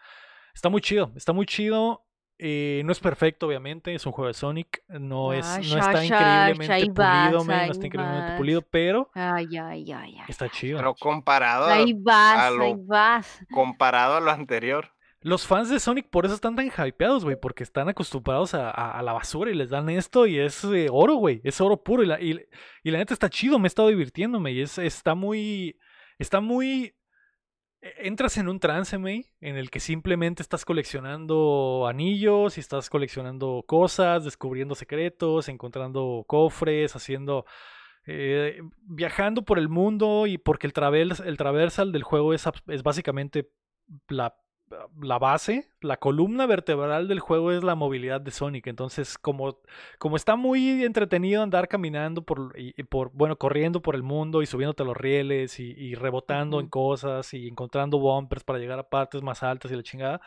está 0.53 0.69
muy 0.69 0.81
chido. 0.81 1.11
Está 1.15 1.33
muy 1.33 1.45
chido. 1.45 2.03
Eh, 2.41 2.81
no 2.83 2.91
es 2.91 2.99
perfecto, 2.99 3.47
obviamente. 3.47 3.93
Es 3.93 4.05
un 4.05 4.11
juego 4.11 4.27
de 4.27 4.33
Sonic. 4.33 4.83
No, 4.89 5.31
es, 5.31 5.45
Ah, 5.45 5.57
no 5.57 5.63
sha, 5.63 5.79
está 5.79 6.05
increíblemente 6.05 6.91
pulido, 6.93 7.43
No 7.45 7.53
está 7.71 7.85
increíblemente 7.87 8.37
pulido, 8.37 8.61
pero 8.63 9.09
Ay, 9.13 9.45
ay, 9.57 9.91
ay, 9.91 10.15
ay. 10.19 10.25
está 10.27 10.49
chido. 10.49 10.77
Pero 10.79 10.95
comparado 10.95 11.65
a, 11.65 11.73
Ahí 11.75 11.93
vas, 11.93 12.53
lo- 12.53 12.63
ahí 12.63 12.73
vas. 12.77 13.39
comparado 13.51 14.15
a 14.15 14.19
lo 14.19 14.31
anterior. 14.31 14.89
Los 15.23 15.45
fans 15.45 15.69
de 15.69 15.79
Sonic 15.79 16.09
por 16.09 16.25
eso 16.25 16.33
están 16.33 16.55
tan 16.55 16.65
hypeados, 16.65 17.23
güey, 17.23 17.35
porque 17.39 17.61
están 17.61 17.87
acostumbrados 17.89 18.55
a, 18.55 18.71
a- 18.71 18.97
a 18.97 19.03
la 19.03 19.13
basura 19.13 19.51
y 19.51 19.53
les 19.53 19.69
dan 19.69 19.87
esto 19.89 20.25
y 20.25 20.39
es 20.39 20.63
eh, 20.63 20.87
oro, 20.91 21.13
güey, 21.13 21.41
es 21.43 21.61
oro 21.61 21.83
puro 21.83 22.01
y 22.01 22.07
la, 22.07 22.19
y, 22.19 22.39
y 22.83 22.89
la 22.89 22.97
neta 22.97 23.13
está 23.13 23.29
chido, 23.29 23.59
me 23.59 23.67
he 23.67 23.69
estado 23.69 23.89
divirtiéndome 23.89 24.51
y 24.51 24.61
es, 24.61 24.79
está 24.79 25.13
muy, 25.13 25.77
está 26.17 26.39
muy, 26.41 26.95
entras 27.81 28.37
en 28.37 28.47
un 28.47 28.59
trance, 28.59 28.97
güey, 28.97 29.25
en 29.39 29.57
el 29.57 29.69
que 29.69 29.79
simplemente 29.79 30.41
estás 30.43 30.65
coleccionando 30.65 31.87
anillos 31.87 32.57
y 32.57 32.59
estás 32.59 32.89
coleccionando 32.89 33.63
cosas, 33.67 34.23
descubriendo 34.23 34.75
secretos, 34.75 35.49
encontrando 35.49 36.23
cofres, 36.27 36.95
haciendo... 36.95 37.45
eh, 38.05 38.61
viajando 38.83 39.43
por 39.43 39.59
el 39.59 39.69
mundo 39.69 40.27
y 40.27 40.37
porque 40.37 40.67
el, 40.67 40.73
travels, 40.73 41.19
el 41.19 41.37
traversal 41.37 41.91
del 41.91 42.03
juego 42.03 42.33
es, 42.33 42.43
es 42.67 42.83
básicamente 42.83 43.49
la, 44.07 44.35
la 45.01 45.19
base, 45.19 45.69
la 45.81 45.97
columna 45.97 46.45
vertebral 46.45 47.07
del 47.07 47.19
juego 47.19 47.51
es 47.51 47.63
la 47.63 47.75
movilidad 47.75 48.21
de 48.21 48.31
Sonic. 48.31 48.67
Entonces, 48.67 49.17
como, 49.17 49.59
como 49.99 50.15
está 50.15 50.35
muy 50.35 50.83
entretenido 50.83 51.41
andar 51.43 51.67
caminando 51.67 52.23
por, 52.23 52.53
y, 52.57 52.73
y 52.75 52.83
por, 52.83 53.11
bueno, 53.13 53.37
corriendo 53.37 53.81
por 53.81 53.95
el 53.95 54.03
mundo 54.03 54.41
y 54.41 54.45
subiéndote 54.45 54.83
los 54.85 54.97
rieles 54.97 55.59
y, 55.59 55.71
y 55.71 55.95
rebotando 55.95 56.59
en 56.59 56.67
cosas 56.67 57.33
y 57.33 57.47
encontrando 57.47 57.99
bumpers 57.99 58.43
para 58.43 58.59
llegar 58.59 58.79
a 58.79 58.89
partes 58.89 59.21
más 59.21 59.43
altas 59.43 59.71
y 59.71 59.75
la 59.75 59.83
chingada. 59.83 60.21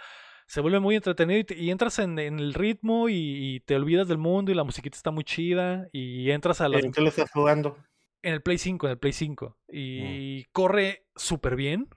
Se 0.47 0.61
vuelve 0.61 0.79
muy 0.81 0.95
entretenido 0.97 1.41
y, 1.41 1.45
te- 1.45 1.57
y 1.59 1.71
entras 1.71 1.99
en, 1.99 2.19
en 2.19 2.39
el 2.39 2.53
ritmo 2.55 3.09
y, 3.09 3.61
te 3.67 3.77
olvidas 3.77 4.09
del 4.09 4.19
mundo 4.19 4.53
y 4.53 4.55
la 4.55 4.65
musiquita 4.65 4.97
está 4.97 5.11
muy 5.11 5.25
chida 5.25 5.89
y 5.93 6.31
entras 6.31 6.61
a 6.61 6.69
las, 6.69 6.85
¿En 6.85 6.93
qué 6.93 7.01
lo 7.01 7.09
estás 7.09 7.31
jugando? 7.31 7.79
en 8.23 8.33
el 8.35 8.43
Play 8.43 8.59
5, 8.59 8.87
en 8.87 8.91
el 8.93 8.99
Play 8.99 9.13
5. 9.13 9.57
Y 9.69 10.45
corre 10.53 11.07
súper 11.17 11.57
bien. 11.57 11.89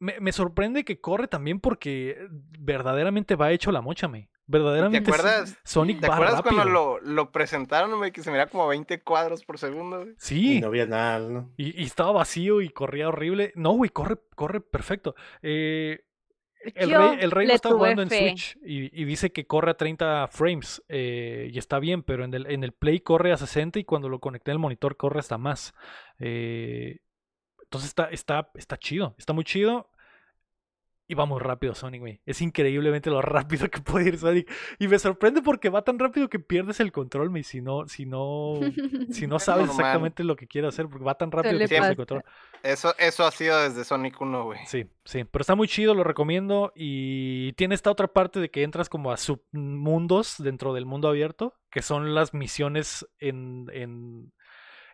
Me, 0.00 0.18
me 0.18 0.32
sorprende 0.32 0.84
que 0.84 1.00
corre 1.00 1.28
también 1.28 1.60
porque 1.60 2.26
verdaderamente 2.58 3.36
va 3.36 3.52
hecho 3.52 3.70
la 3.70 3.80
mocha, 3.82 4.08
me. 4.08 4.22
¿Te 4.22 4.28
Verdaderamente 4.58 5.10
s- 5.10 5.20
acuerdas? 5.20 5.58
Sonic 5.62 6.00
¿Te 6.00 6.08
va 6.08 6.14
acuerdas 6.14 6.36
rápido. 6.38 6.54
cuando 6.56 6.72
lo, 6.72 7.00
lo 7.00 7.30
presentaron, 7.30 7.96
güey, 7.98 8.10
que 8.10 8.22
se 8.22 8.32
mira 8.32 8.48
como 8.48 8.64
a 8.64 8.68
20 8.68 9.00
cuadros 9.02 9.44
por 9.44 9.58
segundo, 9.58 9.98
güey? 10.00 10.10
Y 10.10 10.14
Sí, 10.18 10.60
no 10.60 10.66
había 10.68 10.86
nada, 10.86 11.28
¿no? 11.28 11.52
y, 11.56 11.80
y 11.80 11.84
estaba 11.84 12.10
vacío 12.10 12.60
y 12.60 12.70
corría 12.70 13.08
horrible. 13.08 13.52
No, 13.54 13.72
güey, 13.72 13.90
corre, 13.90 14.16
corre 14.34 14.60
perfecto. 14.60 15.14
Eh, 15.42 16.02
el 16.74 16.90
rey, 16.90 17.18
el 17.20 17.30
rey 17.30 17.46
lo 17.46 17.54
está 17.54 17.70
jugando 17.70 18.02
en. 18.02 18.08
Switch 18.10 18.58
y, 18.64 19.00
y 19.00 19.04
dice 19.04 19.30
que 19.32 19.46
corre 19.46 19.70
a 19.70 19.76
30 19.76 20.26
frames 20.28 20.82
eh, 20.88 21.48
y 21.52 21.58
está 21.58 21.78
bien, 21.78 22.02
pero 22.02 22.24
en 22.24 22.34
el, 22.34 22.50
en 22.50 22.64
el 22.64 22.72
Play 22.72 23.00
corre 23.00 23.32
a 23.32 23.36
60 23.36 23.78
y 23.78 23.84
cuando 23.84 24.08
lo 24.08 24.18
conecté 24.18 24.50
al 24.50 24.58
monitor 24.58 24.96
corre 24.96 25.20
hasta 25.20 25.38
más. 25.38 25.72
Eh, 26.18 26.98
entonces 27.62 27.88
está, 27.90 28.06
está, 28.10 28.50
está 28.54 28.76
chido, 28.76 29.14
está 29.16 29.32
muy 29.32 29.44
chido. 29.44 29.89
Y 31.10 31.14
va 31.14 31.26
muy 31.26 31.40
rápido 31.40 31.74
Sonic, 31.74 32.00
güey. 32.00 32.20
Es 32.24 32.40
increíblemente 32.40 33.10
lo 33.10 33.20
rápido 33.22 33.68
que 33.68 33.80
puede 33.80 34.10
ir 34.10 34.18
Sonic. 34.18 34.48
Y 34.78 34.86
me 34.86 34.96
sorprende 35.00 35.42
porque 35.42 35.68
va 35.68 35.82
tan 35.82 35.98
rápido 35.98 36.28
que 36.28 36.38
pierdes 36.38 36.78
el 36.78 36.92
control, 36.92 37.30
güey. 37.30 37.42
Si 37.42 37.60
no, 37.60 37.88
si 37.88 38.06
no, 38.06 38.60
si 39.10 39.26
no 39.26 39.36
Es 39.38 39.42
sabes 39.42 39.66
normal. 39.66 39.80
exactamente 39.80 40.22
lo 40.22 40.36
que 40.36 40.46
quiere 40.46 40.68
hacer, 40.68 40.88
porque 40.88 41.04
va 41.04 41.16
tan 41.16 41.32
rápido 41.32 41.58
que 41.58 41.66
pierdes 41.66 41.90
el 41.90 41.96
control. 41.96 42.22
Eso, 42.62 42.94
eso 42.96 43.24
ha 43.26 43.32
sido 43.32 43.60
desde 43.60 43.82
Sonic 43.82 44.20
1, 44.20 44.44
güey. 44.44 44.60
Sí, 44.66 44.86
sí, 45.04 45.24
pero 45.24 45.40
está 45.40 45.56
muy 45.56 45.66
chido, 45.66 45.94
lo 45.94 46.04
recomiendo. 46.04 46.72
Y 46.76 47.54
tiene 47.54 47.74
esta 47.74 47.90
otra 47.90 48.06
parte 48.06 48.38
de 48.38 48.48
que 48.52 48.62
entras 48.62 48.88
como 48.88 49.10
a 49.10 49.16
submundos 49.16 50.36
dentro 50.38 50.72
del 50.74 50.86
mundo 50.86 51.08
abierto, 51.08 51.54
que 51.72 51.82
son 51.82 52.14
las 52.14 52.34
misiones 52.34 53.04
en, 53.18 53.66
en, 53.72 54.32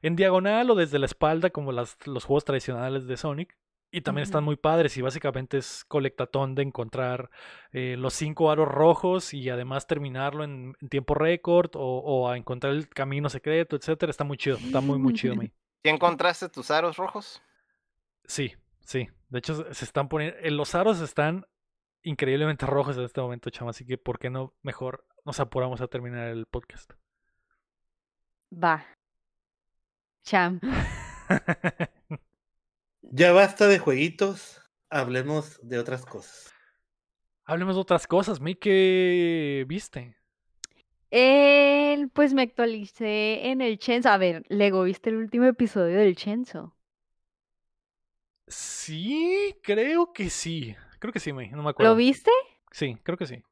en 0.00 0.16
diagonal 0.16 0.70
o 0.70 0.74
desde 0.76 0.98
la 0.98 1.04
espalda, 1.06 1.50
como 1.50 1.72
las, 1.72 1.98
los 2.06 2.24
juegos 2.24 2.46
tradicionales 2.46 3.06
de 3.06 3.18
Sonic. 3.18 3.54
Y 3.90 4.00
también 4.02 4.24
están 4.24 4.44
muy 4.44 4.56
padres 4.56 4.96
y 4.96 5.02
básicamente 5.02 5.58
es 5.58 5.84
colectatón 5.86 6.54
de 6.54 6.62
encontrar 6.62 7.30
eh, 7.72 7.96
los 7.96 8.12
cinco 8.14 8.50
aros 8.50 8.68
rojos 8.68 9.32
y 9.32 9.48
además 9.48 9.86
terminarlo 9.86 10.44
en, 10.44 10.74
en 10.80 10.88
tiempo 10.88 11.14
récord 11.14 11.70
o, 11.76 11.98
o 12.00 12.28
a 12.28 12.36
encontrar 12.36 12.74
el 12.74 12.88
camino 12.88 13.30
secreto, 13.30 13.76
etcétera. 13.76 14.10
Está 14.10 14.24
muy 14.24 14.36
chido, 14.36 14.56
está 14.58 14.80
muy, 14.80 14.98
muy 14.98 15.14
chido. 15.14 15.34
¿Sí 15.82 15.88
encontraste 15.88 16.48
tus 16.48 16.70
aros 16.72 16.96
rojos? 16.96 17.40
Sí, 18.24 18.54
sí. 18.80 19.08
De 19.28 19.38
hecho, 19.38 19.54
se- 19.54 19.72
se 19.72 19.84
están 19.84 20.08
poniendo. 20.08 20.36
eh, 20.40 20.50
Los 20.50 20.74
aros 20.74 21.00
están 21.00 21.46
increíblemente 22.02 22.66
rojos 22.66 22.96
en 22.98 23.04
este 23.04 23.20
momento, 23.20 23.50
chama. 23.50 23.70
Así 23.70 23.86
que, 23.86 23.96
¿por 23.96 24.18
qué 24.18 24.28
no 24.30 24.52
mejor 24.62 25.06
nos 25.24 25.38
apuramos 25.40 25.80
a 25.80 25.86
terminar 25.86 26.28
el 26.28 26.46
podcast? 26.46 26.92
Va. 28.52 28.84
Cham. 30.24 30.60
Ya 33.12 33.32
basta 33.32 33.68
de 33.68 33.78
jueguitos, 33.78 34.60
hablemos 34.90 35.60
de 35.62 35.78
otras 35.78 36.04
cosas. 36.04 36.52
Hablemos 37.44 37.76
de 37.76 37.80
otras 37.82 38.06
cosas, 38.06 38.40
May. 38.40 38.56
¿Qué 38.56 39.64
viste? 39.68 40.16
El, 41.10 42.10
pues 42.10 42.34
me 42.34 42.42
actualicé 42.42 43.48
en 43.48 43.60
el 43.60 43.78
Chenzo. 43.78 44.08
A 44.08 44.18
ver, 44.18 44.44
Lego, 44.48 44.82
¿viste 44.82 45.10
el 45.10 45.16
último 45.16 45.44
episodio 45.44 45.98
del 45.98 46.16
Chenzo? 46.16 46.74
Sí, 48.48 49.54
creo 49.62 50.12
que 50.12 50.28
sí. 50.28 50.74
Creo 50.98 51.12
que 51.12 51.20
sí, 51.20 51.32
May. 51.32 51.50
No 51.50 51.62
me 51.62 51.70
acuerdo. 51.70 51.92
¿Lo 51.92 51.96
viste? 51.96 52.30
Sí, 52.72 52.96
creo 53.04 53.16
que 53.16 53.26
sí. 53.26 53.42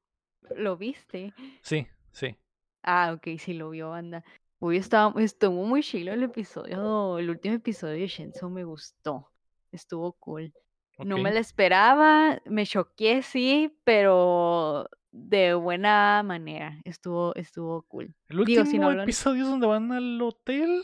¿Lo 0.57 0.77
viste? 0.77 1.33
Sí, 1.63 1.87
sí. 2.13 2.37
Ah, 2.83 3.15
ok, 3.17 3.39
sí 3.39 3.55
lo 3.55 3.71
vio, 3.71 3.93
anda. 3.93 4.25
Uy, 4.59 4.77
estaba, 4.79 5.21
estuvo 5.23 5.65
muy 5.65 5.83
chilo 5.83 6.13
el 6.13 6.23
episodio, 6.23 7.19
el 7.19 7.31
último 7.31 7.55
episodio 7.55 7.95
de 7.95 8.07
Shenzo 8.07 8.51
me 8.51 8.65
gustó. 8.65 9.34
Estuvo 9.75 10.13
cool. 10.15 10.53
No 10.99 11.19
me 11.19 11.33
lo 11.33 11.39
esperaba, 11.39 12.41
me 12.47 12.65
choqué, 12.65 13.23
sí, 13.23 13.77
pero 13.83 14.89
de 15.11 15.55
buena 15.55 16.23
manera. 16.25 16.81
Estuvo, 16.85 17.35
estuvo 17.35 17.83
cool. 17.83 18.15
El 18.29 18.45
Digo, 18.45 18.65
si 18.65 18.77
último 18.77 18.93
no 18.93 19.03
episodio 19.03 19.43
es 19.43 19.49
donde 19.51 19.67
van 19.67 19.91
al 19.91 20.23
hotel. 20.23 20.83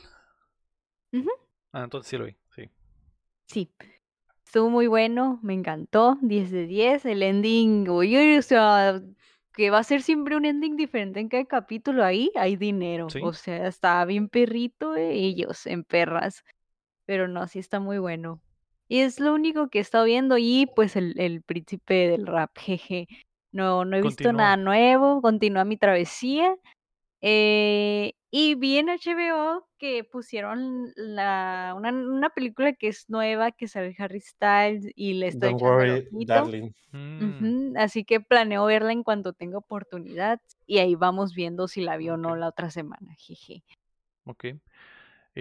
Ah, 1.72 1.84
entonces 1.84 2.10
sí 2.10 2.18
lo 2.18 2.24
vi, 2.24 2.36
sí. 2.54 2.68
Sí, 3.46 3.72
estuvo 4.44 4.68
muy 4.70 4.88
bueno, 4.88 5.38
me 5.42 5.54
encantó, 5.54 6.18
10 6.20 6.50
de 6.50 6.66
10, 6.66 7.04
el 7.04 7.22
ending, 7.22 7.88
oye, 7.88 8.38
o 8.38 8.42
sea, 8.42 9.00
que 9.54 9.70
va 9.70 9.78
a 9.78 9.84
ser 9.84 10.02
siempre 10.02 10.36
un 10.36 10.44
ending 10.44 10.76
diferente 10.76 11.20
en 11.20 11.28
cada 11.28 11.44
capítulo, 11.44 12.04
ahí 12.04 12.32
hay 12.34 12.56
dinero, 12.56 13.08
Sí. 13.10 13.20
o 13.22 13.32
sea, 13.32 13.68
está 13.68 14.04
bien 14.04 14.28
perrito, 14.28 14.96
eh, 14.96 15.12
ellos 15.12 15.66
en 15.66 15.84
perras, 15.84 16.44
pero 17.04 17.28
no, 17.28 17.46
sí 17.46 17.60
está 17.60 17.78
muy 17.78 17.98
bueno. 17.98 18.40
Y 18.90 19.00
es 19.00 19.20
lo 19.20 19.32
único 19.34 19.68
que 19.70 19.78
he 19.78 19.80
estado 19.82 20.04
viendo 20.04 20.36
y 20.36 20.66
pues 20.74 20.96
el, 20.96 21.14
el 21.20 21.42
príncipe 21.42 22.08
del 22.08 22.26
rap, 22.26 22.50
jeje, 22.58 23.06
no, 23.52 23.84
no 23.84 23.96
he 23.96 24.02
visto 24.02 24.24
Continúa. 24.24 24.42
nada 24.42 24.56
nuevo, 24.56 25.22
continúa 25.22 25.64
mi 25.64 25.76
travesía. 25.76 26.56
Eh, 27.22 28.14
y 28.30 28.54
vi 28.56 28.78
en 28.78 28.88
HBO 28.88 29.68
que 29.78 30.04
pusieron 30.04 30.92
la, 30.96 31.74
una, 31.76 31.90
una 31.92 32.30
película 32.30 32.72
que 32.72 32.88
es 32.88 33.06
nueva, 33.08 33.52
que 33.52 33.68
sale 33.68 33.94
Harry 33.98 34.20
Styles 34.20 34.90
y 34.96 35.14
le 35.14 35.28
estoy 35.28 35.50
Don't 35.50 35.62
worry, 35.62 36.08
darling. 36.26 36.72
Mm, 36.92 37.30
Ujú, 37.30 37.74
Así 37.76 38.04
que 38.04 38.20
planeo 38.20 38.64
verla 38.66 38.92
en 38.92 39.02
cuanto 39.04 39.32
tenga 39.34 39.58
oportunidad 39.58 40.40
y 40.66 40.78
ahí 40.78 40.94
vamos 40.96 41.34
viendo 41.34 41.68
si 41.68 41.82
la 41.82 41.96
vi 41.96 42.08
o 42.10 42.16
no 42.16 42.34
la 42.36 42.48
otra 42.48 42.70
semana. 42.70 43.14
Jeje. 43.18 43.62
ok. 44.26 44.44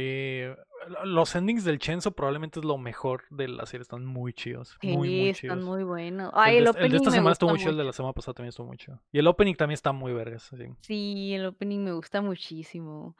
Eh, 0.02 0.56
lo- 0.88 1.06
los 1.06 1.36
endings 1.36 1.64
del 1.66 1.78
Chenzo 1.78 2.12
probablemente 2.12 2.60
es 2.60 2.66
lo 2.66 2.78
mejor 2.78 3.24
de 3.32 3.48
la 3.50 3.66
serie. 3.66 3.82
Están 3.82 4.06
muy 4.06 4.32
chidos. 4.34 4.78
Muy, 4.82 4.92
Sí, 4.92 4.96
muy 5.20 5.30
están 5.30 5.42
chidos. 5.60 5.66
muy 5.66 5.84
buenos. 5.84 6.32
El 6.34 6.40
Ay, 6.40 6.54
de, 6.56 6.60
el 6.60 6.68
est- 6.68 6.76
el 6.78 6.82
de 6.82 6.86
opening 6.86 6.96
esta 6.96 7.10
me 7.10 7.16
semana 7.16 7.32
estuvo 7.34 7.50
muy 7.50 7.60
chido, 7.60 7.72
el 7.72 7.78
de 7.78 7.84
mucho. 7.84 7.88
la 7.90 7.94
semana 7.94 8.14
pasada 8.14 8.34
también 8.36 8.50
estuvo 8.50 8.68
muy 8.68 8.78
chido. 8.78 9.02
Y 9.12 9.20
el 9.20 9.28
opening 9.28 9.56
también 9.56 9.74
está 9.74 9.92
muy 9.92 10.14
vergas. 10.14 10.50
Sí, 10.82 11.34
el 11.34 11.46
opening 11.48 11.80
me 11.80 11.92
gusta 11.92 12.22
muchísimo. 12.22 13.16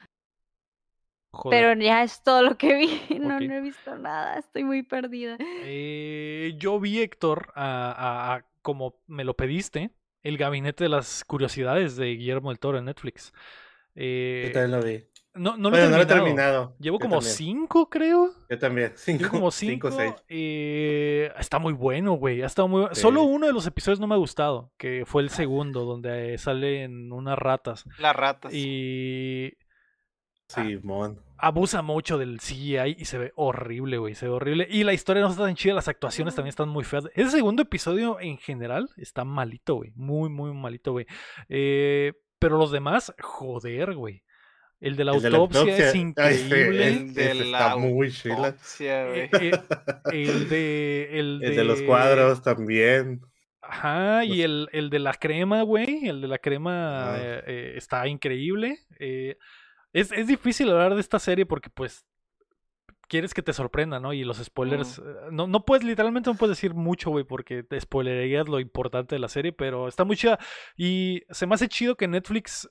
Joder. 1.32 1.76
Pero 1.76 1.82
ya 1.82 2.02
es 2.04 2.24
todo 2.24 2.42
lo 2.42 2.58
que 2.58 2.76
vi. 2.76 2.90
No, 3.20 3.38
he 3.40 3.62
visto 3.62 3.96
nada. 3.98 4.40
Estoy 4.40 4.64
muy 4.64 4.84
perdida. 4.84 5.38
Eh, 5.64 6.54
yo 6.58 6.80
vi, 6.80 7.02
Héctor, 7.02 7.52
a, 7.56 7.92
a- 7.92 8.36
a- 8.36 8.46
como 8.62 8.96
me 9.08 9.24
lo 9.24 9.36
pediste, 9.36 9.92
el 10.24 10.38
gabinete 10.38 10.86
de 10.86 10.90
las 10.90 11.24
curiosidades 11.24 11.96
de 11.98 12.08
Guillermo 12.16 12.50
del 12.50 12.60
Toro 12.60 12.78
en 12.78 12.86
Netflix. 12.86 13.32
Yo 13.96 14.02
Eh, 14.04 14.52
también 14.54 14.72
lo 14.80 14.86
vi. 14.86 15.04
No, 15.40 15.58
no 15.58 15.70
lo 15.70 15.78
he 15.78 15.80
bueno, 15.80 15.92
no 15.92 15.98
lo 15.98 16.04
he 16.04 16.06
terminado. 16.06 16.76
Llevo 16.80 16.98
Yo 16.98 17.00
como 17.00 17.16
también. 17.16 17.34
cinco, 17.36 17.90
creo. 17.90 18.34
Yo 18.50 18.60
también. 18.60 18.94
Cinco, 18.96 19.20
Llevo 19.24 19.32
como 19.32 19.52
cinco, 19.52 19.90
cinco. 19.92 19.98
seis. 20.02 20.14
eh, 20.28 21.32
está 21.40 21.60
muy 21.60 21.74
bueno, 21.74 22.14
güey. 22.14 22.42
Ha 22.44 22.46
estado 22.46 22.68
muy... 22.68 22.88
Solo 22.94 23.24
uno 23.24 23.48
de 23.48 23.54
los 23.54 23.66
episodios 23.66 24.00
no 24.00 24.08
me 24.08 24.16
ha 24.16 24.18
gustado, 24.20 24.72
que 24.78 25.04
fue 25.06 25.22
el 25.24 25.30
segundo, 25.30 25.86
donde 25.86 26.34
eh, 26.36 26.38
salen 26.38 27.12
unas 27.12 27.38
ratas. 27.40 27.86
Las 27.98 28.16
ratas. 28.16 28.54
Y 28.54 29.54
Simón. 30.48 31.20
abusa 31.38 31.82
mucho 31.84 32.18
del 32.18 32.40
CGI 32.40 32.96
y 32.98 33.06
se 33.06 33.18
ve 33.20 33.32
horrible, 33.36 33.98
güey. 34.00 34.16
Se 34.16 34.26
ve 34.28 34.32
horrible. 34.34 34.68
Y 34.70 34.84
la 34.84 34.94
historia 34.94 35.22
no 35.22 35.30
está 35.30 35.44
tan 35.44 35.56
chida, 35.56 35.74
las 35.76 35.88
actuaciones 35.88 36.34
también 36.36 36.50
están 36.50 36.70
muy 36.70 36.84
feas. 36.84 37.06
Ese 37.14 37.30
segundo 37.32 37.62
episodio 37.62 38.20
en 38.20 38.38
general 38.40 38.90
está 38.98 39.24
malito, 39.24 39.76
güey. 39.76 39.92
Muy, 39.96 40.30
muy 40.30 40.52
malito, 40.54 40.92
güey. 40.92 41.06
Eh, 41.50 42.14
pero 42.40 42.58
los 42.58 42.72
demás, 42.72 43.14
joder, 43.22 43.94
güey. 43.96 44.24
El 44.82 44.96
de 44.96 45.04
la 45.04 45.14
El 45.14 45.22
de 45.22 45.30
la 45.30 45.38
autopsia 45.40 45.78
es 45.78 45.86
ay, 45.86 45.92
sí, 45.92 45.98
increíble. 46.00 46.88
El 46.88 47.14
de 47.14 47.34
la 47.36 47.58
está 47.60 47.76
muy 47.78 48.12
chila. 48.12 48.56
Eh, 48.80 49.30
eh, 49.34 49.52
el 50.12 50.50
de. 50.50 51.10
El 51.20 51.40
de, 51.40 51.48
El 51.48 51.56
de 51.56 51.64
los 51.66 51.82
cuadros 51.82 52.42
también. 52.42 53.22
Ajá, 53.62 54.24
y 54.26 54.42
el, 54.42 54.68
el 54.72 54.90
de 54.90 55.00
la 55.00 55.14
crema, 55.14 55.62
güey. 55.64 56.08
El 56.08 56.22
de 56.22 56.28
la 56.28 56.38
crema 56.40 57.14
Ah. 57.14 57.18
eh, 57.20 57.44
eh, 57.46 57.74
está 57.76 58.08
increíble. 58.08 58.80
Eh, 59.00 59.38
es, 59.94 60.12
es 60.12 60.28
difícil 60.28 60.70
hablar 60.70 60.96
de 60.96 61.02
esta 61.02 61.20
serie 61.20 61.46
porque, 61.46 61.70
pues, 61.70 62.06
quieres 63.10 63.34
que 63.34 63.42
te 63.42 63.54
sorprenda, 63.54 64.00
¿no? 64.00 64.14
Y 64.14 64.24
los 64.24 64.38
spoilers. 64.38 65.02
No, 65.32 65.46
no 65.48 65.66
puedes, 65.66 65.84
literalmente 65.84 66.30
no 66.30 66.38
puedes 66.38 66.56
decir 66.58 66.74
mucho, 66.74 67.10
güey, 67.10 67.26
porque 67.26 67.64
te 67.64 67.80
spoilerías 67.82 68.48
lo 68.48 68.60
importante 68.60 69.16
de 69.16 69.20
la 69.20 69.28
serie, 69.28 69.52
pero 69.52 69.88
está 69.88 70.04
muy 70.04 70.16
chida. 70.16 70.40
Y 70.78 71.24
se 71.30 71.46
me 71.48 71.56
hace 71.56 71.68
chido 71.68 71.96
que 71.96 72.08
Netflix 72.08 72.70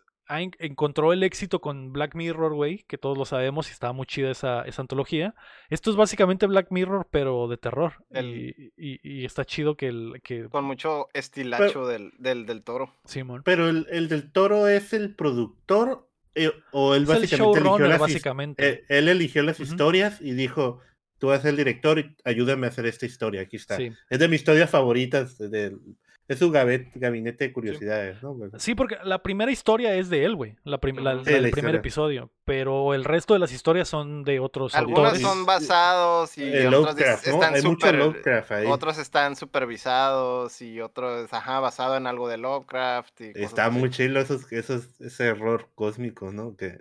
encontró 0.59 1.13
el 1.13 1.23
éxito 1.23 1.61
con 1.61 1.93
Black 1.93 2.15
Mirror, 2.15 2.55
güey, 2.55 2.85
que 2.87 2.99
todos 2.99 3.17
lo 3.17 3.25
sabemos 3.25 3.69
y 3.69 3.73
estaba 3.73 3.93
muy 3.93 4.07
chida 4.07 4.31
esa, 4.31 4.63
esa 4.63 4.83
antología. 4.83 5.35
Esto 5.71 5.91
es 5.91 5.97
básicamente 5.97 6.47
Black 6.47 6.69
Mirror, 6.71 7.09
pero 7.11 7.49
de 7.49 7.57
terror. 7.57 7.95
El- 8.11 8.27
Y, 8.27 8.73
y- 8.77 9.01
y 9.03 9.25
está 9.25 9.45
chido 9.45 9.77
que, 9.77 9.89
el, 9.89 10.21
que 10.23 10.49
Con 10.49 10.65
mucho 10.65 11.09
estilacho 11.15 11.87
del, 11.87 12.13
del, 12.19 12.45
del 12.47 12.63
toro. 12.63 12.95
Simón. 13.05 13.43
Pero 13.45 13.69
el, 13.69 13.87
el 13.91 14.09
del 14.09 14.31
toro 14.31 14.69
es 14.69 14.93
el 14.93 15.15
productor 15.15 16.09
eh, 16.35 16.53
o 16.73 16.95
él 16.95 17.05
Es 17.05 17.09
el 17.09 17.15
básicamente 17.21 17.59
eligió 17.61 17.89
las 17.89 17.99
básicamente. 18.01 18.69
eh, 18.69 18.85
él 18.89 19.09
eligió 19.09 19.43
las 19.43 19.59
historias 19.61 20.21
y 20.21 20.33
dijo, 20.33 20.81
tú 21.19 21.31
ser 21.31 21.47
el 21.47 21.57
director 21.57 21.99
y 21.99 22.15
ayúdame 22.25 22.67
a 22.67 22.71
hacer 22.71 22.87
esta 22.87 23.07
historia, 23.07 23.41
aquí 23.41 23.57
está. 23.57 23.77
Sí. 23.77 23.91
Es 24.11 24.19
de 24.19 24.29
mis 24.29 24.41
historias 24.41 24.71
favoritas, 24.71 25.37
de- 25.39 25.49
del- 25.49 25.81
es 26.29 26.39
su 26.39 26.51
gabinete, 26.51 27.47
de 27.47 27.53
curiosidades, 27.53 28.23
¿no? 28.23 28.35
Bueno, 28.35 28.59
Sí, 28.59 28.75
porque 28.75 28.99
la 29.03 29.23
primera 29.23 29.51
historia 29.51 29.95
es 29.95 30.11
de 30.11 30.25
él, 30.25 30.37
güey. 30.37 30.57
La, 30.65 30.79
prim- 30.79 30.99
la- 30.99 31.15
Ujú. 31.17 31.25
Sí, 31.25 31.31
la 31.31 31.35
del 31.37 31.45
la 31.45 31.51
primer 31.51 31.75
episodos 31.75 32.13
pero 32.45 32.95
el 32.95 33.05
resto 33.05 33.35
de 33.35 33.41
las 33.41 33.53
historias 33.53 33.89
son 33.89 34.23
de 34.25 34.39
otros 34.41 34.75
Algunos 34.75 34.99
autores. 35.05 35.21
son 35.23 35.45
basados 35.47 36.37
y 36.39 36.45
el 36.45 36.67
otros 36.75 36.95
Lovecraft, 36.95 37.27
es- 37.27 37.29
¿no? 37.33 37.35
están 37.41 37.55
Hay 37.55 37.63
mucho 37.63 37.87
super, 37.87 37.95
Lovecraft 37.99 38.53
ahí. 38.53 38.67
otros 38.67 38.99
están 38.99 39.37
supervisados 39.37 40.61
y 40.63 40.81
otros, 40.81 41.33
ajá, 41.33 41.61
basado 41.61 41.97
en 41.97 42.07
algo 42.07 42.29
de 42.29 42.39
Lovecraft. 42.39 43.21
Y 43.21 43.33
cosas 43.33 43.43
Está 43.49 43.67
así. 43.67 43.79
muy 43.79 43.91
chido 43.91 44.21
esos, 44.21 44.51
esos, 44.53 45.01
ese 45.01 45.27
error 45.27 45.69
cósmico, 45.75 46.31
¿no? 46.33 46.57
Que 46.57 46.81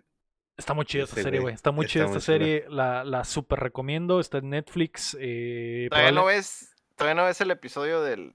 Está 0.57 0.73
muy 0.73 0.85
chida 0.85 1.03
esta 1.03 1.15
serie, 1.17 1.31
güey, 1.39 1.41
güey. 1.41 1.53
Está 1.53 1.71
muy 1.71 1.85
chida 1.85 2.05
esta 2.05 2.19
serie. 2.19 2.65
La, 2.67 3.03
la 3.03 3.23
super 3.25 3.59
recomiendo. 3.59 4.19
Está 4.19 4.39
en 4.39 4.49
Netflix. 4.49 5.15
Eh, 5.19 5.85
Todavía 5.91 6.11
no 6.11 6.25
ves, 6.25 6.73
todavía 6.95 7.13
no 7.21 7.27
ves 7.27 7.39
el 7.41 7.51
episodio 7.51 8.01
del, 8.01 8.33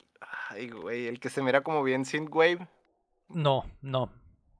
ay, 0.53 0.69
güey, 0.71 1.07
el 1.07 1.21
que 1.21 1.29
se 1.31 1.43
mira 1.43 1.63
como 1.63 1.83
bien 1.83 2.05
Synthwave. 2.05 2.67
no, 3.29 3.65
no. 3.81 4.11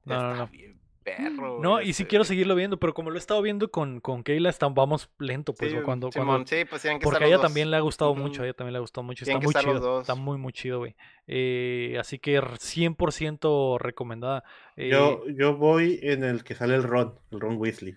No, 0.05 0.21
no, 0.21 0.31
Está 0.31 0.43
no. 0.43 0.47
bien 0.47 0.79
perro, 1.03 1.59
No, 1.61 1.71
güey, 1.73 1.89
y 1.89 1.93
si 1.93 2.03
ese, 2.03 2.09
quiero 2.09 2.23
seguirlo 2.23 2.55
viendo, 2.55 2.77
pero 2.79 2.93
como 2.93 3.09
lo 3.09 3.15
he 3.17 3.19
estado 3.19 3.41
viendo 3.41 3.69
con, 3.71 3.99
con 3.99 4.23
Keila, 4.23 4.49
está- 4.49 4.67
vamos 4.69 5.09
lento, 5.19 5.53
pues, 5.53 5.71
Sí, 5.71 5.77
o 5.77 5.83
cuando, 5.83 6.11
Simón, 6.11 6.27
cuando- 6.27 6.47
sí, 6.47 6.63
pues 6.69 6.81
tienen 6.81 6.99
que 6.99 7.03
porque 7.03 7.23
a 7.25 7.27
ella 7.27 7.35
dos. 7.37 7.45
también 7.45 7.69
le 7.71 7.75
ha 7.77 7.81
gustado 7.81 8.15
mucho, 8.15 8.41
a 8.41 8.45
ella 8.45 8.53
también 8.53 8.71
le 8.73 8.77
ha 8.77 8.81
gustado 8.81 9.03
mucho, 9.03 9.23
está 9.25 9.37
Tienen 9.37 9.43
muy 9.45 9.53
chido, 9.53 9.99
está 10.01 10.15
muy, 10.15 10.37
muy 10.37 10.53
chido, 10.53 10.79
güey. 10.79 10.95
Eh, 11.27 11.97
así 11.99 12.19
que 12.19 12.35
r- 12.35 12.57
100% 12.57 13.77
recomendada. 13.79 14.43
Eh, 14.77 14.89
yo, 14.89 15.23
yo 15.27 15.55
voy 15.57 15.99
en 16.03 16.23
el 16.23 16.43
que 16.43 16.55
sale 16.55 16.75
el 16.75 16.83
Ron, 16.83 17.15
el 17.31 17.39
Ron 17.39 17.57
Weasley. 17.57 17.95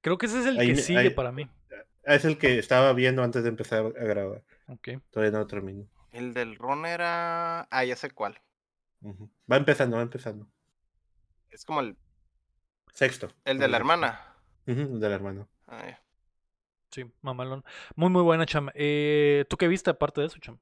creo 0.00 0.16
que 0.18 0.26
ese 0.26 0.40
es 0.40 0.46
el 0.46 0.58
ahí 0.58 0.68
que 0.68 0.76
sigue 0.76 0.98
ahí- 0.98 1.10
para 1.10 1.32
mí. 1.32 1.48
Es 2.04 2.24
el 2.24 2.38
que 2.38 2.58
estaba 2.58 2.92
viendo 2.92 3.22
antes 3.22 3.42
de 3.42 3.48
empezar 3.48 3.84
a 3.84 4.04
grabar. 4.04 4.42
Ok. 4.68 4.88
Todavía 5.10 5.36
no 5.38 5.46
termino. 5.46 5.86
El 6.16 6.32
del 6.32 6.56
Ron 6.56 6.86
era, 6.86 7.62
ah, 7.70 7.84
ya 7.84 7.94
sé 7.94 8.10
cuál. 8.10 8.40
Va 9.50 9.56
empezando, 9.56 9.96
va 9.98 10.02
empezando. 10.02 10.48
Es 11.50 11.64
como 11.64 11.80
el, 11.80 11.96
Sexto. 12.92 13.30
el 13.44 13.58
de 13.58 13.68
la 13.68 13.76
hermana. 13.76 14.20
El 14.66 14.98
del 14.98 15.12
hermano. 15.12 15.48
Ah, 15.66 15.84
ya. 15.86 16.02
Sí, 16.90 17.04
mamalón. 17.20 17.64
Muy, 17.94 18.08
muy 18.08 18.22
buena, 18.22 18.46
Cham. 18.46 18.70
Eh, 18.74 19.44
¿Tú 19.50 19.56
qué 19.58 19.68
viste 19.68 19.90
aparte 19.90 20.22
de 20.22 20.28
eso, 20.28 20.38
Cham? 20.38 20.58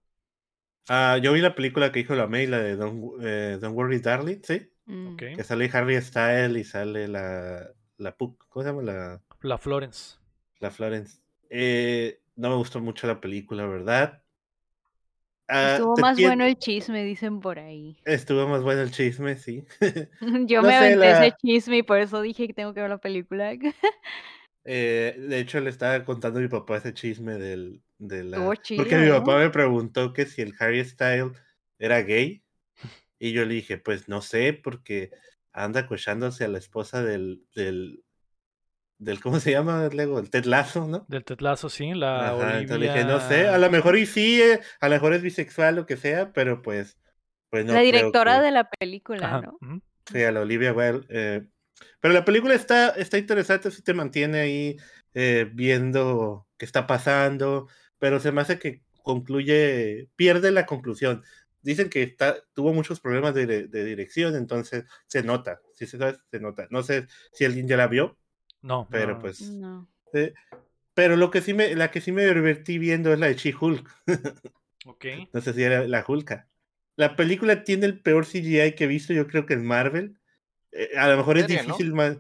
Ah, 0.88 1.18
yo 1.22 1.32
vi 1.32 1.40
la 1.40 1.54
película 1.54 1.92
que 1.92 2.00
dijo 2.00 2.14
la 2.14 2.26
May, 2.26 2.46
la 2.46 2.58
de 2.58 2.76
Don't, 2.76 3.22
eh, 3.22 3.58
Don't 3.60 3.76
Worry 3.76 4.00
Darling, 4.00 4.40
¿sí? 4.42 4.70
Mm. 4.86 5.16
Que 5.16 5.44
sale 5.44 5.70
Harry 5.72 6.00
Style 6.02 6.58
y 6.58 6.64
sale 6.64 7.08
la, 7.08 7.70
la 7.96 8.16
Puck, 8.16 8.44
¿cómo 8.48 8.64
se 8.64 8.70
llama? 8.70 8.82
La, 8.82 9.22
La 9.40 9.58
Florence. 9.58 10.18
la 10.58 10.70
Florence. 10.72 11.22
Eh, 11.48 12.20
no 12.36 12.50
me 12.50 12.56
gustó 12.56 12.80
mucho 12.80 13.06
la 13.06 13.20
película, 13.20 13.64
¿verdad? 13.66 14.23
Ah, 15.48 15.70
Estuvo 15.72 15.96
más 15.98 16.20
bueno 16.20 16.44
el 16.44 16.56
chisme, 16.58 17.04
dicen 17.04 17.40
por 17.40 17.58
ahí. 17.58 17.96
Estuvo 18.04 18.46
más 18.48 18.62
bueno 18.62 18.82
el 18.82 18.90
chisme, 18.90 19.36
sí. 19.36 19.64
Yo 20.46 20.62
No 20.62 20.68
me 20.68 20.72
sé, 20.72 20.76
aventé 20.76 20.96
la- 20.96 21.26
ese 21.26 21.32
chisme 21.40 21.78
y 21.78 21.82
por 21.82 21.98
eso 21.98 22.20
dije 22.20 22.46
que 22.46 22.54
tengo 22.54 22.74
que 22.74 22.80
ver 22.80 22.90
la 22.90 22.98
película. 22.98 23.52
Eh, 24.64 25.14
de 25.18 25.40
hecho, 25.40 25.60
le 25.60 25.68
estaba 25.70 26.04
contando 26.04 26.38
a 26.38 26.42
mi 26.42 26.48
papá 26.48 26.78
ese 26.78 26.94
chisme 26.94 27.34
del, 27.34 27.82
de 27.98 28.24
la... 28.24 28.38
Porque 28.38 28.96
mi 28.96 29.08
¿no? 29.10 29.20
papá 29.20 29.38
me 29.38 29.50
preguntó 29.50 30.12
que 30.12 30.24
si 30.26 30.40
el 30.42 30.54
Harry 30.58 30.82
Style 30.84 31.32
era 31.78 32.00
gay. 32.02 32.42
Y 33.18 33.32
yo 33.32 33.44
le 33.44 33.54
dije, 33.54 33.78
pues 33.78 34.08
no 34.08 34.22
sé, 34.22 34.52
porque 34.54 35.10
anda 35.52 35.80
acochándose 35.80 36.44
a 36.44 36.48
la 36.48 36.58
esposa 36.58 37.02
del, 37.02 37.42
del, 37.54 38.04
del 38.98 39.20
¿cómo 39.20 39.40
se 39.40 39.50
llama, 39.50 39.88
Lego? 39.88 40.18
El 40.18 40.30
Ted 40.30 40.44
Lasso, 40.44 40.86
¿no? 40.86 41.04
Del 41.08 41.24
tetlazo, 41.24 41.68
sí. 41.68 41.92
La 41.94 42.28
Ajá, 42.28 42.34
Olivia... 42.34 42.60
entonces 42.60 42.92
dije, 42.94 43.04
no 43.04 43.20
sé, 43.20 43.48
a 43.48 43.58
lo 43.58 43.70
mejor 43.70 43.96
y 43.96 44.06
sí, 44.06 44.40
eh, 44.40 44.60
a 44.80 44.88
lo 44.88 44.94
mejor 44.94 45.14
es 45.14 45.22
bisexual, 45.22 45.76
lo 45.76 45.86
que 45.86 45.96
sea, 45.96 46.32
pero 46.32 46.62
pues, 46.62 46.98
pues 47.50 47.64
no 47.64 47.74
la 47.74 47.80
directora 47.80 48.38
que- 48.38 48.42
de 48.42 48.50
la 48.50 48.68
película, 48.68 49.26
Ajá, 49.26 49.42
¿no? 49.42 49.80
Sí, 50.06 50.22
a 50.22 50.32
la 50.32 50.40
Olivia 50.40 50.72
Wilde, 50.72 51.06
eh, 51.08 51.46
Pero 52.00 52.14
la 52.14 52.24
película 52.24 52.54
está, 52.54 52.90
está 52.90 53.18
interesante, 53.18 53.70
sí 53.70 53.82
te 53.82 53.94
mantiene 53.94 54.40
ahí 54.40 54.76
eh, 55.14 55.50
viendo 55.52 56.46
qué 56.58 56.64
está 56.66 56.86
pasando, 56.86 57.68
pero 57.98 58.20
se 58.20 58.32
me 58.32 58.42
hace 58.42 58.58
que 58.58 58.82
concluye, 59.02 60.08
pierde 60.16 60.50
la 60.50 60.66
conclusión. 60.66 61.22
Dicen 61.62 61.88
que 61.88 62.02
está, 62.02 62.36
tuvo 62.52 62.72
muchos 62.74 63.00
problemas 63.00 63.34
de, 63.34 63.46
de 63.46 63.84
dirección, 63.84 64.36
entonces 64.36 64.84
se 65.06 65.22
nota, 65.22 65.60
si 65.74 65.86
se, 65.86 65.98
se 65.98 66.40
nota. 66.40 66.66
No 66.70 66.82
sé 66.82 67.06
si 67.32 67.44
alguien 67.44 67.66
ya 67.66 67.76
la 67.78 67.86
vio. 67.88 68.18
No. 68.64 68.88
Pero 68.90 69.14
no. 69.14 69.18
pues. 69.20 69.40
No. 69.42 69.88
eh, 70.12 70.32
pero 70.94 71.16
lo 71.16 71.30
que 71.30 71.40
sí 71.40 71.54
me, 71.54 71.74
la 71.74 71.90
que 71.90 72.00
sí 72.00 72.12
me 72.12 72.24
divertí 72.24 72.78
viendo 72.78 73.12
es 73.12 73.18
la 73.18 73.26
de 73.26 73.34
She-Hulk. 73.34 73.88
Ok. 74.86 75.06
No 75.32 75.40
sé 75.40 75.54
si 75.54 75.62
era 75.62 75.86
la 75.88 76.04
Hulka. 76.06 76.46
La 76.96 77.16
película 77.16 77.64
tiene 77.64 77.86
el 77.86 78.00
peor 78.00 78.26
CGI 78.26 78.74
que 78.74 78.84
he 78.84 78.86
visto, 78.86 79.12
yo 79.14 79.26
creo 79.26 79.46
que 79.46 79.54
en 79.54 79.64
Marvel. 79.64 80.18
Eh, 80.72 80.90
a 80.98 81.08
lo 81.08 81.16
mejor 81.16 81.38
es 81.38 81.46
difícil 81.46 81.94
La 81.94 82.18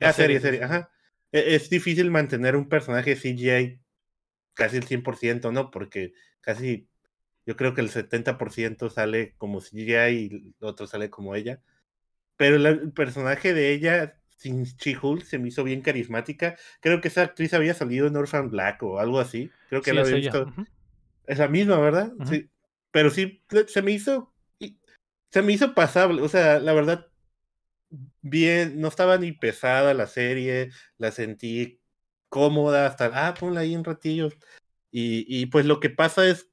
Ah, 0.00 0.12
serie, 0.12 0.40
serie, 0.40 0.62
ajá. 0.62 0.90
E- 1.30 1.54
Es 1.54 1.68
difícil 1.68 2.10
mantener 2.10 2.56
un 2.56 2.68
personaje 2.68 3.16
CGI 3.16 3.80
casi 4.54 4.78
el 4.78 4.84
100%, 4.84 5.52
¿no? 5.52 5.70
Porque 5.70 6.14
casi, 6.40 6.88
yo 7.44 7.56
creo 7.56 7.74
que 7.74 7.82
el 7.82 7.90
70% 7.90 8.88
sale 8.90 9.34
como 9.36 9.60
CGI 9.60 10.10
y 10.16 10.26
el 10.34 10.54
otro 10.60 10.86
sale 10.86 11.10
como 11.10 11.34
ella. 11.34 11.60
Pero 12.36 12.58
la- 12.58 12.70
el 12.70 12.92
personaje 12.92 13.52
de 13.52 13.72
ella, 13.72 14.18
sin 14.36 14.64
She-Hulk, 14.64 15.24
se 15.24 15.38
me 15.38 15.48
hizo 15.48 15.64
bien 15.64 15.80
carismática. 15.80 16.56
Creo 16.80 17.00
que 17.00 17.08
esa 17.08 17.22
actriz 17.22 17.54
había 17.54 17.74
salido 17.74 18.06
en 18.06 18.16
Orphan 18.16 18.50
Black 18.50 18.82
o 18.82 19.00
algo 19.00 19.18
así. 19.18 19.50
Creo 19.68 19.82
que 19.82 19.90
Sí, 19.90 19.96
la 19.96 20.02
había 20.02 20.16
visto. 20.16 20.42
Ujú. 20.44 20.66
Es 21.26 21.38
la 21.38 21.48
misma, 21.48 21.78
¿verdad? 21.78 22.12
Sí. 22.28 22.48
Pero 22.90 23.10
sí, 23.10 23.42
se 23.66 23.82
me 23.82 23.92
hizo. 23.92 24.32
Se 25.30 25.42
me 25.42 25.52
hizo 25.52 25.74
pasable. 25.74 26.22
O 26.22 26.28
sea, 26.28 26.60
la 26.60 26.72
verdad, 26.72 27.08
bien, 28.20 28.80
no 28.80 28.88
estaba 28.88 29.18
ni 29.18 29.32
pesada 29.32 29.92
la 29.94 30.06
serie. 30.06 30.70
La 30.98 31.10
sentí 31.10 31.80
cómoda 32.28 32.86
hasta. 32.86 33.10
Ah, 33.12 33.34
ponla 33.34 33.60
ahí 33.60 33.74
un 33.74 33.84
ratillo. 33.84 34.28
Y, 34.90 35.26
y 35.28 35.46
pues 35.46 35.66
lo 35.66 35.80
que 35.80 35.90
pasa 35.90 36.26
es. 36.28 36.50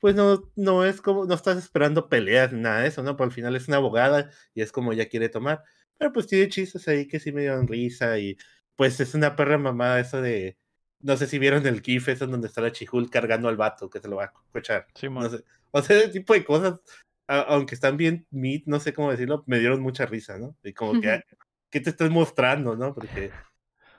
Pues 0.00 0.14
no, 0.14 0.50
no 0.54 0.84
es 0.84 1.00
como. 1.00 1.26
No 1.26 1.34
estás 1.34 1.58
esperando 1.58 2.08
peleas 2.08 2.52
nada 2.52 2.80
de 2.80 2.88
eso, 2.88 3.02
¿no? 3.02 3.16
Pero 3.16 3.26
al 3.26 3.34
final 3.34 3.56
es 3.56 3.68
una 3.68 3.78
abogada 3.78 4.30
y 4.54 4.62
es 4.62 4.72
como 4.72 4.92
ella 4.92 5.08
quiere 5.08 5.28
tomar. 5.28 5.64
Pero 5.98 6.12
pues 6.12 6.26
tiene 6.26 6.48
chistes 6.48 6.86
ahí 6.88 7.06
que 7.06 7.20
sí 7.20 7.32
me 7.32 7.42
dieron 7.42 7.66
risa. 7.66 8.18
Y 8.18 8.36
pues 8.76 8.98
es 9.00 9.14
una 9.14 9.34
perra 9.36 9.58
mamada 9.58 10.00
eso 10.00 10.22
de. 10.22 10.56
No 11.00 11.16
sé 11.16 11.26
si 11.26 11.38
vieron 11.38 11.64
el 11.66 11.80
GIF, 11.80 12.08
eso 12.08 12.24
en 12.24 12.32
donde 12.32 12.48
está 12.48 12.60
la 12.60 12.72
chihul 12.72 13.10
cargando 13.10 13.48
al 13.48 13.56
vato 13.56 13.88
que 13.90 14.00
se 14.00 14.08
lo 14.08 14.16
va 14.16 14.24
a 14.24 14.32
escuchar. 14.46 14.86
Simón. 14.94 15.24
No 15.24 15.30
sé. 15.30 15.44
O 15.70 15.82
sea, 15.82 15.96
ese 15.98 16.08
tipo 16.08 16.32
de 16.34 16.44
cosas, 16.44 16.80
a- 17.28 17.40
aunque 17.42 17.74
están 17.74 17.96
bien 17.96 18.26
meat, 18.30 18.62
no 18.66 18.80
sé 18.80 18.92
cómo 18.92 19.10
decirlo, 19.10 19.44
me 19.46 19.58
dieron 19.58 19.80
mucha 19.80 20.06
risa, 20.06 20.38
¿no? 20.38 20.56
Y 20.64 20.72
como 20.72 21.00
que, 21.00 21.10
ah, 21.10 21.24
¿qué 21.70 21.80
te 21.80 21.90
estás 21.90 22.10
mostrando, 22.10 22.74
no? 22.74 22.94
Porque, 22.94 23.30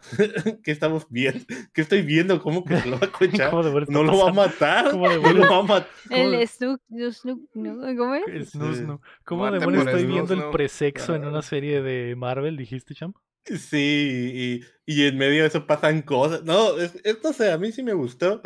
¿qué 0.64 0.72
estamos 0.72 1.08
viendo? 1.10 1.46
¿Qué 1.74 1.82
estoy 1.82 2.02
viendo? 2.02 2.42
¿Cómo 2.42 2.64
que 2.64 2.78
se 2.80 2.90
lo 2.90 3.00
va 3.00 3.08
a 3.08 3.12
de 3.64 3.70
vuelta 3.72 3.92
No 3.92 4.04
lo 4.04 4.18
va 4.18 4.30
a 4.30 4.34
matar. 4.34 4.92
¿Cómo 4.92 5.10
de 5.10 5.18
lo 5.34 5.50
va 5.50 5.58
a 5.58 5.64
matar. 5.64 5.90
¿Cómo? 6.08 6.22
El 6.34 6.48
Snook, 6.48 6.82
no, 6.90 7.12
Snook, 7.12 7.40
¿no? 7.54 7.76
¿Cómo 7.98 8.16
es? 8.16 8.50
Snusnu. 8.52 9.02
¿Cómo 9.26 9.46
demonios 9.52 9.84
por 9.84 9.94
estoy 9.94 10.06
viendo 10.12 10.34
el 10.34 10.50
presexo 10.52 11.16
en 11.16 11.24
Ah. 11.26 11.30
una 11.30 11.42
serie 11.42 11.82
de 11.82 12.16
Marvel, 12.16 12.58
dijiste, 12.58 12.94
champ? 12.96 13.16
Sí, 13.46 14.62
y, 14.86 14.94
y 14.94 15.08
en 15.08 15.18
medio 15.18 15.42
de 15.42 15.48
eso 15.48 15.66
pasan 15.66 16.02
cosas. 16.04 16.44
No, 16.44 16.78
es, 16.78 16.96
es- 17.04 17.18
no 17.24 17.34
sé, 17.34 17.52
a 17.52 17.58
mí 17.58 17.72
sí 17.72 17.82
me 17.84 17.94
gustó. 17.94 18.42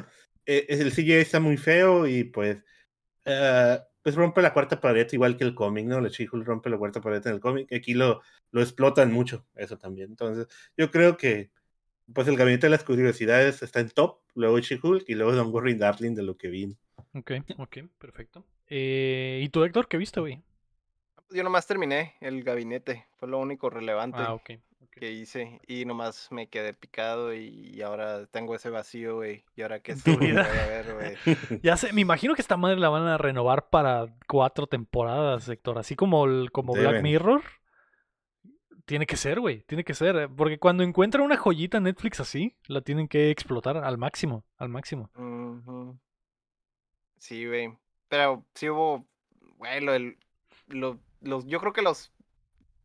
Eh, 0.46 0.66
el 0.70 0.92
CGI 0.92 1.14
está 1.14 1.40
muy 1.40 1.58
feo 1.58 2.08
y 2.08 2.24
pues, 2.26 2.58
eh, 3.26 3.80
pues 4.04 4.16
rompe 4.16 4.42
la 4.42 4.54
cuarta 4.54 4.80
pared 4.82 5.08
igual 5.12 5.38
que 5.38 5.46
el 5.46 5.56
cómic, 5.56 5.86
¿no? 5.86 6.02
La 6.02 6.10
She-Hulk 6.10 6.46
rompe 6.46 6.70
la 6.70 6.78
cuarta 6.78 7.02
pared 7.02 7.26
en 7.26 7.34
el 7.34 7.40
cómic. 7.40 7.72
Aquí 7.74 7.94
lo, 7.94 8.22
lo 8.52 8.62
explotan 8.62 9.12
mucho, 9.12 9.46
eso 9.56 9.78
también. 9.78 10.10
Entonces, 10.10 10.48
yo 10.78 10.92
creo 10.92 11.18
que 11.18 11.50
pues 12.14 12.28
el 12.28 12.36
gabinete 12.36 12.68
de 12.68 12.72
las 12.72 12.84
curiosidades 12.84 13.64
está 13.64 13.80
en 13.80 13.90
top, 13.90 14.20
luego 14.36 14.60
She-Hulk 14.60 15.06
y 15.08 15.16
luego 15.16 15.32
Don 15.32 15.54
Worry 15.54 15.76
Darling 15.76 16.16
de 16.16 16.24
lo 16.24 16.38
que 16.38 16.50
vi. 16.50 16.76
Ok, 17.14 17.32
ok, 17.58 17.78
perfecto. 17.98 18.46
Eh, 18.68 19.40
¿Y 19.42 19.50
tú, 19.50 19.64
Héctor, 19.64 19.88
qué 19.88 19.98
viste, 19.98 20.20
güey? 20.20 20.44
Yo 21.30 21.44
nomás 21.44 21.66
terminé 21.66 22.16
el 22.20 22.44
gabinete, 22.44 23.08
fue 23.18 23.28
lo 23.30 23.40
único 23.40 23.70
relevante 23.70 24.20
Ah, 24.20 24.34
ok. 24.34 24.52
Que 24.96 25.12
hice 25.12 25.60
y 25.68 25.86
nomás 25.86 26.28
me 26.32 26.48
quedé 26.48 26.74
picado 26.74 27.34
y, 27.34 27.72
y 27.74 27.82
ahora 27.82 28.26
tengo 28.28 28.56
ese 28.56 28.70
vacío, 28.70 29.16
güey. 29.16 29.44
Y 29.56 29.62
ahora 29.64 29.80
qué 29.82 29.96
Tu 30.04 30.18
vida. 30.18 30.48
voy 30.48 30.58
a 30.60 30.68
ver, 30.68 30.94
güey. 30.94 31.16
Ya 31.64 31.78
sé, 31.78 31.92
me 31.94 32.02
imagino 32.02 32.36
que 32.36 32.42
esta 32.42 32.58
madre 32.58 32.80
la 32.80 32.90
van 32.90 33.08
a 33.08 33.18
renovar 33.18 33.70
para 33.70 34.08
cuatro 34.28 34.68
temporadas, 34.68 35.48
Héctor. 35.50 35.78
Así 35.80 35.96
como, 35.96 36.26
el, 36.26 36.52
como 36.52 36.74
Black. 36.74 37.02
Mirror. 37.02 37.42
Tiene 38.86 39.06
que 39.06 39.16
ser, 39.18 39.40
güey. 39.40 39.62
Tiene 39.64 39.84
que 39.84 39.94
ser. 39.94 40.16
eh, 40.18 40.28
Porque 40.30 40.60
cuando 40.60 40.84
encuentran 40.84 41.24
una 41.24 41.38
joyita 41.38 41.80
Netflix 41.80 42.20
así, 42.20 42.56
la 42.68 42.82
tienen 42.82 43.08
que 43.08 43.30
explotar 43.32 43.78
al 43.78 43.98
máximo. 43.98 44.44
Al 44.58 44.70
máximo. 44.70 45.10
Sí, 47.18 47.46
güey. 47.48 47.78
Pero 48.10 48.46
sí 48.54 48.70
hubo, 48.70 49.06
güey, 49.58 49.82
lo, 49.82 49.94
del- 49.94 50.18
lo- 50.68 51.00
los, 51.22 51.46
yo 51.48 51.60
creo 51.60 51.74
que 51.74 51.82
los, 51.82 52.13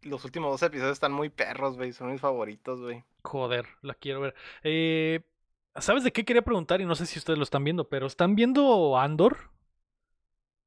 los 0.08 0.24
últimos 0.24 0.50
dos 0.50 0.62
episodios 0.62 0.94
están 0.94 1.12
muy 1.12 1.28
perros, 1.28 1.76
güey. 1.76 1.92
Son 1.92 2.10
mis 2.10 2.20
favoritos, 2.20 2.80
güey. 2.80 3.04
Joder, 3.22 3.66
la 3.82 3.94
quiero 3.94 4.20
ver. 4.20 4.34
Eh, 4.62 5.20
¿Sabes 5.76 6.04
de 6.04 6.12
qué 6.12 6.24
quería 6.24 6.42
preguntar? 6.42 6.80
Y 6.80 6.86
no 6.86 6.94
sé 6.94 7.06
si 7.06 7.18
ustedes 7.18 7.38
lo 7.38 7.44
están 7.44 7.64
viendo, 7.64 7.88
pero 7.88 8.06
¿están 8.06 8.34
viendo 8.34 8.98
Andor? 8.98 9.50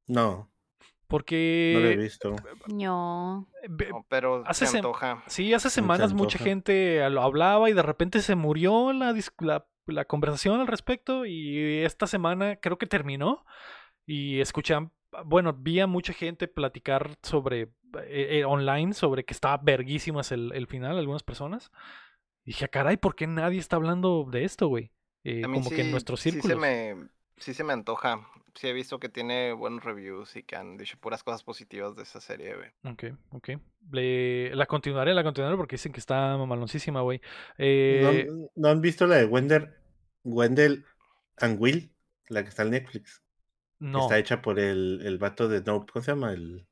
No, 0.07 0.51
no 1.71 1.79
lo 1.79 1.91
he 1.91 1.95
Porque 1.95 1.97
visto. 1.97 2.35
No. 2.67 3.47
pero 4.07 4.43
hace 4.45 4.65
se 4.65 4.77
antoja. 4.77 5.23
Sí, 5.27 5.53
hace 5.53 5.69
se 5.69 5.75
semanas 5.75 6.13
mucha 6.13 6.39
gente 6.39 7.09
lo 7.09 7.21
hablaba 7.21 7.69
y 7.69 7.73
de 7.73 7.81
repente 7.81 8.21
se 8.21 8.35
murió 8.35 8.93
la, 8.93 9.13
la, 9.39 9.67
la 9.87 10.05
conversación 10.05 10.61
al 10.61 10.67
respecto 10.67 11.25
y 11.25 11.79
esta 11.83 12.07
semana 12.07 12.57
creo 12.57 12.77
que 12.77 12.87
terminó 12.87 13.45
y 14.05 14.39
escuchan, 14.39 14.91
bueno, 15.25 15.53
vi 15.53 15.79
a 15.79 15.87
mucha 15.87 16.13
gente 16.13 16.47
platicar 16.47 17.15
sobre, 17.23 17.61
eh, 18.05 18.39
eh, 18.39 18.45
online 18.45 18.93
sobre 18.93 19.25
que 19.25 19.33
estaba 19.33 19.57
verguísimas 19.57 20.31
el, 20.31 20.51
el 20.53 20.67
final, 20.67 20.97
algunas 20.97 21.23
personas. 21.23 21.71
Y 22.43 22.51
dije, 22.51 22.65
"Ah, 22.65 22.69
caray, 22.69 22.97
¿por 22.97 23.15
qué 23.15 23.27
nadie 23.27 23.59
está 23.59 23.75
hablando 23.75 24.27
de 24.29 24.43
esto, 24.43 24.67
güey? 24.67 24.91
Eh, 25.23 25.41
como 25.43 25.69
que 25.69 25.81
en 25.81 25.85
sí- 25.87 25.91
nuestros 25.91 26.19
sí 26.21 26.31
círculos. 26.31 26.55
se 26.57 26.61
me, 26.95 27.07
sí 27.37 27.53
se 27.53 27.63
me 27.63 27.73
antoja. 27.73 28.27
Sí 28.55 28.67
he 28.67 28.73
visto 28.73 28.99
que 28.99 29.07
tiene 29.07 29.53
buenos 29.53 29.83
reviews 29.83 30.35
y 30.35 30.43
que 30.43 30.55
han 30.57 30.75
dicho 30.75 30.97
puras 30.99 31.23
cosas 31.23 31.43
positivas 31.43 31.95
de 31.95 32.03
esa 32.03 32.19
serie, 32.19 32.55
güey. 32.55 32.69
Ok, 32.83 33.17
ok. 33.31 33.49
Le- 33.91 34.53
la 34.55 34.65
continuaré, 34.65 35.13
la 35.13 35.23
continuaré 35.23 35.55
porque 35.55 35.75
dicen 35.75 35.93
que 35.93 35.99
está 36.01 36.35
mamaloncísima, 36.37 37.01
güey. 37.01 37.21
Eh, 37.57 38.27
¿No, 38.29 38.49
no 38.55 38.67
han 38.69 38.81
visto 38.81 39.07
la 39.07 39.15
de 39.17 39.25
Wender, 39.25 39.79
Wendell 40.23 40.83
and 41.37 41.61
Will? 41.61 41.93
La 42.27 42.43
que 42.43 42.49
está 42.49 42.63
en 42.63 42.71
Netflix. 42.71 43.21
No. 43.81 44.01
Está 44.03 44.17
hecha 44.17 44.41
por 44.41 44.59
el, 44.59 45.01
el 45.03 45.17
vato 45.17 45.47
de 45.47 45.61
Nope. 45.61 45.91
¿Cómo 45.91 46.03
se 46.03 46.11
llama? 46.11 46.31
El, 46.31 46.65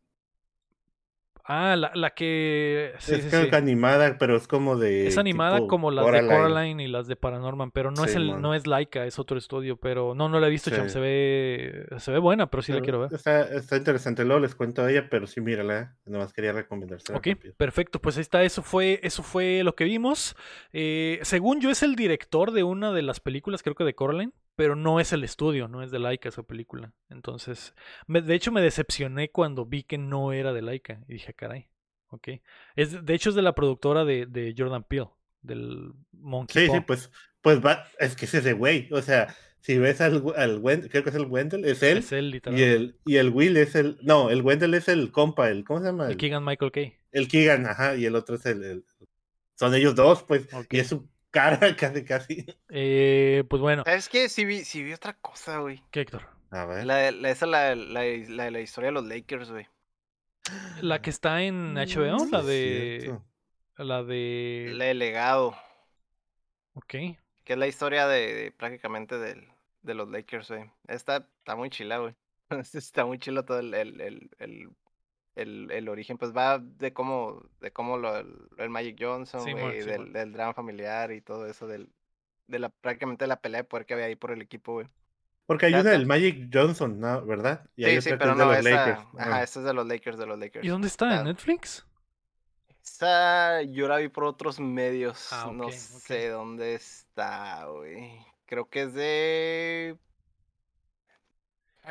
Ah, 1.51 1.75
la, 1.75 1.89
la 1.95 2.11
que... 2.11 2.93
Sí, 2.99 3.15
es 3.15 3.23
sí, 3.23 3.29
sí. 3.31 3.55
animada, 3.55 4.19
pero 4.19 4.35
es 4.35 4.47
como 4.47 4.77
de. 4.77 5.07
Es 5.07 5.17
animada 5.17 5.55
tipo 5.55 5.67
como 5.67 5.89
las 5.89 6.05
de 6.05 6.27
Coraline. 6.27 6.83
Y 6.83 6.87
las 6.87 7.07
de 7.07 7.15
Paranorman, 7.15 7.71
pero 7.71 7.89
no 7.89 8.05
es 8.05 8.13
el, 8.13 8.39
no 8.39 8.53
es 8.53 8.67
Laika, 8.67 9.07
es 9.07 9.17
otro 9.17 9.35
estudio, 9.35 9.75
pero 9.75 10.13
no, 10.13 10.29
no 10.29 10.39
la 10.39 10.45
he 10.45 10.51
visto, 10.51 10.69
cham, 10.69 10.89
se 10.89 10.99
ve, 10.99 11.87
se 11.97 12.11
ve 12.11 12.19
buena, 12.19 12.51
pero 12.51 12.61
sí 12.61 12.71
la 12.71 12.81
quiero 12.81 12.99
ver. 12.99 13.11
Está, 13.15 13.41
está 13.49 13.77
interesante, 13.77 14.23
luego 14.25 14.41
les 14.41 14.53
cuento 14.53 14.83
a 14.83 14.91
ella, 14.91 15.07
pero 15.09 15.25
sí, 15.25 15.41
mírala. 15.41 15.97
Nomás 16.05 16.33
quería 16.33 16.51
recomendársela. 16.51 17.17
Ok, 17.17 17.25
rápido. 17.25 17.55
perfecto, 17.55 17.99
pues 17.99 18.17
ahí 18.17 18.21
está, 18.21 18.43
eso 18.43 18.61
fue, 18.61 18.99
eso 19.01 19.23
fue 19.23 19.63
lo 19.63 19.73
que 19.73 19.85
vimos. 19.85 20.35
Eh, 20.71 21.17
según 21.23 21.61
yo 21.61 21.71
es 21.71 21.81
el 21.81 21.95
director 21.95 22.51
de 22.51 22.61
una 22.61 22.91
de 22.91 23.01
las 23.01 23.19
películas, 23.19 23.63
creo 23.63 23.73
que 23.73 23.85
de 23.85 23.95
Coraline, 23.95 24.33
pero 24.59 24.75
no 24.75 24.99
es 24.99 25.13
el 25.13 25.23
estudio, 25.23 25.69
no 25.69 25.81
es 25.83 25.89
de 25.89 25.99
Laika 25.99 26.27
esa 26.27 26.43
película. 26.43 26.91
Entonces, 27.09 27.73
me- 28.07 28.21
de 28.21 28.35
hecho 28.35 28.51
me 28.51 28.61
decepcioné 28.61 29.31
cuando 29.31 29.65
vi 29.65 29.83
que 29.83 29.97
no 29.97 30.33
era 30.33 30.51
de 30.51 30.61
Laika 30.61 30.99
y 31.07 31.13
dije, 31.13 31.33
caray, 31.33 31.69
ok. 32.09 32.27
Es, 32.75 33.05
de 33.05 33.13
hecho 33.13 33.29
es 33.29 33.35
de 33.37 33.41
la 33.41 33.55
productora 33.55 34.03
de, 34.03 34.25
de 34.25 34.53
Jordan 34.57 34.83
Peele, 34.83 35.07
del 35.41 35.93
Monkey 36.11 36.65
Sí, 36.65 36.73
sí, 36.73 36.81
pues, 36.81 37.09
pues 37.41 37.63
va, 37.65 37.85
es 37.99 38.17
que 38.17 38.25
es 38.25 38.33
ese 38.33 38.51
güey. 38.51 38.89
O 38.91 39.01
sea, 39.01 39.33
si 39.61 39.77
ves 39.77 40.01
al, 40.01 40.21
al 40.35 40.57
Wendell, 40.59 40.89
creo 40.89 41.03
que 41.05 41.09
es 41.11 41.15
el 41.15 41.27
Wendell, 41.27 41.63
es 41.63 41.81
él. 41.81 41.99
Es 41.99 42.11
él. 42.11 42.41
Y 42.51 42.61
el, 42.61 42.99
y 43.05 43.15
el 43.15 43.29
Will 43.29 43.55
es 43.55 43.75
el. 43.75 43.97
No, 44.01 44.29
el 44.29 44.41
Wendell 44.41 44.73
es 44.73 44.89
el 44.89 45.13
compa, 45.13 45.49
el. 45.49 45.63
¿Cómo 45.63 45.79
se 45.79 45.85
llama? 45.85 46.07
El 46.07 46.11
El, 46.11 46.17
Keegan 46.17 46.43
Michael 46.43 46.71
Kay. 46.73 46.93
el 47.13 47.29
Keegan, 47.29 47.65
ajá, 47.65 47.95
y 47.95 48.03
el 48.05 48.15
otro 48.15 48.35
es 48.35 48.45
el. 48.45 48.61
el- 48.65 48.85
son 49.55 49.73
ellos 49.73 49.95
dos, 49.95 50.23
pues. 50.23 50.49
Y 50.69 50.79
es 50.79 50.87
su 50.87 51.07
cara 51.31 51.59
casi, 51.77 52.03
casi. 52.05 52.45
Eh, 52.69 53.43
pues 53.49 53.61
bueno, 53.61 53.83
¿Sabes 53.85 54.07
qué? 54.09 54.29
Sí 54.29 54.45
vi, 54.45 54.63
sí 54.65 54.83
vi 54.83 54.93
otra 54.93 55.13
cosa, 55.19 55.59
güey. 55.59 55.83
¿qué 55.91 56.01
Héctor? 56.01 56.27
A 56.51 56.65
ver. 56.65 56.85
La, 56.85 56.95
de- 56.97 57.11
la, 57.11 57.29
esa 57.31 57.45
la, 57.45 57.75
la, 57.75 58.03
la, 58.27 58.51
la 58.51 58.59
historia 58.61 58.87
de 58.89 58.93
los 58.93 59.05
Lakers, 59.05 59.51
güey. 59.51 59.67
La 60.81 61.01
que 61.01 61.09
está 61.09 61.41
en 61.43 61.73
Mm, 61.73 61.77
HBO, 61.77 62.25
la 62.31 62.41
de. 62.43 62.99
cierto. 63.01 63.25
La 63.77 64.03
de. 64.03 64.75
La 64.75 64.85
de 64.85 64.93
legado. 64.95 65.55
Ok. 66.73 66.95
Que 67.43 67.53
es 67.53 67.57
la 67.59 67.67
historia 67.67 68.07
de, 68.07 68.33
de 68.33 68.51
prácticamente 68.51 69.17
del, 69.17 69.47
de 69.81 69.93
los 69.93 70.09
Lakers, 70.09 70.49
güey. 70.49 70.71
Esta 70.87 71.27
está 71.39 71.55
muy 71.55 71.69
chila, 71.69 71.97
güey. 71.99 72.15
Está 72.73 73.05
muy 73.05 73.19
chilo 73.19 73.45
todo 73.45 73.59
el, 73.59 73.73
el, 73.73 74.01
el, 74.01 74.29
el, 74.39 74.69
el, 75.41 75.71
el 75.71 75.89
origen, 75.89 76.17
pues 76.17 76.35
va 76.35 76.59
de 76.59 76.93
cómo, 76.93 77.43
de 77.61 77.71
cómo 77.71 77.97
lo, 77.97 78.15
el, 78.17 78.69
Magic 78.69 78.97
Johnson, 78.99 79.41
Simón, 79.43 79.61
güey, 79.61 79.83
del, 79.83 80.13
del 80.13 80.31
drama 80.33 80.53
familiar 80.53 81.11
y 81.11 81.21
todo 81.21 81.45
eso, 81.47 81.67
del, 81.67 81.91
de 82.47 82.59
la, 82.59 82.69
prácticamente 82.69 83.27
la 83.27 83.41
pelea 83.41 83.61
de 83.61 83.65
poder 83.65 83.85
que 83.85 83.93
había 83.95 84.05
ahí 84.07 84.15
por 84.15 84.31
el 84.31 84.41
equipo, 84.41 84.73
güey. 84.73 84.87
Porque 85.45 85.65
hay 85.65 85.73
una 85.79 85.91
del 85.91 86.05
Magic 86.05 86.49
Johnson, 86.53 86.99
¿no? 86.99 87.25
¿Verdad? 87.25 87.69
Y 87.75 87.85
hay 87.85 87.95
Sí, 87.95 88.01
sí, 88.01 88.11
otra 88.11 88.17
que 88.19 88.19
pero 88.19 88.33
es 88.33 88.37
de 88.37 88.45
no, 88.45 88.45
los 88.45 88.57
esa, 88.57 88.69
Lakers. 88.69 89.07
ajá, 89.17 89.39
Ah. 89.39 89.43
esta 89.43 89.59
es 89.59 89.65
de 89.65 89.73
los 89.73 89.87
Lakers, 89.87 90.17
de 90.17 90.25
los 90.27 90.39
Lakers. 90.39 90.65
¿Y 90.65 90.67
dónde 90.69 90.87
está? 90.87 91.19
¿En 91.19 91.23
Netflix? 91.25 91.85
Esa 92.83 93.61
yo 93.63 93.87
la 93.87 93.97
vi 93.97 94.09
por 94.09 94.23
otros 94.25 94.59
medios. 94.59 95.27
Ah, 95.31 95.49
no 95.53 95.71
sé 95.71 96.29
dónde 96.29 96.75
está, 96.75 97.65
güey. 97.65 98.25
Creo 98.45 98.69
que 98.69 98.83
es 98.83 98.93
de. 98.93 99.97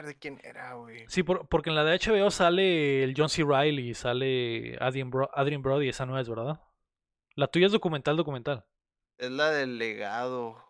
¿De 0.03 0.17
quién 0.17 0.41
era, 0.45 0.75
güey? 0.75 1.05
Sí, 1.09 1.23
por- 1.23 1.49
porque 1.49 1.71
en 1.71 1.77
la 1.77 1.85
de 1.85 1.99
HBO 1.99 2.31
sale 2.31 3.03
el 3.05 3.15
John 3.17 3.29
C. 3.29 3.45
Reilly, 3.45 3.95
sale 3.95 4.77
Adrian, 4.81 5.11
Bro- 5.11 5.31
Adrian 5.35 5.63
Brody, 5.63 5.89
esa 5.89 6.07
no 6.07 6.19
es, 6.19 6.29
¿verdad? 6.29 6.61
La 7.35 7.47
tuya 7.49 7.67
es 7.67 7.73
documental, 7.73 8.17
documental. 8.17 8.65
Es 9.19 9.31
la 9.31 9.51
del 9.51 9.79
legado. 9.79 10.65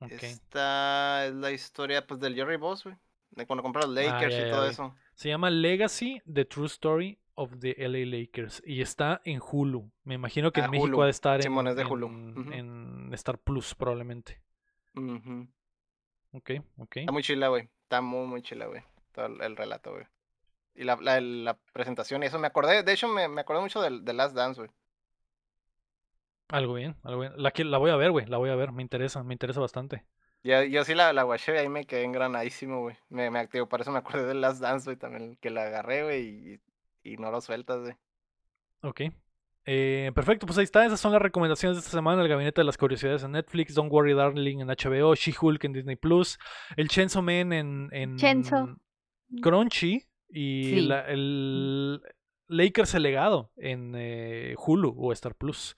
Ok. 0.00 0.12
Esta 0.12 1.26
es 1.26 1.34
la 1.34 1.50
historia, 1.50 2.06
pues, 2.06 2.20
del 2.20 2.34
Jerry 2.34 2.56
Boss, 2.56 2.84
güey. 2.84 2.96
De 3.30 3.46
cuando 3.46 3.62
compró 3.62 3.82
los 3.82 3.90
Ah, 3.96 4.02
Lakers 4.02 4.34
y 4.34 4.50
todo 4.50 4.66
eso. 4.68 4.94
Se 5.14 5.28
llama 5.28 5.50
Legacy, 5.50 6.22
The 6.32 6.44
True 6.44 6.66
Story 6.66 7.18
of 7.34 7.52
the 7.58 7.74
LA 7.78 8.06
Lakers. 8.06 8.62
Y 8.64 8.80
está 8.80 9.20
en 9.24 9.40
Hulu. 9.40 9.90
Me 10.04 10.14
imagino 10.14 10.52
que 10.52 10.60
Ah, 10.60 10.64
en 10.66 10.70
México 10.70 10.86
Hulu. 10.88 11.02
ha 11.02 11.04
de 11.06 11.10
estar 11.10 11.44
en, 11.44 11.66
es 11.66 11.76
de 11.76 11.82
en- 11.82 11.88
Hulu. 11.88 12.06
En 12.52 13.10
Star 13.14 13.38
Plus, 13.38 13.74
probablemente. 13.74 14.40
Ujú. 14.94 15.48
Ok, 16.38 16.50
ok. 16.78 16.96
Está 16.96 17.12
muy 17.12 17.22
chila, 17.22 17.48
güey. 17.48 17.68
Está 17.82 18.00
muy, 18.00 18.26
muy 18.26 18.42
chila, 18.42 18.66
güey. 18.66 18.82
Todo 19.12 19.26
el, 19.26 19.40
el 19.42 19.56
relato, 19.56 19.92
güey. 19.92 20.06
Y 20.74 20.84
la, 20.84 20.96
la, 20.96 21.20
la 21.20 21.58
presentación 21.72 22.22
y 22.22 22.26
eso. 22.26 22.38
Me 22.38 22.46
acordé, 22.46 22.82
de 22.82 22.92
hecho, 22.92 23.08
me, 23.08 23.28
me 23.28 23.40
acordé 23.40 23.60
mucho 23.60 23.80
del, 23.82 24.04
del 24.04 24.16
Last 24.16 24.34
Dance, 24.36 24.60
güey. 24.60 24.70
Algo 26.48 26.74
bien, 26.74 26.96
algo 27.02 27.20
bien. 27.20 27.32
La, 27.36 27.52
la 27.56 27.78
voy 27.78 27.90
a 27.90 27.96
ver, 27.96 28.10
güey. 28.10 28.26
La 28.26 28.38
voy 28.38 28.50
a 28.50 28.54
ver. 28.54 28.72
Me 28.72 28.82
interesa, 28.82 29.22
me 29.22 29.34
interesa 29.34 29.60
bastante. 29.60 30.04
Yo, 30.44 30.62
yo 30.62 30.84
sí 30.84 30.94
la, 30.94 31.12
la 31.12 31.24
guaché 31.24 31.54
y 31.54 31.58
ahí 31.58 31.68
me 31.68 31.84
quedé 31.84 32.04
engranadísimo, 32.04 32.80
güey. 32.80 32.96
Me, 33.08 33.30
me 33.30 33.40
activo, 33.40 33.68
por 33.68 33.80
eso 33.80 33.90
me 33.90 33.98
acordé 33.98 34.24
del 34.26 34.40
Last 34.40 34.60
Dance, 34.60 34.84
güey, 34.84 34.96
también, 34.96 35.36
que 35.36 35.50
la 35.50 35.64
agarré, 35.64 36.04
güey, 36.04 36.60
y, 37.02 37.12
y 37.12 37.16
no 37.16 37.30
lo 37.30 37.40
sueltas, 37.40 37.80
güey. 37.80 37.94
Ok. 38.82 39.00
Eh, 39.70 40.12
perfecto, 40.14 40.46
pues 40.46 40.56
ahí 40.56 40.64
está. 40.64 40.86
Esas 40.86 40.98
son 40.98 41.12
las 41.12 41.20
recomendaciones 41.20 41.76
de 41.76 41.80
esta 41.80 41.90
semana. 41.90 42.22
El 42.22 42.28
Gabinete 42.28 42.62
de 42.62 42.64
las 42.64 42.78
Curiosidades 42.78 43.22
en 43.22 43.32
Netflix, 43.32 43.74
Don't 43.74 43.92
Worry 43.92 44.14
Darling 44.14 44.60
en 44.60 44.68
HBO, 44.68 45.14
She-Hulk 45.14 45.62
en 45.64 45.72
Disney 45.74 45.96
Plus, 45.96 46.38
El 46.76 46.88
Chainsaw 46.88 47.22
Man 47.22 47.52
en, 47.52 47.88
en 47.92 48.16
Chainsaw. 48.16 48.76
Crunchy 49.42 50.04
y 50.30 50.64
Sí. 50.64 50.80
la- 50.80 51.06
el 51.08 52.00
Lakers 52.46 52.94
el 52.94 53.02
legado 53.02 53.50
en 53.56 53.92
eh, 53.94 54.54
Hulu 54.56 54.94
o 54.96 55.12
Star 55.12 55.34
Plus. 55.34 55.76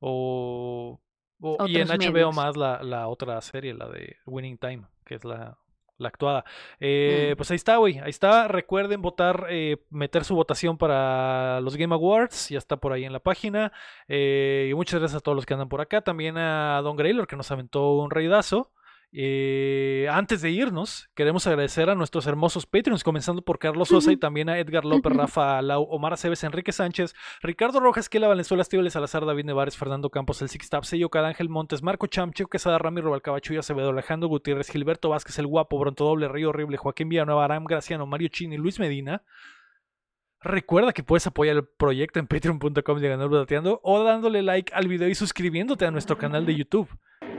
O, 0.00 1.00
o- 1.40 1.66
y 1.66 1.76
en 1.76 1.88
HBO 1.88 2.12
medios. 2.12 2.34
más 2.36 2.56
la, 2.56 2.82
la 2.82 3.08
otra 3.08 3.38
serie, 3.42 3.74
la 3.74 3.88
de 3.88 4.16
Winning 4.24 4.56
Time, 4.58 4.86
que 5.04 5.14
es 5.16 5.24
la, 5.24 5.58
la 5.98 6.08
actuada. 6.08 6.44
Eh, 6.80 7.32
Mm. 7.32 7.36
Pues 7.36 7.50
ahí 7.50 7.56
está, 7.56 7.76
güey. 7.76 7.98
Ahí 7.98 8.10
está. 8.10 8.48
Recuerden 8.48 9.02
votar, 9.02 9.46
eh, 9.50 9.78
meter 9.90 10.24
su 10.24 10.34
votación 10.34 10.78
para 10.78 11.60
los 11.60 11.76
Game 11.76 11.94
Awards. 11.94 12.48
Ya 12.50 12.58
está 12.58 12.76
por 12.76 12.92
ahí 12.92 13.04
en 13.04 13.12
la 13.12 13.20
página. 13.20 13.72
Eh, 14.08 14.68
y 14.70 14.74
muchas 14.74 15.00
gracias 15.00 15.18
a 15.18 15.20
todos 15.20 15.36
los 15.36 15.46
que 15.46 15.54
andan 15.54 15.68
por 15.68 15.80
acá. 15.80 16.02
También 16.02 16.36
a 16.38 16.80
Don 16.82 16.96
Graylor, 16.96 17.26
que 17.26 17.36
nos 17.36 17.50
aventó 17.50 17.92
un 17.96 18.10
raidazo. 18.10 18.70
Eh, 19.18 20.06
antes 20.10 20.42
de 20.42 20.50
irnos, 20.50 21.08
queremos 21.14 21.46
agradecer 21.46 21.88
a 21.88 21.94
nuestros 21.94 22.26
hermosos 22.26 22.66
Patreons, 22.66 23.02
comenzando 23.02 23.40
por 23.40 23.58
Carlos 23.58 23.88
Sosa 23.88 24.12
y 24.12 24.18
también 24.18 24.50
a 24.50 24.58
Edgar 24.58 24.84
López, 24.84 25.10
Rafa 25.10 25.62
Lau, 25.62 25.84
Omar 25.84 26.12
Aceves, 26.12 26.44
Enrique 26.44 26.70
Sánchez, 26.70 27.14
Ricardo 27.40 27.80
Rojas, 27.80 28.10
Kela 28.10 28.28
Valenzuela, 28.28 28.60
Estíbales 28.60 28.92
Salazar, 28.92 29.24
David 29.24 29.46
Nevares, 29.46 29.74
Fernando 29.74 30.10
Campos, 30.10 30.42
El 30.42 30.50
Six 30.50 30.68
Tap, 30.68 30.84
Sello 30.84 31.08
Ángel 31.14 31.48
Montes, 31.48 31.82
Marco 31.82 32.08
Cham, 32.08 32.34
Chico 32.34 32.50
Quesada, 32.50 32.76
Ramiro 32.76 33.10
Balcabacho 33.10 33.54
y 33.54 33.56
Acevedo, 33.56 33.88
Alejandro 33.88 34.28
Gutiérrez, 34.28 34.68
Gilberto 34.68 35.08
Vázquez, 35.08 35.38
El 35.38 35.46
Guapo, 35.46 35.78
Bronto 35.78 36.04
Doble, 36.04 36.28
Río 36.28 36.50
Horrible, 36.50 36.76
Joaquín 36.76 37.08
Villanueva, 37.08 37.46
Aram 37.46 37.64
Graciano, 37.64 38.04
Mario 38.04 38.28
Chini, 38.28 38.58
Luis 38.58 38.78
Medina. 38.78 39.22
Recuerda 40.42 40.92
que 40.92 41.02
puedes 41.02 41.26
apoyar 41.26 41.56
el 41.56 41.64
proyecto 41.64 42.20
en 42.20 42.26
patreon.com 42.26 43.00
Budateando 43.00 43.80
o 43.82 44.04
dándole 44.04 44.42
like 44.42 44.74
al 44.74 44.88
video 44.88 45.08
y 45.08 45.14
suscribiéndote 45.14 45.86
a 45.86 45.90
nuestro 45.90 46.18
canal 46.18 46.44
de 46.44 46.54
YouTube. 46.54 46.90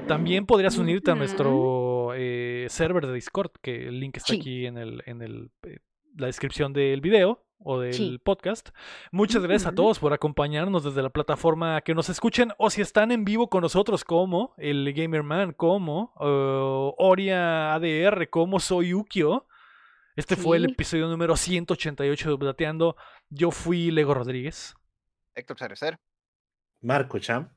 También 0.07 0.45
podrías 0.45 0.77
unirte 0.77 1.11
a 1.11 1.15
nuestro 1.15 2.13
eh, 2.15 2.67
server 2.69 3.05
de 3.07 3.13
Discord, 3.13 3.51
que 3.61 3.87
el 3.87 3.99
link 3.99 4.17
está 4.17 4.33
Sí. 4.33 4.39
aquí 4.39 4.65
en, 4.65 4.77
el, 4.77 5.03
en 5.05 5.21
el, 5.21 5.51
eh, 5.63 5.79
la 6.15 6.27
descripción 6.27 6.71
del 6.73 7.01
video 7.01 7.43
o 7.59 7.79
del 7.79 7.93
Sí. 7.93 8.19
podcast. 8.23 8.69
Muchas 9.11 9.43
gracias 9.43 9.65
a 9.71 9.75
todos 9.75 9.99
por 9.99 10.13
acompañarnos 10.13 10.83
desde 10.83 11.01
la 11.01 11.09
plataforma 11.09 11.81
que 11.81 11.93
nos 11.93 12.07
escuchen 12.09 12.51
o 12.57 12.69
si 12.69 12.81
están 12.81 13.11
en 13.11 13.25
vivo 13.25 13.49
con 13.49 13.61
nosotros 13.61 14.03
como 14.05 14.53
el 14.57 14.93
Gamerman, 14.93 15.51
como 15.53 16.13
eh, 16.21 16.93
Oria 16.97 17.73
ADR, 17.73 18.29
como 18.29 18.59
Soy 18.59 18.93
Ukio. 18.93 19.45
Este 20.15 20.35
fue 20.35 20.57
el 20.57 20.65
episodio 20.65 21.07
número 21.09 21.35
188 21.35 22.31
de 22.31 22.37
Plateando. 22.37 22.95
Yo 23.29 23.51
fui 23.51 23.91
Lego 23.91 24.13
Rodríguez. 24.13 24.73
Héctor 25.35 25.59
Cerecer. 25.59 25.99
Marco 26.81 27.19
Cham. 27.19 27.49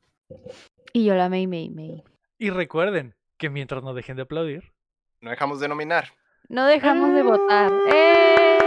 Y 0.92 1.04
yo 1.06 1.14
la 1.14 1.28
May 1.30 1.46
May 1.46 1.70
May. 1.70 2.02
Y 2.42 2.48
recuerden 2.48 3.14
que 3.36 3.50
mientras 3.50 3.82
no 3.82 3.92
dejen 3.92 4.16
de 4.16 4.22
aplaudir, 4.22 4.72
No 5.20 5.28
dejamos 5.28 5.60
de 5.60 5.68
nominar. 5.68 6.14
No 6.48 6.64
dejamos 6.64 7.12
de 7.12 7.22
votar. 7.22 7.70
¡Eh! 7.92 8.58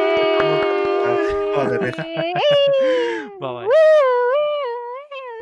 Joder, 1.56 1.80
bye 1.80 1.94
bye. 3.40 3.66
¡Woo! 3.66 4.23